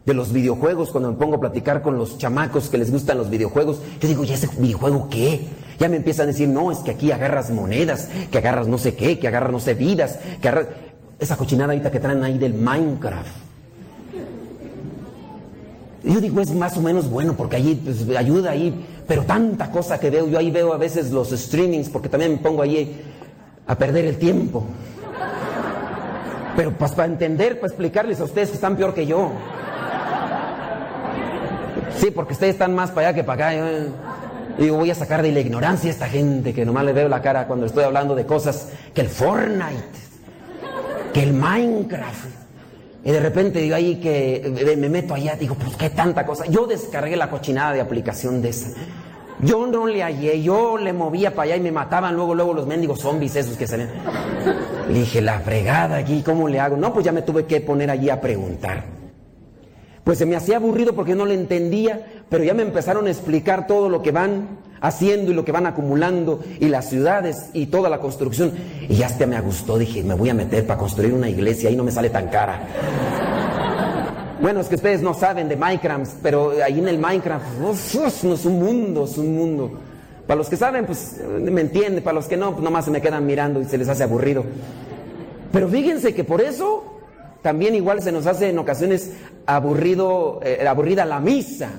De 0.07 0.15
los 0.15 0.33
videojuegos, 0.33 0.91
cuando 0.91 1.11
me 1.11 1.19
pongo 1.19 1.37
a 1.37 1.41
platicar 1.41 1.83
con 1.83 1.99
los 1.99 2.17
chamacos 2.17 2.71
que 2.71 2.79
les 2.79 2.91
gustan 2.91 3.19
los 3.19 3.29
videojuegos, 3.29 3.81
yo 4.01 4.09
digo, 4.09 4.25
¿y 4.25 4.33
ese 4.33 4.49
videojuego 4.57 5.09
qué? 5.11 5.41
Ya 5.79 5.89
me 5.89 5.97
empiezan 5.97 6.25
a 6.25 6.27
decir, 6.29 6.49
no, 6.49 6.73
es 6.73 6.79
que 6.79 6.93
aquí 6.93 7.13
agarras 7.13 7.51
monedas, 7.51 8.09
que 8.31 8.39
agarras 8.39 8.67
no 8.67 8.79
sé 8.79 8.95
qué, 8.95 9.19
que 9.19 9.29
agarras 9.29 9.53
no 9.53 9.61
sé 9.61 9.75
vidas, 9.75 10.19
que 10.41 10.49
agarras... 10.49 10.69
Esa 11.19 11.37
cochinada 11.37 11.75
ahorita 11.75 11.91
que 11.91 12.01
traen 12.01 12.25
ahí 12.25 12.39
del 12.39 12.55
Minecraft. 12.55 13.29
Yo 16.03 16.19
digo, 16.19 16.41
es 16.41 16.51
más 16.53 16.79
o 16.79 16.81
menos 16.81 17.11
bueno 17.11 17.35
porque 17.37 17.57
allí 17.57 17.75
pues, 17.75 18.09
ayuda 18.17 18.53
ahí, 18.53 18.87
pero 19.07 19.25
tanta 19.25 19.71
cosa 19.71 20.01
que 20.01 20.09
veo, 20.09 20.27
yo 20.29 20.39
ahí 20.39 20.51
veo 20.51 20.73
a 20.73 20.79
veces 20.79 21.11
los 21.11 21.29
streamings 21.29 21.91
porque 21.91 22.09
también 22.09 22.33
me 22.33 22.39
pongo 22.39 22.63
ahí 22.63 23.03
a 23.67 23.77
perder 23.77 24.07
el 24.07 24.17
tiempo. 24.17 24.65
Pero 26.57 26.73
pues 26.73 26.93
para 26.93 27.07
entender, 27.07 27.61
para 27.61 27.69
explicarles 27.69 28.21
a 28.21 28.25
ustedes 28.25 28.51
que 28.51 28.55
están 28.55 28.77
peor 28.77 28.95
que 28.95 29.07
yo. 29.07 29.33
Sí, 31.99 32.11
porque 32.11 32.33
ustedes 32.33 32.55
están 32.55 32.75
más 32.75 32.91
para 32.91 33.09
allá 33.09 33.17
que 33.17 33.25
para 33.25 33.49
acá. 33.49 33.57
Yo, 33.57 33.93
digo, 34.59 34.77
voy 34.77 34.91
a 34.91 34.95
sacar 34.95 35.23
de 35.23 35.33
la 35.33 35.41
ignorancia 35.41 35.91
a 35.91 35.93
esta 35.93 36.09
gente 36.09 36.53
que 36.55 36.65
nomás 36.65 36.85
le 36.85 36.93
veo 36.93 37.09
la 37.09 37.23
cara 37.23 37.47
cuando 37.47 37.67
estoy 37.67 37.85
hablando 37.85 38.15
de 38.15 38.27
cosas 38.27 38.69
que 38.95 39.03
el 39.03 39.09
Fortnite, 39.09 39.99
que 41.13 41.23
el 41.23 41.33
Minecraft. 41.33 42.41
Y 43.03 43.11
de 43.11 43.21
repente 43.21 43.61
digo 43.61 43.75
ahí 43.75 43.97
que 43.97 44.37
eh, 44.45 44.77
me 44.77 44.89
meto 44.91 45.15
allá, 45.15 45.35
digo, 45.37 45.55
pues 45.55 45.77
qué 45.77 45.91
tanta 45.91 46.27
cosa. 46.27 46.45
Yo 46.47 46.67
descargué 46.67 47.17
la 47.17 47.31
cochinada 47.31 47.73
de 47.73 47.81
aplicación 47.81 48.43
de 48.43 48.51
esa. 48.51 48.71
Yo 49.43 49.67
no 49.67 49.87
le 49.87 50.03
hallé, 50.03 50.43
yo 50.43 50.77
le 50.77 50.93
movía 50.93 51.35
para 51.35 51.45
allá 51.45 51.57
y 51.57 51.61
me 51.61 51.73
mataban 51.73 52.15
luego, 52.15 52.35
luego 52.35 52.53
los 52.53 52.67
mendigos 52.67 53.01
zombies 53.01 53.37
esos 53.37 53.57
que 53.57 53.67
salían. 53.67 53.91
Le 54.89 55.01
dije, 55.01 55.21
la 55.21 55.41
fregada 55.41 55.97
aquí, 55.97 56.23
¿cómo 56.23 56.49
le 56.49 56.61
hago? 56.61 56.77
No, 56.77 56.93
pues 56.93 57.05
ya 57.05 57.13
me 57.13 57.23
tuve 57.23 57.47
que 57.47 57.61
poner 57.61 57.91
allí 57.91 58.11
a 58.11 58.21
preguntar. 58.21 58.85
Pues 60.05 60.19
se 60.19 60.27
me 60.27 60.37
hacía 60.37 60.57
aburrido 60.57 60.95
porque 60.95 61.15
no 61.15 61.25
le 61.25 61.35
entendía, 61.35 62.23
pero 62.29 62.45
ya 62.45 62.55
me 62.55 62.63
empezaron 62.63 63.07
a 63.07 63.11
explicar 63.11 63.67
todo 63.67 63.89
lo 63.89 64.03
que 64.03 64.13
van 64.13 64.59
haciendo 64.81 65.31
y 65.31 65.35
lo 65.35 65.45
que 65.45 65.53
van 65.53 65.67
acumulando 65.67 66.41
y 66.59 66.69
las 66.69 66.89
ciudades 66.89 67.51
y 67.53 67.67
toda 67.67 67.89
la 67.89 67.99
construcción. 67.99 68.53
Y 68.89 68.97
ya 68.97 69.07
hasta 69.07 69.27
me 69.27 69.41
gustó, 69.41 69.79
dije, 69.79 70.03
me 70.03 70.15
voy 70.15 70.31
a 70.31 70.35
meter 70.35 70.67
para 70.67 70.79
construir 70.79 71.13
una 71.13 71.29
iglesia, 71.29 71.69
ahí 71.69 71.77
no 71.77 71.85
me 71.85 71.93
sale 71.93 72.11
tan 72.11 72.29
cara. 72.29 72.61
Bueno, 74.41 74.61
es 74.61 74.69
que 74.69 74.77
ustedes 74.77 75.03
no 75.03 75.13
saben 75.13 75.51
de 75.51 75.57
Minecraft, 75.57 76.15
pero 76.23 76.53
ahí 76.65 76.79
en 76.79 76.89
el 76.89 76.99
Minecraft, 76.99 77.45
uf, 77.63 78.25
no 78.25 78.35
es 78.35 78.45
un 78.47 78.59
mundo, 78.59 79.05
es 79.05 79.19
un 79.19 79.37
mundo. 79.37 79.71
Para 80.27 80.39
los 80.39 80.49
que 80.49 80.57
saben, 80.57 80.87
pues 80.87 81.21
me 81.39 81.61
entienden, 81.61 82.03
para 82.03 82.15
los 82.15 82.27
que 82.27 82.39
no, 82.39 82.53
pues 82.53 82.63
nomás 82.63 82.87
se 82.87 82.91
me 82.91 83.03
quedan 83.03 83.27
mirando 83.27 83.61
y 83.61 83.67
se 83.67 83.77
les 83.77 83.87
hace 83.89 84.03
aburrido. 84.03 84.43
Pero 85.53 85.69
fíjense 85.69 86.15
que 86.15 86.25
por 86.25 86.41
eso 86.41 86.85
también 87.43 87.75
igual 87.75 88.01
se 88.01 88.13
nos 88.13 88.27
hace 88.27 88.49
en 88.49 88.59
ocasiones 88.59 89.13
aburrido, 89.45 90.41
eh, 90.43 90.67
aburrida 90.67 91.05
la 91.05 91.21
misa, 91.21 91.73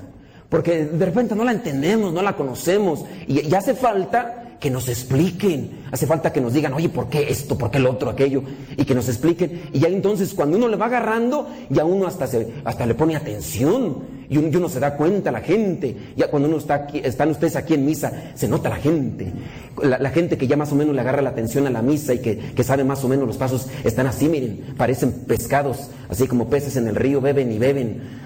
porque 0.48 0.84
de 0.84 1.04
repente 1.04 1.34
no 1.34 1.42
la 1.42 1.52
entendemos, 1.52 2.12
no 2.12 2.22
la 2.22 2.36
conocemos, 2.36 3.04
y, 3.26 3.48
y 3.48 3.54
hace 3.56 3.74
falta 3.74 4.41
que 4.62 4.70
nos 4.70 4.88
expliquen, 4.88 5.82
hace 5.90 6.06
falta 6.06 6.32
que 6.32 6.40
nos 6.40 6.52
digan, 6.52 6.72
oye, 6.72 6.88
¿por 6.88 7.08
qué 7.08 7.26
esto? 7.28 7.58
¿Por 7.58 7.72
qué 7.72 7.80
lo 7.80 7.90
otro, 7.90 8.08
aquello? 8.08 8.44
Y 8.76 8.84
que 8.84 8.94
nos 8.94 9.08
expliquen, 9.08 9.62
y 9.72 9.80
ya 9.80 9.88
entonces 9.88 10.34
cuando 10.34 10.56
uno 10.56 10.68
le 10.68 10.76
va 10.76 10.86
agarrando, 10.86 11.48
ya 11.68 11.84
uno 11.84 12.06
hasta, 12.06 12.28
se, 12.28 12.46
hasta 12.64 12.86
le 12.86 12.94
pone 12.94 13.16
atención, 13.16 14.22
y 14.28 14.38
uno, 14.38 14.68
se 14.68 14.78
da 14.78 14.96
cuenta, 14.96 15.32
la 15.32 15.40
gente, 15.40 15.96
ya 16.16 16.28
cuando 16.28 16.48
uno 16.48 16.58
está 16.58 16.74
aquí, 16.74 17.00
están 17.02 17.30
ustedes 17.30 17.56
aquí 17.56 17.74
en 17.74 17.84
misa, 17.84 18.12
se 18.34 18.46
nota 18.46 18.68
la 18.68 18.76
gente, 18.76 19.32
la, 19.82 19.98
la 19.98 20.10
gente 20.10 20.38
que 20.38 20.46
ya 20.46 20.56
más 20.56 20.70
o 20.70 20.76
menos 20.76 20.94
le 20.94 21.00
agarra 21.00 21.22
la 21.22 21.30
atención 21.30 21.66
a 21.66 21.70
la 21.70 21.82
misa 21.82 22.14
y 22.14 22.20
que, 22.20 22.38
que 22.38 22.62
sabe 22.62 22.84
más 22.84 23.02
o 23.02 23.08
menos 23.08 23.26
los 23.26 23.38
pasos, 23.38 23.66
están 23.82 24.06
así, 24.06 24.28
miren, 24.28 24.74
parecen 24.78 25.10
pescados, 25.26 25.90
así 26.08 26.28
como 26.28 26.48
peces 26.48 26.76
en 26.76 26.86
el 26.86 26.94
río, 26.94 27.20
beben 27.20 27.50
y 27.50 27.58
beben 27.58 28.21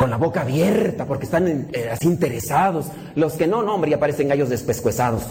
con 0.00 0.08
la 0.08 0.16
boca 0.16 0.40
abierta 0.40 1.04
porque 1.04 1.26
están 1.26 1.46
eh, 1.46 1.90
así 1.92 2.06
interesados. 2.06 2.86
Los 3.16 3.34
que 3.34 3.46
no, 3.46 3.62
no, 3.62 3.74
hombre, 3.74 3.90
ya 3.90 4.00
parecen 4.00 4.28
gallos 4.28 4.48
despescuezados. 4.48 5.24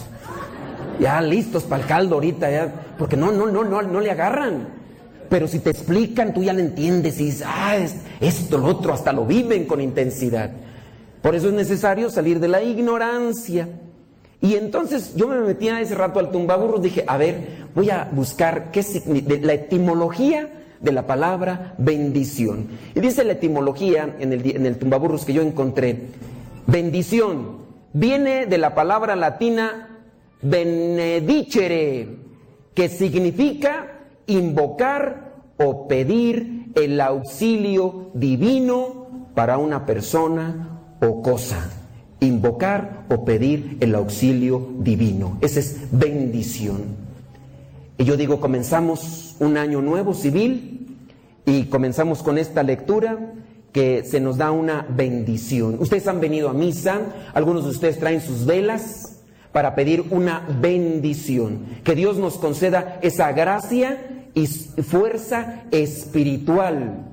Ya 1.00 1.20
listos 1.20 1.64
para 1.64 1.82
el 1.82 1.88
caldo 1.88 2.14
ahorita, 2.14 2.48
ya, 2.48 2.72
porque 2.96 3.16
no, 3.16 3.32
no, 3.32 3.48
no, 3.48 3.64
no, 3.64 3.82
no 3.82 4.00
le 4.00 4.12
agarran. 4.12 4.68
Pero 5.28 5.48
si 5.48 5.58
te 5.58 5.70
explican, 5.70 6.32
tú 6.32 6.44
ya 6.44 6.52
lo 6.52 6.60
entiendes 6.60 7.18
y 7.20 7.24
dices, 7.24 7.42
ah, 7.44 7.76
es- 7.76 7.96
esto, 8.20 8.58
lo 8.58 8.66
otro, 8.68 8.92
hasta 8.92 9.12
lo 9.12 9.26
viven 9.26 9.64
con 9.64 9.80
intensidad. 9.80 10.52
Por 11.20 11.34
eso 11.34 11.48
es 11.48 11.54
necesario 11.54 12.08
salir 12.08 12.38
de 12.38 12.46
la 12.46 12.62
ignorancia. 12.62 13.68
Y 14.40 14.54
entonces 14.54 15.16
yo 15.16 15.26
me 15.26 15.40
metía 15.40 15.80
ese 15.80 15.96
rato 15.96 16.20
al 16.20 16.30
tumbaburros, 16.30 16.80
dije, 16.80 17.02
a 17.08 17.16
ver, 17.16 17.64
voy 17.74 17.90
a 17.90 18.08
buscar 18.12 18.70
qué 18.70 18.84
la 19.42 19.52
etimología 19.54 20.48
de 20.80 20.92
la 20.92 21.06
palabra 21.06 21.74
bendición. 21.78 22.68
Y 22.94 23.00
dice 23.00 23.24
la 23.24 23.32
etimología 23.32 24.16
en 24.18 24.32
el, 24.32 24.56
en 24.56 24.66
el 24.66 24.78
tumbaburros 24.78 25.24
que 25.24 25.32
yo 25.32 25.42
encontré, 25.42 26.06
bendición 26.66 27.58
viene 27.92 28.46
de 28.46 28.58
la 28.58 28.74
palabra 28.74 29.16
latina 29.16 29.88
benedicere, 30.42 32.08
que 32.74 32.88
significa 32.88 34.00
invocar 34.26 35.34
o 35.58 35.88
pedir 35.88 36.72
el 36.74 37.00
auxilio 37.00 38.10
divino 38.14 39.28
para 39.34 39.58
una 39.58 39.84
persona 39.86 40.96
o 41.00 41.22
cosa. 41.22 41.70
Invocar 42.20 43.06
o 43.08 43.24
pedir 43.24 43.78
el 43.80 43.94
auxilio 43.94 44.68
divino. 44.78 45.38
Esa 45.40 45.60
es 45.60 45.88
bendición. 45.90 47.09
Y 48.00 48.04
yo 48.06 48.16
digo, 48.16 48.40
comenzamos 48.40 49.36
un 49.40 49.58
año 49.58 49.82
nuevo 49.82 50.14
civil 50.14 50.96
y 51.44 51.64
comenzamos 51.64 52.22
con 52.22 52.38
esta 52.38 52.62
lectura 52.62 53.34
que 53.74 54.04
se 54.04 54.20
nos 54.20 54.38
da 54.38 54.52
una 54.52 54.86
bendición. 54.88 55.76
Ustedes 55.78 56.08
han 56.08 56.18
venido 56.18 56.48
a 56.48 56.54
misa, 56.54 56.98
algunos 57.34 57.64
de 57.64 57.70
ustedes 57.72 57.98
traen 57.98 58.22
sus 58.22 58.46
velas 58.46 59.20
para 59.52 59.74
pedir 59.74 60.06
una 60.12 60.48
bendición, 60.62 61.66
que 61.84 61.94
Dios 61.94 62.16
nos 62.16 62.38
conceda 62.38 62.98
esa 63.02 63.32
gracia 63.32 63.98
y 64.32 64.46
fuerza 64.46 65.64
espiritual. 65.70 67.06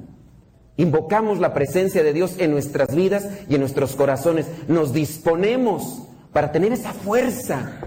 Invocamos 0.77 1.39
la 1.39 1.53
presencia 1.53 2.01
de 2.01 2.14
Dios 2.14 2.35
en 2.38 2.51
nuestras 2.51 2.95
vidas 2.95 3.27
y 3.49 3.55
en 3.55 3.59
nuestros 3.59 3.93
corazones. 3.97 4.45
Nos 4.69 4.93
disponemos 4.93 6.03
para 6.31 6.53
tener 6.53 6.72
esa 6.72 6.93
fuerza. 6.93 7.81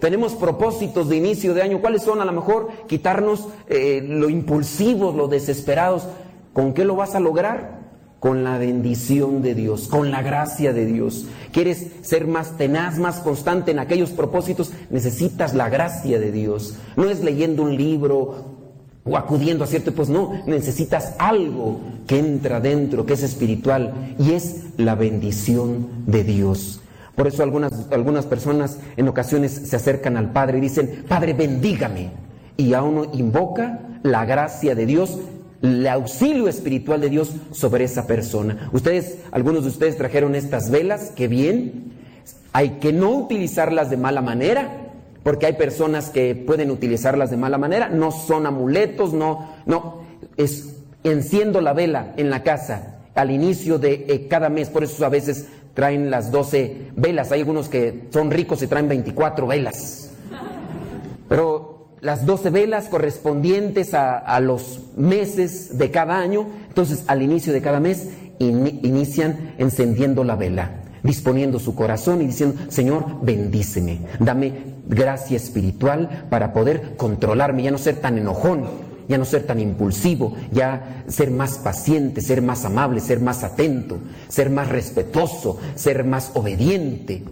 Tenemos 0.00 0.34
propósitos 0.34 1.08
de 1.08 1.16
inicio 1.16 1.54
de 1.54 1.62
año. 1.62 1.80
¿Cuáles 1.80 2.02
son? 2.02 2.20
A 2.20 2.24
lo 2.24 2.32
mejor 2.32 2.68
quitarnos 2.86 3.48
eh, 3.68 4.02
lo 4.06 4.28
impulsivos, 4.28 5.14
lo 5.14 5.28
desesperados. 5.28 6.06
¿Con 6.52 6.72
qué 6.72 6.84
lo 6.84 6.96
vas 6.96 7.14
a 7.14 7.20
lograr? 7.20 7.78
Con 8.20 8.42
la 8.42 8.58
bendición 8.58 9.42
de 9.42 9.54
Dios, 9.54 9.86
con 9.86 10.10
la 10.10 10.22
gracia 10.22 10.72
de 10.72 10.86
Dios. 10.86 11.26
¿Quieres 11.52 11.86
ser 12.02 12.26
más 12.26 12.56
tenaz, 12.56 12.98
más 12.98 13.20
constante 13.20 13.70
en 13.70 13.78
aquellos 13.78 14.10
propósitos? 14.10 14.72
Necesitas 14.90 15.54
la 15.54 15.68
gracia 15.68 16.18
de 16.18 16.32
Dios. 16.32 16.76
No 16.96 17.08
es 17.08 17.22
leyendo 17.22 17.62
un 17.62 17.76
libro 17.76 18.56
o 19.04 19.16
acudiendo 19.16 19.64
a 19.64 19.66
cierto, 19.66 19.94
pues 19.94 20.08
no, 20.08 20.42
necesitas 20.46 21.14
algo 21.18 21.80
que 22.06 22.18
entra 22.18 22.60
dentro, 22.60 23.06
que 23.06 23.14
es 23.14 23.22
espiritual, 23.22 24.14
y 24.18 24.32
es 24.32 24.64
la 24.76 24.94
bendición 24.94 25.88
de 26.06 26.24
Dios. 26.24 26.80
Por 27.18 27.26
eso 27.26 27.42
algunas, 27.42 27.72
algunas 27.90 28.26
personas 28.26 28.78
en 28.96 29.08
ocasiones 29.08 29.50
se 29.50 29.74
acercan 29.74 30.16
al 30.16 30.30
Padre 30.30 30.58
y 30.58 30.60
dicen, 30.60 31.04
Padre, 31.08 31.32
bendígame. 31.32 32.12
Y 32.56 32.74
a 32.74 32.82
uno 32.84 33.10
invoca 33.12 33.80
la 34.04 34.24
gracia 34.24 34.76
de 34.76 34.86
Dios, 34.86 35.18
el 35.60 35.84
auxilio 35.88 36.46
espiritual 36.46 37.00
de 37.00 37.10
Dios 37.10 37.32
sobre 37.50 37.82
esa 37.82 38.06
persona. 38.06 38.70
Ustedes, 38.72 39.18
algunos 39.32 39.64
de 39.64 39.70
ustedes 39.70 39.96
trajeron 39.96 40.36
estas 40.36 40.70
velas, 40.70 41.10
qué 41.16 41.26
bien. 41.26 41.92
Hay 42.52 42.78
que 42.78 42.92
no 42.92 43.10
utilizarlas 43.10 43.90
de 43.90 43.96
mala 43.96 44.22
manera, 44.22 44.92
porque 45.24 45.46
hay 45.46 45.54
personas 45.54 46.10
que 46.10 46.36
pueden 46.36 46.70
utilizarlas 46.70 47.32
de 47.32 47.36
mala 47.36 47.58
manera, 47.58 47.88
no 47.88 48.12
son 48.12 48.46
amuletos, 48.46 49.12
no, 49.12 49.56
no, 49.66 50.02
es 50.36 50.76
enciendo 51.02 51.60
la 51.62 51.72
vela 51.72 52.14
en 52.16 52.30
la 52.30 52.44
casa 52.44 52.98
al 53.18 53.32
inicio 53.32 53.80
de 53.80 54.06
eh, 54.08 54.28
cada 54.28 54.48
mes, 54.48 54.68
por 54.70 54.84
eso 54.84 55.04
a 55.04 55.08
veces 55.08 55.48
traen 55.78 56.10
las 56.10 56.32
12 56.32 56.90
velas, 56.96 57.30
hay 57.30 57.38
algunos 57.38 57.68
que 57.68 58.08
son 58.10 58.32
ricos 58.32 58.60
y 58.64 58.66
traen 58.66 58.88
24 58.88 59.46
velas, 59.46 60.10
pero 61.28 61.86
las 62.00 62.26
12 62.26 62.50
velas 62.50 62.88
correspondientes 62.88 63.94
a, 63.94 64.40
los 64.40 64.80
meses 64.96 65.78
de 65.78 65.92
cada 65.92 66.18
año, 66.18 66.48
entonces 66.66 67.04
al 67.06 67.22
inicio 67.22 67.52
de 67.52 67.62
cada 67.62 67.78
mes 67.78 68.08
in- 68.40 68.80
inician 68.82 69.54
encendiendo 69.58 70.24
la 70.24 70.34
vela 70.34 70.82
disponiendo 71.04 71.60
su 71.60 71.76
corazón 71.76 72.22
y 72.22 72.26
diciendo, 72.26 72.60
Señor, 72.70 73.04
bendíceme, 73.22 74.00
dame 74.18 74.52
gracia 74.88 75.36
espiritual 75.36 76.26
para 76.28 76.52
poder 76.52 76.96
controlarme, 76.96 77.62
ya 77.62 77.70
no 77.70 77.78
ser 77.78 78.00
tan 78.00 78.18
enojón, 78.18 78.64
ya 79.08 79.18
no 79.18 79.24
ser 79.24 79.44
tan 79.44 79.58
impulsivo, 79.58 80.34
ya 80.52 81.04
ser 81.08 81.30
más 81.30 81.58
paciente, 81.58 82.20
ser 82.20 82.42
más 82.42 82.64
amable, 82.64 83.00
ser 83.00 83.20
más 83.20 83.42
atento, 83.42 83.98
ser 84.28 84.50
más 84.50 84.68
respetuoso, 84.68 85.58
ser 85.74 86.04
más 86.04 86.32
obediente. 86.34 87.24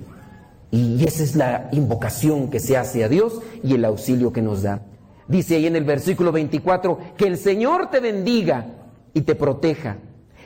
Y 0.70 1.04
esa 1.04 1.22
es 1.22 1.36
la 1.36 1.68
invocación 1.72 2.48
que 2.48 2.60
se 2.60 2.76
hace 2.76 3.04
a 3.04 3.08
Dios 3.08 3.40
y 3.62 3.74
el 3.74 3.84
auxilio 3.84 4.32
que 4.32 4.42
nos 4.42 4.62
da. 4.62 4.82
Dice 5.28 5.56
ahí 5.56 5.66
en 5.66 5.76
el 5.76 5.84
versículo 5.84 6.32
24, 6.32 6.98
que 7.16 7.26
el 7.26 7.36
Señor 7.36 7.90
te 7.90 8.00
bendiga 8.00 8.66
y 9.12 9.22
te 9.22 9.34
proteja, 9.34 9.98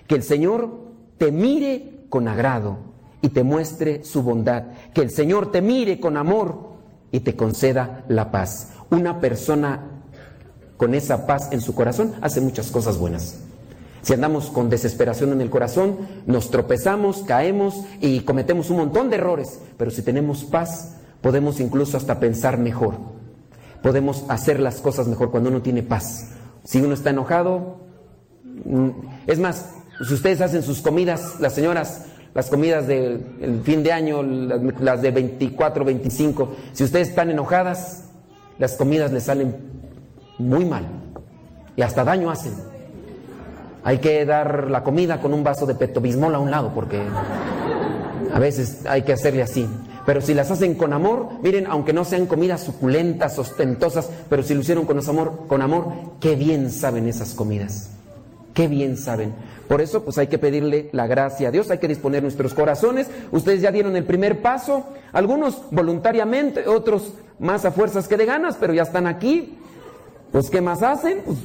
que 0.07 0.15
el 0.17 0.23
Señor 0.23 0.71
te 1.19 1.31
mire 1.31 2.07
con 2.09 2.29
agrado 2.29 2.79
y 3.23 3.29
te 3.29 3.45
muestre 3.45 4.05
su 4.05 4.23
bondad, 4.23 4.65
que 4.95 5.03
el 5.03 5.11
Señor 5.11 5.53
te 5.53 5.61
mire 5.61 6.01
con 6.01 6.17
amor 6.17 6.71
y 7.13 7.21
te 7.21 7.37
conceda 7.37 8.05
la 8.09 8.31
paz. 8.31 8.73
Una 8.91 9.21
persona 9.21 9.90
con 10.81 10.95
esa 10.95 11.27
paz 11.27 11.51
en 11.53 11.61
su 11.61 11.75
corazón 11.75 12.15
hace 12.23 12.41
muchas 12.41 12.71
cosas 12.71 12.97
buenas. 12.97 13.35
Si 14.01 14.15
andamos 14.15 14.49
con 14.49 14.71
desesperación 14.71 15.31
en 15.31 15.43
el 15.43 15.51
corazón, 15.51 15.99
nos 16.25 16.51
tropezamos, 16.51 17.19
caemos 17.19 17.85
y 18.01 18.21
cometemos 18.21 18.71
un 18.71 18.79
montón 18.79 19.11
de 19.11 19.17
errores, 19.17 19.61
pero 19.77 19.91
si 19.91 20.01
tenemos 20.01 20.43
paz, 20.45 20.97
podemos 21.21 21.61
incluso 21.61 21.99
hasta 21.99 22.19
pensar 22.19 22.57
mejor. 22.57 22.95
Podemos 23.83 24.25
hacer 24.29 24.59
las 24.59 24.81
cosas 24.81 25.07
mejor 25.07 25.31
cuando 25.31 25.51
uno 25.51 25.61
tiene 25.61 25.83
paz. 25.83 26.31
Si 26.65 26.81
uno 26.81 26.95
está 26.95 27.11
enojado, 27.11 27.81
mm, 28.65 28.89
es 29.27 29.39
más, 29.39 29.75
si 30.09 30.15
ustedes 30.15 30.41
hacen 30.41 30.63
sus 30.63 30.81
comidas, 30.81 31.39
las 31.41 31.53
señoras, 31.53 32.07
las 32.33 32.49
comidas 32.49 32.87
del 32.87 33.61
fin 33.65 33.83
de 33.83 33.93
año, 33.93 34.23
las, 34.23 35.03
de 35.03 35.11
24, 35.11 35.85
25, 35.85 36.57
si 36.73 36.85
ustedes 36.85 37.11
están 37.11 37.29
enojadas, 37.29 38.05
las 38.59 38.77
comidas 38.77 39.13
les 39.13 39.25
salen 39.25 39.80
muy 40.41 40.65
mal 40.65 40.85
y 41.77 41.83
hasta 41.83 42.05
daño 42.05 42.31
hacen. 42.31 42.53
Hay 43.83 43.99
que 43.99 44.25
dar 44.27 44.71
la 44.71 44.83
comida 44.83 45.21
con 45.21 45.33
un 45.33 45.43
vaso 45.43 45.67
de 45.67 45.75
petobismol 45.75 46.35
a 46.35 46.39
un 46.39 46.51
lado 46.51 46.73
porque 46.75 47.03
a 48.33 48.39
veces 48.39 48.85
hay 48.87 49.03
que 49.03 49.13
hacerle 49.13 49.43
así. 49.43 49.69
Pero 50.07 50.21
si 50.21 50.35
las 50.35 50.51
hacen 50.51 50.75
con 50.75 50.93
amor, 50.93 51.29
miren, 51.43 51.67
aunque 51.67 51.93
no 51.93 52.05
sean 52.05 52.27
comidas 52.27 52.63
suculentas, 52.63 53.39
ostentosas, 53.39 54.11
pero 54.29 54.43
si 54.43 54.55
lo 54.55 54.61
hicieron 54.61 54.87
con 54.87 54.99
amor, 54.99 55.47
con 55.47 55.63
amor, 55.63 55.93
qué 56.21 56.37
bien 56.37 56.71
saben 56.71 57.07
esas 57.07 57.35
comidas. 57.35 57.91
Qué 58.55 58.67
bien 58.67 58.97
saben. 58.97 59.33
Por 59.69 59.81
eso, 59.81 60.03
pues 60.03 60.19
hay 60.19 60.27
que 60.27 60.39
pedirle 60.39 60.91
la 60.93 61.07
gracia 61.07 61.49
a 61.49 61.51
Dios, 61.53 61.71
hay 61.71 61.79
que 61.79 61.87
disponer 61.87 62.23
nuestros 62.23 62.55
corazones. 62.55 63.07
Ustedes 63.31 63.61
ya 63.61 63.71
dieron 63.71 63.95
el 63.95 64.05
primer 64.05 64.43
paso, 64.43 64.85
algunos 65.13 65.63
voluntariamente, 65.71 66.67
otros 66.67 67.13
más 67.39 67.65
a 67.65 67.71
fuerzas 67.71 68.09
que 68.09 68.17
de 68.17 68.27
ganas, 68.27 68.57
pero 68.59 68.75
ya 68.75 68.83
están 68.83 69.07
aquí. 69.07 69.59
Pues, 70.33 70.51
¿qué 70.51 70.61
más 70.61 70.83
hacen? 70.83 71.23
Pues, 71.25 71.39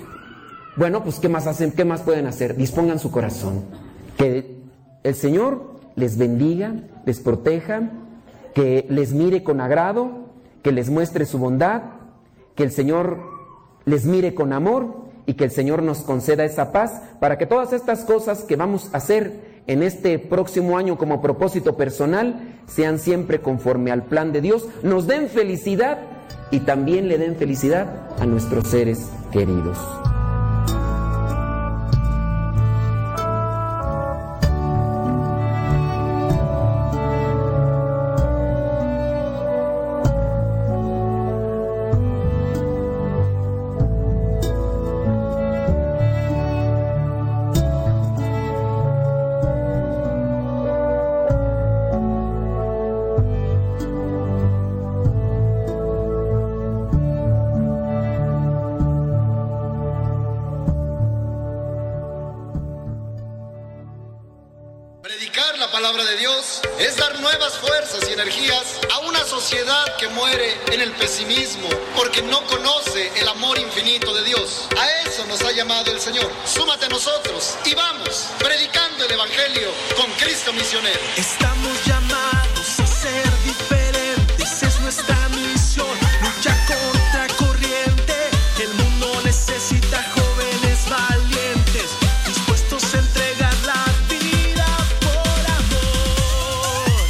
bueno, 0.76 1.04
pues, 1.04 1.20
¿qué 1.20 1.30
más 1.30 1.48
hacen? 1.48 1.72
¿Qué 1.72 1.86
más 1.86 2.02
pueden 2.02 2.28
hacer? 2.28 2.56
Dispongan 2.56 3.00
su 3.00 3.12
corazón. 3.12 3.64
Que 4.18 4.62
el 5.04 5.16
Señor 5.16 5.76
les 5.96 6.18
bendiga, 6.18 6.76
les 7.06 7.20
proteja, 7.20 7.90
que 8.54 8.86
les 8.90 9.14
mire 9.14 9.44
con 9.44 9.62
agrado, 9.62 10.30
que 10.62 10.72
les 10.72 10.90
muestre 10.90 11.26
su 11.26 11.38
bondad, 11.38 11.82
que 12.56 12.64
el 12.64 12.72
Señor 12.72 13.20
les 13.86 14.06
mire 14.06 14.34
con 14.34 14.54
amor 14.54 15.06
y 15.26 15.34
que 15.34 15.46
el 15.46 15.52
Señor 15.52 15.82
nos 15.84 16.00
conceda 16.00 16.46
esa 16.46 16.72
paz 16.72 17.02
para 17.20 17.38
que 17.38 17.46
todas 17.46 17.74
estas 17.74 18.04
cosas 18.04 18.44
que 18.44 18.56
vamos 18.56 18.90
a 18.94 18.98
hacer 18.98 19.56
en 19.68 19.84
este 19.84 20.20
próximo 20.20 20.78
año 20.78 20.98
como 20.98 21.22
propósito 21.22 21.76
personal 21.76 22.60
sean 22.68 23.00
siempre 23.00 23.42
conforme 23.42 23.92
al 23.92 24.04
plan 24.04 24.32
de 24.32 24.42
Dios, 24.42 24.68
nos 24.84 25.08
den 25.08 25.28
felicidad 25.28 26.00
y 26.52 26.60
también 26.60 27.08
le 27.08 27.18
den 27.18 27.36
felicidad 27.36 27.88
a 28.20 28.26
nuestros 28.26 28.68
seres 28.68 29.10
queridos. 29.32 29.78
Estamos 81.18 81.86
llamados 81.86 82.80
a 82.80 82.88
ser 82.88 83.30
diferentes, 83.44 84.64
es 84.64 84.80
nuestra 84.82 85.30
misión. 85.30 85.88
Lucha 86.24 86.56
contra 86.66 87.28
corriente, 87.38 88.16
el 88.60 88.74
mundo 88.74 89.22
necesita 89.24 90.04
jóvenes 90.16 90.90
valientes, 90.90 91.92
dispuestos 92.26 92.96
a 92.96 92.98
entregar 92.98 93.54
la 93.68 93.86
vida 94.10 94.66
por 95.02 95.40
amor. 95.62 97.02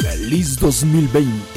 Feliz 0.00 0.58
2020. 0.58 1.55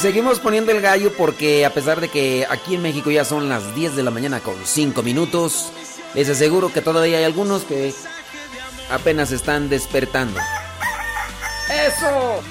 Seguimos 0.00 0.40
poniendo 0.40 0.72
el 0.72 0.80
gallo 0.80 1.12
porque 1.12 1.66
a 1.66 1.74
pesar 1.74 2.00
de 2.00 2.08
que 2.08 2.46
aquí 2.48 2.74
en 2.74 2.80
México 2.80 3.10
ya 3.10 3.22
son 3.22 3.50
las 3.50 3.74
10 3.74 3.96
de 3.96 4.02
la 4.02 4.10
mañana 4.10 4.40
con 4.40 4.54
5 4.64 5.02
minutos, 5.02 5.72
les 6.14 6.26
aseguro 6.26 6.72
que 6.72 6.80
todavía 6.80 7.18
hay 7.18 7.24
algunos 7.24 7.64
que 7.64 7.92
apenas 8.90 9.30
están 9.30 9.68
despertando. 9.68 10.40
¡Eso! 11.70 12.42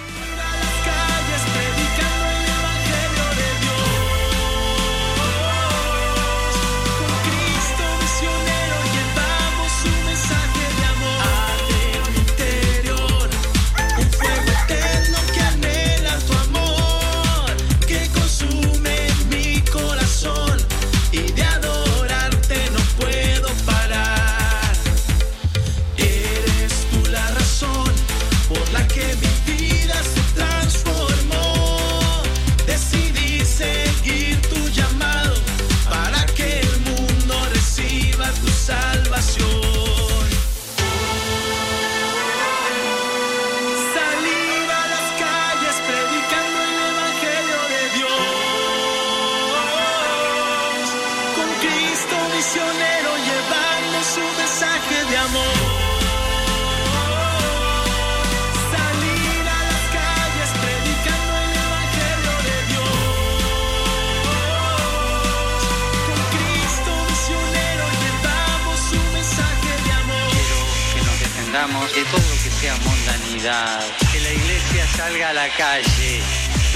De 71.99 72.05
todo 72.05 72.21
lo 72.29 72.43
que 72.43 72.49
sea 72.49 72.75
mundanidad, 72.77 73.81
que 74.13 74.21
la 74.21 74.31
iglesia 74.31 74.87
salga 74.95 75.29
a 75.29 75.33
la 75.33 75.49
calle. 75.49 76.21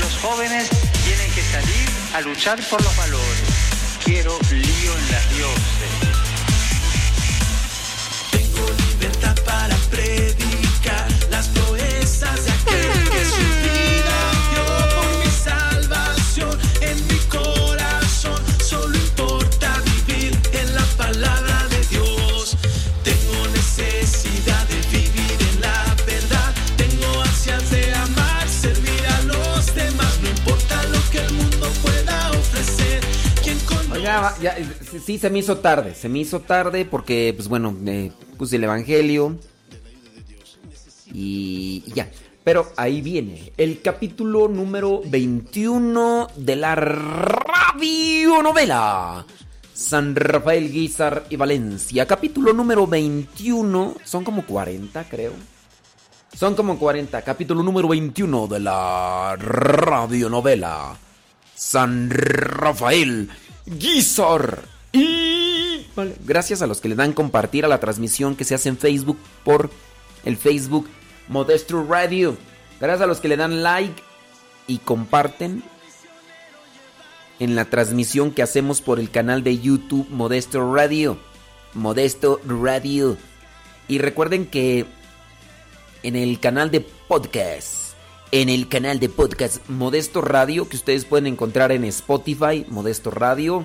Los 0.02 0.18
jóvenes 0.18 0.70
tienen 1.06 1.32
que 1.32 1.42
salir 1.42 1.90
a 2.14 2.20
luchar 2.22 2.60
por 2.70 2.84
los 2.84 2.96
valores. 2.98 3.44
Quiero 4.04 4.38
lío 4.52 4.98
en 4.98 5.12
las 5.12 5.30
dioses. 5.30 5.73
Sí, 35.06 35.18
se 35.18 35.30
me 35.30 35.40
hizo 35.40 35.58
tarde, 35.58 35.96
se 35.96 36.10
me 36.10 36.20
hizo 36.20 36.40
tarde 36.42 36.86
porque, 36.86 37.34
pues 37.36 37.48
bueno, 37.48 37.76
puse 38.38 38.56
el 38.58 38.64
Evangelio 38.64 39.38
y 41.14 41.84
y 41.86 41.92
ya. 41.94 42.10
Pero 42.44 42.72
ahí 42.76 43.02
viene 43.02 43.54
el 43.58 43.82
capítulo 43.82 44.50
número 44.50 45.02
21 45.06 46.28
de 46.36 46.56
la 46.58 46.76
radionovela 47.76 48.46
San 49.74 50.16
Rafael 50.16 50.70
Guizar 50.72 51.26
y 51.30 51.38
Valencia. 51.38 52.06
Capítulo 52.06 52.52
número 52.52 52.86
21, 52.86 53.96
son 54.04 54.26
como 54.26 54.46
40 54.46 55.06
creo. 55.06 55.32
Son 56.36 56.56
como 56.56 56.78
40, 56.80 57.22
capítulo 57.22 57.64
número 57.64 57.88
21 57.88 58.48
de 58.48 58.60
la 58.60 59.36
radionovela 59.38 60.98
San 61.56 62.10
Rafael 62.10 63.30
Guizar 63.66 64.64
y... 64.92 65.86
Vale, 65.96 66.16
Gracias 66.26 66.62
a 66.62 66.68
los 66.68 66.82
que 66.82 66.90
le 66.90 66.96
dan 66.96 67.14
compartir 67.14 67.66
a 67.66 67.68
la 67.68 67.80
transmisión 67.80 68.36
que 68.36 68.46
se 68.46 68.56
hace 68.56 68.70
en 68.70 68.78
Facebook 68.78 69.18
por 69.44 69.70
el 70.26 70.38
Facebook 70.38 70.88
Modesto 71.28 71.84
Radio. 71.84 72.36
Gracias 72.80 73.02
a 73.02 73.08
los 73.08 73.20
que 73.20 73.28
le 73.28 73.38
dan 73.38 73.64
like 73.64 74.02
y 74.68 74.80
comparten 74.80 75.64
en 77.40 77.56
la 77.56 77.66
transmisión 77.66 78.32
que 78.32 78.42
hacemos 78.42 78.82
por 78.82 79.00
el 79.00 79.10
canal 79.10 79.44
de 79.44 79.60
YouTube 79.60 80.08
Modesto 80.10 80.74
Radio. 80.74 81.18
Modesto 81.74 82.40
Radio. 82.46 83.18
Y 83.88 84.00
recuerden 84.00 84.46
que 84.46 84.86
en 86.04 86.16
el 86.16 86.40
canal 86.40 86.72
de 86.72 86.82
podcast, 86.82 87.83
en 88.34 88.50
el 88.50 88.68
canal 88.68 89.00
de 89.00 89.10
podcast 89.10 89.58
Modesto 89.70 90.20
Radio, 90.20 90.68
que 90.68 90.76
ustedes 90.76 91.06
pueden 91.06 91.28
encontrar 91.28 91.72
en 91.72 91.84
Spotify, 91.84 92.66
Modesto 92.68 93.12
Radio, 93.12 93.64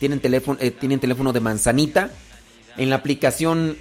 tienen 0.00 0.18
teléfono, 0.18 0.58
eh, 0.62 0.70
tienen 0.70 0.98
teléfono 0.98 1.34
de 1.34 1.40
manzanita, 1.40 2.10
en 2.78 2.88
la 2.88 2.96
aplicación 2.96 3.76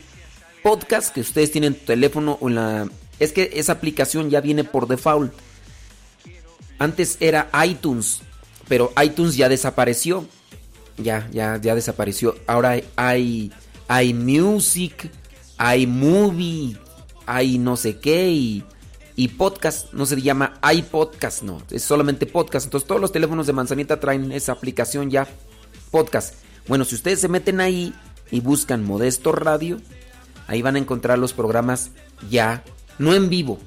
podcast 0.64 1.14
que 1.14 1.22
ustedes 1.22 1.54
tienen 1.54 1.76
teléfono 1.76 2.38
o 2.42 2.50
la... 2.50 2.90
Es 3.20 3.32
que 3.32 3.52
esa 3.54 3.72
aplicación 3.72 4.30
ya 4.30 4.42
viene 4.42 4.66
por 4.66 4.90
default. 4.90 5.32
Antes 6.78 7.16
era 7.22 7.50
iTunes, 7.66 8.20
pero 8.68 8.92
iTunes 9.02 9.38
ya 9.38 9.48
desapareció. 9.48 10.26
Ya, 10.98 11.30
ya, 11.32 11.56
ya 11.56 11.74
desapareció. 11.74 12.36
Ahora 12.48 12.82
hay, 12.98 13.54
hay 13.88 14.14
Music, 14.14 15.10
hay 15.58 15.88
Movie, 15.88 16.76
hay 17.26 17.60
no 17.60 17.78
sé 17.78 17.98
qué 18.00 18.30
y, 18.30 18.66
y 19.18 19.30
podcast. 19.30 19.92
No 19.92 20.06
se 20.06 20.22
llama 20.22 20.54
iPodcast, 20.72 21.42
no. 21.42 21.62
Es 21.72 21.84
solamente 21.84 22.26
podcast. 22.26 22.68
Entonces 22.68 22.88
todos 22.88 23.02
los 23.02 23.12
teléfonos 23.12 23.48
de 23.48 23.52
Manzanita 23.52 24.00
traen 24.00 24.32
esa 24.32 24.54
aplicación 24.54 25.10
ya. 25.10 25.28
Podcast. 25.92 26.36
Bueno, 26.68 26.86
si 26.86 26.96
ustedes 26.96 27.20
se 27.20 27.28
meten 27.28 27.60
ahí 27.60 27.94
y 28.32 28.40
buscan 28.40 28.86
Modesto 28.86 29.32
Radio, 29.32 29.82
ahí 30.48 30.62
van 30.62 30.76
a 30.76 30.80
encontrar 30.80 31.18
los 31.18 31.34
programas 31.34 31.92
ya, 32.30 32.64
no 33.00 33.16
en 33.16 33.30
vivo, 33.30 33.58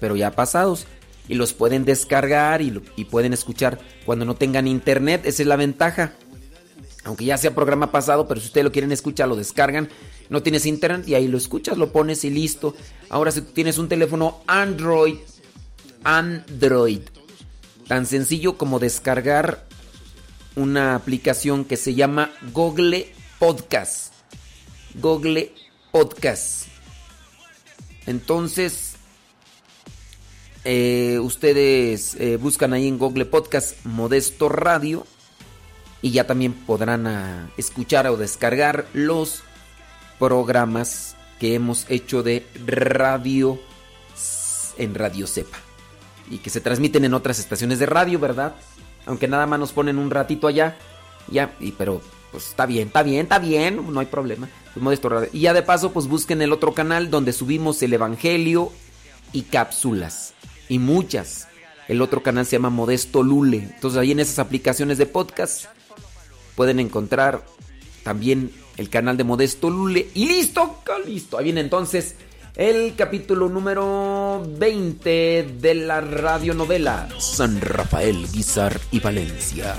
pero 0.00 0.16
ya 0.16 0.32
pasados. 0.32 0.86
Y 1.28 1.34
los 1.34 1.52
pueden 1.52 1.84
descargar 1.84 2.60
y, 2.60 2.82
y 2.96 3.04
pueden 3.04 3.32
escuchar 3.32 3.78
cuando 4.04 4.24
no 4.24 4.34
tengan 4.34 4.66
internet. 4.66 5.22
Esa 5.26 5.42
es 5.42 5.48
la 5.48 5.56
ventaja. 5.56 6.14
Aunque 7.04 7.24
ya 7.24 7.38
sea 7.38 7.54
programa 7.54 7.92
pasado, 7.92 8.26
pero 8.26 8.40
si 8.40 8.46
ustedes 8.46 8.64
lo 8.64 8.72
quieren 8.72 8.90
escuchar, 8.90 9.28
lo 9.28 9.36
descargan. 9.36 9.88
No 10.30 10.42
tienes 10.42 10.66
internet 10.66 11.08
y 11.08 11.14
ahí 11.14 11.28
lo 11.28 11.38
escuchas, 11.38 11.78
lo 11.78 11.92
pones 11.92 12.24
y 12.24 12.30
listo. 12.30 12.74
Ahora 13.08 13.30
si 13.30 13.42
tienes 13.42 13.78
un 13.78 13.88
teléfono 13.88 14.42
Android, 14.46 15.16
Android, 16.04 17.00
tan 17.86 18.06
sencillo 18.06 18.58
como 18.58 18.78
descargar 18.78 19.66
una 20.56 20.94
aplicación 20.94 21.64
que 21.64 21.76
se 21.76 21.94
llama 21.94 22.30
Google 22.52 23.12
Podcast. 23.38 24.12
Google 24.94 25.52
Podcast. 25.92 26.66
Entonces, 28.06 28.96
eh, 30.64 31.18
ustedes 31.20 32.14
eh, 32.16 32.36
buscan 32.36 32.72
ahí 32.72 32.88
en 32.88 32.98
Google 32.98 33.26
Podcast 33.26 33.76
Modesto 33.84 34.48
Radio 34.48 35.06
y 36.02 36.10
ya 36.10 36.26
también 36.26 36.52
podrán 36.52 37.06
ah, 37.06 37.50
escuchar 37.56 38.06
o 38.08 38.16
descargar 38.16 38.86
los 38.92 39.42
programas 40.18 41.16
que 41.38 41.54
hemos 41.54 41.86
hecho 41.88 42.22
de 42.22 42.46
radio 42.66 43.60
en 44.76 44.94
Radio 44.94 45.26
Cepa 45.26 45.58
y 46.30 46.38
que 46.38 46.50
se 46.50 46.60
transmiten 46.60 47.04
en 47.04 47.14
otras 47.14 47.38
estaciones 47.38 47.78
de 47.78 47.86
radio, 47.86 48.18
¿verdad? 48.18 48.54
Aunque 49.06 49.28
nada 49.28 49.46
más 49.46 49.58
nos 49.58 49.72
ponen 49.72 49.98
un 49.98 50.10
ratito 50.10 50.46
allá, 50.46 50.76
ya, 51.30 51.54
y, 51.60 51.72
pero 51.72 52.00
pues 52.30 52.48
está 52.48 52.66
bien, 52.66 52.88
está 52.88 53.02
bien, 53.02 53.22
está 53.22 53.38
bien, 53.38 53.92
no 53.92 54.00
hay 54.00 54.06
problema. 54.06 54.48
Pues. 54.74 55.00
Y 55.32 55.40
ya 55.40 55.52
de 55.54 55.62
paso, 55.62 55.92
pues 55.92 56.06
busquen 56.06 56.42
el 56.42 56.52
otro 56.52 56.74
canal 56.74 57.10
donde 57.10 57.32
subimos 57.32 57.82
el 57.82 57.92
Evangelio 57.92 58.72
y 59.32 59.42
cápsulas. 59.42 60.34
Y 60.68 60.78
muchas. 60.78 61.48
El 61.88 62.02
otro 62.02 62.22
canal 62.22 62.44
se 62.44 62.56
llama 62.56 62.70
Modesto 62.70 63.22
Lule. 63.22 63.56
Entonces 63.74 63.98
ahí 63.98 64.12
en 64.12 64.20
esas 64.20 64.38
aplicaciones 64.38 64.98
de 64.98 65.06
podcast 65.06 65.66
pueden 66.54 66.80
encontrar 66.80 67.44
también 68.04 68.52
el 68.78 68.88
canal 68.88 69.16
de 69.16 69.24
Modesto 69.24 69.68
Lule. 69.68 70.08
Y 70.14 70.26
listo, 70.26 70.82
listo. 71.06 71.36
Ahí 71.36 71.44
viene 71.44 71.60
entonces 71.60 72.14
el 72.56 72.94
capítulo 72.96 73.48
número 73.48 74.44
20 74.58 75.56
de 75.60 75.74
la 75.74 76.00
radionovela 76.00 77.08
San 77.18 77.60
Rafael, 77.60 78.26
Guizar 78.32 78.80
y 78.90 79.00
Valencia. 79.00 79.74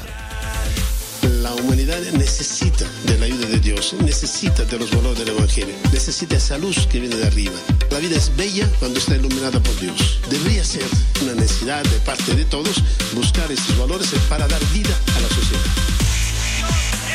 La 1.42 1.54
humanidad 1.56 2.00
necesita 2.14 2.86
de 3.06 3.18
la 3.18 3.26
ayuda 3.26 3.48
de 3.48 3.60
Dios, 3.60 3.96
necesita 4.04 4.64
de 4.66 4.80
los 4.80 4.92
valores 4.92 5.20
del 5.20 5.30
Evangelio, 5.30 5.74
necesita 5.92 6.38
esa 6.38 6.58
luz 6.58 6.88
que 6.88 7.00
viene 7.00 7.16
de 7.16 7.28
arriba. 7.28 7.56
La 7.92 8.00
vida 8.00 8.18
es 8.18 8.36
bella 8.36 8.70
cuando 8.80 9.00
está 9.00 9.16
iluminada 9.16 9.62
por 9.62 9.78
Dios. 9.80 10.20
Debería 10.30 10.64
ser 10.64 10.86
una 11.22 11.34
necesidad 11.34 11.84
de 11.84 12.00
parte 12.00 12.36
de 12.36 12.46
todos 12.46 12.82
buscar 13.14 13.52
estos 13.52 13.78
valores 13.78 14.14
para 14.30 14.48
dar 14.48 14.62
vida 14.74 14.96
a 15.16 15.20
la 15.20 15.28
sociedad. 15.28 15.64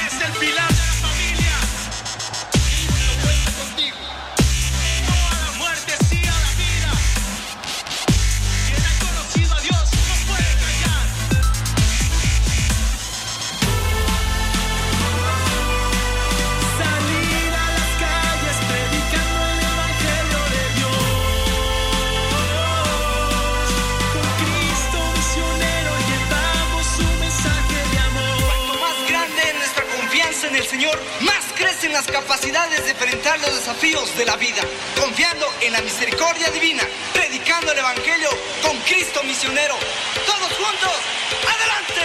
Es 0.07 0.27
el 0.27 0.33
pilar 0.39 0.84
Señor, 30.75 30.99
más 31.21 31.45
crecen 31.57 31.93
las 31.93 32.05
capacidades 32.05 32.85
de 32.85 32.91
enfrentar 32.91 33.39
los 33.39 33.55
desafíos 33.55 34.19
de 34.19 34.25
la 34.27 34.35
vida. 34.35 34.61
Confiando 35.01 35.47
en 35.61 35.73
la 35.73 35.81
misericordia 35.81 36.51
divina, 36.51 36.83
predicando 37.13 37.71
el 37.71 37.79
Evangelio 37.79 38.29
con 38.61 38.77
Cristo 38.79 39.23
misionero. 39.23 39.77
Todos 40.27 40.51
juntos, 40.59 40.91
¡adelante! 41.55 42.05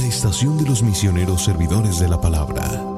la 0.00 0.06
estación 0.06 0.56
de 0.56 0.64
los 0.64 0.82
misioneros 0.82 1.44
servidores 1.44 1.98
de 1.98 2.08
la 2.08 2.20
palabra. 2.20 2.91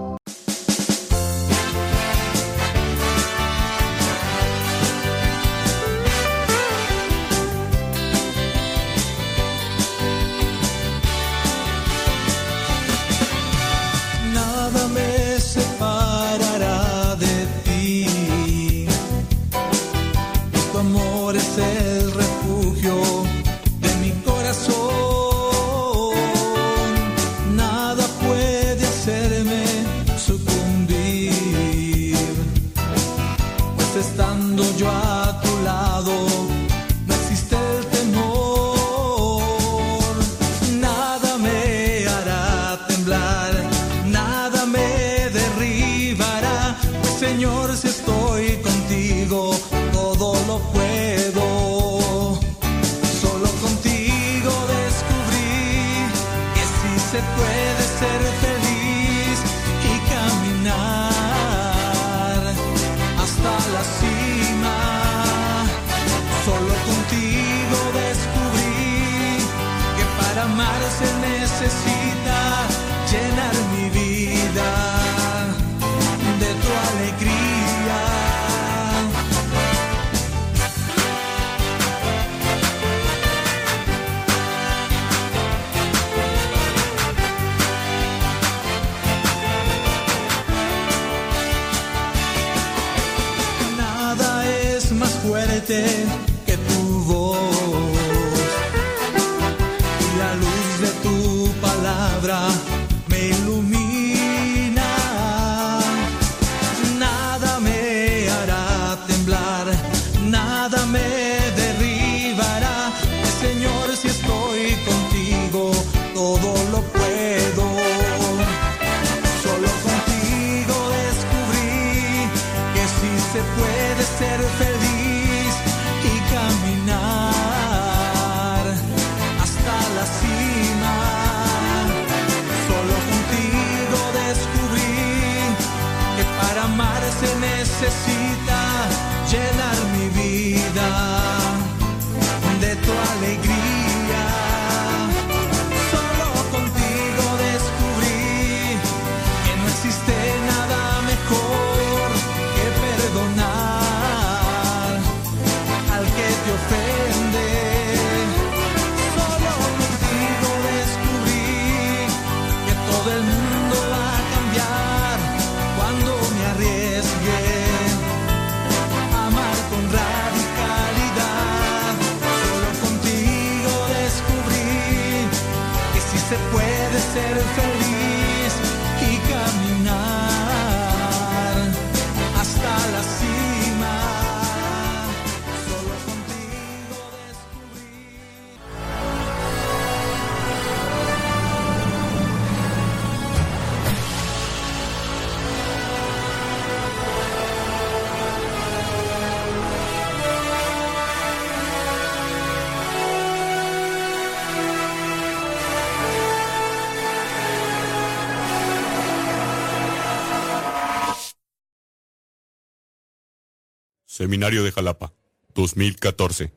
Seminario 214.17 214.63
de 214.63 214.71
Jalapa, 214.71 215.13
2014. 215.57 216.53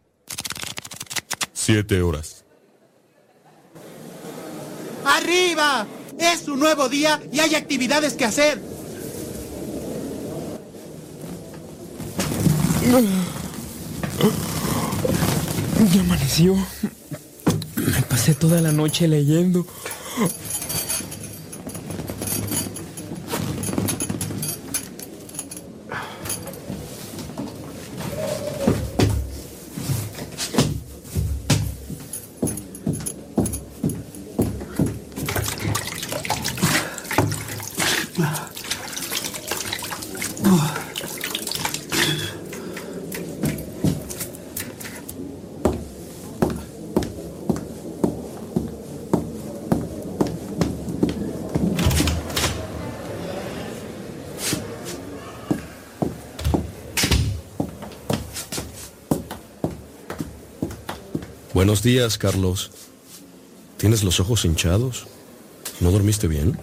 Siete 1.54 2.04
horas. 2.04 2.46
¡Arriba! 5.04 5.88
Es 6.20 6.48
un 6.48 6.60
nuevo 6.60 6.88
día 6.88 7.20
y 7.34 7.40
hay 7.40 7.56
actividades 7.56 8.14
que 8.14 8.26
hacer. 8.26 8.62
Ya 15.92 16.02
amaneció. 16.02 16.56
Me 17.76 18.02
pasé 18.04 18.36
toda 18.36 18.62
la 18.62 18.72
noche 18.72 19.08
leyendo. 19.08 19.66
Buenos 61.68 61.84
días, 61.84 62.18
Carlos. 62.18 62.72
¿Tienes 63.76 64.02
los 64.02 64.22
ojos 64.22 64.46
hinchados? 64.46 65.06
¿No 65.82 65.92
dormiste 65.92 66.30
bien? 66.30 66.58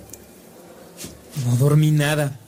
No 1.44 1.56
dormí 1.56 1.90
nada. 1.90 2.40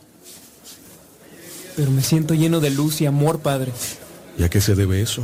Pero 1.77 1.91
me 1.91 2.03
siento 2.03 2.33
lleno 2.33 2.61
de 2.61 2.71
luz 2.71 3.03
y 3.03 3.05
amor, 3.05 3.41
padre. 3.41 3.73
¿Y 4.39 4.43
a 4.45 4.49
qué 4.49 4.63
se 4.63 4.75
debe 4.75 5.03
eso? 5.03 5.23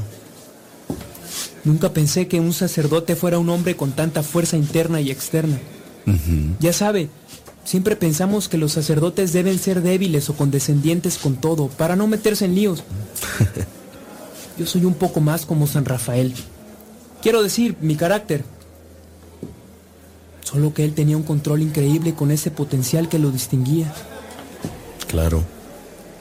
Nunca 1.64 1.94
pensé 1.94 2.28
que 2.28 2.38
un 2.38 2.52
sacerdote 2.52 3.16
fuera 3.16 3.38
un 3.38 3.48
hombre 3.48 3.76
con 3.76 3.92
tanta 3.92 4.22
fuerza 4.22 4.58
interna 4.58 5.00
y 5.00 5.10
externa. 5.10 5.58
Ya 6.60 6.74
sabe, 6.74 7.08
siempre 7.64 7.96
pensamos 7.96 8.50
que 8.50 8.58
los 8.58 8.72
sacerdotes 8.72 9.32
deben 9.32 9.58
ser 9.58 9.80
débiles 9.80 10.28
o 10.28 10.34
condescendientes 10.34 11.16
con 11.16 11.36
todo, 11.36 11.68
para 11.68 11.96
no 11.96 12.06
meterse 12.08 12.44
en 12.44 12.56
líos. 12.56 12.84
Yo 14.58 14.66
soy 14.66 14.84
un 14.84 14.92
poco 14.92 15.22
más 15.22 15.46
como 15.46 15.66
San 15.66 15.86
Rafael. 15.86 16.34
Quiero 17.22 17.42
decir, 17.42 17.76
mi 17.80 17.96
carácter. 17.96 18.44
Solo 20.42 20.74
que 20.74 20.84
él 20.84 20.92
tenía 20.94 21.16
un 21.16 21.22
control 21.22 21.62
increíble 21.62 22.14
con 22.14 22.30
ese 22.30 22.50
potencial 22.50 23.08
que 23.08 23.18
lo 23.18 23.30
distinguía. 23.30 23.92
Claro. 25.08 25.44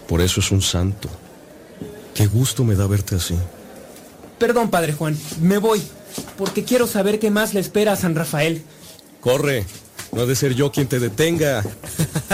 Por 0.07 0.21
eso 0.21 0.39
es 0.39 0.51
un 0.51 0.61
santo. 0.61 1.09
Qué 2.13 2.27
gusto 2.27 2.63
me 2.63 2.75
da 2.75 2.85
verte 2.87 3.15
así. 3.15 3.35
Perdón, 4.37 4.69
padre 4.69 4.93
Juan, 4.93 5.17
me 5.41 5.57
voy, 5.57 5.81
porque 6.37 6.63
quiero 6.63 6.87
saber 6.87 7.19
qué 7.19 7.31
más 7.31 7.53
le 7.53 7.59
espera 7.59 7.93
a 7.93 7.95
San 7.95 8.15
Rafael. 8.15 8.63
Corre. 9.21 9.65
No 10.11 10.21
ha 10.21 10.25
de 10.25 10.35
ser 10.35 10.53
yo 10.53 10.71
quien 10.71 10.87
te 10.87 10.99
detenga. 10.99 11.63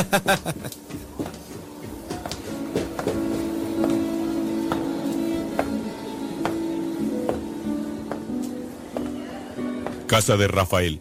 Casa 10.18 10.36
de 10.36 10.48
Rafael. 10.48 11.00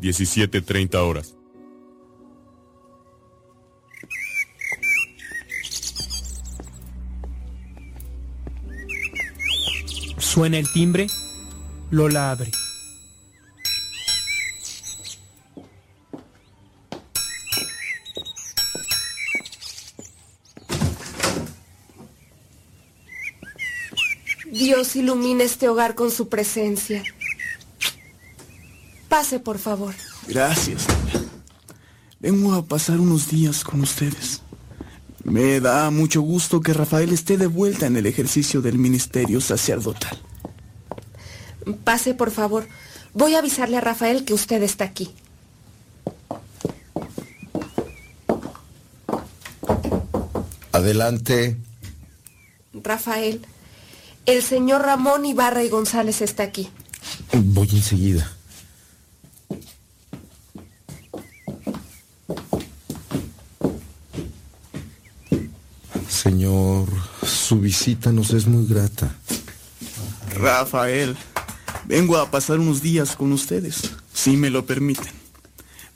17.30 0.00 0.96
horas. 0.96 1.36
Suena 10.18 10.58
el 10.58 10.72
timbre, 10.72 11.06
Lola 11.92 12.32
abre. 12.32 12.50
Dios 24.50 24.96
ilumina 24.96 25.44
este 25.44 25.68
hogar 25.68 25.94
con 25.94 26.10
su 26.10 26.28
presencia. 26.28 27.04
Pase, 29.12 29.40
por 29.40 29.58
favor. 29.58 29.94
Gracias. 30.26 30.86
Vengo 32.18 32.54
a 32.54 32.64
pasar 32.64 32.98
unos 32.98 33.28
días 33.28 33.62
con 33.62 33.82
ustedes. 33.82 34.40
Me 35.22 35.60
da 35.60 35.90
mucho 35.90 36.22
gusto 36.22 36.62
que 36.62 36.72
Rafael 36.72 37.12
esté 37.12 37.36
de 37.36 37.46
vuelta 37.46 37.84
en 37.84 37.98
el 37.98 38.06
ejercicio 38.06 38.62
del 38.62 38.78
ministerio 38.78 39.42
sacerdotal. 39.42 40.18
Pase, 41.84 42.14
por 42.14 42.30
favor. 42.30 42.66
Voy 43.12 43.34
a 43.34 43.40
avisarle 43.40 43.76
a 43.76 43.82
Rafael 43.82 44.24
que 44.24 44.32
usted 44.32 44.62
está 44.62 44.84
aquí. 44.84 45.10
Adelante. 50.72 51.58
Rafael, 52.72 53.44
el 54.24 54.42
señor 54.42 54.80
Ramón 54.80 55.26
Ibarra 55.26 55.62
y 55.62 55.68
González 55.68 56.22
está 56.22 56.44
aquí. 56.44 56.70
Voy 57.34 57.68
enseguida. 57.72 58.38
Señor, 66.22 66.86
su 67.26 67.58
visita 67.58 68.12
nos 68.12 68.32
es 68.32 68.46
muy 68.46 68.64
grata. 68.64 69.12
Rafael, 70.36 71.16
vengo 71.88 72.16
a 72.16 72.30
pasar 72.30 72.60
unos 72.60 72.80
días 72.80 73.16
con 73.16 73.32
ustedes, 73.32 73.90
si 74.14 74.36
me 74.36 74.48
lo 74.48 74.64
permiten. 74.64 75.12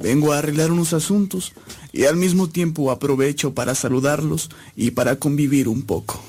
Vengo 0.01 0.33
a 0.33 0.39
arreglar 0.39 0.73
unos 0.73 0.95
asuntos 0.95 1.53
y 1.93 2.07
al 2.07 2.17
mismo 2.17 2.49
tiempo 2.49 2.91
aprovecho 2.91 3.55
para 3.55 3.77
saludarlos 3.77 4.51
y 4.75 4.91
para 4.91 5.15
convivir 5.15 5.69
un 5.69 5.83
poco. 5.83 6.21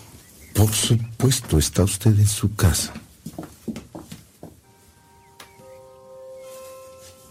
Por 0.54 0.72
supuesto, 0.72 1.58
está 1.58 1.82
usted 1.82 2.20
en 2.20 2.28
su 2.28 2.54
casa. 2.54 2.94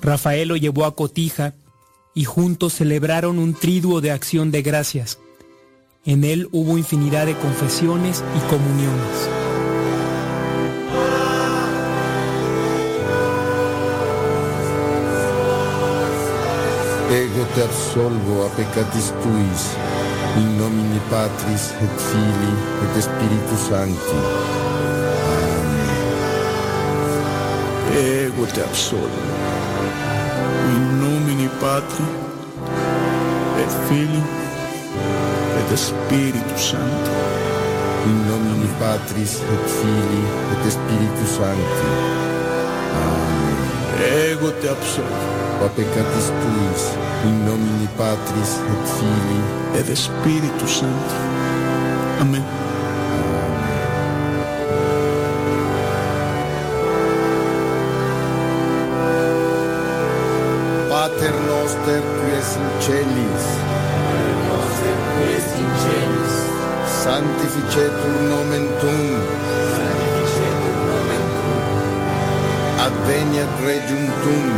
Rafael 0.02 0.48
lo 0.48 0.56
llevó 0.56 0.84
a 0.84 0.97
Cotija 0.97 1.55
y 2.12 2.24
juntos 2.24 2.72
celebraron 2.74 3.38
un 3.38 3.55
triduo 3.55 4.01
de 4.01 4.10
acción 4.10 4.51
de 4.51 4.62
gracias. 4.62 5.20
En 6.08 6.22
él 6.22 6.48
hubo 6.52 6.78
infinidad 6.78 7.26
de 7.26 7.34
confesiones 7.34 8.22
y 8.36 8.40
comuniones. 8.48 9.28
Ego 17.10 17.44
te 17.56 17.62
absolvo 17.64 18.44
a 18.44 18.48
peccatis 18.50 19.12
tuis, 19.20 19.62
in 20.36 20.56
nomine 20.58 21.00
Patris 21.10 21.72
et 21.82 22.00
Filii 22.08 22.56
et 22.84 23.02
Spiritus 23.02 23.62
Sancti. 23.68 24.20
Ego 27.98 28.46
te 28.54 28.62
absolvo. 28.62 29.08
In 30.70 31.00
nomine 31.00 31.48
Patri 31.60 32.04
et 33.58 33.88
Filii 33.88 34.45
et 35.72 35.76
Spiritus 35.76 36.70
Sancti. 36.70 37.10
In 38.06 38.16
nomine 38.28 38.68
Patris 38.78 39.43
et 39.52 39.68
Filii 39.78 40.26
et 40.52 40.70
Spiritus 40.70 41.30
Sancti. 41.36 41.88
Ego 44.30 44.51
te 44.60 44.68
absolvo. 44.68 45.26
A 45.64 45.68
peccatis 45.68 46.28
tuis, 46.43 46.82
in 47.24 47.44
nomine 47.47 47.88
Patris 47.97 48.52
et 48.72 48.84
Filii 48.97 49.44
et 49.80 49.97
Spiritus 49.97 50.78
Sancti. 50.78 51.16
Amen. 52.20 52.44
Pater 60.90 61.34
noster 61.48 62.01
qui 62.01 62.36
es 62.38 62.56
in 62.56 62.68
celis. 62.80 63.65
Tuum. 73.66 74.51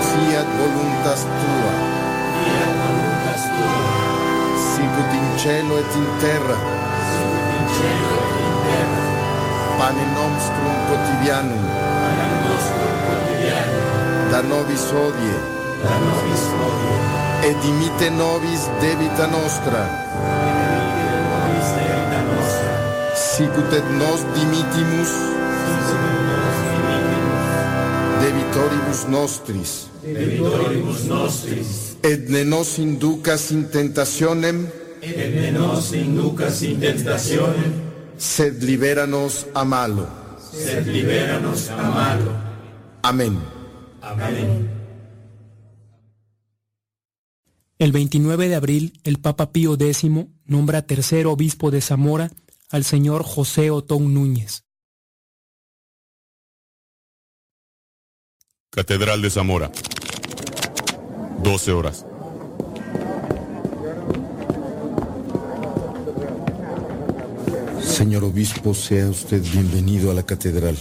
Fiat 0.00 0.48
voluntas 0.56 1.20
tua. 1.20 1.72
sicut 4.72 5.12
in 5.12 5.38
cielo 5.38 5.76
et 5.76 5.94
in 5.94 6.06
terra. 6.20 6.56
Pane 9.76 10.04
nostrum 10.16 10.76
quotidianum. 10.88 11.64
Da 14.30 14.40
nobis 14.48 14.88
hodie. 14.96 15.36
Et 17.42 17.56
dimite 17.60 18.08
nobis 18.16 18.62
debita 18.80 19.26
nostra. 19.26 19.84
Sicut 23.14 23.72
et 23.72 23.86
nos 24.00 24.24
dimitimus 24.32 25.43
debitoribus 28.20 29.08
nostris. 29.08 29.86
Debitoribus 30.02 31.04
nostris. 31.04 31.96
Et 32.02 32.28
ne 32.28 32.44
nos 32.44 32.78
inducas 32.78 33.50
in 33.50 33.64
tentationem, 33.70 34.66
Et 35.02 35.34
ne 35.34 35.50
nos 35.52 35.92
inducas 35.92 36.62
in 36.62 36.80
tentationem, 36.80 37.72
sed 38.16 38.62
liberanos 38.62 39.46
a 39.54 39.64
malo. 39.64 40.06
sed 40.52 40.86
liberanos 40.86 41.70
a 41.70 41.82
malo. 41.90 42.32
Amén. 43.02 43.38
Amén. 44.02 44.70
El 47.78 47.92
29 47.92 48.48
de 48.48 48.54
abril, 48.54 49.00
el 49.04 49.18
Papa 49.18 49.50
Pío 49.52 49.74
X 49.74 50.04
nombra 50.46 50.82
tercer 50.82 51.26
obispo 51.26 51.70
de 51.70 51.80
Zamora 51.80 52.30
al 52.70 52.84
señor 52.84 53.24
José 53.24 53.70
Otón 53.70 54.14
Núñez. 54.14 54.63
Catedral 58.74 59.22
de 59.22 59.30
Zamora. 59.30 59.70
12 61.44 61.72
horas. 61.72 62.04
Señor 67.80 68.24
obispo, 68.24 68.74
sea 68.74 69.08
usted 69.08 69.40
bienvenido 69.52 70.10
a 70.10 70.14
la 70.14 70.24
catedral. 70.24 70.76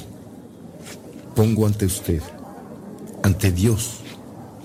Pongo 1.35 1.67
ante 1.67 1.85
usted, 1.85 2.23
ante 3.21 3.51
Dios, 3.51 3.99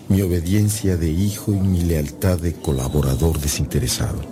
mi 0.08 0.22
obediencia 0.22 0.96
de 0.96 1.10
hijo 1.10 1.52
y 1.52 1.60
mi 1.60 1.82
lealtad 1.82 2.38
de 2.38 2.54
colaborador 2.54 3.38
desinteresado. 3.38 4.22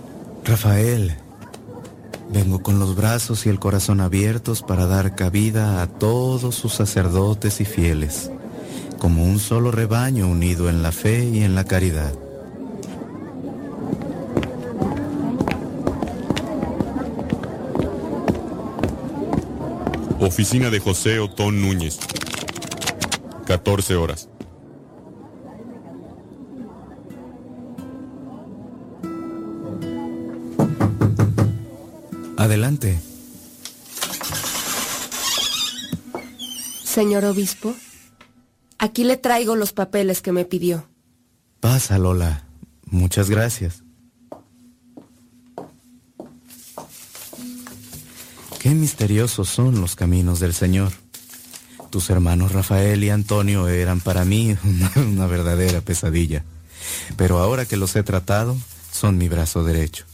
Rafael, 0.43 1.15
vengo 2.33 2.63
con 2.63 2.79
los 2.79 2.97
brazos 2.97 3.45
y 3.45 3.51
el 3.51 3.59
corazón 3.59 4.01
abiertos 4.01 4.63
para 4.63 4.87
dar 4.87 5.15
cabida 5.15 5.83
a 5.83 5.87
todos 5.87 6.55
sus 6.55 6.73
sacerdotes 6.73 7.61
y 7.61 7.67
fieles, 7.67 8.31
como 8.99 9.25
un 9.25 9.39
solo 9.39 9.71
rebaño 9.71 10.29
unido 10.29 10.69
en 10.69 10.83
la 10.83 10.93
fe 10.93 11.25
y 11.25 11.43
en 11.43 11.55
la 11.55 11.65
caridad. 11.65 12.13
Oficina 20.21 20.71
de 20.71 20.81
José 20.81 21.19
Otón 21.21 21.61
Núñez. 21.61 21.99
14 23.47 23.95
horas. 23.97 24.29
Adelante. 32.37 32.99
Señor 36.85 37.25
obispo, 37.25 37.75
aquí 38.87 39.05
le 39.05 39.17
traigo 39.17 39.57
los 39.57 39.73
papeles 39.73 40.23
que 40.23 40.33
me 40.33 40.45
pidió. 40.45 40.89
Pasa, 41.61 41.99
Lola. 41.99 42.45
Muchas 42.87 43.29
gracias. 43.29 43.83
Qué 48.61 48.71
misteriosos 48.71 49.49
son 49.49 49.81
los 49.81 49.95
caminos 49.95 50.41
del 50.41 50.55
Señor. 50.55 50.93
Tus 51.91 52.11
hermanos 52.11 52.53
Rafael 52.53 53.03
y 53.05 53.11
Antonio 53.11 53.69
eran 53.69 54.01
para 54.01 54.25
mí 54.25 54.57
una, 54.65 54.93
una 54.97 55.27
verdadera 55.27 55.81
pesadilla. 55.81 56.45
Pero 57.17 57.39
ahora 57.39 57.67
que 57.67 57.77
los 57.77 57.95
he 57.97 58.03
tratado, 58.03 58.57
son 58.93 59.19
mi 59.19 59.29
brazo 59.29 59.63
derecho. 59.63 60.05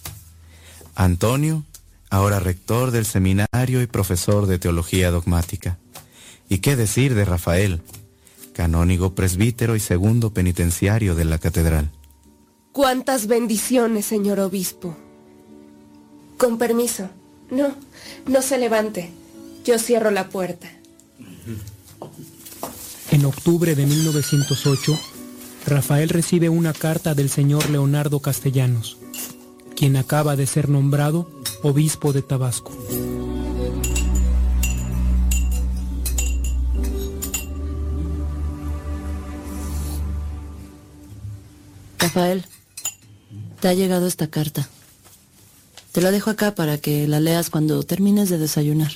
Antonio, 0.95 1.65
ahora 2.11 2.41
rector 2.41 2.91
del 2.91 3.07
seminario 3.07 3.83
y 3.83 3.87
profesor 3.87 4.47
de 4.47 4.59
teología 4.59 5.11
dogmática. 5.11 5.79
¿Y 6.49 6.59
qué 6.59 6.77
decir 6.77 7.15
de 7.15 7.25
Rafael, 7.25 7.81
canónigo 8.53 9.15
presbítero 9.15 9.77
y 9.77 9.81
segundo 9.81 10.33
penitenciario 10.33 11.15
de 11.15 11.25
la 11.25 11.39
catedral? 11.39 11.91
Cuántas 12.73 13.27
bendiciones, 13.27 14.07
señor 14.07 14.41
obispo. 14.41 14.97
Con 16.39 16.59
permiso. 16.59 17.09
No, 17.51 17.75
no 18.27 18.43
se 18.43 18.59
levante. 18.59 19.11
Yo 19.65 19.79
cierro 19.79 20.11
la 20.11 20.29
puerta. 20.29 20.71
En 23.11 23.25
octubre 23.27 23.75
de 23.75 23.87
1908, 23.87 24.99
Rafael 25.67 26.09
recibe 26.09 26.49
una 26.49 26.73
carta 26.73 27.15
del 27.15 27.29
señor 27.29 27.69
Leonardo 27.69 28.21
Castellanos, 28.21 28.97
quien 29.77 29.97
acaba 29.97 30.35
de 30.35 30.47
ser 30.47 30.69
nombrado 30.69 31.31
obispo 31.63 32.13
de 32.13 32.23
Tabasco. 32.23 32.73
Rafael, 42.03 42.45
te 43.61 43.69
ha 43.69 43.75
llegado 43.75 44.09
esta 44.09 44.27
carta. 44.27 44.69
Te 45.93 46.01
la 46.01 46.11
dejo 46.11 46.31
acá 46.31 46.53
para 46.53 46.77
que 46.79 47.07
la 47.07 47.21
leas 47.21 47.49
cuando 47.49 47.81
termines 47.85 48.29
de 48.29 48.39
desayunar. 48.39 48.91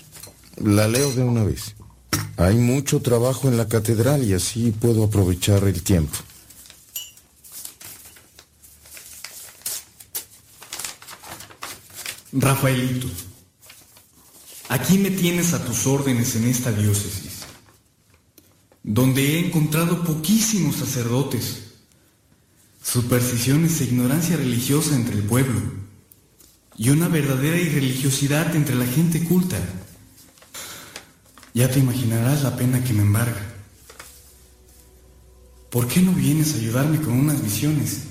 La 0.57 0.89
leo 0.89 1.12
de 1.12 1.23
una 1.23 1.44
vez. 1.44 1.76
Hay 2.36 2.57
mucho 2.57 3.01
trabajo 3.02 3.47
en 3.47 3.59
la 3.59 3.68
catedral 3.68 4.25
y 4.25 4.35
así 4.35 4.73
puedo 4.73 5.05
aprovechar 5.05 5.62
el 5.65 5.85
tiempo. 5.85 6.17
Rafaelito, 12.33 13.07
aquí 14.68 14.99
me 14.99 15.12
tienes 15.12 15.55
a 15.55 15.65
tus 15.65 15.86
órdenes 15.86 16.35
en 16.35 16.49
esta 16.49 16.73
diócesis, 16.73 17.44
donde 18.83 19.36
he 19.36 19.47
encontrado 19.47 20.02
poquísimos 20.02 20.76
sacerdotes, 20.76 21.66
supersticiones 22.86 23.81
e 23.81 23.84
ignorancia 23.84 24.36
religiosa 24.36 24.94
entre 24.94 25.16
el 25.16 25.24
pueblo, 25.24 25.60
y 26.76 26.90
una 26.90 27.08
verdadera 27.08 27.56
irreligiosidad 27.58 28.55
entre 28.55 28.76
la 28.76 28.86
gente 28.86 29.24
culta. 29.24 29.58
Ya 31.52 31.68
te 31.68 31.81
imaginarás 31.81 32.44
la 32.44 32.56
pena 32.56 32.84
que 32.84 32.92
me 32.92 33.02
embarga. 33.02 33.44
¿Por 35.70 35.89
qué 35.89 36.00
no 36.00 36.12
vienes 36.12 36.55
a 36.55 36.58
ayudarme 36.58 37.00
con 37.00 37.15
unas 37.15 37.42
visiones? 37.42 38.02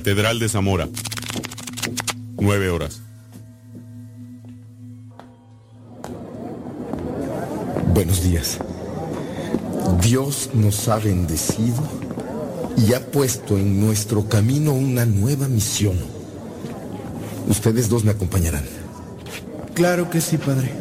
Catedral 0.00 0.38
de 0.38 0.48
Zamora. 0.48 0.88
9 2.38 2.70
horas. 2.70 3.02
Buenos 7.92 8.22
días. 8.22 8.56
Dios 10.00 10.48
nos 10.54 10.88
ha 10.88 10.96
bendecido 10.96 11.82
y 12.78 12.94
ha 12.94 13.10
puesto 13.10 13.58
en 13.58 13.78
nuestro 13.78 14.26
camino 14.26 14.72
una 14.72 15.04
nueva 15.04 15.48
misión. 15.48 15.98
Ustedes 17.46 17.90
dos 17.90 18.02
me 18.02 18.12
acompañarán. 18.12 18.64
Claro 19.74 20.08
que 20.08 20.22
sí, 20.22 20.38
padre. 20.38 20.72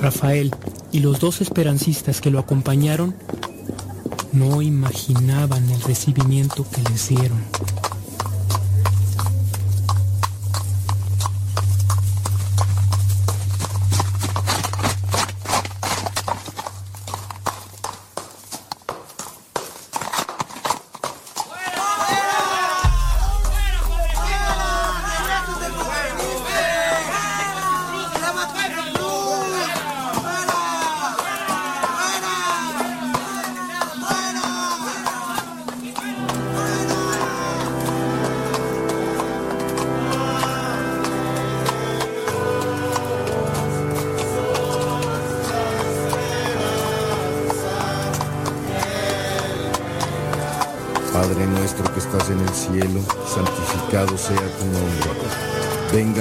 Rafael 0.00 0.54
y 0.92 1.00
los 1.00 1.18
dos 1.18 1.40
esperancistas 1.40 2.20
que 2.20 2.30
lo 2.30 2.38
acompañaron 2.38 3.16
no 4.34 4.60
imaginaban 4.60 5.70
el 5.70 5.80
recibimiento 5.82 6.66
que 6.68 6.82
les 6.90 7.08
dieron. 7.08 7.44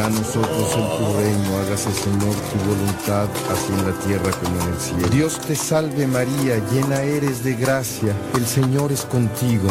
A 0.04 0.10
nosotros 0.10 0.68
el 0.76 0.98
tu 0.98 1.18
reino, 1.18 1.58
hágase 1.60 1.90
Señor 1.94 2.36
tu 2.36 2.60
voluntad, 2.68 3.30
así 3.54 3.72
en 3.72 3.86
la 3.86 3.94
tierra 4.00 4.32
como 4.44 4.62
en 4.62 4.74
el 4.74 4.78
cielo. 4.78 5.08
Dios 5.08 5.40
te 5.40 5.56
salve 5.56 6.06
María, 6.08 6.62
llena 6.74 7.02
eres 7.04 7.42
de 7.42 7.54
gracia, 7.54 8.14
el 8.36 8.46
Señor 8.46 8.92
es 8.92 9.04
contigo. 9.04 9.70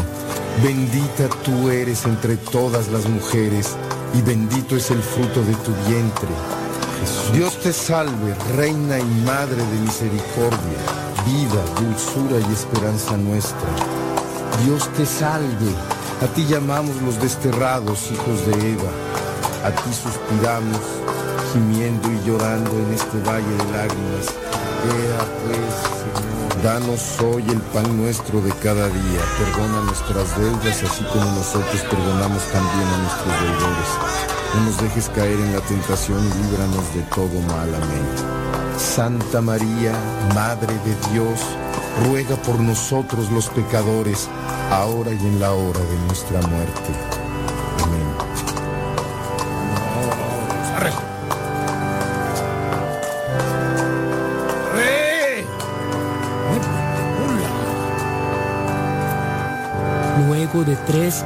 Bendita 0.62 1.28
tú 1.44 1.68
eres 1.68 2.06
entre 2.06 2.38
todas 2.38 2.88
las 2.88 3.06
mujeres, 3.10 3.76
y 4.14 4.22
bendito 4.22 4.74
es 4.74 4.90
el 4.90 5.02
fruto 5.02 5.42
de 5.42 5.54
tu 5.56 5.74
vientre. 5.86 6.28
Jesús. 7.00 7.32
Dios 7.34 7.60
te 7.60 7.72
salve, 7.74 8.34
Reina 8.56 8.98
y 8.98 9.24
Madre 9.26 9.56
de 9.56 9.80
misericordia, 9.80 10.80
vida, 11.26 11.62
dulzura 11.78 12.38
y 12.48 12.52
esperanza 12.54 13.18
nuestra. 13.18 13.68
Dios 14.64 14.88
te 14.96 15.04
salve, 15.04 15.74
a 16.22 16.26
ti 16.34 16.46
llamamos 16.46 17.02
los 17.02 17.20
desterrados 17.20 18.10
hijos 18.10 18.46
de 18.46 18.72
Eva. 18.72 19.01
A 19.64 19.70
ti 19.70 19.92
suspiramos, 19.92 20.82
gimiendo 21.52 22.10
y 22.10 22.20
llorando 22.26 22.70
en 22.72 22.94
este 22.94 23.18
valle 23.20 23.46
de 23.46 23.64
lágrimas. 23.70 24.26
Ea 24.82 25.22
pues, 25.46 26.64
danos 26.64 27.20
hoy 27.20 27.44
el 27.48 27.60
pan 27.70 27.96
nuestro 27.96 28.40
de 28.40 28.50
cada 28.56 28.88
día. 28.88 29.20
Perdona 29.38 29.82
nuestras 29.82 30.36
deudas, 30.36 30.82
así 30.82 31.04
como 31.12 31.24
nosotros 31.26 31.80
perdonamos 31.88 32.42
también 32.50 32.88
a 32.88 32.98
nuestros 32.98 33.34
deudores. 33.40 33.90
No 34.54 34.64
nos 34.66 34.82
dejes 34.82 35.08
caer 35.10 35.38
en 35.38 35.54
la 35.54 35.60
tentación 35.60 36.18
y 36.18 36.42
líbranos 36.42 36.94
de 36.94 37.02
todo 37.14 37.40
mal. 37.46 37.72
Amén. 37.72 38.42
Santa 38.76 39.40
María, 39.40 39.92
Madre 40.34 40.74
de 40.84 41.12
Dios, 41.12 41.38
ruega 42.08 42.34
por 42.34 42.58
nosotros 42.58 43.30
los 43.30 43.48
pecadores, 43.48 44.28
ahora 44.72 45.12
y 45.12 45.24
en 45.24 45.38
la 45.38 45.52
hora 45.52 45.78
de 45.78 45.98
nuestra 46.08 46.40
muerte. 46.48 47.11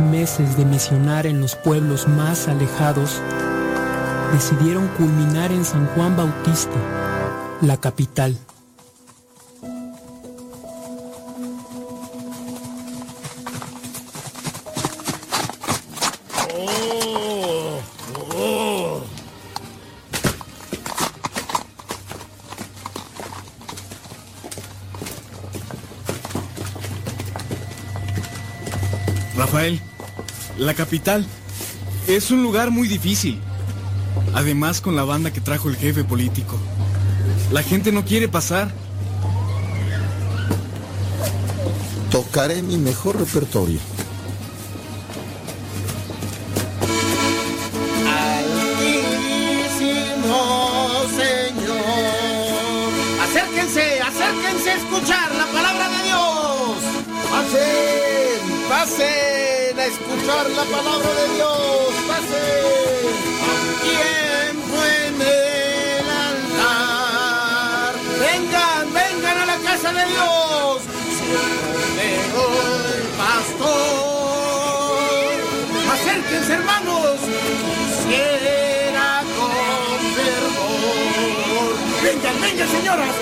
Meses 0.01 0.57
de 0.57 0.65
misionar 0.65 1.27
en 1.27 1.41
los 1.41 1.55
pueblos 1.55 2.09
más 2.09 2.49
alejados, 2.49 3.21
decidieron 4.33 4.89
culminar 4.99 5.53
en 5.53 5.65
San 5.65 5.87
Juan 5.95 6.17
Bautista, 6.17 6.77
la 7.63 7.77
capital. 7.77 8.37
Rafael, 29.47 29.81
la 30.59 30.75
capital 30.75 31.25
es 32.09 32.33
un 32.33 32.43
lugar 32.43 32.73
muy 32.73 32.89
difícil. 32.89 33.41
Además 34.35 34.81
con 34.81 34.97
la 34.97 35.05
banda 35.05 35.33
que 35.33 35.41
trajo 35.41 35.69
el 35.69 35.77
jefe 35.77 36.03
político. 36.03 36.59
La 37.53 37.63
gente 37.63 37.93
no 37.93 38.05
quiere 38.05 38.27
pasar. 38.27 38.73
Tocaré 42.11 42.61
mi 42.61 42.77
mejor 42.77 43.21
repertorio. 43.21 43.79
Palabra 60.71 61.11
de 61.15 61.35
Dios. 61.35 61.95
Pasen. 62.09 62.65
Tiempo 63.83 64.77
en 64.85 65.15
el 65.23 66.07
altar. 66.27 67.95
Vengan, 68.21 68.85
vengan 68.93 69.39
a 69.39 69.47
la 69.47 69.59
casa 69.59 69.93
de 69.93 70.05
Dios. 70.07 70.83
El 72.01 73.03
pastor. 73.19 73.77
Acérquense, 75.93 76.53
hermanos. 76.53 77.19
Quisiera 78.05 79.09
con 79.37 79.99
fervor. 80.17 81.71
Vengan, 82.03 82.37
vengan, 82.41 82.69
señoras. 82.69 83.15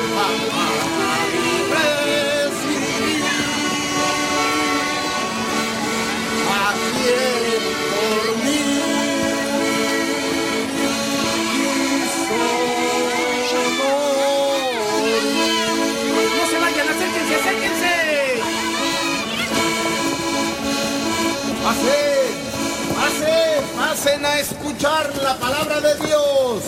Pasen, 21.74 22.94
pasen, 22.94 23.64
pasen 23.76 24.26
a 24.26 24.38
escuchar 24.40 25.12
la 25.22 25.36
palabra 25.38 25.80
de 25.80 25.94
Dios. 26.06 26.62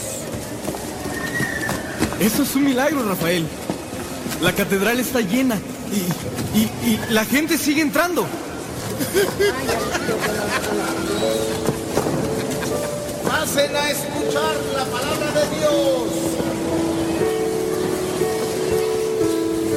Eso 2.21 2.43
es 2.43 2.55
un 2.55 2.65
milagro, 2.65 3.05
Rafael. 3.09 3.47
La 4.43 4.53
catedral 4.53 4.99
está 5.01 5.21
llena 5.21 5.59
y, 5.93 6.59
y- 6.59 6.71
y 6.93 7.01
la 7.11 7.25
gente 7.25 7.57
sigue 7.59 7.83
entrando. 7.83 8.27
Pasen 13.29 13.75
a 13.77 13.91
escuchar 13.91 14.55
la 14.77 14.85
palabra 14.85 15.33
de 15.33 15.57
Dios. 15.57 16.11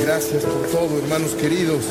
Gracias 0.04 0.44
por 0.44 0.68
todo, 0.68 0.98
hermanos 1.04 1.32
queridos. 1.32 1.84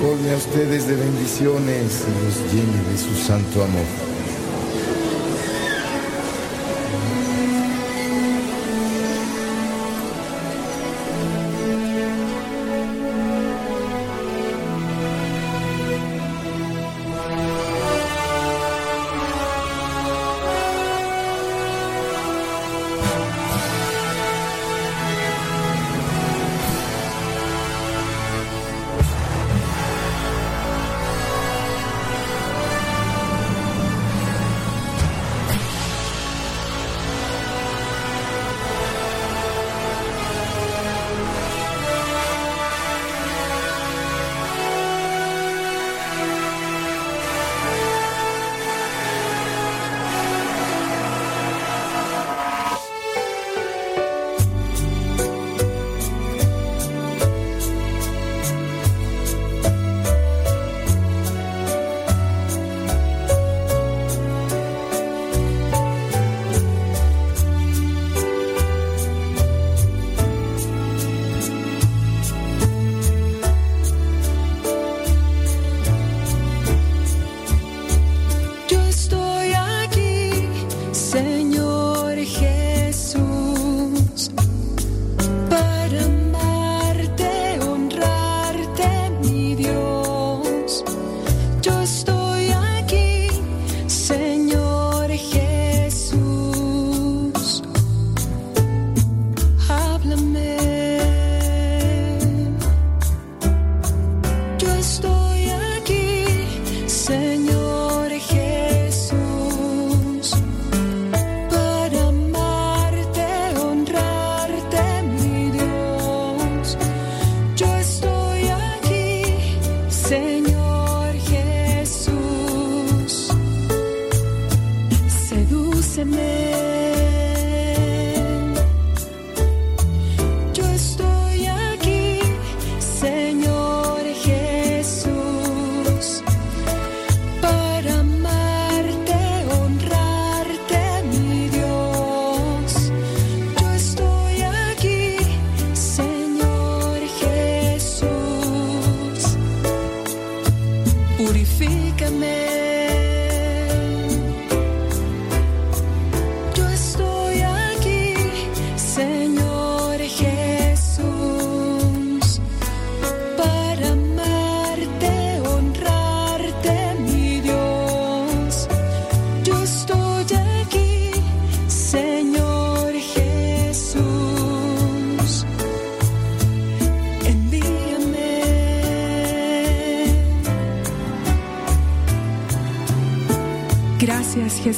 Colme 0.00 0.30
a 0.30 0.36
ustedes 0.36 0.86
de 0.86 0.96
bendiciones 0.96 2.04
y 2.06 2.24
los 2.24 2.52
llene 2.52 2.90
de 2.90 2.98
su 2.98 3.14
santo 3.14 3.64
amor. 3.64 4.15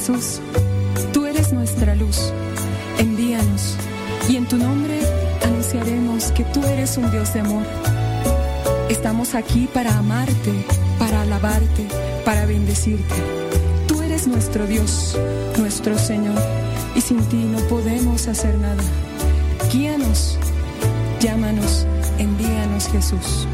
Jesús, 0.09 0.41
tú 1.13 1.25
eres 1.25 1.53
nuestra 1.53 1.93
luz. 1.95 2.33
Envíanos 2.97 3.75
y 4.27 4.37
en 4.37 4.47
tu 4.47 4.57
nombre 4.57 4.99
anunciaremos 5.43 6.31
que 6.31 6.43
tú 6.45 6.63
eres 6.63 6.97
un 6.97 7.11
Dios 7.11 7.33
de 7.33 7.41
amor. 7.41 7.63
Estamos 8.89 9.35
aquí 9.35 9.69
para 9.71 9.95
amarte, 9.97 10.65
para 10.97 11.21
alabarte, 11.21 11.87
para 12.25 12.45
bendecirte. 12.45 13.15
Tú 13.87 14.01
eres 14.01 14.25
nuestro 14.27 14.65
Dios, 14.65 15.17
nuestro 15.57 15.97
Señor, 15.97 16.41
y 16.95 17.01
sin 17.01 17.19
ti 17.25 17.37
no 17.37 17.59
podemos 17.67 18.27
hacer 18.27 18.57
nada. 18.57 18.83
Guíanos, 19.71 20.39
llámanos, 21.19 21.85
envíanos 22.17 22.87
Jesús. 22.87 23.47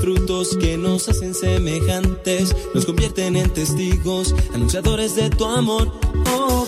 frutos 0.00 0.56
que 0.58 0.76
nos 0.76 1.08
hacen 1.08 1.34
semejantes, 1.34 2.54
nos 2.74 2.84
convierten 2.84 3.36
en 3.36 3.48
testigos, 3.50 4.34
anunciadores 4.54 5.16
de 5.16 5.30
tu 5.30 5.46
amor. 5.46 5.90
Oh, 6.34 6.66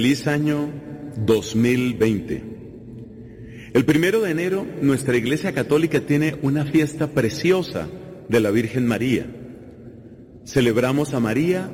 Feliz 0.00 0.26
año 0.28 0.72
2020. 1.26 2.42
El 3.74 3.84
primero 3.84 4.22
de 4.22 4.30
enero 4.30 4.66
nuestra 4.80 5.14
Iglesia 5.14 5.52
Católica 5.52 6.00
tiene 6.00 6.38
una 6.40 6.64
fiesta 6.64 7.08
preciosa 7.08 7.86
de 8.26 8.40
la 8.40 8.50
Virgen 8.50 8.86
María. 8.86 9.26
Celebramos 10.46 11.12
a 11.12 11.20
María 11.20 11.70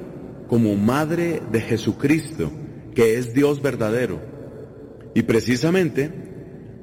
como 0.48 0.74
Madre 0.74 1.40
de 1.52 1.60
Jesucristo, 1.60 2.50
que 2.96 3.16
es 3.16 3.32
Dios 3.32 3.62
verdadero. 3.62 4.20
Y 5.14 5.22
precisamente 5.22 6.10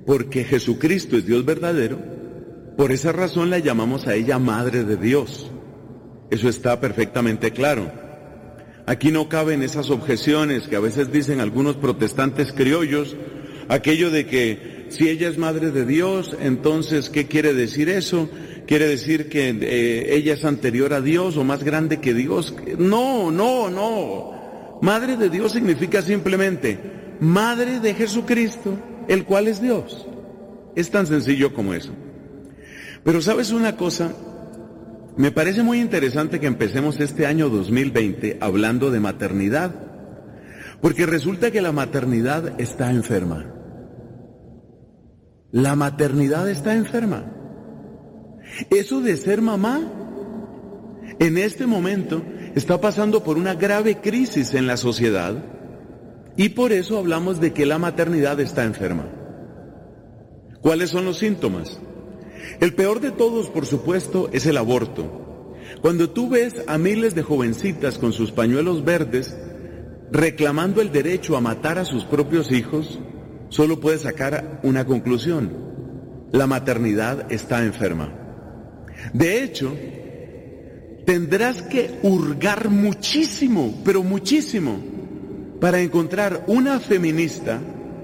porque 0.05 0.45
Jesucristo 0.45 1.17
es 1.17 1.25
Dios 1.25 1.43
verdadero, 1.43 1.99
por 2.77 2.93
esa 2.93 3.11
razón 3.11 3.49
la 3.49 3.59
llamamos 3.59 4.07
a 4.07 4.15
ella 4.15 4.39
Madre 4.39 4.85
de 4.85 4.95
Dios. 4.95 5.51
Eso 6.29 6.47
está 6.47 6.79
perfectamente 6.79 7.51
claro. 7.51 8.02
Aquí 8.85 9.11
no 9.11 9.29
caben 9.29 9.63
esas 9.63 9.89
objeciones 9.89 10.67
que 10.67 10.75
a 10.75 10.81
veces 10.81 11.11
dicen 11.11 11.39
algunos 11.39 11.77
protestantes 11.77 12.51
criollos, 12.51 13.15
aquello 13.69 14.11
de 14.11 14.25
que 14.25 14.87
si 14.89 15.07
ella 15.07 15.29
es 15.29 15.37
madre 15.37 15.71
de 15.71 15.85
Dios, 15.85 16.35
entonces, 16.39 17.09
¿qué 17.09 17.27
quiere 17.27 17.53
decir 17.53 17.89
eso? 17.89 18.29
¿Quiere 18.67 18.87
decir 18.87 19.29
que 19.29 19.49
eh, 19.49 20.15
ella 20.15 20.33
es 20.33 20.45
anterior 20.45 20.93
a 20.93 21.01
Dios 21.01 21.37
o 21.37 21.43
más 21.43 21.63
grande 21.63 21.99
que 21.99 22.13
Dios? 22.13 22.53
No, 22.77 23.31
no, 23.31 23.69
no. 23.69 24.79
Madre 24.81 25.17
de 25.17 25.29
Dios 25.29 25.53
significa 25.53 26.01
simplemente 26.01 26.77
madre 27.19 27.79
de 27.79 27.93
Jesucristo, 27.93 28.77
el 29.07 29.23
cual 29.23 29.47
es 29.47 29.61
Dios. 29.61 30.05
Es 30.75 30.91
tan 30.91 31.07
sencillo 31.07 31.53
como 31.53 31.73
eso. 31.73 31.91
Pero 33.03 33.21
sabes 33.21 33.51
una 33.51 33.75
cosa, 33.75 34.13
me 35.15 35.31
parece 35.31 35.61
muy 35.61 35.79
interesante 35.79 36.39
que 36.39 36.47
empecemos 36.47 36.99
este 36.99 37.25
año 37.25 37.49
2020 37.49 38.37
hablando 38.41 38.89
de 38.89 38.99
maternidad, 38.99 39.73
porque 40.81 41.05
resulta 41.05 41.51
que 41.51 41.61
la 41.61 41.71
maternidad 41.71 42.59
está 42.59 42.89
enferma. 42.91 43.45
La 45.51 45.75
maternidad 45.75 46.49
está 46.49 46.73
enferma. 46.73 47.25
Eso 48.71 49.01
de 49.01 49.15
ser 49.17 49.41
mamá, 49.41 49.81
en 51.19 51.37
este 51.37 51.67
momento 51.67 52.23
está 52.55 52.81
pasando 52.81 53.23
por 53.23 53.37
una 53.37 53.53
grave 53.53 54.01
crisis 54.01 54.55
en 54.55 54.65
la 54.65 54.77
sociedad 54.77 55.35
y 56.35 56.49
por 56.49 56.71
eso 56.71 56.97
hablamos 56.97 57.39
de 57.39 57.53
que 57.53 57.67
la 57.67 57.77
maternidad 57.77 58.39
está 58.39 58.63
enferma. 58.63 59.05
¿Cuáles 60.61 60.89
son 60.89 61.05
los 61.05 61.17
síntomas? 61.19 61.79
El 62.59 62.73
peor 62.73 62.99
de 62.99 63.11
todos, 63.11 63.47
por 63.49 63.65
supuesto, 63.65 64.29
es 64.33 64.45
el 64.45 64.57
aborto. 64.57 65.55
Cuando 65.81 66.09
tú 66.09 66.29
ves 66.29 66.63
a 66.67 66.77
miles 66.77 67.15
de 67.15 67.23
jovencitas 67.23 67.97
con 67.97 68.13
sus 68.13 68.31
pañuelos 68.31 68.85
verdes 68.85 69.35
reclamando 70.11 70.81
el 70.81 70.91
derecho 70.91 71.35
a 71.35 71.41
matar 71.41 71.79
a 71.79 71.85
sus 71.85 72.05
propios 72.05 72.51
hijos, 72.51 72.99
solo 73.49 73.79
puedes 73.79 74.01
sacar 74.01 74.59
una 74.63 74.85
conclusión. 74.85 75.51
La 76.31 76.47
maternidad 76.47 77.31
está 77.31 77.63
enferma. 77.63 78.13
De 79.13 79.43
hecho, 79.43 79.75
tendrás 81.05 81.61
que 81.63 81.99
hurgar 82.03 82.69
muchísimo, 82.69 83.81
pero 83.83 84.03
muchísimo, 84.03 84.79
para 85.59 85.81
encontrar 85.81 86.45
una 86.47 86.79
feminista, 86.79 87.59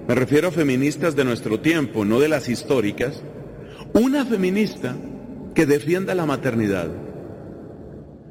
me 0.08 0.16
refiero 0.16 0.48
a 0.48 0.52
feministas 0.52 1.16
de 1.16 1.26
nuestro 1.26 1.60
tiempo, 1.60 2.06
no 2.06 2.20
de 2.20 2.30
las 2.30 2.50
históricas, 2.50 3.22
una 3.94 4.26
feminista 4.26 4.96
que 5.54 5.66
defienda 5.66 6.16
la 6.16 6.26
maternidad. 6.26 6.90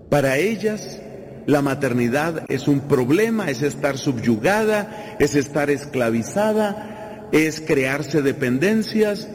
Para 0.08 0.38
ellas, 0.38 1.00
la 1.46 1.62
maternidad 1.62 2.44
es 2.48 2.68
un 2.68 2.80
problema, 2.80 3.50
es 3.50 3.62
estar 3.62 3.98
subyugada, 3.98 5.16
es 5.18 5.34
estar 5.34 5.70
esclavizada, 5.70 7.28
es 7.32 7.60
crearse 7.60 8.22
dependencias, 8.22 9.28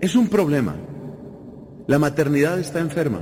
es 0.00 0.14
un 0.14 0.28
problema. 0.28 0.76
La 1.86 1.98
maternidad 1.98 2.58
está 2.58 2.80
enferma. 2.80 3.20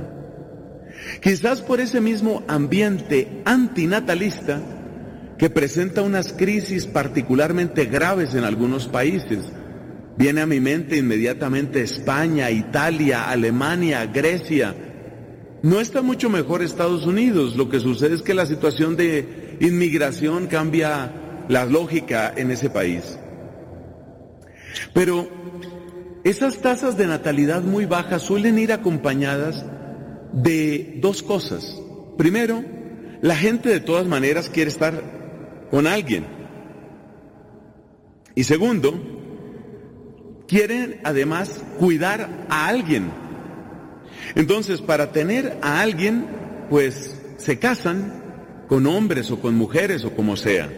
Quizás 1.21 1.61
por 1.61 1.79
ese 1.79 2.01
mismo 2.01 2.43
ambiente 2.47 3.41
antinatalista 3.45 4.61
que 5.37 5.49
presenta 5.49 6.01
unas 6.01 6.33
crisis 6.33 6.85
particularmente 6.85 7.85
graves 7.85 8.33
en 8.35 8.43
algunos 8.43 8.87
países. 8.87 9.51
Viene 10.17 10.41
a 10.41 10.45
mi 10.45 10.59
mente 10.59 10.97
inmediatamente 10.97 11.81
España, 11.81 12.49
Italia, 12.49 13.29
Alemania, 13.29 14.05
Grecia. 14.05 14.75
No 15.61 15.81
está 15.81 16.01
mucho 16.01 16.29
mejor 16.29 16.61
Estados 16.61 17.05
Unidos. 17.05 17.55
Lo 17.57 17.69
que 17.69 17.79
sucede 17.79 18.15
es 18.15 18.21
que 18.21 18.33
la 18.33 18.45
situación 18.45 18.95
de 18.95 19.57
inmigración, 19.59 20.47
cambia 20.47 21.45
la 21.49 21.65
lógica 21.65 22.33
en 22.35 22.51
ese 22.51 22.69
país. 22.69 23.17
Pero 24.93 25.27
esas 26.23 26.57
tasas 26.59 26.97
de 26.97 27.07
natalidad 27.07 27.61
muy 27.61 27.85
bajas 27.85 28.21
suelen 28.21 28.57
ir 28.57 28.71
acompañadas 28.71 29.65
de 30.33 30.97
dos 31.01 31.23
cosas. 31.23 31.81
Primero, 32.17 32.63
la 33.21 33.35
gente 33.35 33.69
de 33.69 33.79
todas 33.79 34.07
maneras 34.07 34.49
quiere 34.49 34.69
estar 34.69 34.93
con 35.71 35.87
alguien. 35.87 36.25
Y 38.33 38.43
segundo, 38.43 39.24
quieren 40.47 40.99
además 41.03 41.61
cuidar 41.79 42.45
a 42.49 42.67
alguien. 42.67 43.11
Entonces, 44.35 44.81
para 44.81 45.11
tener 45.11 45.57
a 45.61 45.81
alguien, 45.81 46.25
pues 46.69 47.21
se 47.37 47.59
casan 47.59 48.23
con 48.67 48.87
hombres 48.87 49.31
o 49.31 49.39
con 49.39 49.55
mujeres 49.55 50.05
o 50.05 50.15
como 50.15 50.35
sea. 50.35 50.69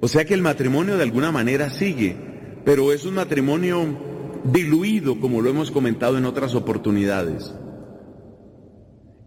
O 0.00 0.08
sea 0.08 0.24
que 0.24 0.34
el 0.34 0.42
matrimonio 0.42 0.96
de 0.96 1.02
alguna 1.02 1.32
manera 1.32 1.70
sigue, 1.70 2.16
pero 2.64 2.92
es 2.92 3.04
un 3.04 3.14
matrimonio 3.14 3.84
diluido, 4.44 5.20
como 5.20 5.40
lo 5.40 5.50
hemos 5.50 5.70
comentado 5.70 6.18
en 6.18 6.24
otras 6.24 6.54
oportunidades. 6.54 7.52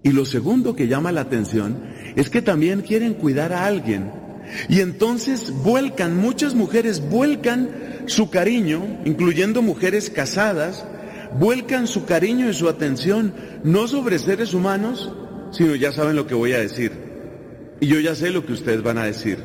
Y 0.03 0.11
lo 0.11 0.25
segundo 0.25 0.75
que 0.75 0.87
llama 0.87 1.11
la 1.11 1.21
atención 1.21 1.83
es 2.15 2.29
que 2.29 2.41
también 2.41 2.81
quieren 2.81 3.13
cuidar 3.13 3.53
a 3.53 3.65
alguien. 3.65 4.11
Y 4.69 4.81
entonces 4.81 5.51
vuelcan, 5.63 6.17
muchas 6.17 6.55
mujeres 6.55 7.01
vuelcan 7.09 7.69
su 8.07 8.29
cariño, 8.29 9.01
incluyendo 9.05 9.61
mujeres 9.61 10.09
casadas, 10.09 10.85
vuelcan 11.39 11.87
su 11.87 12.05
cariño 12.05 12.49
y 12.49 12.53
su 12.53 12.67
atención 12.67 13.33
no 13.63 13.87
sobre 13.87 14.19
seres 14.19 14.53
humanos, 14.53 15.11
sino 15.51 15.75
ya 15.75 15.91
saben 15.91 16.15
lo 16.15 16.27
que 16.27 16.35
voy 16.35 16.53
a 16.53 16.59
decir. 16.59 16.91
Y 17.79 17.87
yo 17.87 17.99
ya 17.99 18.15
sé 18.15 18.29
lo 18.29 18.45
que 18.45 18.53
ustedes 18.53 18.83
van 18.83 18.97
a 18.97 19.05
decir. 19.05 19.39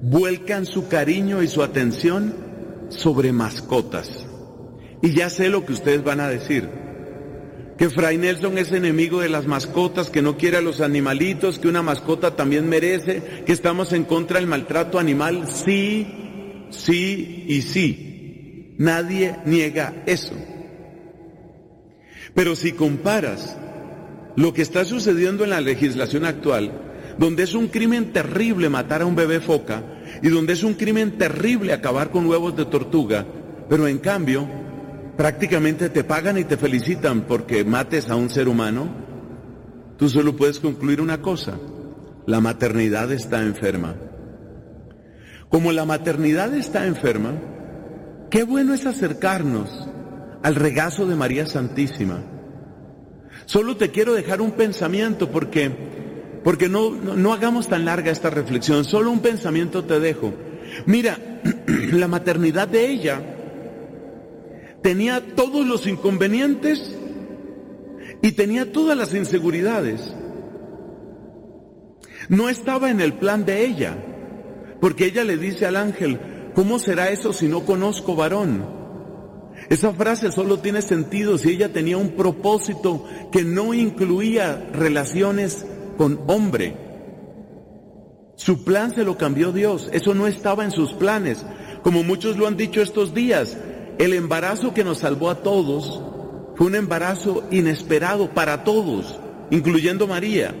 Vuelcan 0.00 0.66
su 0.66 0.88
cariño 0.88 1.42
y 1.42 1.48
su 1.48 1.62
atención 1.62 2.34
sobre 2.88 3.32
mascotas. 3.32 4.26
Y 5.02 5.14
ya 5.14 5.30
sé 5.30 5.48
lo 5.48 5.64
que 5.64 5.72
ustedes 5.72 6.02
van 6.02 6.20
a 6.20 6.28
decir. 6.28 6.68
Que 7.78 7.90
Fray 7.90 8.16
Nelson 8.16 8.56
es 8.56 8.72
enemigo 8.72 9.20
de 9.20 9.28
las 9.28 9.46
mascotas, 9.46 10.08
que 10.08 10.22
no 10.22 10.38
quiere 10.38 10.56
a 10.56 10.62
los 10.62 10.80
animalitos, 10.80 11.58
que 11.58 11.68
una 11.68 11.82
mascota 11.82 12.34
también 12.34 12.68
merece, 12.68 13.42
que 13.44 13.52
estamos 13.52 13.92
en 13.92 14.04
contra 14.04 14.38
del 14.38 14.48
maltrato 14.48 14.98
animal. 14.98 15.46
Sí, 15.48 16.06
sí 16.70 17.44
y 17.48 17.62
sí. 17.62 18.74
Nadie 18.78 19.36
niega 19.44 20.02
eso. 20.06 20.34
Pero 22.34 22.56
si 22.56 22.72
comparas 22.72 23.56
lo 24.36 24.52
que 24.52 24.62
está 24.62 24.84
sucediendo 24.84 25.44
en 25.44 25.50
la 25.50 25.60
legislación 25.60 26.24
actual, 26.24 26.70
donde 27.18 27.42
es 27.42 27.54
un 27.54 27.68
crimen 27.68 28.12
terrible 28.12 28.68
matar 28.68 29.02
a 29.02 29.06
un 29.06 29.16
bebé 29.16 29.40
foca 29.40 29.82
y 30.22 30.28
donde 30.28 30.52
es 30.52 30.62
un 30.62 30.74
crimen 30.74 31.18
terrible 31.18 31.72
acabar 31.72 32.10
con 32.10 32.26
huevos 32.26 32.56
de 32.56 32.66
tortuga, 32.66 33.26
pero 33.68 33.88
en 33.88 33.98
cambio 33.98 34.48
prácticamente 35.16 35.88
te 35.88 36.04
pagan 36.04 36.38
y 36.38 36.44
te 36.44 36.56
felicitan 36.56 37.22
porque 37.22 37.64
mates 37.64 38.10
a 38.10 38.16
un 38.16 38.28
ser 38.30 38.48
humano, 38.48 38.88
tú 39.96 40.08
solo 40.08 40.36
puedes 40.36 40.60
concluir 40.60 41.00
una 41.00 41.22
cosa, 41.22 41.58
la 42.26 42.40
maternidad 42.40 43.10
está 43.12 43.42
enferma. 43.42 43.94
Como 45.48 45.72
la 45.72 45.84
maternidad 45.84 46.54
está 46.54 46.86
enferma, 46.86 47.32
qué 48.30 48.44
bueno 48.44 48.74
es 48.74 48.84
acercarnos 48.84 49.88
al 50.42 50.54
regazo 50.54 51.06
de 51.06 51.16
María 51.16 51.46
Santísima. 51.46 52.22
Solo 53.46 53.76
te 53.76 53.90
quiero 53.90 54.12
dejar 54.14 54.40
un 54.40 54.52
pensamiento 54.52 55.30
porque, 55.30 55.70
porque 56.44 56.68
no, 56.68 56.90
no, 56.90 57.16
no 57.16 57.32
hagamos 57.32 57.68
tan 57.68 57.84
larga 57.84 58.10
esta 58.10 58.28
reflexión, 58.28 58.84
solo 58.84 59.10
un 59.10 59.20
pensamiento 59.20 59.84
te 59.84 59.98
dejo. 60.00 60.34
Mira, 60.84 61.16
la 61.92 62.08
maternidad 62.08 62.68
de 62.68 62.90
ella 62.90 63.35
tenía 64.82 65.34
todos 65.34 65.66
los 65.66 65.86
inconvenientes 65.86 66.94
y 68.22 68.32
tenía 68.32 68.72
todas 68.72 68.96
las 68.96 69.14
inseguridades. 69.14 70.14
No 72.28 72.48
estaba 72.48 72.90
en 72.90 73.00
el 73.00 73.14
plan 73.14 73.44
de 73.44 73.64
ella, 73.64 73.96
porque 74.80 75.06
ella 75.06 75.24
le 75.24 75.36
dice 75.36 75.66
al 75.66 75.76
ángel, 75.76 76.20
¿cómo 76.54 76.78
será 76.78 77.10
eso 77.10 77.32
si 77.32 77.48
no 77.48 77.64
conozco 77.64 78.16
varón? 78.16 78.66
Esa 79.68 79.92
frase 79.92 80.30
solo 80.30 80.58
tiene 80.58 80.82
sentido 80.82 81.38
si 81.38 81.50
ella 81.50 81.72
tenía 81.72 81.96
un 81.96 82.10
propósito 82.10 83.04
que 83.32 83.42
no 83.42 83.74
incluía 83.74 84.68
relaciones 84.72 85.66
con 85.96 86.20
hombre. 86.26 86.76
Su 88.36 88.64
plan 88.64 88.94
se 88.94 89.02
lo 89.02 89.16
cambió 89.16 89.50
Dios, 89.50 89.88
eso 89.92 90.14
no 90.14 90.26
estaba 90.26 90.64
en 90.64 90.70
sus 90.70 90.92
planes. 90.92 91.44
Como 91.82 92.02
muchos 92.02 92.36
lo 92.36 92.46
han 92.46 92.56
dicho 92.56 92.82
estos 92.82 93.14
días, 93.14 93.56
el 93.98 94.12
embarazo 94.12 94.74
que 94.74 94.84
nos 94.84 94.98
salvó 94.98 95.30
a 95.30 95.42
todos 95.42 96.00
fue 96.54 96.66
un 96.66 96.74
embarazo 96.74 97.44
inesperado 97.50 98.30
para 98.30 98.64
todos, 98.64 99.18
incluyendo 99.50 100.06
María. 100.06 100.54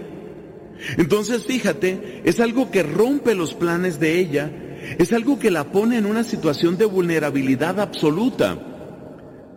Entonces 0.98 1.44
fíjate, 1.44 2.22
es 2.24 2.40
algo 2.40 2.70
que 2.70 2.82
rompe 2.82 3.34
los 3.34 3.54
planes 3.54 3.98
de 3.98 4.18
ella, 4.18 4.50
es 4.98 5.12
algo 5.12 5.38
que 5.38 5.50
la 5.50 5.64
pone 5.64 5.96
en 5.96 6.06
una 6.06 6.22
situación 6.22 6.76
de 6.76 6.84
vulnerabilidad 6.84 7.80
absoluta, 7.80 8.58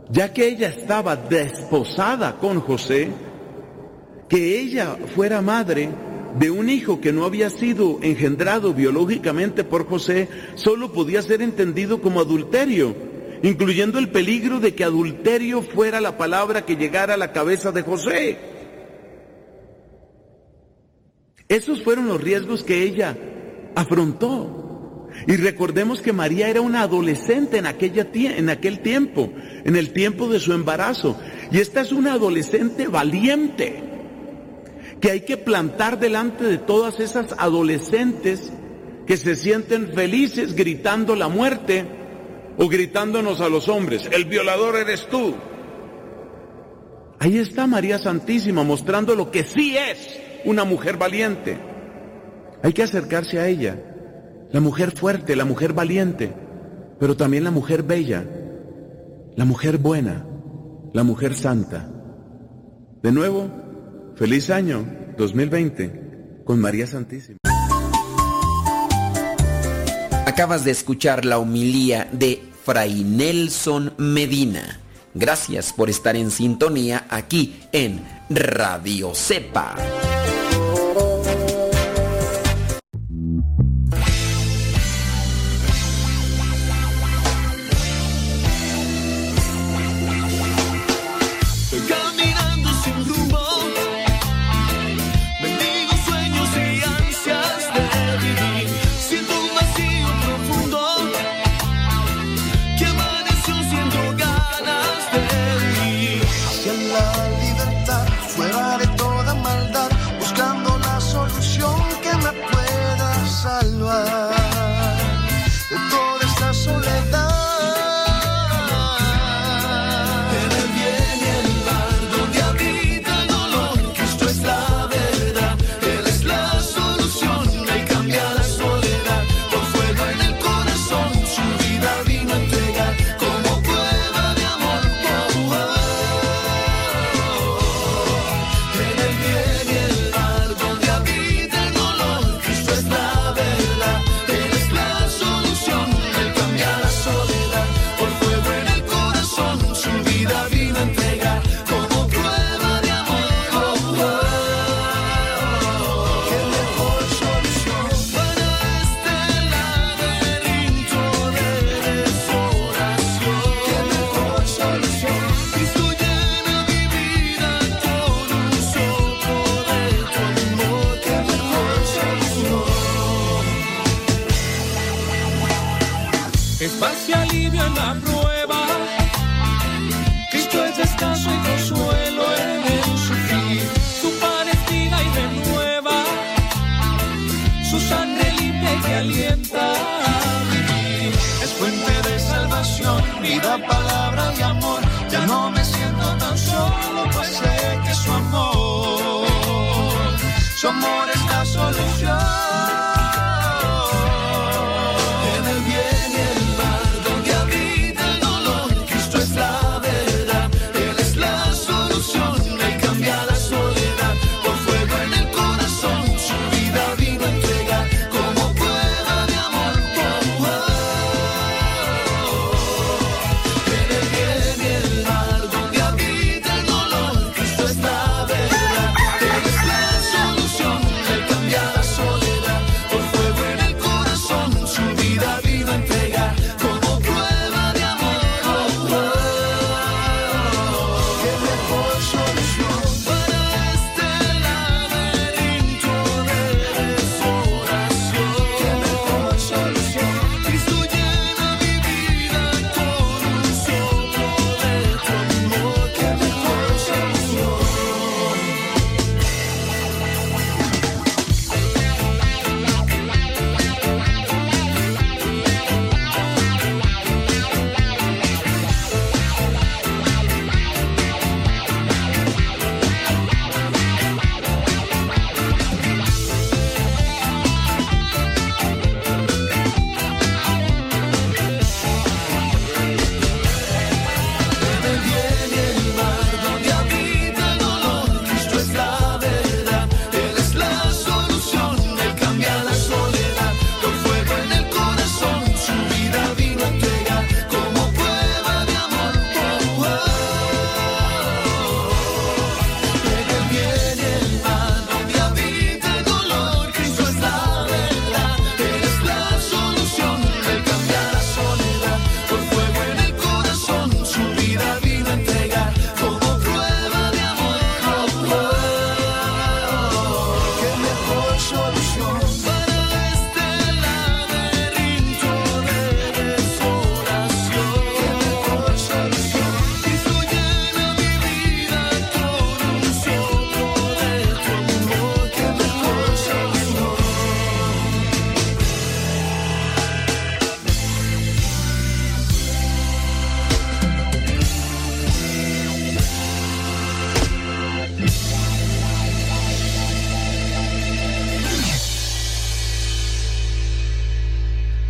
ya 0.10 0.34
que 0.34 0.48
ella 0.48 0.70
estaba 0.70 1.16
desposada 1.16 2.38
con 2.38 2.62
José, 2.62 3.10
que 4.28 4.60
ella 4.60 4.98
fuera 5.16 5.42
madre 5.42 5.90
de 6.38 6.52
un 6.52 6.70
hijo 6.70 7.02
que 7.02 7.12
no 7.12 7.26
había 7.26 7.50
sido 7.50 8.00
engendrado 8.02 8.74
biológicamente 8.74 9.64
por 9.64 9.88
José, 9.88 10.30
solo 10.56 10.94
podía 10.94 11.22
ser 11.22 11.42
entendido 11.42 12.02
como 12.02 12.22
adulterio, 12.22 12.96
incluyendo 13.44 14.00
el 14.00 14.10
peligro 14.10 14.60
de 14.60 14.76
que 14.76 14.84
adulterio 14.84 15.62
fuera 15.62 16.02
la 16.02 16.18
palabra 16.18 16.66
que 16.66 16.76
llegara 16.76 17.14
a 17.14 17.18
la 17.18 17.32
cabeza 17.32 17.72
de 17.72 17.82
José. 17.82 18.38
Esos 21.48 21.82
fueron 21.84 22.08
los 22.08 22.22
riesgos 22.22 22.64
que 22.64 22.84
ella 22.84 23.18
afrontó. 23.76 25.10
Y 25.28 25.36
recordemos 25.38 26.02
que 26.02 26.14
María 26.14 26.50
era 26.50 26.62
una 26.62 26.82
adolescente 26.82 27.58
en, 27.58 27.66
aquella, 27.66 28.08
en 28.14 28.50
aquel 28.50 28.80
tiempo, 28.82 29.32
en 29.66 29.76
el 29.76 29.92
tiempo 29.92 30.30
de 30.30 30.40
su 30.40 30.54
embarazo. 30.54 31.20
Y 31.52 31.60
esta 31.60 31.82
es 31.82 31.92
una 31.92 32.14
adolescente 32.14 32.88
valiente, 32.88 33.84
que 35.02 35.12
hay 35.12 35.22
que 35.22 35.38
plantar 35.38 36.00
delante 36.00 36.44
de 36.44 36.60
todas 36.60 37.00
esas 37.00 37.34
adolescentes 37.40 38.52
que 39.08 39.18
se 39.18 39.36
sienten 39.36 39.92
felices 39.94 40.54
gritando 40.54 41.16
la 41.16 41.30
muerte 41.30 41.99
o 42.58 42.68
gritándonos 42.68 43.42
a 43.42 43.50
los 43.50 43.68
hombres, 43.70 44.10
el 44.12 44.26
violador 44.26 44.76
eres 44.76 45.08
tú. 45.08 45.36
Ahí 47.20 47.38
está 47.38 47.68
María 47.68 48.00
Santísima 48.00 48.64
mostrando 48.64 49.16
lo 49.16 49.30
que 49.30 49.44
sí 49.44 49.76
es 49.78 50.20
una 50.46 50.64
mujer 50.64 50.98
valiente. 50.98 51.58
Hay 52.64 52.74
que 52.74 52.84
acercarse 52.84 53.40
a 53.40 53.48
ella. 53.48 53.78
La 54.52 54.62
mujer 54.62 54.92
fuerte, 54.92 55.36
la 55.36 55.46
mujer 55.46 55.74
valiente, 55.74 56.34
pero 57.00 57.16
también 57.16 57.44
la 57.44 57.52
mujer 57.52 57.84
bella, 57.84 58.26
la 59.36 59.46
mujer 59.46 59.78
buena, 59.78 60.26
la 60.94 61.04
mujer 61.04 61.36
santa. 61.36 61.88
De 63.04 63.12
nuevo, 63.12 63.50
feliz 64.16 64.50
año 64.50 64.86
2020 65.18 66.44
con 66.46 66.60
María 66.60 66.88
Santísima. 66.88 67.49
Acabas 70.30 70.64
de 70.64 70.70
escuchar 70.70 71.26
la 71.26 71.40
homilía 71.40 72.08
de 72.12 72.40
Fray 72.64 73.04
Nelson 73.04 73.96
Medina. 73.98 74.80
Gracias 75.16 75.74
por 75.74 75.90
estar 75.90 76.16
en 76.16 76.30
sintonía 76.30 77.08
aquí 77.10 77.64
en 77.72 78.08
Radio 78.30 79.16
Cepa. 79.16 79.76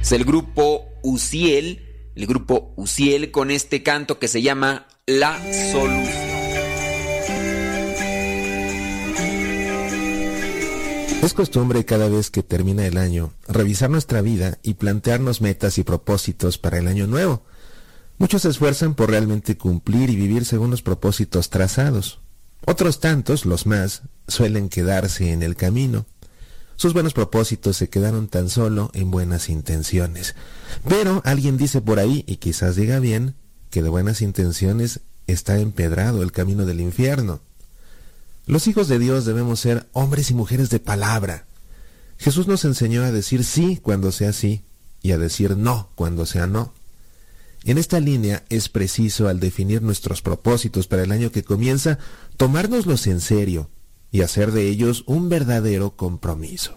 Es 0.10 0.14
el 0.14 0.26
grupo 0.26 0.88
Uciel, 1.04 1.86
el 2.16 2.26
grupo 2.26 2.74
Uciel 2.76 3.30
con 3.30 3.52
este 3.52 3.84
canto 3.84 4.18
que 4.18 4.28
se 4.28 4.42
llama 4.42 4.88
La 5.06 5.38
Solución. 5.72 6.08
Es 11.22 11.34
costumbre 11.36 11.86
cada 11.86 12.10
vez 12.10 12.32
que 12.32 12.42
termina 12.42 12.88
el 12.88 12.98
año 12.98 13.34
revisar 13.48 13.92
nuestra 13.92 14.24
vida 14.24 14.58
y 14.64 14.74
plantearnos 14.74 15.42
metas 15.42 15.78
y 15.78 15.84
propósitos 15.84 16.58
para 16.58 16.80
el 16.80 16.88
año 16.88 17.06
nuevo. 17.06 17.44
Muchos 18.18 18.42
se 18.42 18.50
esfuerzan 18.50 18.96
por 18.96 19.12
realmente 19.12 19.60
cumplir 19.60 20.10
y 20.10 20.16
vivir 20.16 20.46
según 20.46 20.72
los 20.72 20.82
propósitos 20.82 21.52
trazados. 21.52 22.20
Otros 22.66 23.00
tantos, 23.00 23.46
los 23.46 23.68
más, 23.68 24.02
suelen 24.28 24.70
quedarse 24.70 25.32
en 25.32 25.44
el 25.44 25.56
camino. 25.56 26.08
Sus 26.80 26.93
buenos 26.93 27.11
propósitos 27.11 27.75
se 27.75 27.90
quedaron 27.90 28.30
tan 28.30 28.49
solo 28.49 28.90
en 28.93 29.11
buenas 29.11 29.49
intenciones. 29.49 30.33
Pero 30.88 31.22
alguien 31.25 31.58
dice 31.58 31.82
por 31.82 31.99
ahí, 31.99 32.24
y 32.25 32.38
quizás 32.38 32.77
diga 32.77 32.99
bien, 32.99 33.35
que 33.69 33.83
de 33.83 33.90
buenas 33.90 34.22
intenciones 34.22 35.01
está 35.27 35.59
empedrado 35.59 36.24
el 36.24 36.32
camino 36.32 36.66
del 36.66 36.80
infierno. 36.80 37.41
Los 38.45 38.67
hijos 38.67 38.88
de 38.88 38.98
Dios 38.98 39.25
debemos 39.25 39.59
ser 39.59 39.90
hombres 39.91 40.32
y 40.32 40.33
mujeres 40.35 40.69
de 40.69 40.80
palabra. 40.80 41.48
Jesús 42.17 42.48
nos 42.48 42.64
enseñó 42.64 43.03
a 43.03 43.11
decir 43.11 43.43
sí 43.43 43.77
cuando 43.83 44.14
sea 44.14 44.32
sí 44.32 44.64
y 45.01 45.11
a 45.11 45.17
decir 45.17 45.58
no 45.58 45.90
cuando 45.95 46.25
sea 46.25 46.48
no. 46.48 46.74
En 47.66 47.77
esta 47.77 47.99
línea 47.99 48.45
es 48.48 48.69
preciso, 48.69 49.27
al 49.27 49.41
definir 49.41 49.82
nuestros 49.82 50.22
propósitos 50.22 50.88
para 50.88 51.03
el 51.03 51.11
año 51.11 51.33
que 51.33 51.43
comienza, 51.43 51.99
tomárnoslos 52.38 53.06
en 53.08 53.19
serio 53.19 53.69
y 54.12 54.22
hacer 54.22 54.52
de 54.52 54.68
ellos 54.68 55.04
un 55.08 55.30
verdadero 55.30 55.92
compromiso. 55.92 56.76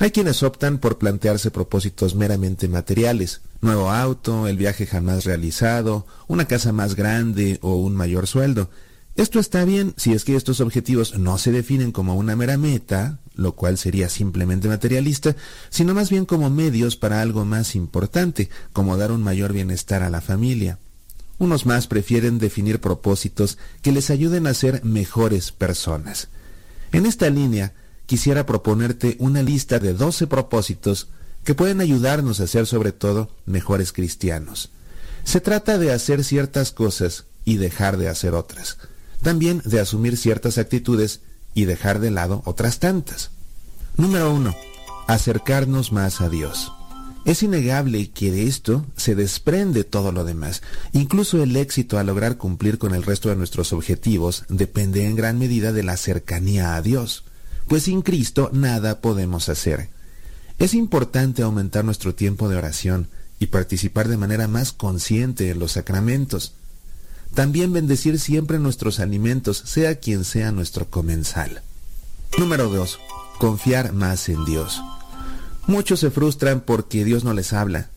Hay 0.00 0.12
quienes 0.12 0.44
optan 0.44 0.78
por 0.78 0.98
plantearse 0.98 1.50
propósitos 1.50 2.14
meramente 2.14 2.68
materiales, 2.68 3.40
nuevo 3.60 3.90
auto, 3.90 4.46
el 4.46 4.56
viaje 4.56 4.86
jamás 4.86 5.24
realizado, 5.24 6.06
una 6.28 6.46
casa 6.46 6.72
más 6.72 6.94
grande 6.94 7.58
o 7.62 7.74
un 7.74 7.96
mayor 7.96 8.28
sueldo. 8.28 8.70
Esto 9.16 9.40
está 9.40 9.64
bien 9.64 9.94
si 9.96 10.12
es 10.12 10.24
que 10.24 10.36
estos 10.36 10.60
objetivos 10.60 11.18
no 11.18 11.38
se 11.38 11.50
definen 11.50 11.90
como 11.90 12.14
una 12.14 12.36
mera 12.36 12.56
meta, 12.56 13.18
lo 13.34 13.56
cual 13.56 13.76
sería 13.76 14.08
simplemente 14.08 14.68
materialista, 14.68 15.34
sino 15.70 15.94
más 15.94 16.10
bien 16.10 16.24
como 16.24 16.48
medios 16.48 16.94
para 16.94 17.20
algo 17.20 17.44
más 17.44 17.74
importante, 17.74 18.50
como 18.72 18.96
dar 18.96 19.10
un 19.10 19.24
mayor 19.24 19.52
bienestar 19.52 20.04
a 20.04 20.10
la 20.10 20.20
familia. 20.20 20.78
Unos 21.38 21.66
más 21.66 21.88
prefieren 21.88 22.38
definir 22.38 22.80
propósitos 22.80 23.58
que 23.82 23.90
les 23.90 24.10
ayuden 24.10 24.46
a 24.46 24.54
ser 24.54 24.84
mejores 24.84 25.50
personas. 25.50 26.28
En 26.92 27.06
esta 27.06 27.30
línea, 27.30 27.74
quisiera 28.06 28.46
proponerte 28.46 29.16
una 29.18 29.42
lista 29.42 29.78
de 29.78 29.92
12 29.92 30.26
propósitos 30.26 31.08
que 31.44 31.54
pueden 31.54 31.80
ayudarnos 31.80 32.40
a 32.40 32.46
ser 32.46 32.66
sobre 32.66 32.92
todo 32.92 33.30
mejores 33.46 33.92
cristianos. 33.92 34.70
Se 35.24 35.40
trata 35.40 35.78
de 35.78 35.92
hacer 35.92 36.24
ciertas 36.24 36.72
cosas 36.72 37.24
y 37.44 37.56
dejar 37.56 37.96
de 37.96 38.08
hacer 38.08 38.34
otras. 38.34 38.78
También 39.22 39.62
de 39.64 39.80
asumir 39.80 40.16
ciertas 40.16 40.58
actitudes 40.58 41.20
y 41.54 41.64
dejar 41.64 42.00
de 42.00 42.10
lado 42.10 42.42
otras 42.44 42.78
tantas. 42.78 43.30
Número 43.96 44.32
1. 44.32 44.54
Acercarnos 45.06 45.92
más 45.92 46.20
a 46.20 46.28
Dios. 46.28 46.72
Es 47.24 47.42
innegable 47.42 48.10
que 48.10 48.30
de 48.30 48.46
esto 48.46 48.86
se 48.96 49.14
desprende 49.14 49.84
todo 49.84 50.12
lo 50.12 50.24
demás. 50.24 50.62
Incluso 50.92 51.42
el 51.42 51.56
éxito 51.56 51.98
a 51.98 52.04
lograr 52.04 52.38
cumplir 52.38 52.78
con 52.78 52.94
el 52.94 53.02
resto 53.02 53.28
de 53.28 53.36
nuestros 53.36 53.72
objetivos 53.72 54.44
depende 54.48 55.04
en 55.04 55.16
gran 55.16 55.38
medida 55.38 55.72
de 55.72 55.82
la 55.82 55.96
cercanía 55.96 56.74
a 56.74 56.82
Dios, 56.82 57.24
pues 57.66 57.82
sin 57.84 58.02
Cristo 58.02 58.50
nada 58.52 59.00
podemos 59.00 59.48
hacer. 59.48 59.90
Es 60.58 60.74
importante 60.74 61.42
aumentar 61.42 61.84
nuestro 61.84 62.14
tiempo 62.14 62.48
de 62.48 62.56
oración 62.56 63.08
y 63.38 63.46
participar 63.46 64.08
de 64.08 64.16
manera 64.16 64.48
más 64.48 64.72
consciente 64.72 65.50
en 65.50 65.58
los 65.58 65.72
sacramentos. 65.72 66.54
También 67.34 67.72
bendecir 67.72 68.18
siempre 68.18 68.58
nuestros 68.58 69.00
alimentos, 69.00 69.58
sea 69.58 69.96
quien 69.96 70.24
sea 70.24 70.50
nuestro 70.50 70.88
comensal. 70.88 71.62
Número 72.38 72.68
2. 72.68 72.98
Confiar 73.38 73.92
más 73.92 74.28
en 74.28 74.44
Dios. 74.44 74.80
Muchos 75.68 76.00
se 76.00 76.10
frustran 76.10 76.62
porque 76.62 77.04
Dios 77.04 77.24
no 77.24 77.34
les 77.34 77.52
habla. 77.52 77.90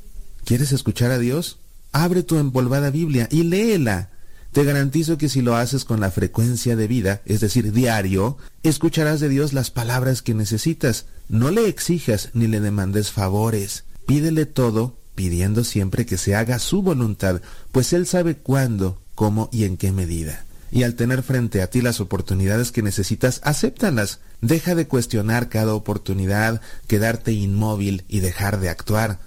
¿Quieres 0.44 0.74
escuchar 0.74 1.10
a 1.10 1.18
Dios? 1.18 1.58
Abre 1.94 2.22
tu 2.22 2.38
empolvada 2.38 2.90
Biblia 2.90 3.30
y 3.32 3.44
léela. 3.44 4.10
Te 4.52 4.66
garantizo 4.66 5.18
que 5.18 5.30
si 5.30 5.42
lo 5.42 5.56
haces 5.56 5.86
con 5.86 6.02
la 6.02 6.12
frecuencia 6.12 6.76
de 6.76 6.90
vida, 6.90 7.22
es 7.26 7.40
decir, 7.40 7.72
diario, 7.72 8.38
escucharás 8.64 9.22
de 9.22 9.30
Dios 9.30 9.54
las 9.54 9.72
palabras 9.72 10.22
que 10.22 10.34
necesitas. 10.34 11.06
No 11.30 11.50
le 11.50 11.70
exijas 11.70 12.32
ni 12.34 12.48
le 12.48 12.60
demandes 12.60 13.10
favores. 13.10 13.86
Pídele 14.06 14.46
todo, 14.46 14.98
pidiendo 15.16 15.64
siempre 15.64 16.06
que 16.06 16.18
se 16.18 16.36
haga 16.36 16.60
su 16.60 16.82
voluntad, 16.82 17.42
pues 17.72 17.94
Él 17.94 18.06
sabe 18.06 18.36
cuándo, 18.36 19.02
cómo 19.16 19.48
y 19.54 19.64
en 19.64 19.78
qué 19.78 19.94
medida. 19.94 20.44
Y 20.72 20.84
al 20.84 20.96
tener 20.96 21.22
frente 21.22 21.62
a 21.62 21.70
ti 21.70 21.82
las 21.82 22.00
oportunidades 22.00 22.72
que 22.72 22.82
necesitas, 22.82 23.42
acéptalas. 23.44 24.20
Deja 24.40 24.74
de 24.74 24.88
cuestionar 24.88 25.50
cada 25.50 25.74
oportunidad, 25.74 26.62
quedarte 26.88 27.34
inmóvil 27.34 28.06
y 28.08 28.22
dejar 28.22 28.60
de 28.60 28.70
actuar. 28.70 29.20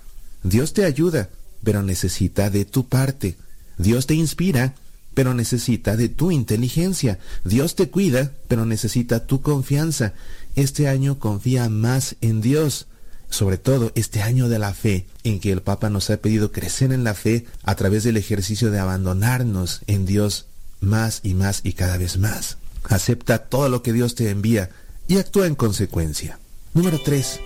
Dios 0.43 0.73
te 0.73 0.85
ayuda, 0.85 1.29
pero 1.63 1.83
necesita 1.83 2.49
de 2.49 2.65
tu 2.65 2.89
parte. 2.89 3.37
Dios 3.77 4.07
te 4.07 4.15
inspira, 4.15 4.75
pero 5.13 5.35
necesita 5.35 5.97
de 5.97 6.09
tu 6.09 6.31
inteligencia. 6.31 7.19
Dios 7.45 7.77
te 7.77 7.91
cuida, 7.91 8.33
pero 8.49 8.65
necesita 8.65 9.27
tu 9.27 9.43
confianza. 9.43 10.15
Este 10.57 10.89
año 10.89 11.19
confía 11.19 11.69
más 11.69 12.17
en 12.21 12.41
Dios. 12.41 12.87
Sobre 13.29 13.59
todo 13.59 13.91
este 13.97 14.23
año 14.23 14.49
de 14.49 14.59
la 14.59 14.75
fe, 14.75 15.07
en 15.25 15.41
que 15.41 15.51
el 15.51 15.61
Papa 15.61 15.91
nos 15.91 16.09
ha 16.11 16.17
pedido 16.19 16.53
crecer 16.53 16.93
en 16.93 17.05
la 17.05 17.15
fe 17.15 17.47
a 17.65 17.75
través 17.75 18.05
del 18.05 18.17
ejercicio 18.17 18.71
de 18.71 18.79
abandonarnos 18.79 19.81
en 19.87 20.07
Dios 20.07 20.47
más 20.85 21.21
y 21.23 21.35
más 21.35 21.61
y 21.65 21.73
cada 21.73 21.97
vez 21.97 22.19
más. 22.19 22.59
Acepta 22.89 23.39
todo 23.39 23.69
lo 23.69 23.83
que 23.83 23.93
Dios 23.93 24.15
te 24.15 24.31
envía 24.31 24.71
y 25.09 25.19
actúa 25.19 25.47
en 25.47 25.55
consecuencia. 25.55 26.39
Número 26.75 27.01
3. 27.03 27.41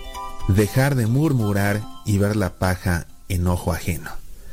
Dejar 0.49 0.95
de 0.95 1.07
murmurar 1.07 1.81
y 2.05 2.17
ver 2.17 2.35
la 2.35 2.55
paja 2.55 3.07
en 3.29 3.47
ojo 3.47 3.71
ajeno. 3.71 4.11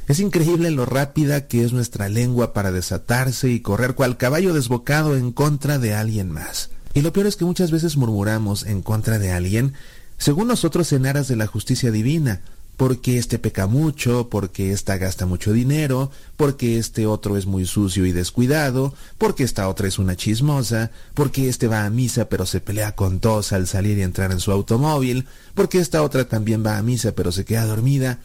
Es 0.08 0.20
increíble 0.20 0.70
lo 0.70 0.86
rápida 0.86 1.48
que 1.48 1.64
es 1.64 1.72
nuestra 1.72 2.08
lengua 2.08 2.52
para 2.52 2.70
desatarse 2.70 3.48
y 3.50 3.60
correr 3.60 3.94
cual 3.94 4.16
caballo 4.16 4.54
desbocado 4.54 5.16
en 5.16 5.32
contra 5.32 5.78
de 5.78 5.94
alguien 5.94 6.30
más. 6.30 6.70
Y 6.94 7.00
lo 7.00 7.12
peor 7.12 7.26
es 7.26 7.36
que 7.36 7.44
muchas 7.44 7.72
veces 7.72 7.96
murmuramos 7.96 8.64
en 8.64 8.82
contra 8.82 9.18
de 9.18 9.32
alguien, 9.32 9.74
según 10.16 10.48
nosotros 10.48 10.92
en 10.92 11.06
aras 11.06 11.26
de 11.26 11.36
la 11.36 11.46
justicia 11.46 11.90
divina, 11.90 12.40
porque 12.76 13.18
este 13.18 13.38
peca 13.38 13.66
mucho, 13.66 14.28
porque 14.28 14.72
ésta 14.72 14.98
gasta 14.98 15.24
mucho 15.24 15.52
dinero, 15.52 16.10
porque 16.36 16.78
este 16.78 17.06
otro 17.06 17.36
es 17.36 17.46
muy 17.46 17.64
sucio 17.66 18.04
y 18.04 18.12
descuidado, 18.12 18.94
porque 19.18 19.44
esta 19.44 19.68
otra 19.68 19.88
es 19.88 19.98
una 19.98 20.16
chismosa, 20.16 20.90
porque 21.14 21.48
este 21.48 21.68
va 21.68 21.84
a 21.84 21.90
misa 21.90 22.28
pero 22.28 22.44
se 22.44 22.60
pelea 22.60 22.94
con 22.94 23.20
todos 23.20 23.52
al 23.52 23.66
salir 23.66 23.98
y 23.98 24.02
entrar 24.02 24.30
en 24.32 24.40
su 24.40 24.52
automóvil, 24.52 25.26
porque 25.54 25.78
esta 25.78 26.02
otra 26.02 26.28
también 26.28 26.64
va 26.64 26.76
a 26.76 26.82
misa 26.82 27.12
pero 27.12 27.32
se 27.32 27.44
queda 27.44 27.64
dormida. 27.64 28.18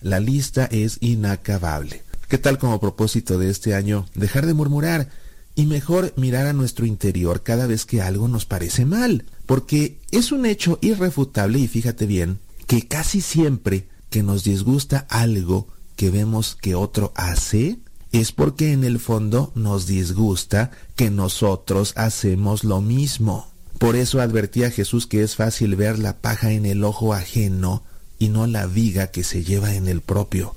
La 0.00 0.18
lista 0.18 0.64
es 0.64 0.98
inacabable. 1.00 2.02
¿Qué 2.28 2.38
tal 2.38 2.58
como 2.58 2.80
propósito 2.80 3.38
de 3.38 3.50
este 3.50 3.74
año 3.74 4.06
dejar 4.14 4.46
de 4.46 4.54
murmurar. 4.54 5.08
Y 5.54 5.66
mejor 5.66 6.14
mirar 6.16 6.46
a 6.46 6.54
nuestro 6.54 6.86
interior 6.86 7.42
cada 7.42 7.66
vez 7.66 7.84
que 7.84 8.00
algo 8.00 8.26
nos 8.26 8.46
parece 8.46 8.86
mal? 8.86 9.26
Porque 9.44 9.98
es 10.10 10.32
un 10.32 10.46
hecho 10.46 10.78
irrefutable 10.80 11.58
y 11.58 11.68
fíjate 11.68 12.06
bien 12.06 12.38
que 12.66 12.88
casi 12.88 13.20
siempre 13.20 13.84
que 14.12 14.22
nos 14.22 14.44
disgusta 14.44 15.06
algo 15.08 15.66
que 15.96 16.10
vemos 16.10 16.56
que 16.60 16.76
otro 16.76 17.12
hace, 17.16 17.78
es 18.12 18.30
porque 18.30 18.72
en 18.72 18.84
el 18.84 19.00
fondo 19.00 19.50
nos 19.54 19.86
disgusta 19.86 20.70
que 20.96 21.10
nosotros 21.10 21.94
hacemos 21.96 22.62
lo 22.62 22.82
mismo. 22.82 23.48
Por 23.78 23.96
eso 23.96 24.20
advertía 24.20 24.70
Jesús 24.70 25.06
que 25.06 25.22
es 25.22 25.34
fácil 25.34 25.76
ver 25.76 25.98
la 25.98 26.18
paja 26.18 26.52
en 26.52 26.66
el 26.66 26.84
ojo 26.84 27.14
ajeno 27.14 27.82
y 28.18 28.28
no 28.28 28.46
la 28.46 28.66
viga 28.66 29.06
que 29.06 29.24
se 29.24 29.44
lleva 29.44 29.74
en 29.74 29.88
el 29.88 30.02
propio. 30.02 30.54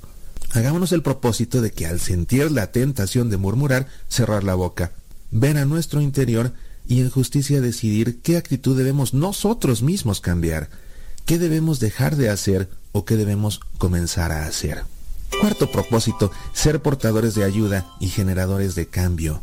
Hagámonos 0.52 0.92
el 0.92 1.02
propósito 1.02 1.62
de 1.62 1.72
que 1.72 1.86
al 1.86 2.02
sentir 2.02 2.52
la 2.52 2.74
tentación 2.74 3.30
de 3.30 3.38
murmurar, 3.38 3.88
cerrar 4.10 4.44
la 4.44 4.56
boca, 4.56 4.92
ver 5.32 5.58
a 5.58 5.66
nuestro 5.66 6.02
interior 6.02 6.52
y 6.88 7.00
en 7.00 7.10
justicia 7.10 7.62
decidir 7.62 8.20
qué 8.22 8.36
actitud 8.36 8.78
debemos 8.78 9.14
nosotros 9.14 9.82
mismos 9.82 10.20
cambiar, 10.20 10.70
qué 11.26 11.40
debemos 11.40 11.80
dejar 11.80 12.18
de 12.18 12.30
hacer 12.30 12.70
o 12.96 13.04
qué 13.04 13.18
debemos 13.18 13.60
comenzar 13.78 14.32
a 14.32 14.46
hacer. 14.46 14.86
Cuarto 15.42 15.70
propósito, 15.70 16.32
ser 16.54 16.82
portadores 16.82 17.36
de 17.36 17.44
ayuda 17.44 17.86
y 18.00 18.08
generadores 18.08 18.74
de 18.74 18.88
cambio. 18.88 19.42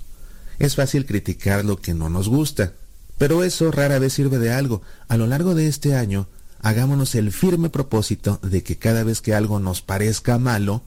Es 0.58 0.74
fácil 0.74 1.04
criticar 1.04 1.62
lo 1.62 1.76
que 1.76 1.92
no 1.92 2.08
nos 2.08 2.30
gusta, 2.30 2.72
pero 3.18 3.44
eso 3.44 3.70
rara 3.70 3.98
vez 3.98 4.14
sirve 4.14 4.38
de 4.38 4.54
algo. 4.54 4.80
A 5.06 5.18
lo 5.18 5.26
largo 5.26 5.54
de 5.54 5.68
este 5.68 5.94
año, 5.94 6.28
hagámonos 6.62 7.14
el 7.14 7.30
firme 7.30 7.68
propósito 7.68 8.38
de 8.42 8.62
que 8.62 8.78
cada 8.78 9.04
vez 9.04 9.20
que 9.20 9.34
algo 9.34 9.60
nos 9.60 9.82
parezca 9.82 10.38
malo, 10.38 10.80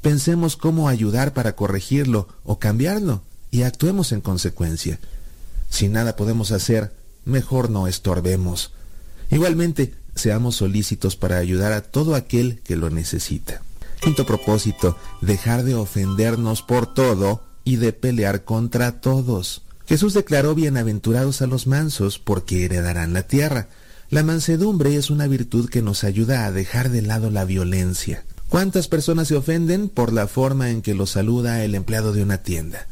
pensemos 0.00 0.56
cómo 0.56 0.88
ayudar 0.88 1.34
para 1.34 1.56
corregirlo 1.56 2.28
o 2.44 2.60
cambiarlo 2.60 3.22
y 3.50 3.64
actuemos 3.64 4.12
en 4.12 4.20
consecuencia. 4.20 5.00
Si 5.68 5.88
nada 5.88 6.14
podemos 6.14 6.52
hacer, 6.52 6.92
mejor 7.24 7.70
no 7.70 7.88
estorbemos. 7.88 8.70
Igualmente, 9.32 9.94
seamos 10.14 10.56
solícitos 10.56 11.16
para 11.16 11.38
ayudar 11.38 11.72
a 11.72 11.82
todo 11.82 12.14
aquel 12.14 12.60
que 12.62 12.76
lo 12.76 12.90
necesita. 12.90 13.62
Quinto 14.00 14.26
propósito, 14.26 14.96
dejar 15.20 15.64
de 15.64 15.74
ofendernos 15.74 16.62
por 16.62 16.92
todo 16.92 17.42
y 17.64 17.76
de 17.76 17.92
pelear 17.92 18.44
contra 18.44 19.00
todos. 19.00 19.62
Jesús 19.86 20.14
declaró 20.14 20.54
bienaventurados 20.54 21.42
a 21.42 21.46
los 21.46 21.66
mansos 21.66 22.18
porque 22.18 22.64
heredarán 22.64 23.12
la 23.12 23.22
tierra. 23.22 23.68
La 24.10 24.22
mansedumbre 24.22 24.96
es 24.96 25.10
una 25.10 25.26
virtud 25.26 25.68
que 25.68 25.82
nos 25.82 26.04
ayuda 26.04 26.46
a 26.46 26.52
dejar 26.52 26.90
de 26.90 27.02
lado 27.02 27.30
la 27.30 27.44
violencia. 27.44 28.24
¿Cuántas 28.48 28.88
personas 28.88 29.28
se 29.28 29.36
ofenden 29.36 29.88
por 29.88 30.12
la 30.12 30.26
forma 30.28 30.70
en 30.70 30.82
que 30.82 30.94
los 30.94 31.10
saluda 31.10 31.64
el 31.64 31.74
empleado 31.74 32.12
de 32.12 32.22
una 32.22 32.38
tienda? 32.38 32.86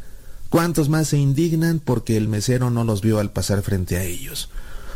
¿Cuántos 0.48 0.88
más 0.88 1.08
se 1.08 1.18
indignan 1.18 1.78
porque 1.78 2.16
el 2.16 2.28
mesero 2.28 2.70
no 2.70 2.84
los 2.84 3.00
vio 3.00 3.20
al 3.20 3.30
pasar 3.30 3.62
frente 3.62 3.96
a 3.96 4.02
ellos? 4.02 4.50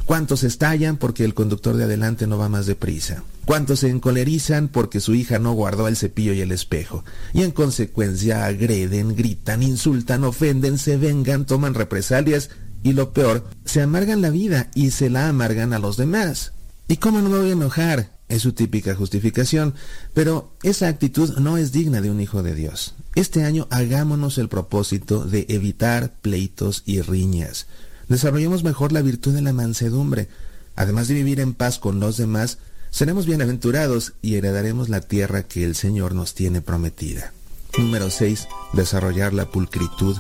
¿Cuántos 0.07 0.45
estallan 0.45 0.99
porque 0.99 1.25
el 1.25 1.35
conductor 1.35 1.77
de 1.77 1.83
adelante 1.83 2.29
no 2.29 2.39
va 2.39 2.49
más 2.49 2.67
deprisa? 2.67 3.25
¿Cuántos 3.45 3.81
se 3.81 3.91
encolerizan 3.91 4.69
porque 4.69 5.01
su 5.01 5.17
hija 5.17 5.41
no 5.41 5.53
guardó 5.53 5.89
el 5.89 5.97
cepillo 5.97 6.33
y 6.33 6.41
el 6.41 6.53
espejo? 6.53 7.05
Y 7.35 7.43
en 7.43 7.51
consecuencia 7.51 8.47
agreden, 8.47 9.17
gritan, 9.17 9.65
insultan, 9.65 10.23
ofenden, 10.23 10.79
se 10.79 10.97
vengan, 10.97 11.45
toman 11.45 11.75
represalias 11.75 12.51
y 12.85 12.93
lo 12.93 13.13
peor, 13.13 13.45
se 13.65 13.83
amargan 13.83 14.23
la 14.23 14.31
vida 14.31 14.71
y 14.77 14.93
se 14.93 15.11
la 15.11 15.29
amargan 15.29 15.73
a 15.73 15.81
los 15.81 15.97
demás. 15.97 16.53
¿Y 16.87 16.99
cómo 16.99 17.21
no 17.21 17.29
me 17.29 17.39
voy 17.39 17.51
a 17.51 17.55
enojar? 17.55 18.13
Es 18.29 18.43
su 18.43 18.53
típica 18.53 18.95
justificación, 18.95 19.75
pero 20.15 20.53
esa 20.63 20.87
actitud 20.87 21.37
no 21.39 21.59
es 21.59 21.73
digna 21.73 22.01
de 22.01 22.13
un 22.13 22.21
hijo 22.21 22.45
de 22.45 22.55
Dios. 22.55 22.95
Este 23.17 23.43
año 23.43 23.67
hagámonos 23.71 24.39
el 24.39 24.49
propósito 24.49 25.25
de 25.25 25.47
evitar 25.49 26.13
pleitos 26.23 26.85
y 26.87 27.01
riñas. 27.01 27.67
Desarrollemos 28.09 28.65
mejor 28.65 28.93
la 28.93 29.03
virtud 29.03 29.35
de 29.35 29.43
la 29.43 29.53
mansedumbre. 29.53 30.29
Además 30.75 31.09
de 31.09 31.15
vivir 31.15 31.41
en 31.41 31.55
paz 31.55 31.79
con 31.79 32.01
los 32.01 32.17
demás, 32.17 32.59
seremos 32.91 33.27
bienaventurados 33.27 34.15
y 34.23 34.35
heredaremos 34.35 34.89
la 34.89 35.01
tierra 35.01 35.43
que 35.43 35.65
el 35.65 35.75
Señor 35.75 36.15
nos 36.15 36.35
tiene 36.35 36.61
prometida. 36.61 37.33
Número 37.79 38.11
6. 38.11 38.49
Desarrollar 38.73 39.33
la 39.33 39.51
pulcritud. 39.51 40.17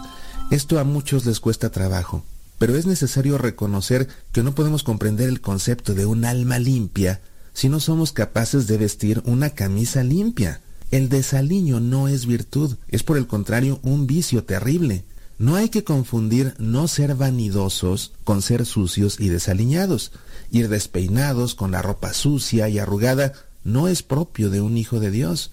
Esto 0.50 0.78
a 0.78 0.84
muchos 0.84 1.26
les 1.26 1.40
cuesta 1.40 1.70
trabajo 1.70 2.24
pero 2.58 2.76
es 2.76 2.86
necesario 2.86 3.38
reconocer 3.38 4.08
que 4.32 4.42
no 4.42 4.54
podemos 4.54 4.82
comprender 4.82 5.28
el 5.28 5.40
concepto 5.40 5.94
de 5.94 6.06
un 6.06 6.24
alma 6.24 6.58
limpia 6.58 7.20
si 7.52 7.68
no 7.68 7.80
somos 7.80 8.12
capaces 8.12 8.66
de 8.66 8.76
vestir 8.76 9.22
una 9.24 9.50
camisa 9.50 10.02
limpia. 10.02 10.60
El 10.90 11.08
desaliño 11.08 11.80
no 11.80 12.06
es 12.06 12.26
virtud, 12.26 12.76
es 12.88 13.02
por 13.02 13.16
el 13.16 13.26
contrario 13.26 13.80
un 13.82 14.06
vicio 14.06 14.44
terrible. 14.44 15.04
No 15.38 15.56
hay 15.56 15.68
que 15.68 15.84
confundir 15.84 16.54
no 16.58 16.88
ser 16.88 17.14
vanidosos 17.14 18.12
con 18.24 18.40
ser 18.40 18.64
sucios 18.64 19.20
y 19.20 19.28
desaliñados. 19.28 20.12
Ir 20.50 20.68
despeinados 20.68 21.54
con 21.54 21.70
la 21.72 21.82
ropa 21.82 22.14
sucia 22.14 22.68
y 22.68 22.78
arrugada 22.78 23.32
no 23.62 23.88
es 23.88 24.02
propio 24.02 24.48
de 24.48 24.60
un 24.60 24.78
hijo 24.78 25.00
de 25.00 25.10
Dios, 25.10 25.50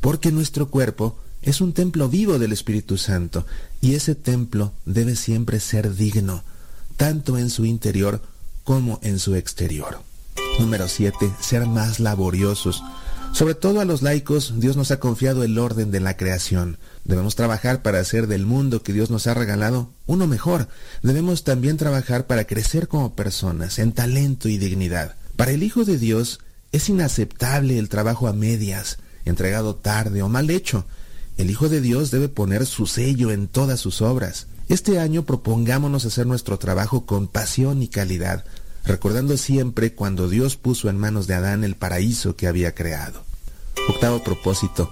porque 0.00 0.30
nuestro 0.30 0.68
cuerpo 0.68 1.16
es 1.42 1.60
un 1.60 1.72
templo 1.72 2.08
vivo 2.08 2.38
del 2.38 2.52
Espíritu 2.52 2.98
Santo 2.98 3.46
y 3.80 3.94
ese 3.94 4.14
templo 4.14 4.72
debe 4.84 5.16
siempre 5.16 5.58
ser 5.58 5.94
digno, 5.94 6.44
tanto 6.96 7.38
en 7.38 7.50
su 7.50 7.64
interior 7.64 8.22
como 8.62 9.00
en 9.02 9.18
su 9.18 9.34
exterior. 9.34 10.00
Número 10.60 10.88
7. 10.88 11.32
Ser 11.40 11.66
más 11.66 11.98
laboriosos. 11.98 12.82
Sobre 13.32 13.54
todo 13.54 13.80
a 13.80 13.84
los 13.84 14.02
laicos, 14.02 14.54
Dios 14.56 14.76
nos 14.76 14.90
ha 14.90 15.00
confiado 15.00 15.44
el 15.44 15.58
orden 15.58 15.90
de 15.90 16.00
la 16.00 16.16
creación. 16.16 16.78
Debemos 17.06 17.36
trabajar 17.36 17.82
para 17.82 18.00
hacer 18.00 18.26
del 18.26 18.46
mundo 18.46 18.82
que 18.82 18.92
Dios 18.92 19.10
nos 19.10 19.28
ha 19.28 19.34
regalado 19.34 19.90
uno 20.06 20.26
mejor. 20.26 20.68
Debemos 21.02 21.44
también 21.44 21.76
trabajar 21.76 22.26
para 22.26 22.44
crecer 22.44 22.88
como 22.88 23.14
personas, 23.14 23.78
en 23.78 23.92
talento 23.92 24.48
y 24.48 24.58
dignidad. 24.58 25.14
Para 25.36 25.52
el 25.52 25.62
Hijo 25.62 25.84
de 25.84 25.98
Dios 25.98 26.40
es 26.72 26.88
inaceptable 26.88 27.78
el 27.78 27.88
trabajo 27.88 28.26
a 28.26 28.32
medias, 28.32 28.98
entregado 29.24 29.76
tarde 29.76 30.22
o 30.22 30.28
mal 30.28 30.50
hecho. 30.50 30.84
El 31.36 31.48
Hijo 31.48 31.68
de 31.68 31.80
Dios 31.80 32.10
debe 32.10 32.28
poner 32.28 32.66
su 32.66 32.86
sello 32.86 33.30
en 33.30 33.46
todas 33.46 33.78
sus 33.78 34.02
obras. 34.02 34.48
Este 34.68 34.98
año 34.98 35.24
propongámonos 35.24 36.06
hacer 36.06 36.26
nuestro 36.26 36.58
trabajo 36.58 37.06
con 37.06 37.28
pasión 37.28 37.84
y 37.84 37.88
calidad, 37.88 38.44
recordando 38.84 39.36
siempre 39.36 39.94
cuando 39.94 40.28
Dios 40.28 40.56
puso 40.56 40.88
en 40.88 40.98
manos 40.98 41.28
de 41.28 41.34
Adán 41.34 41.62
el 41.62 41.76
paraíso 41.76 42.34
que 42.34 42.48
había 42.48 42.74
creado. 42.74 43.22
Octavo 43.88 44.24
propósito, 44.24 44.90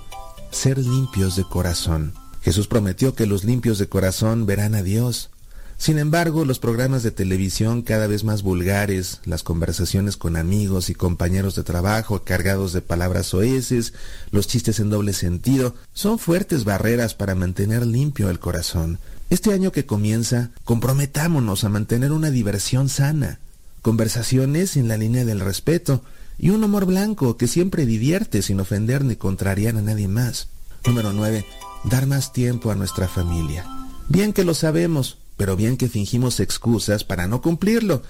ser 0.55 0.79
limpios 0.79 1.37
de 1.37 1.45
corazón. 1.45 2.15
Jesús 2.43 2.69
prometió 2.69 3.15
que 3.15 3.27
los 3.27 3.45
limpios 3.45 3.79
de 3.79 3.89
corazón 3.89 4.47
verán 4.47 4.75
a 4.75 4.83
Dios. 4.83 5.31
Sin 5.77 5.99
embargo, 5.99 6.45
los 6.45 6.61
programas 6.61 7.03
de 7.03 7.11
televisión 7.11 7.83
cada 7.83 8.07
vez 8.07 8.23
más 8.23 8.43
vulgares, 8.43 9.21
las 9.25 9.43
conversaciones 9.43 10.17
con 10.17 10.37
amigos 10.37 10.89
y 10.89 10.95
compañeros 10.95 11.57
de 11.57 11.65
trabajo 11.65 12.23
cargados 12.23 12.73
de 12.73 12.81
palabras 12.81 13.27
soeces, 13.27 13.93
los 14.31 14.47
chistes 14.47 14.79
en 14.79 14.91
doble 14.91 15.13
sentido, 15.13 15.75
son 15.93 16.19
fuertes 16.19 16.65
barreras 16.65 17.15
para 17.15 17.35
mantener 17.35 17.85
limpio 17.85 18.31
el 18.31 18.39
corazón. 18.39 18.99
Este 19.31 19.53
año 19.53 19.73
que 19.73 19.87
comienza, 19.87 20.51
comprometámonos 20.65 21.65
a 21.65 21.69
mantener 21.69 22.13
una 22.13 22.31
diversión 22.31 22.89
sana, 22.89 23.41
conversaciones 23.83 24.77
en 24.77 24.87
la 24.87 24.97
línea 24.97 25.25
del 25.25 25.41
respeto 25.41 26.03
y 26.39 26.51
un 26.51 26.65
humor 26.65 26.87
blanco 26.87 27.37
que 27.37 27.49
siempre 27.49 27.87
divierte 27.87 28.43
sin 28.43 28.61
ofender 28.61 29.05
ni 29.05 29.17
contrariar 29.17 29.77
a 29.77 29.83
nadie 29.83 30.09
más. 30.09 30.49
Número 30.87 31.13
9. 31.13 31.45
Dar 31.85 32.07
más 32.07 32.33
tiempo 32.33 32.71
a 32.71 32.75
nuestra 32.75 33.09
familia. 33.09 33.65
Bien 34.09 34.33
que 34.33 34.45
lo 34.45 34.55
sabemos, 34.55 35.19
pero 35.37 35.57
bien 35.57 35.77
que 35.77 35.89
fingimos 35.89 36.41
excusas 36.41 37.05
para 37.05 37.27
no 37.27 37.41
cumplirlo. 37.41 38.03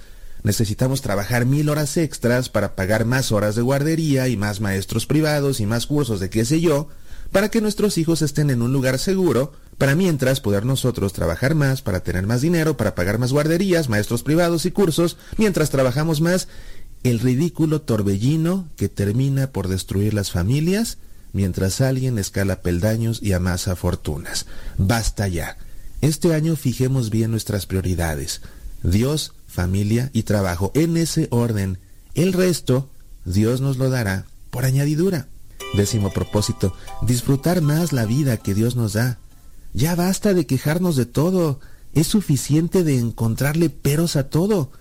Necesitamos 0.43 1.01
trabajar 1.01 1.45
mil 1.45 1.69
horas 1.69 1.97
extras 1.97 2.49
para 2.49 2.75
pagar 2.75 3.05
más 3.05 3.31
horas 3.31 3.55
de 3.55 3.61
guardería 3.61 4.27
y 4.27 4.37
más 4.37 4.61
maestros 4.61 5.05
privados 5.05 5.59
y 5.59 5.65
más 5.65 5.87
cursos 5.87 6.19
de 6.19 6.29
qué 6.29 6.45
sé 6.45 6.61
yo, 6.61 6.89
para 7.31 7.49
que 7.49 7.61
nuestros 7.61 7.97
hijos 7.97 8.21
estén 8.21 8.49
en 8.49 8.61
un 8.61 8.71
lugar 8.71 8.99
seguro, 8.99 9.53
para 9.77 9.95
mientras 9.95 10.41
poder 10.41 10.63
nosotros 10.65 11.13
trabajar 11.13 11.55
más 11.55 11.81
para 11.81 12.01
tener 12.01 12.27
más 12.27 12.41
dinero, 12.41 12.77
para 12.77 12.95
pagar 12.95 13.17
más 13.17 13.33
guarderías, 13.33 13.89
maestros 13.89 14.23
privados 14.23 14.65
y 14.65 14.71
cursos, 14.71 15.17
mientras 15.37 15.69
trabajamos 15.69 16.21
más, 16.21 16.47
el 17.05 17.19
ridículo 17.19 17.81
torbellino 17.81 18.67
que 18.77 18.89
termina 18.89 19.51
por 19.51 19.67
destruir 19.67 20.15
las 20.15 20.31
familias 20.31 20.97
mientras 21.33 21.79
alguien 21.79 22.17
escala 22.17 22.61
peldaños 22.61 23.19
y 23.21 23.33
amasa 23.33 23.75
fortunas. 23.75 24.47
Basta 24.79 25.27
ya. 25.27 25.55
Este 26.01 26.33
año 26.33 26.55
fijemos 26.55 27.11
bien 27.11 27.29
nuestras 27.29 27.67
prioridades. 27.67 28.41
Dios, 28.81 29.33
familia 29.45 30.09
y 30.13 30.23
trabajo 30.23 30.71
en 30.73 30.97
ese 30.97 31.27
orden. 31.29 31.77
El 32.15 32.33
resto, 32.33 32.89
Dios 33.23 33.61
nos 33.61 33.77
lo 33.77 33.91
dará 33.91 34.25
por 34.49 34.65
añadidura. 34.65 35.27
Décimo 35.75 36.11
propósito, 36.11 36.73
disfrutar 37.03 37.61
más 37.61 37.93
la 37.93 38.05
vida 38.05 38.37
que 38.37 38.55
Dios 38.55 38.75
nos 38.75 38.93
da. 38.93 39.19
Ya 39.73 39.93
basta 39.93 40.33
de 40.33 40.47
quejarnos 40.47 40.95
de 40.95 41.05
todo. 41.05 41.59
Es 41.93 42.07
suficiente 42.07 42.83
de 42.83 42.97
encontrarle 42.97 43.69
peros 43.69 44.15
a 44.15 44.27
todo. 44.27 44.71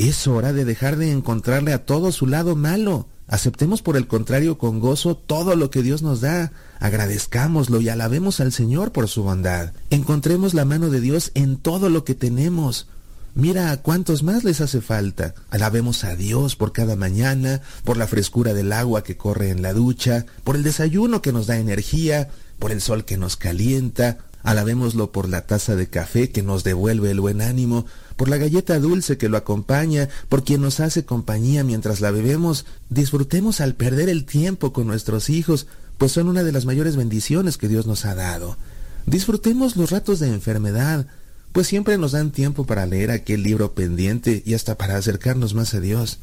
Es 0.00 0.26
hora 0.26 0.54
de 0.54 0.64
dejar 0.64 0.96
de 0.96 1.12
encontrarle 1.12 1.74
a 1.74 1.84
todo 1.84 2.10
su 2.10 2.26
lado 2.26 2.56
malo. 2.56 3.06
Aceptemos 3.26 3.82
por 3.82 3.98
el 3.98 4.06
contrario 4.06 4.56
con 4.56 4.80
gozo 4.80 5.14
todo 5.14 5.56
lo 5.56 5.70
que 5.70 5.82
Dios 5.82 6.00
nos 6.00 6.22
da. 6.22 6.52
Agradezcámoslo 6.78 7.82
y 7.82 7.90
alabemos 7.90 8.40
al 8.40 8.50
Señor 8.50 8.92
por 8.92 9.08
su 9.08 9.24
bondad. 9.24 9.74
Encontremos 9.90 10.54
la 10.54 10.64
mano 10.64 10.88
de 10.88 11.02
Dios 11.02 11.32
en 11.34 11.58
todo 11.58 11.90
lo 11.90 12.04
que 12.04 12.14
tenemos. 12.14 12.88
Mira 13.34 13.72
a 13.72 13.76
cuántos 13.76 14.22
más 14.22 14.42
les 14.42 14.62
hace 14.62 14.80
falta. 14.80 15.34
Alabemos 15.50 16.02
a 16.04 16.16
Dios 16.16 16.56
por 16.56 16.72
cada 16.72 16.96
mañana, 16.96 17.60
por 17.84 17.98
la 17.98 18.06
frescura 18.06 18.54
del 18.54 18.72
agua 18.72 19.04
que 19.04 19.18
corre 19.18 19.50
en 19.50 19.60
la 19.60 19.74
ducha, 19.74 20.24
por 20.44 20.56
el 20.56 20.62
desayuno 20.62 21.20
que 21.20 21.32
nos 21.32 21.46
da 21.46 21.58
energía, 21.58 22.30
por 22.58 22.72
el 22.72 22.80
sol 22.80 23.04
que 23.04 23.18
nos 23.18 23.36
calienta. 23.36 24.16
Alabémoslo 24.42 25.12
por 25.12 25.28
la 25.28 25.42
taza 25.42 25.76
de 25.76 25.88
café 25.88 26.30
que 26.30 26.42
nos 26.42 26.64
devuelve 26.64 27.10
el 27.10 27.20
buen 27.20 27.42
ánimo, 27.42 27.84
por 28.20 28.28
la 28.28 28.36
galleta 28.36 28.78
dulce 28.78 29.16
que 29.16 29.30
lo 29.30 29.38
acompaña, 29.38 30.10
por 30.28 30.44
quien 30.44 30.60
nos 30.60 30.80
hace 30.80 31.06
compañía 31.06 31.64
mientras 31.64 32.02
la 32.02 32.10
bebemos. 32.10 32.66
Disfrutemos 32.90 33.62
al 33.62 33.76
perder 33.76 34.10
el 34.10 34.26
tiempo 34.26 34.74
con 34.74 34.86
nuestros 34.86 35.30
hijos, 35.30 35.68
pues 35.96 36.12
son 36.12 36.28
una 36.28 36.42
de 36.42 36.52
las 36.52 36.66
mayores 36.66 36.96
bendiciones 36.96 37.56
que 37.56 37.66
Dios 37.66 37.86
nos 37.86 38.04
ha 38.04 38.14
dado. 38.14 38.58
Disfrutemos 39.06 39.76
los 39.76 39.90
ratos 39.90 40.20
de 40.20 40.26
enfermedad, 40.26 41.06
pues 41.52 41.66
siempre 41.66 41.96
nos 41.96 42.12
dan 42.12 42.30
tiempo 42.30 42.66
para 42.66 42.84
leer 42.84 43.10
aquel 43.10 43.42
libro 43.42 43.72
pendiente 43.72 44.42
y 44.44 44.52
hasta 44.52 44.76
para 44.76 44.98
acercarnos 44.98 45.54
más 45.54 45.72
a 45.72 45.80
Dios. 45.80 46.18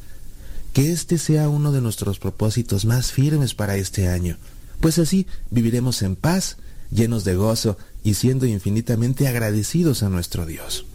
Que 0.72 0.92
este 0.92 1.18
sea 1.18 1.48
uno 1.48 1.72
de 1.72 1.80
nuestros 1.80 2.20
propósitos 2.20 2.84
más 2.84 3.10
firmes 3.10 3.54
para 3.54 3.76
este 3.76 4.06
año, 4.06 4.36
pues 4.78 5.00
así 5.00 5.26
viviremos 5.50 6.02
en 6.02 6.14
paz, 6.14 6.58
llenos 6.92 7.24
de 7.24 7.34
gozo 7.34 7.76
y 8.04 8.14
siendo 8.14 8.46
infinitamente 8.46 9.26
agradecidos 9.26 10.04
a 10.04 10.08
nuestro 10.08 10.46
Dios. 10.46 10.86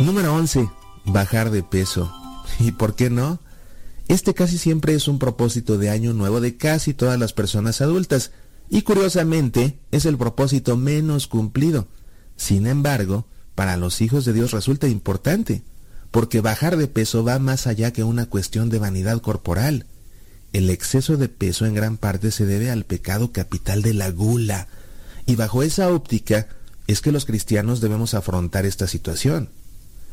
Número 0.00 0.34
11. 0.34 0.68
Bajar 1.04 1.50
de 1.50 1.62
peso. 1.62 2.12
¿Y 2.58 2.72
por 2.72 2.94
qué 2.94 3.10
no? 3.10 3.40
Este 4.08 4.34
casi 4.34 4.58
siempre 4.58 4.94
es 4.94 5.08
un 5.08 5.18
propósito 5.18 5.78
de 5.78 5.90
año 5.90 6.12
nuevo 6.12 6.40
de 6.40 6.56
casi 6.56 6.92
todas 6.92 7.18
las 7.18 7.32
personas 7.32 7.80
adultas 7.80 8.32
y 8.68 8.82
curiosamente 8.82 9.78
es 9.90 10.06
el 10.06 10.16
propósito 10.16 10.76
menos 10.76 11.26
cumplido. 11.26 11.88
Sin 12.36 12.66
embargo, 12.66 13.26
para 13.54 13.76
los 13.76 14.00
hijos 14.00 14.24
de 14.24 14.32
Dios 14.32 14.50
resulta 14.52 14.88
importante, 14.88 15.62
porque 16.10 16.40
bajar 16.40 16.76
de 16.76 16.88
peso 16.88 17.22
va 17.22 17.38
más 17.38 17.66
allá 17.66 17.92
que 17.92 18.02
una 18.02 18.26
cuestión 18.26 18.70
de 18.70 18.78
vanidad 18.78 19.20
corporal. 19.20 19.86
El 20.52 20.68
exceso 20.70 21.16
de 21.16 21.28
peso 21.28 21.64
en 21.66 21.74
gran 21.74 21.96
parte 21.96 22.30
se 22.30 22.44
debe 22.44 22.70
al 22.70 22.84
pecado 22.84 23.32
capital 23.32 23.82
de 23.82 23.94
la 23.94 24.10
gula, 24.10 24.68
y 25.26 25.36
bajo 25.36 25.62
esa 25.62 25.90
óptica 25.90 26.48
es 26.86 27.00
que 27.00 27.12
los 27.12 27.24
cristianos 27.24 27.80
debemos 27.80 28.14
afrontar 28.14 28.66
esta 28.66 28.86
situación. 28.86 29.50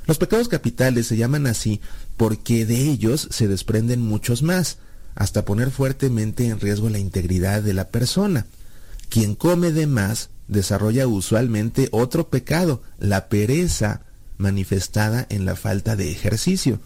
Los 0.10 0.18
pecados 0.18 0.50
capitales 0.50 1.06
se 1.06 1.18
llaman 1.18 1.46
así 1.46 1.82
porque 2.18 2.66
de 2.66 2.78
ellos 2.90 3.28
se 3.30 3.48
desprenden 3.48 4.02
muchos 4.02 4.42
más, 4.42 4.80
hasta 5.14 5.46
poner 5.46 5.70
fuertemente 5.70 6.48
en 6.48 6.60
riesgo 6.60 6.90
la 6.90 6.98
integridad 6.98 7.62
de 7.62 7.76
la 7.76 7.90
persona. 7.90 8.48
Quien 9.10 9.36
come 9.36 9.72
de 9.72 9.86
más 9.86 10.32
desarrolla 10.48 11.06
usualmente 11.06 11.90
otro 11.92 12.28
pecado, 12.30 12.82
la 12.98 13.30
pereza, 13.30 14.02
manifestada 14.40 15.28
en 15.30 15.46
la 15.46 15.56
falta 15.56 15.96
de 15.96 16.12
ejercicio. 16.12 16.80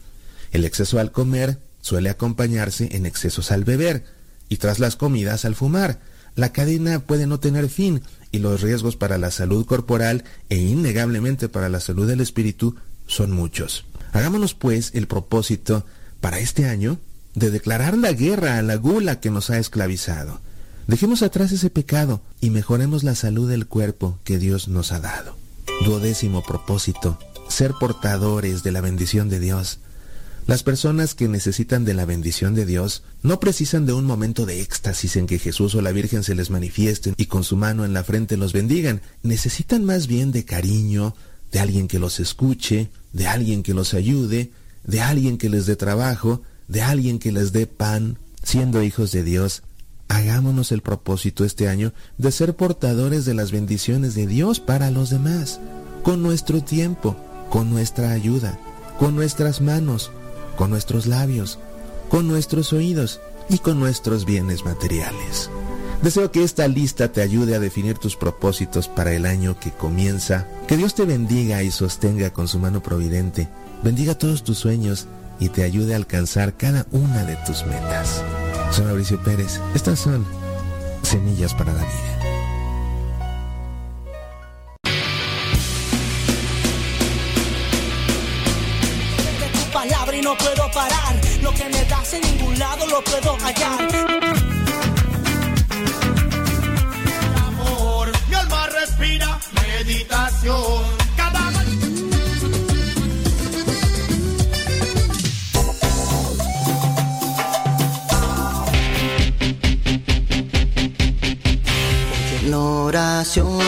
El 0.52 0.66
exceso 0.66 1.00
al 1.00 1.14
comer 1.14 1.60
suele 1.80 2.10
acompañarse 2.10 2.90
en 2.92 3.06
excesos 3.06 3.53
al 3.53 3.64
beber 3.64 4.03
y 4.50 4.58
tras 4.58 4.80
las 4.80 4.98
comidas 4.98 5.45
al 5.45 5.56
fumar. 5.56 6.02
La 6.35 6.52
cadena 6.52 7.00
puede 7.00 7.26
no 7.26 7.40
tener 7.40 7.69
fin 7.69 8.02
y 8.34 8.40
los 8.40 8.60
riesgos 8.60 8.98
para 8.98 9.18
la 9.18 9.32
salud 9.32 9.66
corporal 9.66 10.26
e 10.50 10.58
innegablemente 10.58 11.48
para 11.48 11.69
la 11.69 11.80
salud 11.80 12.06
del 12.06 12.19
espíritu 12.19 12.76
son 13.08 13.32
muchos. 13.32 13.86
Hagámonos 14.12 14.54
pues 14.54 14.92
el 14.94 15.08
propósito 15.08 15.86
para 16.22 16.40
este 16.40 16.68
año 16.68 17.00
de 17.36 17.52
declarar 17.52 17.98
la 17.98 18.14
guerra 18.14 18.58
a 18.58 18.62
la 18.62 18.76
gula 18.76 19.20
que 19.20 19.32
nos 19.32 19.50
ha 19.50 19.58
esclavizado. 19.58 20.40
Dejemos 20.88 21.24
atrás 21.24 21.52
ese 21.52 21.70
pecado 21.70 22.22
y 22.42 22.50
mejoremos 22.50 23.04
la 23.04 23.16
salud 23.16 23.50
del 23.50 23.68
cuerpo 23.68 24.20
que 24.24 24.38
Dios 24.38 24.68
nos 24.68 24.92
ha 24.92 25.00
dado. 25.00 25.38
Duodécimo 25.86 26.44
propósito, 26.44 27.18
ser 27.48 27.74
portadores 27.80 28.64
de 28.64 28.72
la 28.72 28.82
bendición 28.82 29.30
de 29.30 29.40
Dios. 29.40 29.80
Las 30.46 30.62
personas 30.62 31.16
que 31.16 31.30
necesitan 31.30 31.86
de 31.86 31.94
la 31.94 32.04
bendición 32.04 32.54
de 32.54 32.66
Dios 32.66 33.04
no 33.22 33.40
precisan 33.40 33.86
de 33.86 33.94
un 33.94 34.04
momento 34.04 34.46
de 34.46 34.62
éxtasis 34.62 35.16
en 35.16 35.26
que 35.26 35.40
Jesús 35.40 35.74
o 35.74 35.82
la 35.82 35.94
Virgen 35.94 36.24
se 36.24 36.36
les 36.36 36.50
manifiesten 36.50 37.14
y 37.16 37.28
con 37.28 37.46
su 37.46 37.56
mano 37.56 37.86
en 37.86 37.94
la 37.94 38.04
frente 38.04 38.36
los 38.36 38.52
bendigan. 38.52 39.02
Necesitan 39.24 39.86
más 39.86 40.08
bien 40.08 40.34
de 40.34 40.44
cariño, 40.44 41.16
de 41.54 41.60
alguien 41.60 41.88
que 41.88 42.00
los 42.00 42.20
escuche, 42.20 42.90
de 43.14 43.28
alguien 43.28 43.64
que 43.64 43.76
los 43.76 43.94
ayude, 43.94 44.52
de 44.84 45.02
alguien 45.02 45.38
que 45.38 45.50
les 45.50 45.66
dé 45.68 45.78
trabajo, 45.78 46.42
de 46.68 46.82
alguien 46.82 47.20
que 47.20 47.32
les 47.32 47.54
dé 47.54 47.68
pan. 47.68 48.18
Siendo 48.44 48.84
hijos 48.84 49.14
de 49.14 49.24
Dios, 49.24 49.62
hagámonos 50.10 50.74
el 50.74 50.82
propósito 50.82 51.46
este 51.46 51.70
año 51.70 51.94
de 52.18 52.32
ser 52.32 52.56
portadores 52.56 53.24
de 53.24 53.36
las 53.36 53.52
bendiciones 53.52 54.16
de 54.16 54.28
Dios 54.28 54.60
para 54.60 54.92
los 54.92 55.12
demás, 55.12 55.62
con 56.02 56.22
nuestro 56.24 56.62
tiempo, 56.62 57.16
con 57.50 57.70
nuestra 57.70 58.12
ayuda, 58.12 58.60
con 58.98 59.16
nuestras 59.16 59.62
manos, 59.62 60.12
con 60.58 60.72
nuestros 60.72 61.06
labios, 61.06 61.60
con 62.10 62.28
nuestros 62.28 62.74
oídos 62.74 63.22
y 63.48 63.60
con 63.60 63.80
nuestros 63.80 64.26
bienes 64.26 64.66
materiales. 64.66 65.50
Deseo 66.04 66.32
que 66.32 66.44
esta 66.44 66.68
lista 66.68 67.14
te 67.14 67.22
ayude 67.22 67.56
a 67.56 67.60
definir 67.60 67.98
tus 67.98 68.18
propósitos 68.18 68.90
para 68.90 69.14
el 69.14 69.26
año 69.26 69.58
que 69.58 69.72
comienza. 69.72 70.46
Que 70.68 70.76
Dios 70.76 70.96
te 70.96 71.06
bendiga 71.06 71.64
y 71.64 71.72
sostenga 71.72 72.34
con 72.34 72.50
su 72.50 72.60
mano 72.60 72.84
providente. 72.84 73.48
Bendiga 73.84 74.14
todos 74.14 74.44
tus 74.44 74.58
sueños 74.58 75.08
y 75.40 75.48
te 75.48 75.64
ayude 75.64 75.94
a 75.94 75.96
alcanzar 75.96 76.58
cada 76.58 76.86
una 76.92 77.24
de 77.24 77.38
tus 77.46 77.66
metas. 77.66 78.22
Soy 78.72 78.84
Mauricio 78.84 79.24
Pérez. 79.24 79.62
Estas 79.76 79.98
son 79.98 80.26
Semillas 81.04 81.54
para 81.54 81.72
la 81.72 81.80
Vida. 81.80 82.20
no 90.22 90.38
puedo 90.38 90.72
parar. 90.72 91.16
Lo 91.42 91.52
que 91.54 91.66
me 91.66 91.84
das 91.86 92.14
en 92.14 92.22
ningún 92.22 92.58
lado 92.60 92.86
lo 92.88 93.04
puedo 93.04 93.36
hallar. 93.38 94.53
Oración. 99.84 100.82
Cada 101.18 101.52
La 112.50 112.60
oración 112.60 113.60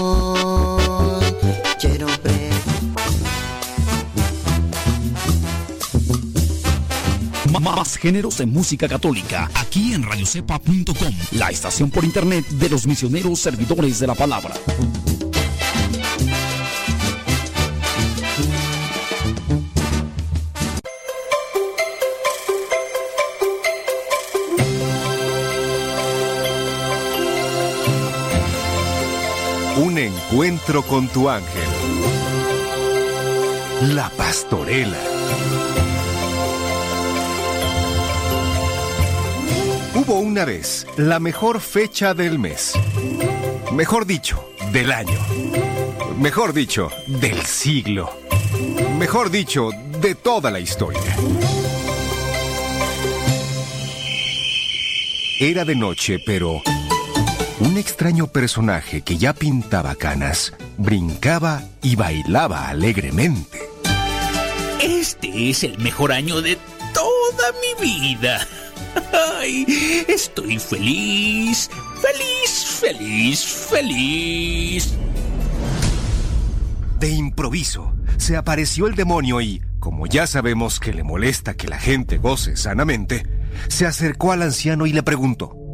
quiero 1.80 2.08
ver. 2.24 2.45
Más 7.61 7.98
géneros 7.98 8.40
en 8.42 8.52
música 8.52 8.88
católica, 8.88 9.50
aquí 9.56 9.94
en 9.94 10.03
radiocepa.com, 10.03 11.14
la 11.32 11.50
estación 11.50 11.90
por 11.90 12.03
internet 12.03 12.45
de 12.48 12.69
los 12.69 12.85
misioneros 12.85 13.40
servidores 13.40 13.98
de 14.00 14.08
la 14.08 14.14
palabra. 14.14 14.53
Un 29.95 30.01
encuentro 30.01 30.83
con 30.83 31.07
tu 31.07 31.30
ángel. 31.30 31.64
La 33.95 34.09
pastorela. 34.09 34.98
Hubo 39.93 40.19
una 40.19 40.43
vez 40.43 40.85
la 40.98 41.22
mejor 41.22 41.61
fecha 41.61 42.14
del 42.14 42.40
mes. 42.40 42.74
Mejor 43.72 44.06
dicho, 44.06 44.49
del 44.74 44.91
año. 44.91 45.17
Mejor 46.19 46.51
dicho, 46.51 46.90
del 47.07 47.41
siglo. 47.45 48.19
Mejor 48.99 49.32
dicho, 49.32 49.69
de 50.01 50.14
toda 50.14 50.51
la 50.51 50.59
historia. 50.59 51.15
Era 55.40 55.64
de 55.64 55.75
noche, 55.75 56.19
pero 56.19 56.61
un 57.59 57.77
extraño 57.77 58.27
personaje 58.27 59.01
que 59.01 59.17
ya 59.17 59.34
pintaba 59.34 59.95
canas 59.95 60.53
brincaba 60.77 61.64
y 61.82 61.95
bailaba 61.95 62.67
alegremente. 62.67 63.69
Este 64.82 65.50
es 65.50 65.64
el 65.64 65.77
mejor 65.80 66.11
año 66.11 66.42
de 66.42 66.58
toda 66.93 67.51
mi 67.61 67.85
vida. 67.85 68.45
Ay, 69.40 69.66
estoy 70.08 70.59
feliz, 70.59 71.69
feliz, 72.01 72.66
feliz, 72.82 73.45
feliz. 73.45 74.93
De 77.00 77.09
improviso, 77.09 77.93
se 78.17 78.35
apareció 78.35 78.88
el 78.88 78.95
demonio 78.95 79.40
y, 79.42 79.61
como 79.80 80.08
ya 80.08 80.27
sabemos 80.27 80.80
que 80.80 80.93
le 80.93 81.03
molesta 81.03 81.56
que 81.56 81.67
la 81.67 81.77
gente 81.77 82.17
goce 82.17 82.58
sanamente, 82.58 83.25
se 83.69 83.85
acercó 83.85 84.32
al 84.32 84.42
anciano 84.42 84.85
y 84.85 84.93
le 84.93 85.03
preguntó. 85.03 85.65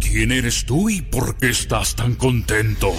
¿Quién 0.00 0.32
eres 0.32 0.64
tú 0.64 0.88
y 0.88 1.02
por 1.02 1.36
qué 1.36 1.50
estás 1.50 1.94
tan 1.94 2.14
contento? 2.14 2.92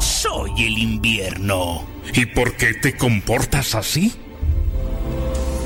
Soy 0.00 0.50
el 0.58 0.78
invierno. 0.78 1.86
¿Y 2.12 2.26
por 2.26 2.56
qué 2.56 2.74
te 2.74 2.96
comportas 2.96 3.74
así? 3.74 4.12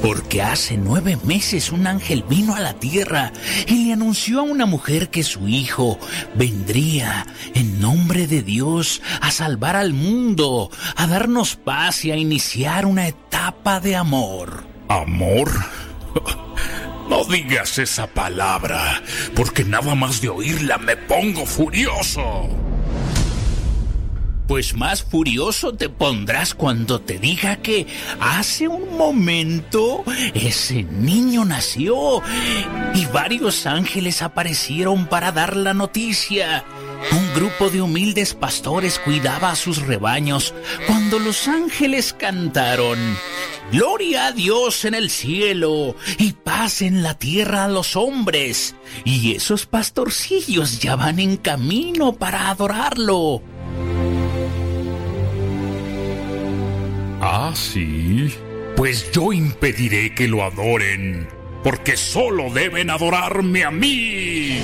Porque 0.02 0.42
hace 0.42 0.76
nueve 0.76 1.18
meses 1.24 1.70
un 1.72 1.86
ángel 1.86 2.24
vino 2.28 2.54
a 2.54 2.60
la 2.60 2.74
tierra 2.74 3.32
y 3.66 3.84
le 3.84 3.92
anunció 3.92 4.40
a 4.40 4.42
una 4.42 4.66
mujer 4.66 5.10
que 5.10 5.22
su 5.22 5.46
hijo 5.46 5.98
vendría 6.34 7.26
en 7.54 7.80
nombre 7.80 8.26
de 8.26 8.42
Dios 8.42 9.02
a 9.20 9.30
salvar 9.30 9.76
al 9.76 9.92
mundo, 9.92 10.70
a 10.96 11.06
darnos 11.06 11.56
paz 11.56 12.04
y 12.04 12.10
a 12.10 12.16
iniciar 12.16 12.86
una 12.86 13.08
etapa 13.08 13.78
de 13.80 13.96
amor. 13.96 14.64
¿Amor? 14.88 15.50
No 17.10 17.24
digas 17.24 17.76
esa 17.78 18.06
palabra, 18.06 19.02
porque 19.34 19.64
nada 19.64 19.96
más 19.96 20.20
de 20.20 20.28
oírla 20.28 20.78
me 20.78 20.96
pongo 20.96 21.44
furioso. 21.44 22.48
Pues 24.46 24.76
más 24.76 25.02
furioso 25.02 25.72
te 25.74 25.88
pondrás 25.88 26.54
cuando 26.54 27.00
te 27.00 27.18
diga 27.18 27.56
que 27.56 27.88
hace 28.20 28.68
un 28.68 28.96
momento 28.96 30.04
ese 30.34 30.84
niño 30.84 31.44
nació 31.44 32.22
y 32.94 33.06
varios 33.06 33.66
ángeles 33.66 34.22
aparecieron 34.22 35.06
para 35.06 35.32
dar 35.32 35.56
la 35.56 35.74
noticia. 35.74 36.64
Un 37.10 37.34
grupo 37.34 37.70
de 37.70 37.82
humildes 37.82 38.34
pastores 38.34 39.00
cuidaba 39.00 39.50
a 39.50 39.56
sus 39.56 39.82
rebaños 39.82 40.54
cuando 40.86 41.18
los 41.18 41.48
ángeles 41.48 42.12
cantaron. 42.12 42.98
Gloria 43.72 44.26
a 44.26 44.32
Dios 44.32 44.84
en 44.84 44.94
el 44.94 45.10
cielo 45.10 45.94
y 46.18 46.32
paz 46.32 46.82
en 46.82 47.04
la 47.04 47.14
tierra 47.14 47.66
a 47.66 47.68
los 47.68 47.94
hombres. 47.94 48.74
Y 49.04 49.36
esos 49.36 49.66
pastorcillos 49.66 50.80
ya 50.80 50.96
van 50.96 51.20
en 51.20 51.36
camino 51.36 52.12
para 52.12 52.50
adorarlo. 52.50 53.42
Ah, 57.20 57.52
sí. 57.54 58.34
Pues 58.76 59.12
yo 59.12 59.32
impediré 59.32 60.14
que 60.14 60.26
lo 60.26 60.42
adoren, 60.42 61.28
porque 61.62 61.96
solo 61.96 62.50
deben 62.52 62.90
adorarme 62.90 63.64
a 63.64 63.70
mí. 63.70 64.62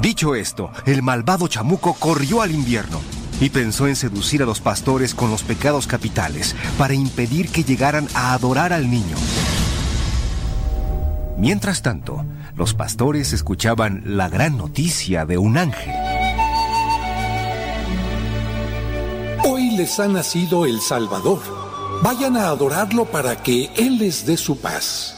Dicho 0.00 0.36
esto, 0.36 0.70
el 0.86 1.02
malvado 1.02 1.48
chamuco 1.48 1.94
corrió 1.94 2.42
al 2.42 2.52
invierno 2.52 3.17
y 3.40 3.50
pensó 3.50 3.86
en 3.86 3.96
seducir 3.96 4.42
a 4.42 4.46
los 4.46 4.60
pastores 4.60 5.14
con 5.14 5.30
los 5.30 5.42
pecados 5.42 5.86
capitales 5.86 6.54
para 6.76 6.94
impedir 6.94 7.50
que 7.50 7.64
llegaran 7.64 8.08
a 8.14 8.32
adorar 8.32 8.72
al 8.72 8.90
niño. 8.90 9.16
Mientras 11.36 11.82
tanto, 11.82 12.24
los 12.56 12.74
pastores 12.74 13.32
escuchaban 13.32 14.02
la 14.04 14.28
gran 14.28 14.56
noticia 14.56 15.24
de 15.24 15.38
un 15.38 15.56
ángel. 15.56 15.94
Hoy 19.44 19.70
les 19.76 20.00
ha 20.00 20.08
nacido 20.08 20.66
el 20.66 20.80
Salvador. 20.80 21.38
Vayan 22.02 22.36
a 22.36 22.48
adorarlo 22.48 23.04
para 23.04 23.40
que 23.42 23.70
Él 23.76 23.98
les 23.98 24.26
dé 24.26 24.36
su 24.36 24.58
paz. 24.58 25.14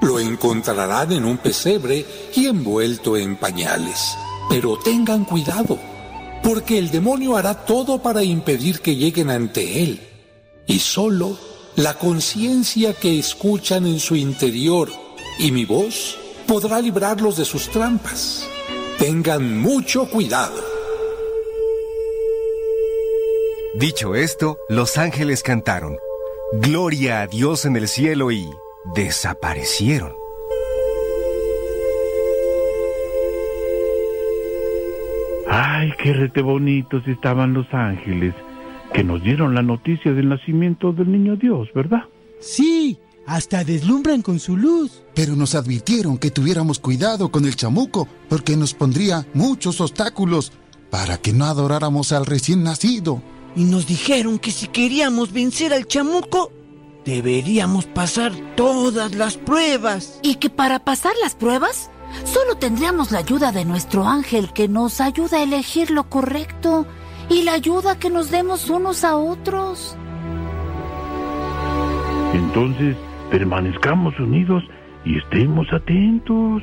Lo 0.00 0.18
encontrarán 0.18 1.12
en 1.12 1.26
un 1.26 1.36
pesebre 1.36 2.06
y 2.34 2.46
envuelto 2.46 3.16
en 3.18 3.36
pañales. 3.36 4.16
Pero 4.48 4.78
tengan 4.78 5.24
cuidado, 5.24 5.78
porque 6.42 6.78
el 6.78 6.90
demonio 6.90 7.36
hará 7.36 7.64
todo 7.64 8.02
para 8.02 8.22
impedir 8.22 8.80
que 8.80 8.96
lleguen 8.96 9.30
ante 9.30 9.82
Él. 9.82 10.00
Y 10.66 10.78
solo 10.80 11.38
la 11.76 11.94
conciencia 11.94 12.92
que 12.92 13.18
escuchan 13.18 13.86
en 13.86 14.00
su 14.00 14.16
interior 14.16 14.90
y 15.38 15.52
mi 15.52 15.64
voz 15.64 16.18
podrá 16.46 16.80
librarlos 16.80 17.36
de 17.36 17.44
sus 17.44 17.68
trampas. 17.68 18.48
Tengan 18.98 19.60
mucho 19.60 20.08
cuidado. 20.10 20.60
Dicho 23.74 24.16
esto, 24.16 24.58
los 24.68 24.98
ángeles 24.98 25.44
cantaron, 25.44 25.98
Gloria 26.52 27.20
a 27.20 27.26
Dios 27.26 27.64
en 27.64 27.76
el 27.76 27.86
cielo 27.86 28.32
y 28.32 28.50
desaparecieron. 28.94 30.17
Ay, 35.60 35.92
qué 36.00 36.12
rete 36.12 36.40
bonitos 36.40 37.02
estaban 37.08 37.52
los 37.52 37.66
ángeles 37.72 38.32
que 38.92 39.02
nos 39.02 39.24
dieron 39.24 39.56
la 39.56 39.62
noticia 39.62 40.12
del 40.12 40.28
nacimiento 40.28 40.92
del 40.92 41.10
niño 41.10 41.34
Dios, 41.34 41.68
¿verdad? 41.74 42.04
Sí, 42.40 42.96
hasta 43.26 43.64
deslumbran 43.64 44.22
con 44.22 44.38
su 44.38 44.56
luz. 44.56 45.02
Pero 45.16 45.34
nos 45.34 45.56
advirtieron 45.56 46.16
que 46.16 46.30
tuviéramos 46.30 46.78
cuidado 46.78 47.30
con 47.30 47.44
el 47.44 47.56
chamuco 47.56 48.06
porque 48.28 48.56
nos 48.56 48.72
pondría 48.72 49.26
muchos 49.34 49.80
obstáculos 49.80 50.52
para 50.90 51.18
que 51.18 51.32
no 51.32 51.46
adoráramos 51.46 52.12
al 52.12 52.24
recién 52.24 52.62
nacido. 52.62 53.20
Y 53.56 53.64
nos 53.64 53.88
dijeron 53.88 54.38
que 54.38 54.52
si 54.52 54.68
queríamos 54.68 55.32
vencer 55.32 55.74
al 55.74 55.88
chamuco, 55.88 56.52
deberíamos 57.04 57.86
pasar 57.86 58.32
todas 58.54 59.16
las 59.16 59.36
pruebas. 59.36 60.20
Y 60.22 60.36
que 60.36 60.50
para 60.50 60.84
pasar 60.84 61.14
las 61.20 61.34
pruebas, 61.34 61.90
solo 62.24 62.56
tendríamos 62.56 63.10
la 63.10 63.18
ayuda 63.18 63.52
de 63.52 63.64
nuestro 63.64 64.06
ángel 64.06 64.52
que 64.52 64.68
nos 64.68 65.00
ayuda 65.00 65.38
a 65.38 65.42
elegir 65.42 65.90
lo 65.90 66.08
correcto 66.08 66.86
y 67.28 67.42
la 67.42 67.52
ayuda 67.52 67.98
que 67.98 68.10
nos 68.10 68.30
demos 68.30 68.70
unos 68.70 69.04
a 69.04 69.16
otros. 69.16 69.96
Entonces, 72.32 72.96
permanezcamos 73.30 74.18
unidos 74.18 74.62
y 75.04 75.18
estemos 75.18 75.66
atentos. 75.72 76.62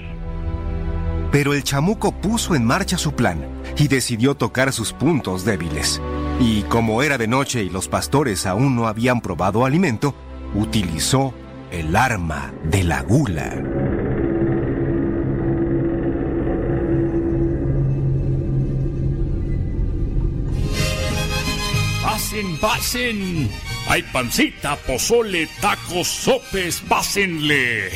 Pero 1.31 1.53
el 1.53 1.63
chamuco 1.63 2.11
puso 2.13 2.55
en 2.55 2.65
marcha 2.65 2.97
su 2.97 3.13
plan 3.13 3.45
y 3.77 3.87
decidió 3.87 4.35
tocar 4.35 4.71
sus 4.71 4.93
puntos 4.93 5.43
débiles. 5.43 6.01
Y 6.39 6.63
como 6.63 7.01
era 7.01 7.17
de 7.17 7.27
noche 7.27 7.63
y 7.63 7.69
los 7.69 7.87
pastores 7.87 8.45
aún 8.45 8.75
no 8.75 8.87
habían 8.87 9.21
probado 9.21 9.65
alimento, 9.65 10.15
utilizó 10.53 11.33
el 11.71 11.95
arma 11.95 12.53
de 12.63 12.83
la 12.83 13.01
gula. 13.01 13.94
Pasen, 22.35 22.57
pasen. 22.57 23.49
Hay 23.87 24.03
pancita, 24.03 24.75
pozole, 24.75 25.47
tacos, 25.61 26.05
sopes, 26.05 26.81
pásenle. 26.81 27.89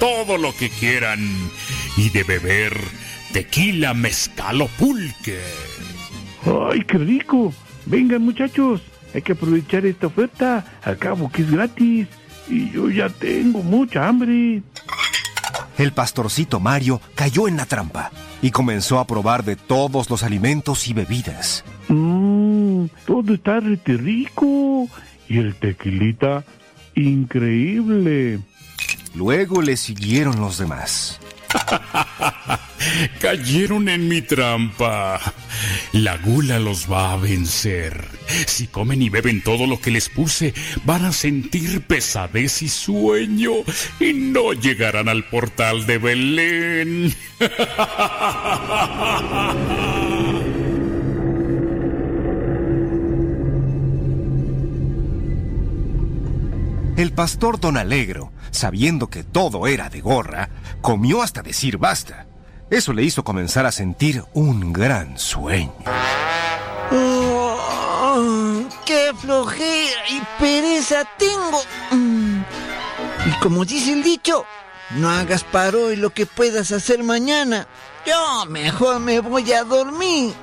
Todo 0.00 0.38
lo 0.38 0.52
que 0.56 0.68
quieran. 0.70 1.20
Y 1.96 2.08
de 2.08 2.24
beber, 2.24 2.76
tequila, 3.32 3.94
mezcal 3.94 4.62
o 4.62 4.66
pulque. 4.66 5.38
¡Ay, 6.44 6.82
qué 6.82 6.98
rico! 6.98 7.54
Vengan, 7.86 8.22
muchachos, 8.22 8.80
hay 9.14 9.22
que 9.22 9.32
aprovechar 9.32 9.86
esta 9.86 10.08
oferta. 10.08 10.64
Al 10.82 10.98
cabo 10.98 11.30
que 11.30 11.42
es 11.42 11.50
gratis. 11.52 12.08
Y 12.48 12.72
yo 12.72 12.90
ya 12.90 13.08
tengo 13.08 13.62
mucha 13.62 14.08
hambre. 14.08 14.62
El 15.78 15.92
pastorcito 15.92 16.58
Mario 16.58 17.00
cayó 17.14 17.46
en 17.46 17.56
la 17.56 17.66
trampa 17.66 18.10
y 18.42 18.50
comenzó 18.50 18.98
a 18.98 19.06
probar 19.06 19.44
de 19.44 19.54
todos 19.54 20.10
los 20.10 20.24
alimentos 20.24 20.88
y 20.88 20.92
bebidas. 20.92 21.64
Todo 23.06 23.34
está 23.34 23.60
rete 23.60 23.96
rico. 23.96 24.88
Y 25.28 25.38
el 25.38 25.54
tequilita, 25.54 26.44
increíble. 26.94 28.40
Luego 29.14 29.62
le 29.62 29.76
siguieron 29.76 30.40
los 30.40 30.58
demás. 30.58 31.20
Cayeron 33.20 33.88
en 33.88 34.08
mi 34.08 34.22
trampa. 34.22 35.20
La 35.92 36.16
gula 36.18 36.58
los 36.58 36.90
va 36.90 37.12
a 37.12 37.16
vencer. 37.16 38.04
Si 38.46 38.66
comen 38.68 39.02
y 39.02 39.10
beben 39.10 39.42
todo 39.42 39.66
lo 39.66 39.80
que 39.80 39.90
les 39.90 40.08
puse, 40.08 40.54
van 40.84 41.04
a 41.04 41.12
sentir 41.12 41.82
pesadez 41.82 42.62
y 42.62 42.68
sueño 42.68 43.52
y 43.98 44.12
no 44.12 44.52
llegarán 44.52 45.08
al 45.08 45.24
portal 45.24 45.86
de 45.86 45.98
Belén. 45.98 47.12
El 57.00 57.12
pastor 57.14 57.58
Don 57.58 57.78
Alegro, 57.78 58.30
sabiendo 58.50 59.08
que 59.08 59.24
todo 59.24 59.66
era 59.66 59.88
de 59.88 60.02
gorra, 60.02 60.50
comió 60.82 61.22
hasta 61.22 61.40
decir 61.40 61.78
basta. 61.78 62.26
Eso 62.68 62.92
le 62.92 63.02
hizo 63.02 63.24
comenzar 63.24 63.64
a 63.64 63.72
sentir 63.72 64.22
un 64.34 64.70
gran 64.70 65.18
sueño. 65.18 65.72
Oh, 66.92 68.68
¡Qué 68.84 69.12
flojera 69.18 70.08
y 70.10 70.20
pereza 70.38 71.08
tengo! 71.16 71.62
Mm. 71.90 72.42
Y 73.28 73.30
como 73.40 73.64
dice 73.64 73.94
el 73.94 74.02
dicho, 74.02 74.44
no 74.90 75.08
hagas 75.08 75.42
para 75.42 75.78
hoy 75.78 75.96
lo 75.96 76.10
que 76.10 76.26
puedas 76.26 76.70
hacer 76.70 77.02
mañana. 77.02 77.66
Yo 78.04 78.44
mejor 78.44 79.00
me 79.00 79.20
voy 79.20 79.50
a 79.54 79.64
dormir. 79.64 80.34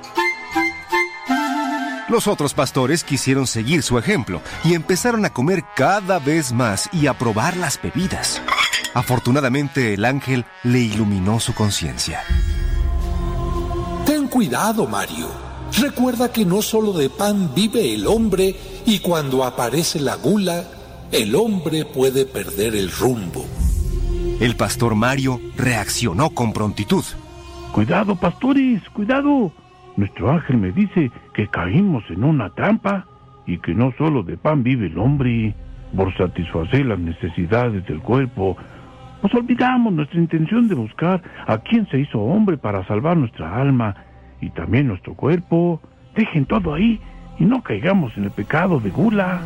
Los 2.08 2.26
otros 2.26 2.54
pastores 2.54 3.04
quisieron 3.04 3.46
seguir 3.46 3.82
su 3.82 3.98
ejemplo 3.98 4.40
y 4.64 4.72
empezaron 4.72 5.26
a 5.26 5.30
comer 5.30 5.62
cada 5.76 6.18
vez 6.18 6.52
más 6.52 6.88
y 6.90 7.06
a 7.06 7.12
probar 7.12 7.56
las 7.58 7.80
bebidas. 7.80 8.40
Afortunadamente 8.94 9.92
el 9.92 10.06
ángel 10.06 10.46
le 10.64 10.80
iluminó 10.80 11.38
su 11.38 11.54
conciencia. 11.54 12.22
Ten 14.06 14.26
cuidado, 14.26 14.86
Mario. 14.86 15.28
Recuerda 15.78 16.32
que 16.32 16.46
no 16.46 16.62
solo 16.62 16.94
de 16.94 17.10
pan 17.10 17.54
vive 17.54 17.94
el 17.94 18.06
hombre 18.06 18.56
y 18.86 19.00
cuando 19.00 19.44
aparece 19.44 20.00
la 20.00 20.14
gula, 20.16 20.64
el 21.12 21.34
hombre 21.34 21.84
puede 21.84 22.24
perder 22.24 22.74
el 22.74 22.90
rumbo. 22.90 23.44
El 24.40 24.56
pastor 24.56 24.94
Mario 24.94 25.40
reaccionó 25.56 26.30
con 26.30 26.54
prontitud. 26.54 27.04
Cuidado, 27.72 28.16
pastores, 28.16 28.82
cuidado. 28.94 29.52
Nuestro 29.98 30.30
ángel 30.30 30.58
me 30.58 30.70
dice 30.70 31.10
que 31.34 31.48
caímos 31.48 32.04
en 32.08 32.22
una 32.22 32.50
trampa 32.50 33.04
y 33.46 33.58
que 33.58 33.74
no 33.74 33.92
solo 33.98 34.22
de 34.22 34.36
pan 34.36 34.62
vive 34.62 34.86
el 34.86 34.96
hombre. 34.96 35.56
Por 35.94 36.16
satisfacer 36.16 36.86
las 36.86 37.00
necesidades 37.00 37.84
del 37.86 37.98
cuerpo, 37.98 38.56
nos 39.22 39.34
olvidamos 39.34 39.92
nuestra 39.92 40.20
intención 40.20 40.68
de 40.68 40.76
buscar 40.76 41.20
a 41.48 41.58
quien 41.58 41.88
se 41.88 41.98
hizo 41.98 42.20
hombre 42.20 42.58
para 42.58 42.86
salvar 42.86 43.16
nuestra 43.16 43.56
alma 43.60 43.96
y 44.40 44.50
también 44.50 44.86
nuestro 44.86 45.14
cuerpo. 45.14 45.80
Dejen 46.14 46.46
todo 46.46 46.74
ahí 46.74 47.00
y 47.40 47.44
no 47.44 47.60
caigamos 47.64 48.16
en 48.16 48.24
el 48.24 48.30
pecado 48.30 48.78
de 48.78 48.90
gula. 48.90 49.40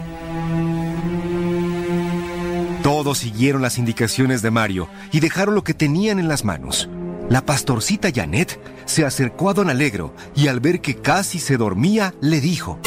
Todos 2.82 3.16
siguieron 3.18 3.62
las 3.62 3.78
indicaciones 3.78 4.42
de 4.42 4.50
Mario 4.50 4.88
y 5.12 5.20
dejaron 5.20 5.54
lo 5.54 5.64
que 5.64 5.72
tenían 5.72 6.18
en 6.18 6.28
las 6.28 6.44
manos. 6.44 6.90
La 7.28 7.44
pastorcita 7.44 8.10
Janet 8.14 8.60
se 8.84 9.04
acercó 9.04 9.50
a 9.50 9.54
don 9.54 9.70
Alegro 9.70 10.14
y 10.34 10.48
al 10.48 10.60
ver 10.60 10.80
que 10.80 10.96
casi 10.96 11.38
se 11.38 11.56
dormía, 11.56 12.14
le 12.20 12.40
dijo, 12.40 12.78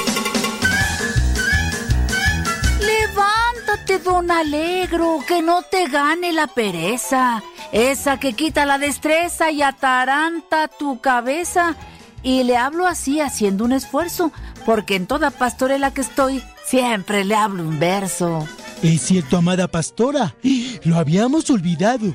Levántate, 2.80 4.00
don 4.00 4.30
Alegro, 4.30 5.20
que 5.28 5.42
no 5.42 5.64
te 5.64 5.88
gane 5.88 6.32
la 6.32 6.48
pereza, 6.48 7.42
esa 7.72 8.20
que 8.20 8.34
quita 8.34 8.66
la 8.66 8.78
destreza 8.78 9.52
y 9.52 9.62
ataranta 9.62 10.68
tu 10.68 11.00
cabeza. 11.00 11.76
Y 12.22 12.44
le 12.44 12.58
hablo 12.58 12.88
así 12.88 13.22
haciendo 13.22 13.66
un 13.66 13.72
esfuerzo, 13.72 14.32
porque 14.66 14.96
en 14.96 15.06
toda 15.06 15.30
pastorela 15.30 15.94
que 15.94 16.02
estoy, 16.02 16.44
siempre 16.66 17.24
le 17.24 17.36
hablo 17.36 17.64
un 17.64 17.80
verso. 17.80 18.48
Es 18.82 19.02
cierto, 19.02 19.38
amada 19.38 19.68
pastora, 19.68 20.36
lo 20.84 20.98
habíamos 20.98 21.50
olvidado, 21.50 22.14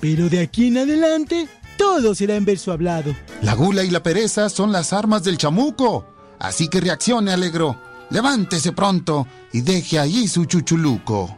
pero 0.00 0.28
de 0.28 0.40
aquí 0.40 0.68
en 0.68 0.78
adelante 0.78 1.48
todo 1.82 2.14
será 2.14 2.36
en 2.36 2.44
verso 2.44 2.70
hablado. 2.70 3.12
La 3.42 3.54
gula 3.54 3.82
y 3.82 3.90
la 3.90 4.04
pereza 4.04 4.48
son 4.48 4.70
las 4.70 4.92
armas 4.92 5.24
del 5.24 5.36
chamuco. 5.36 6.06
Así 6.38 6.68
que 6.68 6.80
reaccione, 6.80 7.32
Alegro. 7.32 7.76
Levántese 8.10 8.70
pronto 8.70 9.26
y 9.52 9.62
deje 9.62 9.98
allí 9.98 10.28
su 10.28 10.44
chuchuluco. 10.44 11.36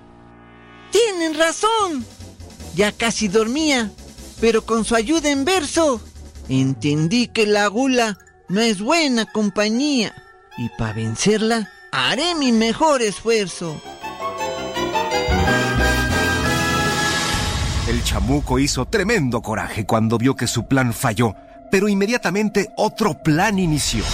Tienen 0.92 1.38
razón. 1.38 2.04
Ya 2.74 2.92
casi 2.92 3.28
dormía, 3.28 3.90
pero 4.38 4.66
con 4.66 4.84
su 4.84 4.94
ayuda 4.94 5.30
en 5.30 5.46
verso, 5.46 5.98
entendí 6.50 7.28
que 7.28 7.46
la 7.46 7.66
gula 7.68 8.18
no 8.50 8.60
es 8.60 8.82
buena 8.82 9.24
compañía. 9.24 10.14
Y 10.58 10.68
para 10.76 10.92
vencerla, 10.92 11.72
haré 11.90 12.34
mi 12.34 12.52
mejor 12.52 13.00
esfuerzo. 13.00 13.80
El 17.86 18.02
chamuco 18.02 18.58
hizo 18.58 18.86
tremendo 18.86 19.42
coraje 19.42 19.84
cuando 19.84 20.16
vio 20.16 20.36
que 20.36 20.46
su 20.46 20.66
plan 20.66 20.94
falló, 20.94 21.36
pero 21.70 21.86
inmediatamente 21.86 22.70
otro 22.76 23.22
plan 23.22 23.58
inició. 23.58 24.04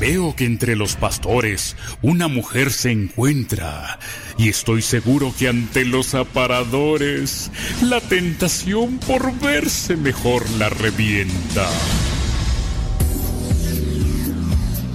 Veo 0.00 0.34
que 0.34 0.44
entre 0.44 0.74
los 0.74 0.96
pastores 0.96 1.76
una 2.02 2.26
mujer 2.26 2.72
se 2.72 2.90
encuentra 2.90 4.00
y 4.36 4.48
estoy 4.48 4.82
seguro 4.82 5.32
que 5.38 5.48
ante 5.48 5.84
los 5.84 6.16
aparadores 6.16 7.52
la 7.80 8.00
tentación 8.00 8.98
por 8.98 9.32
verse 9.38 9.96
mejor 9.96 10.42
la 10.58 10.68
revienta. 10.68 11.68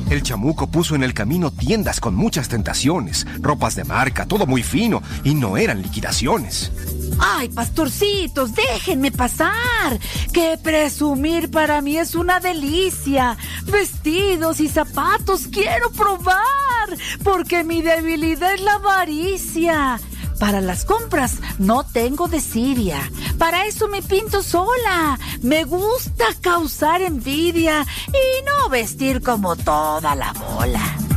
El 0.09 0.24
chamuco 0.24 0.67
puso 0.67 0.95
en 0.95 1.03
el 1.03 1.14
camino 1.14 1.51
tiendas 1.51 1.99
con 1.99 2.16
muchas 2.16 2.49
tentaciones, 2.49 3.27
ropas 3.41 3.75
de 3.75 3.83
marca, 3.83 4.25
todo 4.25 4.48
muy 4.48 4.64
fino, 4.64 5.03
y 5.24 5.35
no 5.35 5.56
eran 5.56 5.83
liquidaciones. 5.83 6.72
Ay, 7.17 7.49
pastorcitos, 7.49 8.53
déjenme 8.53 9.11
pasar. 9.11 9.99
Que 10.33 10.57
presumir 10.61 11.49
para 11.49 11.81
mí 11.81 11.97
es 11.97 12.15
una 12.15 12.39
delicia. 12.39 13.38
Vestidos 13.65 14.59
y 14.59 14.67
zapatos 14.67 15.47
quiero 15.51 15.91
probar, 15.91 16.89
porque 17.23 17.63
mi 17.63 17.81
debilidad 17.81 18.53
es 18.53 18.61
la 18.61 18.73
avaricia. 18.73 19.99
Para 20.39 20.61
las 20.61 20.85
compras 20.85 21.39
no 21.57 21.83
tengo 21.85 22.27
desidia. 22.29 22.99
Para 23.38 23.65
eso 23.65 23.89
me 23.89 24.01
pinto 24.01 24.41
sola. 24.41 25.19
Me 25.41 25.65
gusta 25.65 26.25
causar 26.39 27.01
envidia 27.01 27.85
y 28.07 28.43
no 28.45 28.69
vestir 28.69 29.21
como 29.21 29.57
toda 29.57 30.15
la 30.15 30.31
bola. 30.33 31.08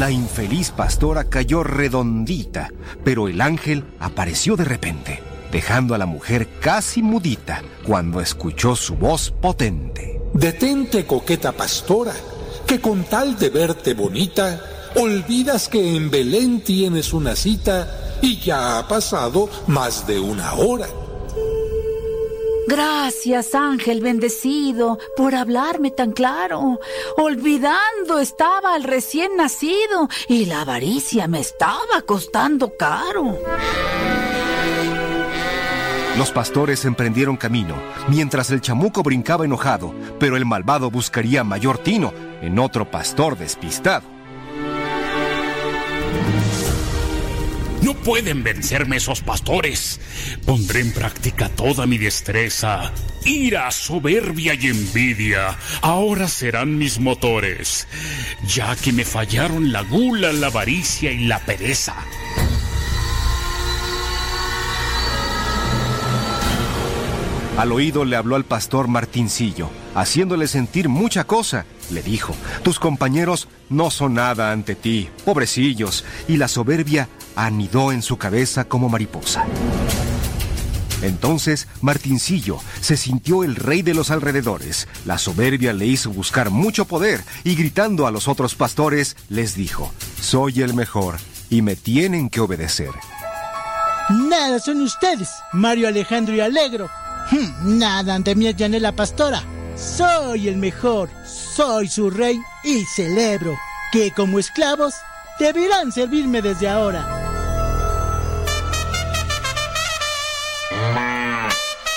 La 0.00 0.10
infeliz 0.10 0.70
pastora 0.70 1.24
cayó 1.24 1.62
redondita, 1.62 2.70
pero 3.04 3.28
el 3.28 3.42
ángel 3.42 3.84
apareció 3.98 4.56
de 4.56 4.64
repente, 4.64 5.22
dejando 5.52 5.94
a 5.94 5.98
la 5.98 6.06
mujer 6.06 6.48
casi 6.58 7.02
mudita 7.02 7.62
cuando 7.86 8.22
escuchó 8.22 8.74
su 8.76 8.94
voz 8.94 9.30
potente. 9.30 10.18
Detente, 10.32 11.04
coqueta 11.04 11.52
pastora, 11.52 12.14
que 12.66 12.80
con 12.80 13.04
tal 13.04 13.38
de 13.38 13.50
verte 13.50 13.92
bonita, 13.92 14.62
olvidas 14.96 15.68
que 15.68 15.94
en 15.94 16.10
Belén 16.10 16.62
tienes 16.62 17.12
una 17.12 17.36
cita 17.36 18.18
y 18.22 18.38
ya 18.38 18.78
ha 18.78 18.88
pasado 18.88 19.50
más 19.66 20.06
de 20.06 20.18
una 20.18 20.54
hora. 20.54 20.86
Gracias, 22.70 23.56
ángel 23.56 24.00
bendecido, 24.00 25.00
por 25.16 25.34
hablarme 25.34 25.90
tan 25.90 26.12
claro. 26.12 26.78
Olvidando 27.16 28.20
estaba 28.20 28.74
al 28.74 28.84
recién 28.84 29.36
nacido 29.36 30.08
y 30.28 30.46
la 30.46 30.60
avaricia 30.60 31.26
me 31.26 31.40
estaba 31.40 32.02
costando 32.06 32.76
caro. 32.76 33.36
Los 36.16 36.30
pastores 36.30 36.84
emprendieron 36.84 37.36
camino, 37.36 37.74
mientras 38.06 38.52
el 38.52 38.60
chamuco 38.60 39.02
brincaba 39.02 39.44
enojado, 39.44 39.92
pero 40.20 40.36
el 40.36 40.46
malvado 40.46 40.92
buscaría 40.92 41.42
mayor 41.42 41.78
tino, 41.78 42.12
en 42.40 42.56
otro 42.60 42.88
pastor 42.88 43.36
despistado. 43.36 44.06
No 47.82 47.94
pueden 47.94 48.42
vencerme 48.42 48.96
esos 48.96 49.22
pastores. 49.22 50.00
Pondré 50.44 50.80
en 50.80 50.92
práctica 50.92 51.48
toda 51.48 51.86
mi 51.86 51.98
destreza. 51.98 52.92
Ira, 53.24 53.70
soberbia 53.70 54.54
y 54.54 54.66
envidia 54.66 55.56
ahora 55.82 56.28
serán 56.28 56.78
mis 56.78 56.98
motores, 56.98 57.86
ya 58.46 58.76
que 58.76 58.92
me 58.92 59.04
fallaron 59.04 59.72
la 59.72 59.82
gula, 59.82 60.32
la 60.32 60.48
avaricia 60.48 61.12
y 61.12 61.26
la 61.26 61.38
pereza. 61.40 61.94
Al 67.58 67.72
oído 67.72 68.06
le 68.06 68.16
habló 68.16 68.36
al 68.36 68.44
pastor 68.44 68.88
Martincillo, 68.88 69.68
haciéndole 69.94 70.46
sentir 70.46 70.88
mucha 70.88 71.24
cosa. 71.24 71.66
Le 71.90 72.02
dijo, 72.02 72.34
tus 72.62 72.78
compañeros 72.78 73.48
no 73.68 73.90
son 73.90 74.14
nada 74.14 74.52
ante 74.52 74.74
ti, 74.74 75.08
pobrecillos, 75.24 76.04
y 76.28 76.36
la 76.36 76.48
soberbia 76.48 77.08
anidó 77.36 77.92
en 77.92 78.02
su 78.02 78.16
cabeza 78.16 78.64
como 78.64 78.88
mariposa. 78.88 79.44
Entonces 81.02 81.66
Martincillo 81.80 82.58
se 82.80 82.96
sintió 82.96 83.42
el 83.42 83.56
rey 83.56 83.82
de 83.82 83.94
los 83.94 84.10
alrededores. 84.10 84.86
La 85.06 85.18
soberbia 85.18 85.72
le 85.72 85.86
hizo 85.86 86.10
buscar 86.10 86.50
mucho 86.50 86.84
poder 86.84 87.22
y 87.42 87.54
gritando 87.54 88.06
a 88.06 88.10
los 88.10 88.28
otros 88.28 88.54
pastores 88.54 89.16
les 89.28 89.54
dijo, 89.54 89.92
soy 90.20 90.60
el 90.60 90.74
mejor 90.74 91.16
y 91.48 91.62
me 91.62 91.74
tienen 91.74 92.28
que 92.28 92.40
obedecer. 92.40 92.90
Nada 94.10 94.58
son 94.58 94.82
ustedes, 94.82 95.28
Mario 95.52 95.88
Alejandro 95.88 96.34
y 96.34 96.40
Alegro. 96.40 96.90
Hmm, 97.30 97.78
Nada 97.78 98.14
ante 98.14 98.34
mí, 98.34 98.52
Yanela 98.52 98.92
Pastora. 98.92 99.42
Soy 99.76 100.48
el 100.48 100.56
mejor, 100.56 101.08
soy 101.50 101.88
su 101.88 102.10
rey 102.10 102.40
y 102.62 102.84
celebro 102.84 103.58
que 103.92 104.12
como 104.12 104.38
esclavos 104.38 104.94
deberán 105.38 105.92
servirme 105.92 106.42
desde 106.42 106.68
ahora. 106.68 107.16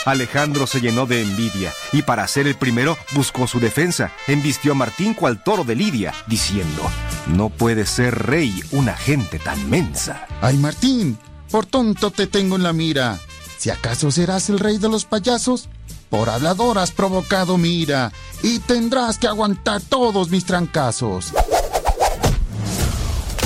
Alejandro 0.05 0.67
se 0.67 0.81
llenó 0.81 1.05
de 1.05 1.21
envidia 1.21 1.71
y 1.93 2.01
para 2.01 2.27
ser 2.27 2.47
el 2.47 2.55
primero 2.55 2.97
buscó 3.11 3.47
su 3.47 3.59
defensa. 3.59 4.11
Embistió 4.27 4.73
a 4.73 4.75
Martín 4.75 5.13
cual 5.13 5.41
toro 5.41 5.63
de 5.63 5.75
Lidia, 5.75 6.13
diciendo, 6.27 6.83
no 7.27 7.49
puede 7.49 7.85
ser 7.85 8.13
rey 8.15 8.61
una 8.71 8.97
gente 8.97 9.39
tan 9.39 9.69
mensa. 9.69 10.27
Ay, 10.41 10.57
Martín, 10.57 11.17
por 11.49 11.65
tonto 11.65 12.11
te 12.11 12.27
tengo 12.27 12.57
en 12.57 12.63
la 12.63 12.73
mira. 12.73 13.17
Si 13.57 13.69
acaso 13.69 14.11
serás 14.11 14.49
el 14.49 14.59
rey 14.59 14.77
de 14.77 14.89
los 14.89 15.05
payasos, 15.05 15.69
por 16.13 16.29
hablador 16.29 16.77
has 16.77 16.91
provocado 16.91 17.57
mira 17.57 18.11
y 18.43 18.59
tendrás 18.59 19.17
que 19.17 19.25
aguantar 19.25 19.81
todos 19.81 20.29
mis 20.29 20.45
trancazos. 20.45 21.33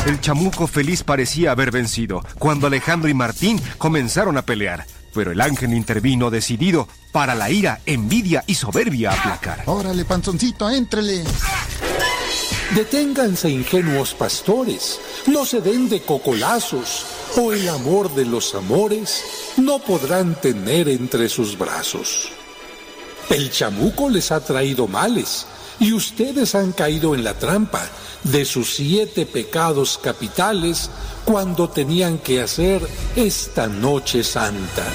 El 0.05 0.19
chamuco 0.19 0.67
feliz 0.67 1.01
parecía 1.01 1.51
haber 1.51 1.71
vencido 1.71 2.21
cuando 2.37 2.67
Alejandro 2.67 3.07
y 3.07 3.13
Martín 3.13 3.61
comenzaron 3.77 4.37
a 4.37 4.41
pelear. 4.41 4.85
Pero 5.13 5.31
el 5.31 5.39
ángel 5.39 5.73
intervino 5.73 6.29
decidido 6.29 6.89
para 7.13 7.35
la 7.35 7.49
ira, 7.49 7.79
envidia 7.85 8.43
y 8.47 8.55
soberbia 8.55 9.11
aplacar. 9.13 9.63
Órale, 9.65 10.03
panzoncito, 10.03 10.69
éntrele. 10.69 11.23
Deténganse, 12.75 13.49
ingenuos 13.49 14.13
pastores, 14.13 14.99
no 15.25 15.45
se 15.45 15.61
den 15.61 15.87
de 15.87 16.01
cocolazos, 16.01 17.05
o 17.37 17.53
el 17.53 17.69
amor 17.69 18.13
de 18.13 18.25
los 18.25 18.53
amores 18.55 19.23
no 19.55 19.79
podrán 19.79 20.35
tener 20.41 20.89
entre 20.89 21.29
sus 21.29 21.57
brazos. 21.57 22.36
El 23.29 23.51
chamuco 23.51 24.09
les 24.09 24.31
ha 24.31 24.39
traído 24.39 24.87
males, 24.87 25.45
y 25.79 25.93
ustedes 25.93 26.55
han 26.55 26.71
caído 26.71 27.13
en 27.13 27.23
la 27.23 27.33
trampa 27.33 27.85
de 28.23 28.45
sus 28.45 28.75
siete 28.75 29.25
pecados 29.25 29.99
capitales 30.01 30.89
cuando 31.25 31.69
tenían 31.69 32.19
que 32.19 32.41
hacer 32.41 32.81
esta 33.15 33.67
noche 33.67 34.23
santa. 34.23 34.85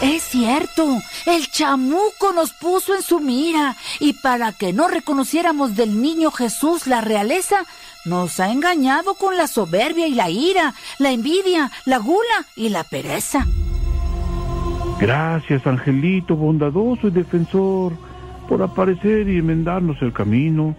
Es 0.00 0.22
cierto, 0.22 1.00
el 1.26 1.50
chamuco 1.50 2.32
nos 2.32 2.52
puso 2.52 2.94
en 2.94 3.02
su 3.02 3.18
mira 3.18 3.76
y 3.98 4.12
para 4.12 4.52
que 4.52 4.72
no 4.72 4.86
reconociéramos 4.86 5.74
del 5.74 6.00
niño 6.00 6.30
Jesús 6.30 6.86
la 6.86 7.00
realeza, 7.00 7.64
nos 8.08 8.40
ha 8.40 8.50
engañado 8.50 9.14
con 9.14 9.36
la 9.36 9.46
soberbia 9.46 10.06
y 10.06 10.14
la 10.14 10.30
ira, 10.30 10.74
la 10.98 11.10
envidia, 11.12 11.70
la 11.84 11.98
gula 11.98 12.46
y 12.56 12.70
la 12.70 12.84
pereza. 12.84 13.46
Gracias, 14.98 15.66
Angelito, 15.66 16.34
bondadoso 16.34 17.08
y 17.08 17.10
defensor, 17.10 17.92
por 18.48 18.62
aparecer 18.62 19.28
y 19.28 19.38
enmendarnos 19.38 20.00
el 20.02 20.12
camino. 20.12 20.74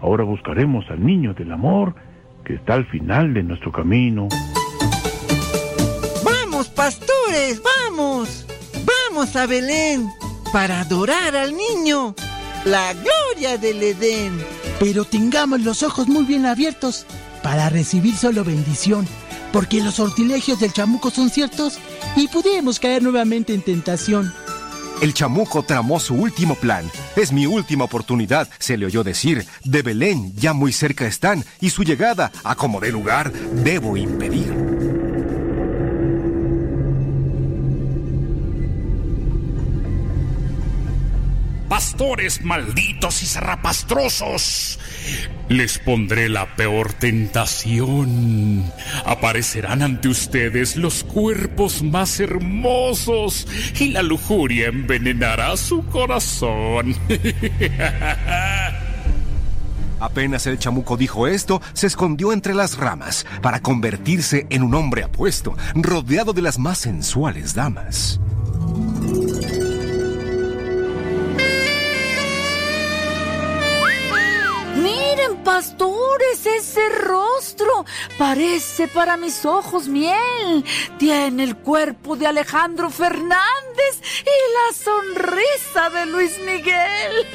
Ahora 0.00 0.22
buscaremos 0.22 0.84
al 0.90 1.04
niño 1.04 1.34
del 1.34 1.50
amor 1.50 1.94
que 2.44 2.54
está 2.54 2.74
al 2.74 2.86
final 2.86 3.34
de 3.34 3.42
nuestro 3.42 3.72
camino. 3.72 4.28
Vamos, 6.22 6.68
pastores, 6.68 7.60
vamos. 7.62 8.46
Vamos 9.10 9.34
a 9.34 9.46
Belén 9.46 10.08
para 10.52 10.80
adorar 10.82 11.34
al 11.34 11.52
niño, 11.56 12.14
la 12.64 12.92
gloria 12.92 13.58
del 13.58 13.82
Edén. 13.82 14.63
Pero 14.84 15.06
tengamos 15.06 15.62
los 15.62 15.82
ojos 15.82 16.08
muy 16.08 16.26
bien 16.26 16.44
abiertos 16.44 17.06
para 17.42 17.70
recibir 17.70 18.14
solo 18.14 18.44
bendición, 18.44 19.08
porque 19.50 19.80
los 19.80 19.94
sortilegios 19.94 20.60
del 20.60 20.74
chamuco 20.74 21.10
son 21.10 21.30
ciertos 21.30 21.78
y 22.16 22.28
podemos 22.28 22.78
caer 22.80 23.02
nuevamente 23.02 23.54
en 23.54 23.62
tentación. 23.62 24.30
El 25.00 25.14
chamuco 25.14 25.62
tramó 25.62 25.98
su 26.00 26.14
último 26.14 26.54
plan. 26.54 26.84
Es 27.16 27.32
mi 27.32 27.46
última 27.46 27.84
oportunidad, 27.84 28.46
se 28.58 28.76
le 28.76 28.84
oyó 28.84 29.02
decir. 29.02 29.46
De 29.64 29.80
Belén 29.80 30.34
ya 30.36 30.52
muy 30.52 30.70
cerca 30.70 31.06
están 31.06 31.46
y 31.62 31.70
su 31.70 31.82
llegada, 31.82 32.30
a 32.44 32.54
como 32.54 32.78
dé 32.78 32.92
lugar, 32.92 33.32
debo 33.32 33.96
impedir. 33.96 35.13
Pastores 41.68 42.44
malditos 42.44 43.22
y 43.22 43.26
zarrapastrosos, 43.26 44.78
les 45.48 45.78
pondré 45.78 46.28
la 46.28 46.56
peor 46.56 46.92
tentación. 46.92 48.70
Aparecerán 49.06 49.82
ante 49.82 50.08
ustedes 50.08 50.76
los 50.76 51.04
cuerpos 51.04 51.82
más 51.82 52.20
hermosos 52.20 53.46
y 53.80 53.88
la 53.88 54.02
lujuria 54.02 54.68
envenenará 54.68 55.56
su 55.56 55.86
corazón. 55.86 56.94
Apenas 60.00 60.46
el 60.46 60.58
chamuco 60.58 60.98
dijo 60.98 61.26
esto, 61.26 61.62
se 61.72 61.86
escondió 61.86 62.34
entre 62.34 62.52
las 62.54 62.76
ramas 62.76 63.24
para 63.40 63.60
convertirse 63.60 64.46
en 64.50 64.62
un 64.62 64.74
hombre 64.74 65.02
apuesto, 65.02 65.56
rodeado 65.74 66.34
de 66.34 66.42
las 66.42 66.58
más 66.58 66.76
sensuales 66.76 67.54
damas. 67.54 68.20
Miren, 75.24 75.44
pastores, 75.44 76.46
ese 76.46 76.88
rostro 76.88 77.84
parece 78.18 78.88
para 78.88 79.16
mis 79.16 79.44
ojos 79.44 79.88
miel. 79.88 80.64
Tiene 80.98 81.44
el 81.44 81.56
cuerpo 81.56 82.16
de 82.16 82.26
Alejandro 82.26 82.90
Fernández 82.90 84.00
y 84.22 84.34
la 84.54 84.74
sonrisa 84.76 85.90
de 85.90 86.06
Luis 86.06 86.38
Miguel. 86.44 87.26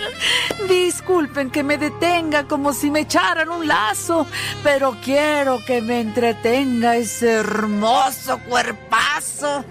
Disculpen 0.68 1.50
que 1.50 1.64
me 1.64 1.78
detenga 1.78 2.48
como 2.48 2.74
si 2.74 2.92
me 2.92 3.02
echaran 3.02 3.50
un 3.50 3.68
lazo, 3.68 4.26
pero 4.64 4.96
quiero 5.04 5.64
que 5.66 5.82
me 5.82 6.02
entretenga 6.02 6.96
ese 6.98 7.32
hermoso 7.34 8.40
cuerpazo. 8.48 9.64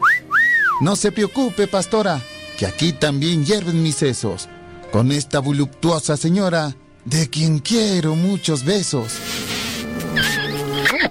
No 0.81 0.97
se 0.97 1.13
preocupe, 1.13 1.67
pastora, 1.67 2.21
que 2.59 2.67
aquí 2.67 2.93
también 2.93 3.45
hierven 3.45 3.83
mis 3.83 3.97
sesos. 3.97 4.49
Con 4.93 5.13
esta 5.13 5.41
voluptuosa 5.41 6.17
señora, 6.17 6.75
de 7.09 7.31
quien 7.31 7.59
quiero 7.61 8.15
muchos 8.15 8.65
besos. 8.65 9.15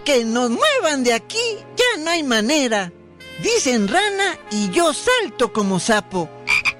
Que 0.05 0.23
nos 0.23 0.49
muevan 0.49 1.03
de 1.03 1.13
aquí, 1.13 1.37
ya 1.75 2.03
no 2.03 2.11
hay 2.11 2.23
manera. 2.23 2.91
Dicen 3.41 3.87
rana 3.87 4.37
y 4.51 4.69
yo 4.69 4.93
salto 4.93 5.51
como 5.51 5.79
sapo. 5.79 6.29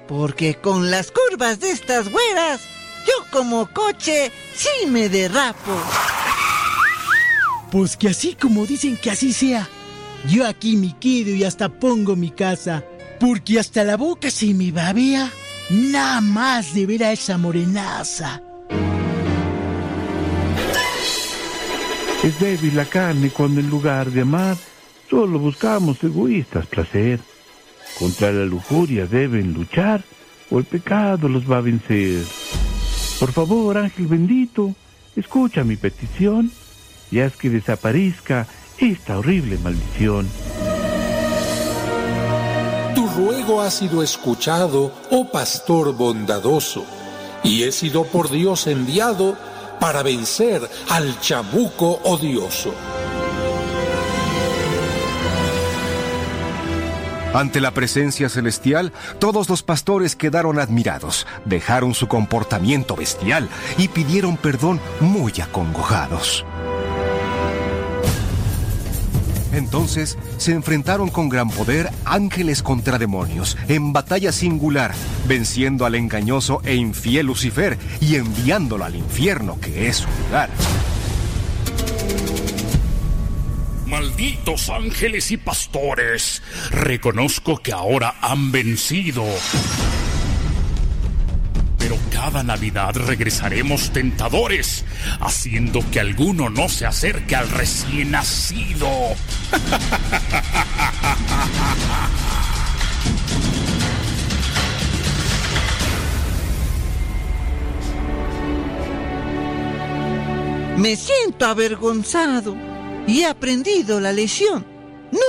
Porque 0.06 0.54
con 0.54 0.90
las 0.90 1.10
curvas 1.10 1.60
de 1.60 1.70
estas 1.70 2.10
güeras, 2.10 2.60
yo 3.06 3.30
como 3.30 3.72
coche 3.72 4.32
sí 4.54 4.86
me 4.86 5.08
derrapo. 5.08 5.72
Pues 7.70 7.96
que 7.96 8.08
así 8.08 8.34
como 8.34 8.66
dicen 8.66 8.96
que 8.96 9.10
así 9.10 9.32
sea. 9.32 9.68
Yo 10.26 10.46
aquí 10.46 10.76
me 10.76 10.96
quedo 10.98 11.34
y 11.34 11.44
hasta 11.44 11.68
pongo 11.68 12.16
mi 12.16 12.30
casa. 12.30 12.84
Porque 13.20 13.58
hasta 13.58 13.84
la 13.84 13.96
boca 13.96 14.30
se 14.30 14.54
me 14.54 14.70
babea. 14.72 15.30
Nada 15.70 16.20
más 16.20 16.72
de 16.72 16.86
ver 16.86 17.04
a 17.04 17.12
esa 17.12 17.36
morenaza. 17.36 18.42
Es 22.28 22.38
débil 22.40 22.76
la 22.76 22.84
carne 22.84 23.30
cuando 23.30 23.58
en 23.58 23.70
lugar 23.70 24.10
de 24.10 24.20
amar 24.20 24.54
solo 25.08 25.38
buscamos 25.38 26.04
egoístas 26.04 26.66
placer. 26.66 27.20
Contra 27.98 28.30
la 28.30 28.44
lujuria 28.44 29.06
deben 29.06 29.54
luchar 29.54 30.04
o 30.50 30.58
el 30.58 30.66
pecado 30.66 31.26
los 31.30 31.50
va 31.50 31.56
a 31.56 31.62
vencer. 31.62 32.22
Por 33.18 33.32
favor, 33.32 33.78
ángel 33.78 34.08
bendito, 34.08 34.74
escucha 35.16 35.64
mi 35.64 35.76
petición 35.76 36.52
y 37.10 37.20
haz 37.20 37.34
que 37.34 37.48
desaparezca 37.48 38.46
esta 38.76 39.18
horrible 39.18 39.56
maldición. 39.56 40.28
Tu 42.94 43.08
ruego 43.08 43.62
ha 43.62 43.70
sido 43.70 44.02
escuchado, 44.02 44.92
oh 45.10 45.32
pastor 45.32 45.96
bondadoso, 45.96 46.84
y 47.42 47.62
he 47.62 47.72
sido 47.72 48.04
por 48.04 48.30
Dios 48.30 48.66
enviado 48.66 49.34
para 49.80 50.02
vencer 50.02 50.68
al 50.90 51.20
chamuco 51.20 52.00
odioso. 52.04 52.74
Ante 57.34 57.60
la 57.60 57.72
presencia 57.72 58.28
celestial, 58.30 58.92
todos 59.18 59.50
los 59.50 59.62
pastores 59.62 60.16
quedaron 60.16 60.58
admirados, 60.58 61.26
dejaron 61.44 61.94
su 61.94 62.08
comportamiento 62.08 62.96
bestial 62.96 63.48
y 63.76 63.88
pidieron 63.88 64.36
perdón 64.38 64.80
muy 65.00 65.32
acongojados. 65.40 66.44
Entonces 69.58 70.16
se 70.36 70.52
enfrentaron 70.52 71.10
con 71.10 71.28
gran 71.28 71.50
poder 71.50 71.90
ángeles 72.04 72.62
contra 72.62 72.96
demonios, 72.96 73.58
en 73.68 73.92
batalla 73.92 74.30
singular, 74.30 74.94
venciendo 75.26 75.84
al 75.84 75.96
engañoso 75.96 76.62
e 76.64 76.76
infiel 76.76 77.26
Lucifer 77.26 77.76
y 78.00 78.14
enviándolo 78.14 78.84
al 78.84 78.94
infierno 78.94 79.60
que 79.60 79.88
es 79.88 79.96
su 79.96 80.08
lugar. 80.24 80.48
Malditos 83.86 84.70
ángeles 84.70 85.30
y 85.32 85.38
pastores, 85.38 86.42
reconozco 86.70 87.58
que 87.58 87.72
ahora 87.72 88.14
han 88.20 88.52
vencido. 88.52 89.24
Pero 91.78 91.96
cada 92.10 92.42
Navidad 92.42 92.94
regresaremos 92.94 93.92
tentadores, 93.92 94.84
haciendo 95.20 95.80
que 95.90 96.00
alguno 96.00 96.50
no 96.50 96.68
se 96.68 96.86
acerque 96.86 97.36
al 97.36 97.48
recién 97.48 98.10
nacido. 98.10 98.88
Me 110.76 110.94
siento 110.94 111.46
avergonzado 111.46 112.56
y 113.08 113.22
he 113.22 113.26
aprendido 113.26 114.00
la 114.00 114.12
lección. 114.12 114.64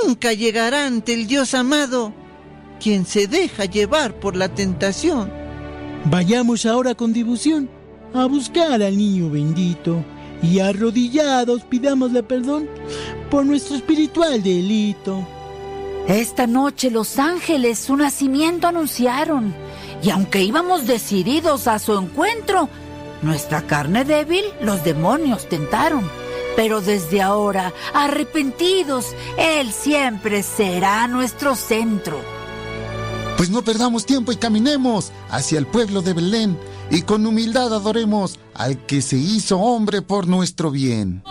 Nunca 0.05 0.33
llegará 0.33 0.85
ante 0.85 1.13
el 1.13 1.25
Dios 1.25 1.55
amado 1.55 2.13
quien 2.79 3.05
se 3.05 3.25
deja 3.27 3.65
llevar 3.65 4.19
por 4.19 4.35
la 4.35 4.49
tentación. 4.49 5.38
Vayamos 6.05 6.65
ahora 6.65 6.95
con 6.95 7.13
difusión 7.13 7.69
a 8.13 8.25
buscar 8.25 8.81
al 8.81 8.97
niño 8.97 9.29
bendito 9.29 10.03
y 10.41 10.59
arrodillados 10.59 11.63
pidámosle 11.63 12.23
perdón 12.23 12.67
por 13.29 13.45
nuestro 13.45 13.75
espiritual 13.75 14.41
delito. 14.41 15.25
Esta 16.07 16.47
noche 16.47 16.89
los 16.89 17.19
ángeles 17.19 17.77
su 17.77 17.95
nacimiento 17.95 18.67
anunciaron, 18.67 19.53
y 20.01 20.09
aunque 20.09 20.41
íbamos 20.41 20.87
decididos 20.87 21.67
a 21.67 21.77
su 21.77 21.95
encuentro, 21.97 22.69
nuestra 23.21 23.61
carne 23.67 24.05
débil 24.05 24.45
los 24.61 24.83
demonios 24.83 25.47
tentaron. 25.47 26.09
Pero 26.55 26.81
desde 26.81 27.21
ahora, 27.21 27.73
arrepentidos, 27.93 29.15
Él 29.37 29.71
siempre 29.71 30.41
será 30.41 31.07
nuestro 31.07 31.55
centro. 31.55 32.38
Pues 33.39 33.49
no 33.49 33.61
perdamos 33.61 34.05
tiempo 34.05 34.33
y 34.33 34.35
caminemos 34.35 35.13
hacia 35.29 35.59
el 35.59 35.65
pueblo 35.65 36.01
de 36.01 36.11
Belén 36.11 36.59
y 36.91 37.03
con 37.03 37.25
humildad 37.25 37.73
adoremos 37.73 38.37
al 38.53 38.85
que 38.85 39.01
se 39.01 39.15
hizo 39.15 39.59
hombre 39.59 40.01
por 40.01 40.27
nuestro 40.27 40.71
bien. 40.71 41.23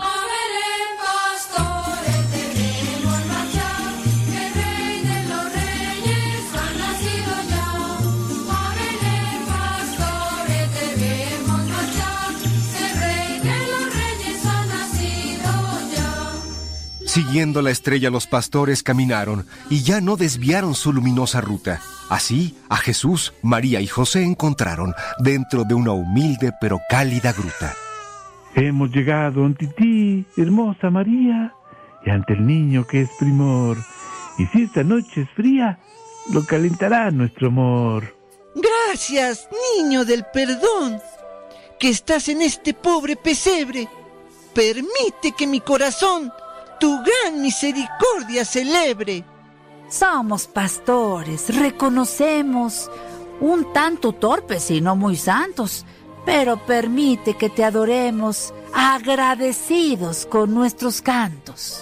Siguiendo 17.09 17.63
la 17.63 17.71
estrella 17.71 18.11
los 18.11 18.27
pastores 18.27 18.83
caminaron 18.83 19.47
y 19.67 19.81
ya 19.81 19.99
no 19.99 20.15
desviaron 20.15 20.75
su 20.75 20.93
luminosa 20.93 21.41
ruta. 21.41 21.81
Así, 22.07 22.55
a 22.69 22.77
Jesús, 22.77 23.33
María 23.41 23.81
y 23.81 23.87
José 23.87 24.21
encontraron 24.21 24.93
dentro 25.17 25.63
de 25.63 25.73
una 25.73 25.91
humilde 25.91 26.51
pero 26.61 26.79
cálida 26.87 27.33
gruta. 27.33 27.73
Hemos 28.53 28.91
llegado 28.91 29.43
ante 29.43 29.65
ti, 29.65 30.23
hermosa 30.37 30.91
María, 30.91 31.51
y 32.05 32.11
ante 32.11 32.33
el 32.33 32.45
niño 32.45 32.85
que 32.85 33.01
es 33.01 33.09
primor. 33.17 33.79
Y 34.37 34.45
si 34.45 34.65
esta 34.65 34.83
noche 34.83 35.21
es 35.21 35.29
fría, 35.31 35.79
lo 36.31 36.45
calentará 36.45 37.09
nuestro 37.09 37.47
amor. 37.47 38.15
Gracias, 38.53 39.49
niño 39.79 40.05
del 40.05 40.25
perdón, 40.31 41.01
que 41.79 41.89
estás 41.89 42.29
en 42.29 42.43
este 42.43 42.75
pobre 42.75 43.15
pesebre. 43.15 43.87
Permite 44.53 45.31
que 45.35 45.47
mi 45.47 45.59
corazón 45.59 46.31
tu 46.79 47.01
gran 47.03 47.41
misericordia 47.41 48.45
celebre. 48.45 49.23
Somos 49.89 50.47
pastores, 50.47 51.55
reconocemos, 51.55 52.89
un 53.39 53.73
tanto 53.73 54.13
torpes 54.13 54.69
y 54.71 54.81
no 54.81 54.95
muy 54.95 55.15
santos, 55.15 55.85
pero 56.25 56.57
permite 56.65 57.35
que 57.35 57.49
te 57.49 57.63
adoremos 57.63 58.53
agradecidos 58.73 60.25
con 60.25 60.53
nuestros 60.53 61.01
cantos. 61.01 61.81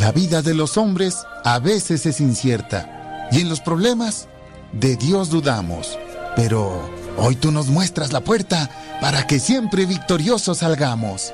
La 0.00 0.12
vida 0.12 0.42
de 0.42 0.54
los 0.54 0.76
hombres 0.76 1.16
a 1.44 1.58
veces 1.58 2.06
es 2.06 2.20
incierta 2.20 3.28
y 3.30 3.40
en 3.40 3.48
los 3.48 3.60
problemas 3.60 4.28
de 4.72 4.96
Dios 4.96 5.30
dudamos. 5.30 5.98
Pero 6.36 6.88
hoy 7.16 7.36
tú 7.36 7.50
nos 7.50 7.68
muestras 7.68 8.12
la 8.12 8.20
puerta 8.20 8.70
para 9.00 9.26
que 9.26 9.38
siempre 9.38 9.86
victoriosos 9.86 10.58
salgamos. 10.58 11.32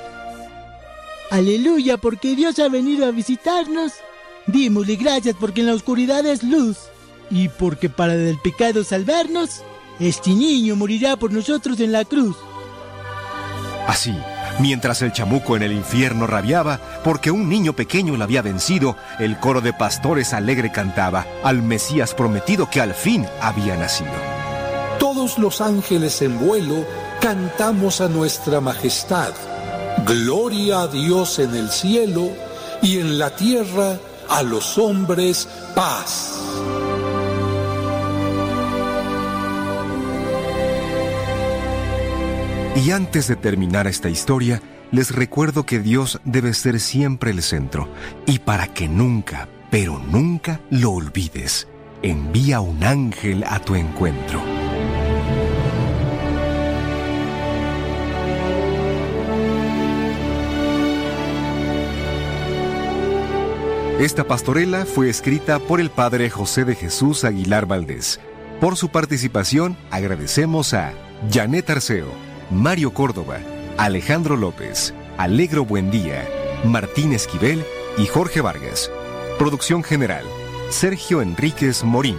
Aleluya, 1.35 1.97
porque 1.97 2.37
Dios 2.37 2.61
ha 2.61 2.69
venido 2.69 3.07
a 3.07 3.11
visitarnos. 3.11 3.95
Dímosle 4.47 4.95
gracias 4.95 5.35
porque 5.35 5.63
en 5.63 5.67
la 5.67 5.75
oscuridad 5.75 6.25
es 6.27 6.45
luz. 6.45 6.77
Y 7.29 7.49
porque 7.49 7.91
para 7.91 8.15
del 8.15 8.39
pecado 8.39 8.85
salvarnos, 8.85 9.63
este 9.99 10.31
niño 10.31 10.77
morirá 10.77 11.17
por 11.17 11.33
nosotros 11.33 11.81
en 11.81 11.91
la 11.91 12.05
cruz. 12.05 12.37
Así, 13.89 14.15
mientras 14.61 15.03
el 15.03 15.11
chamuco 15.11 15.57
en 15.57 15.65
el 15.65 15.73
infierno 15.73 16.29
rabiaba, 16.29 16.79
porque 17.03 17.33
un 17.33 17.49
niño 17.49 17.73
pequeño 17.73 18.17
le 18.17 18.23
había 18.23 18.41
vencido, 18.41 18.97
el 19.19 19.41
coro 19.41 19.61
de 19.61 19.73
pastores 19.73 20.33
alegre 20.35 20.71
cantaba 20.71 21.27
al 21.43 21.63
Mesías 21.63 22.15
prometido 22.15 22.71
que 22.71 22.81
al 22.81 22.95
fin 22.95 23.27
había 23.41 23.77
nacido. 23.77 24.13
Todos 25.01 25.37
los 25.41 25.61
ángeles 25.61 26.23
en 26.23 26.39
vuelo 26.39 26.87
cantamos 27.21 28.01
a 28.01 28.09
nuestra 28.09 28.61
majestad. 28.61 29.35
Gloria 30.07 30.83
a 30.83 30.89
Dios 30.89 31.39
en 31.39 31.55
el 31.55 31.71
cielo 31.71 32.31
y 32.83 32.99
en 32.99 33.19
la 33.19 33.35
tierra 33.35 33.99
a 34.29 34.43
los 34.43 34.77
hombres 34.79 35.49
paz. 35.75 36.41
Y 42.77 42.91
antes 42.91 43.29
de 43.29 43.37
terminar 43.37 43.87
esta 43.87 44.11
historia, 44.11 44.61
les 44.91 45.11
recuerdo 45.11 45.65
que 45.65 45.79
Dios 45.79 46.21
debe 46.25 46.53
ser 46.53 46.81
siempre 46.81 47.31
el 47.31 47.43
centro. 47.43 47.89
Y 48.27 48.41
para 48.41 48.67
que 48.67 48.89
nunca, 48.89 49.49
pero 49.71 49.99
nunca 49.99 50.61
lo 50.71 50.91
olvides, 50.91 51.67
envía 52.03 52.61
un 52.61 52.85
ángel 52.85 53.45
a 53.45 53.59
tu 53.61 53.75
encuentro. 53.75 54.64
Esta 64.05 64.25
pastorela 64.25 64.85
fue 64.85 65.09
escrita 65.09 65.59
por 65.59 65.81
el 65.81 65.89
padre 65.89 66.29
José 66.29 66.67
de 66.67 66.75
Jesús 66.75 67.25
Aguilar 67.25 67.65
Valdés. 67.65 68.21
Por 68.61 68.77
su 68.77 68.91
participación 68.91 69.79
agradecemos 69.91 70.75
a 70.75 70.93
Janet 71.33 71.71
Arceo, 71.71 72.09
Mario 72.51 72.93
Córdoba, 72.93 73.39
Alejandro 73.79 74.37
López, 74.37 74.93
Alegro 75.17 75.65
Buendía, 75.65 76.29
Martín 76.67 77.15
Esquivel 77.15 77.65
y 77.97 78.05
Jorge 78.05 78.43
Vargas. 78.43 78.91
Producción 79.39 79.83
general, 79.83 80.27
Sergio 80.69 81.23
Enríquez 81.23 81.83
Morín. 81.83 82.19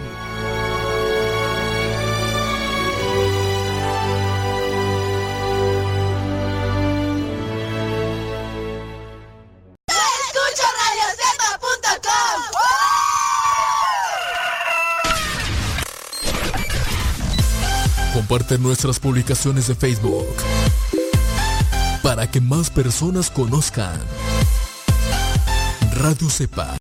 Nuestras 18.58 18.98
publicaciones 18.98 19.68
de 19.68 19.74
Facebook 19.74 20.26
para 22.02 22.30
que 22.30 22.40
más 22.40 22.70
personas 22.70 23.30
conozcan 23.30 24.00
Radio 25.92 26.30
Cepa. 26.30 26.74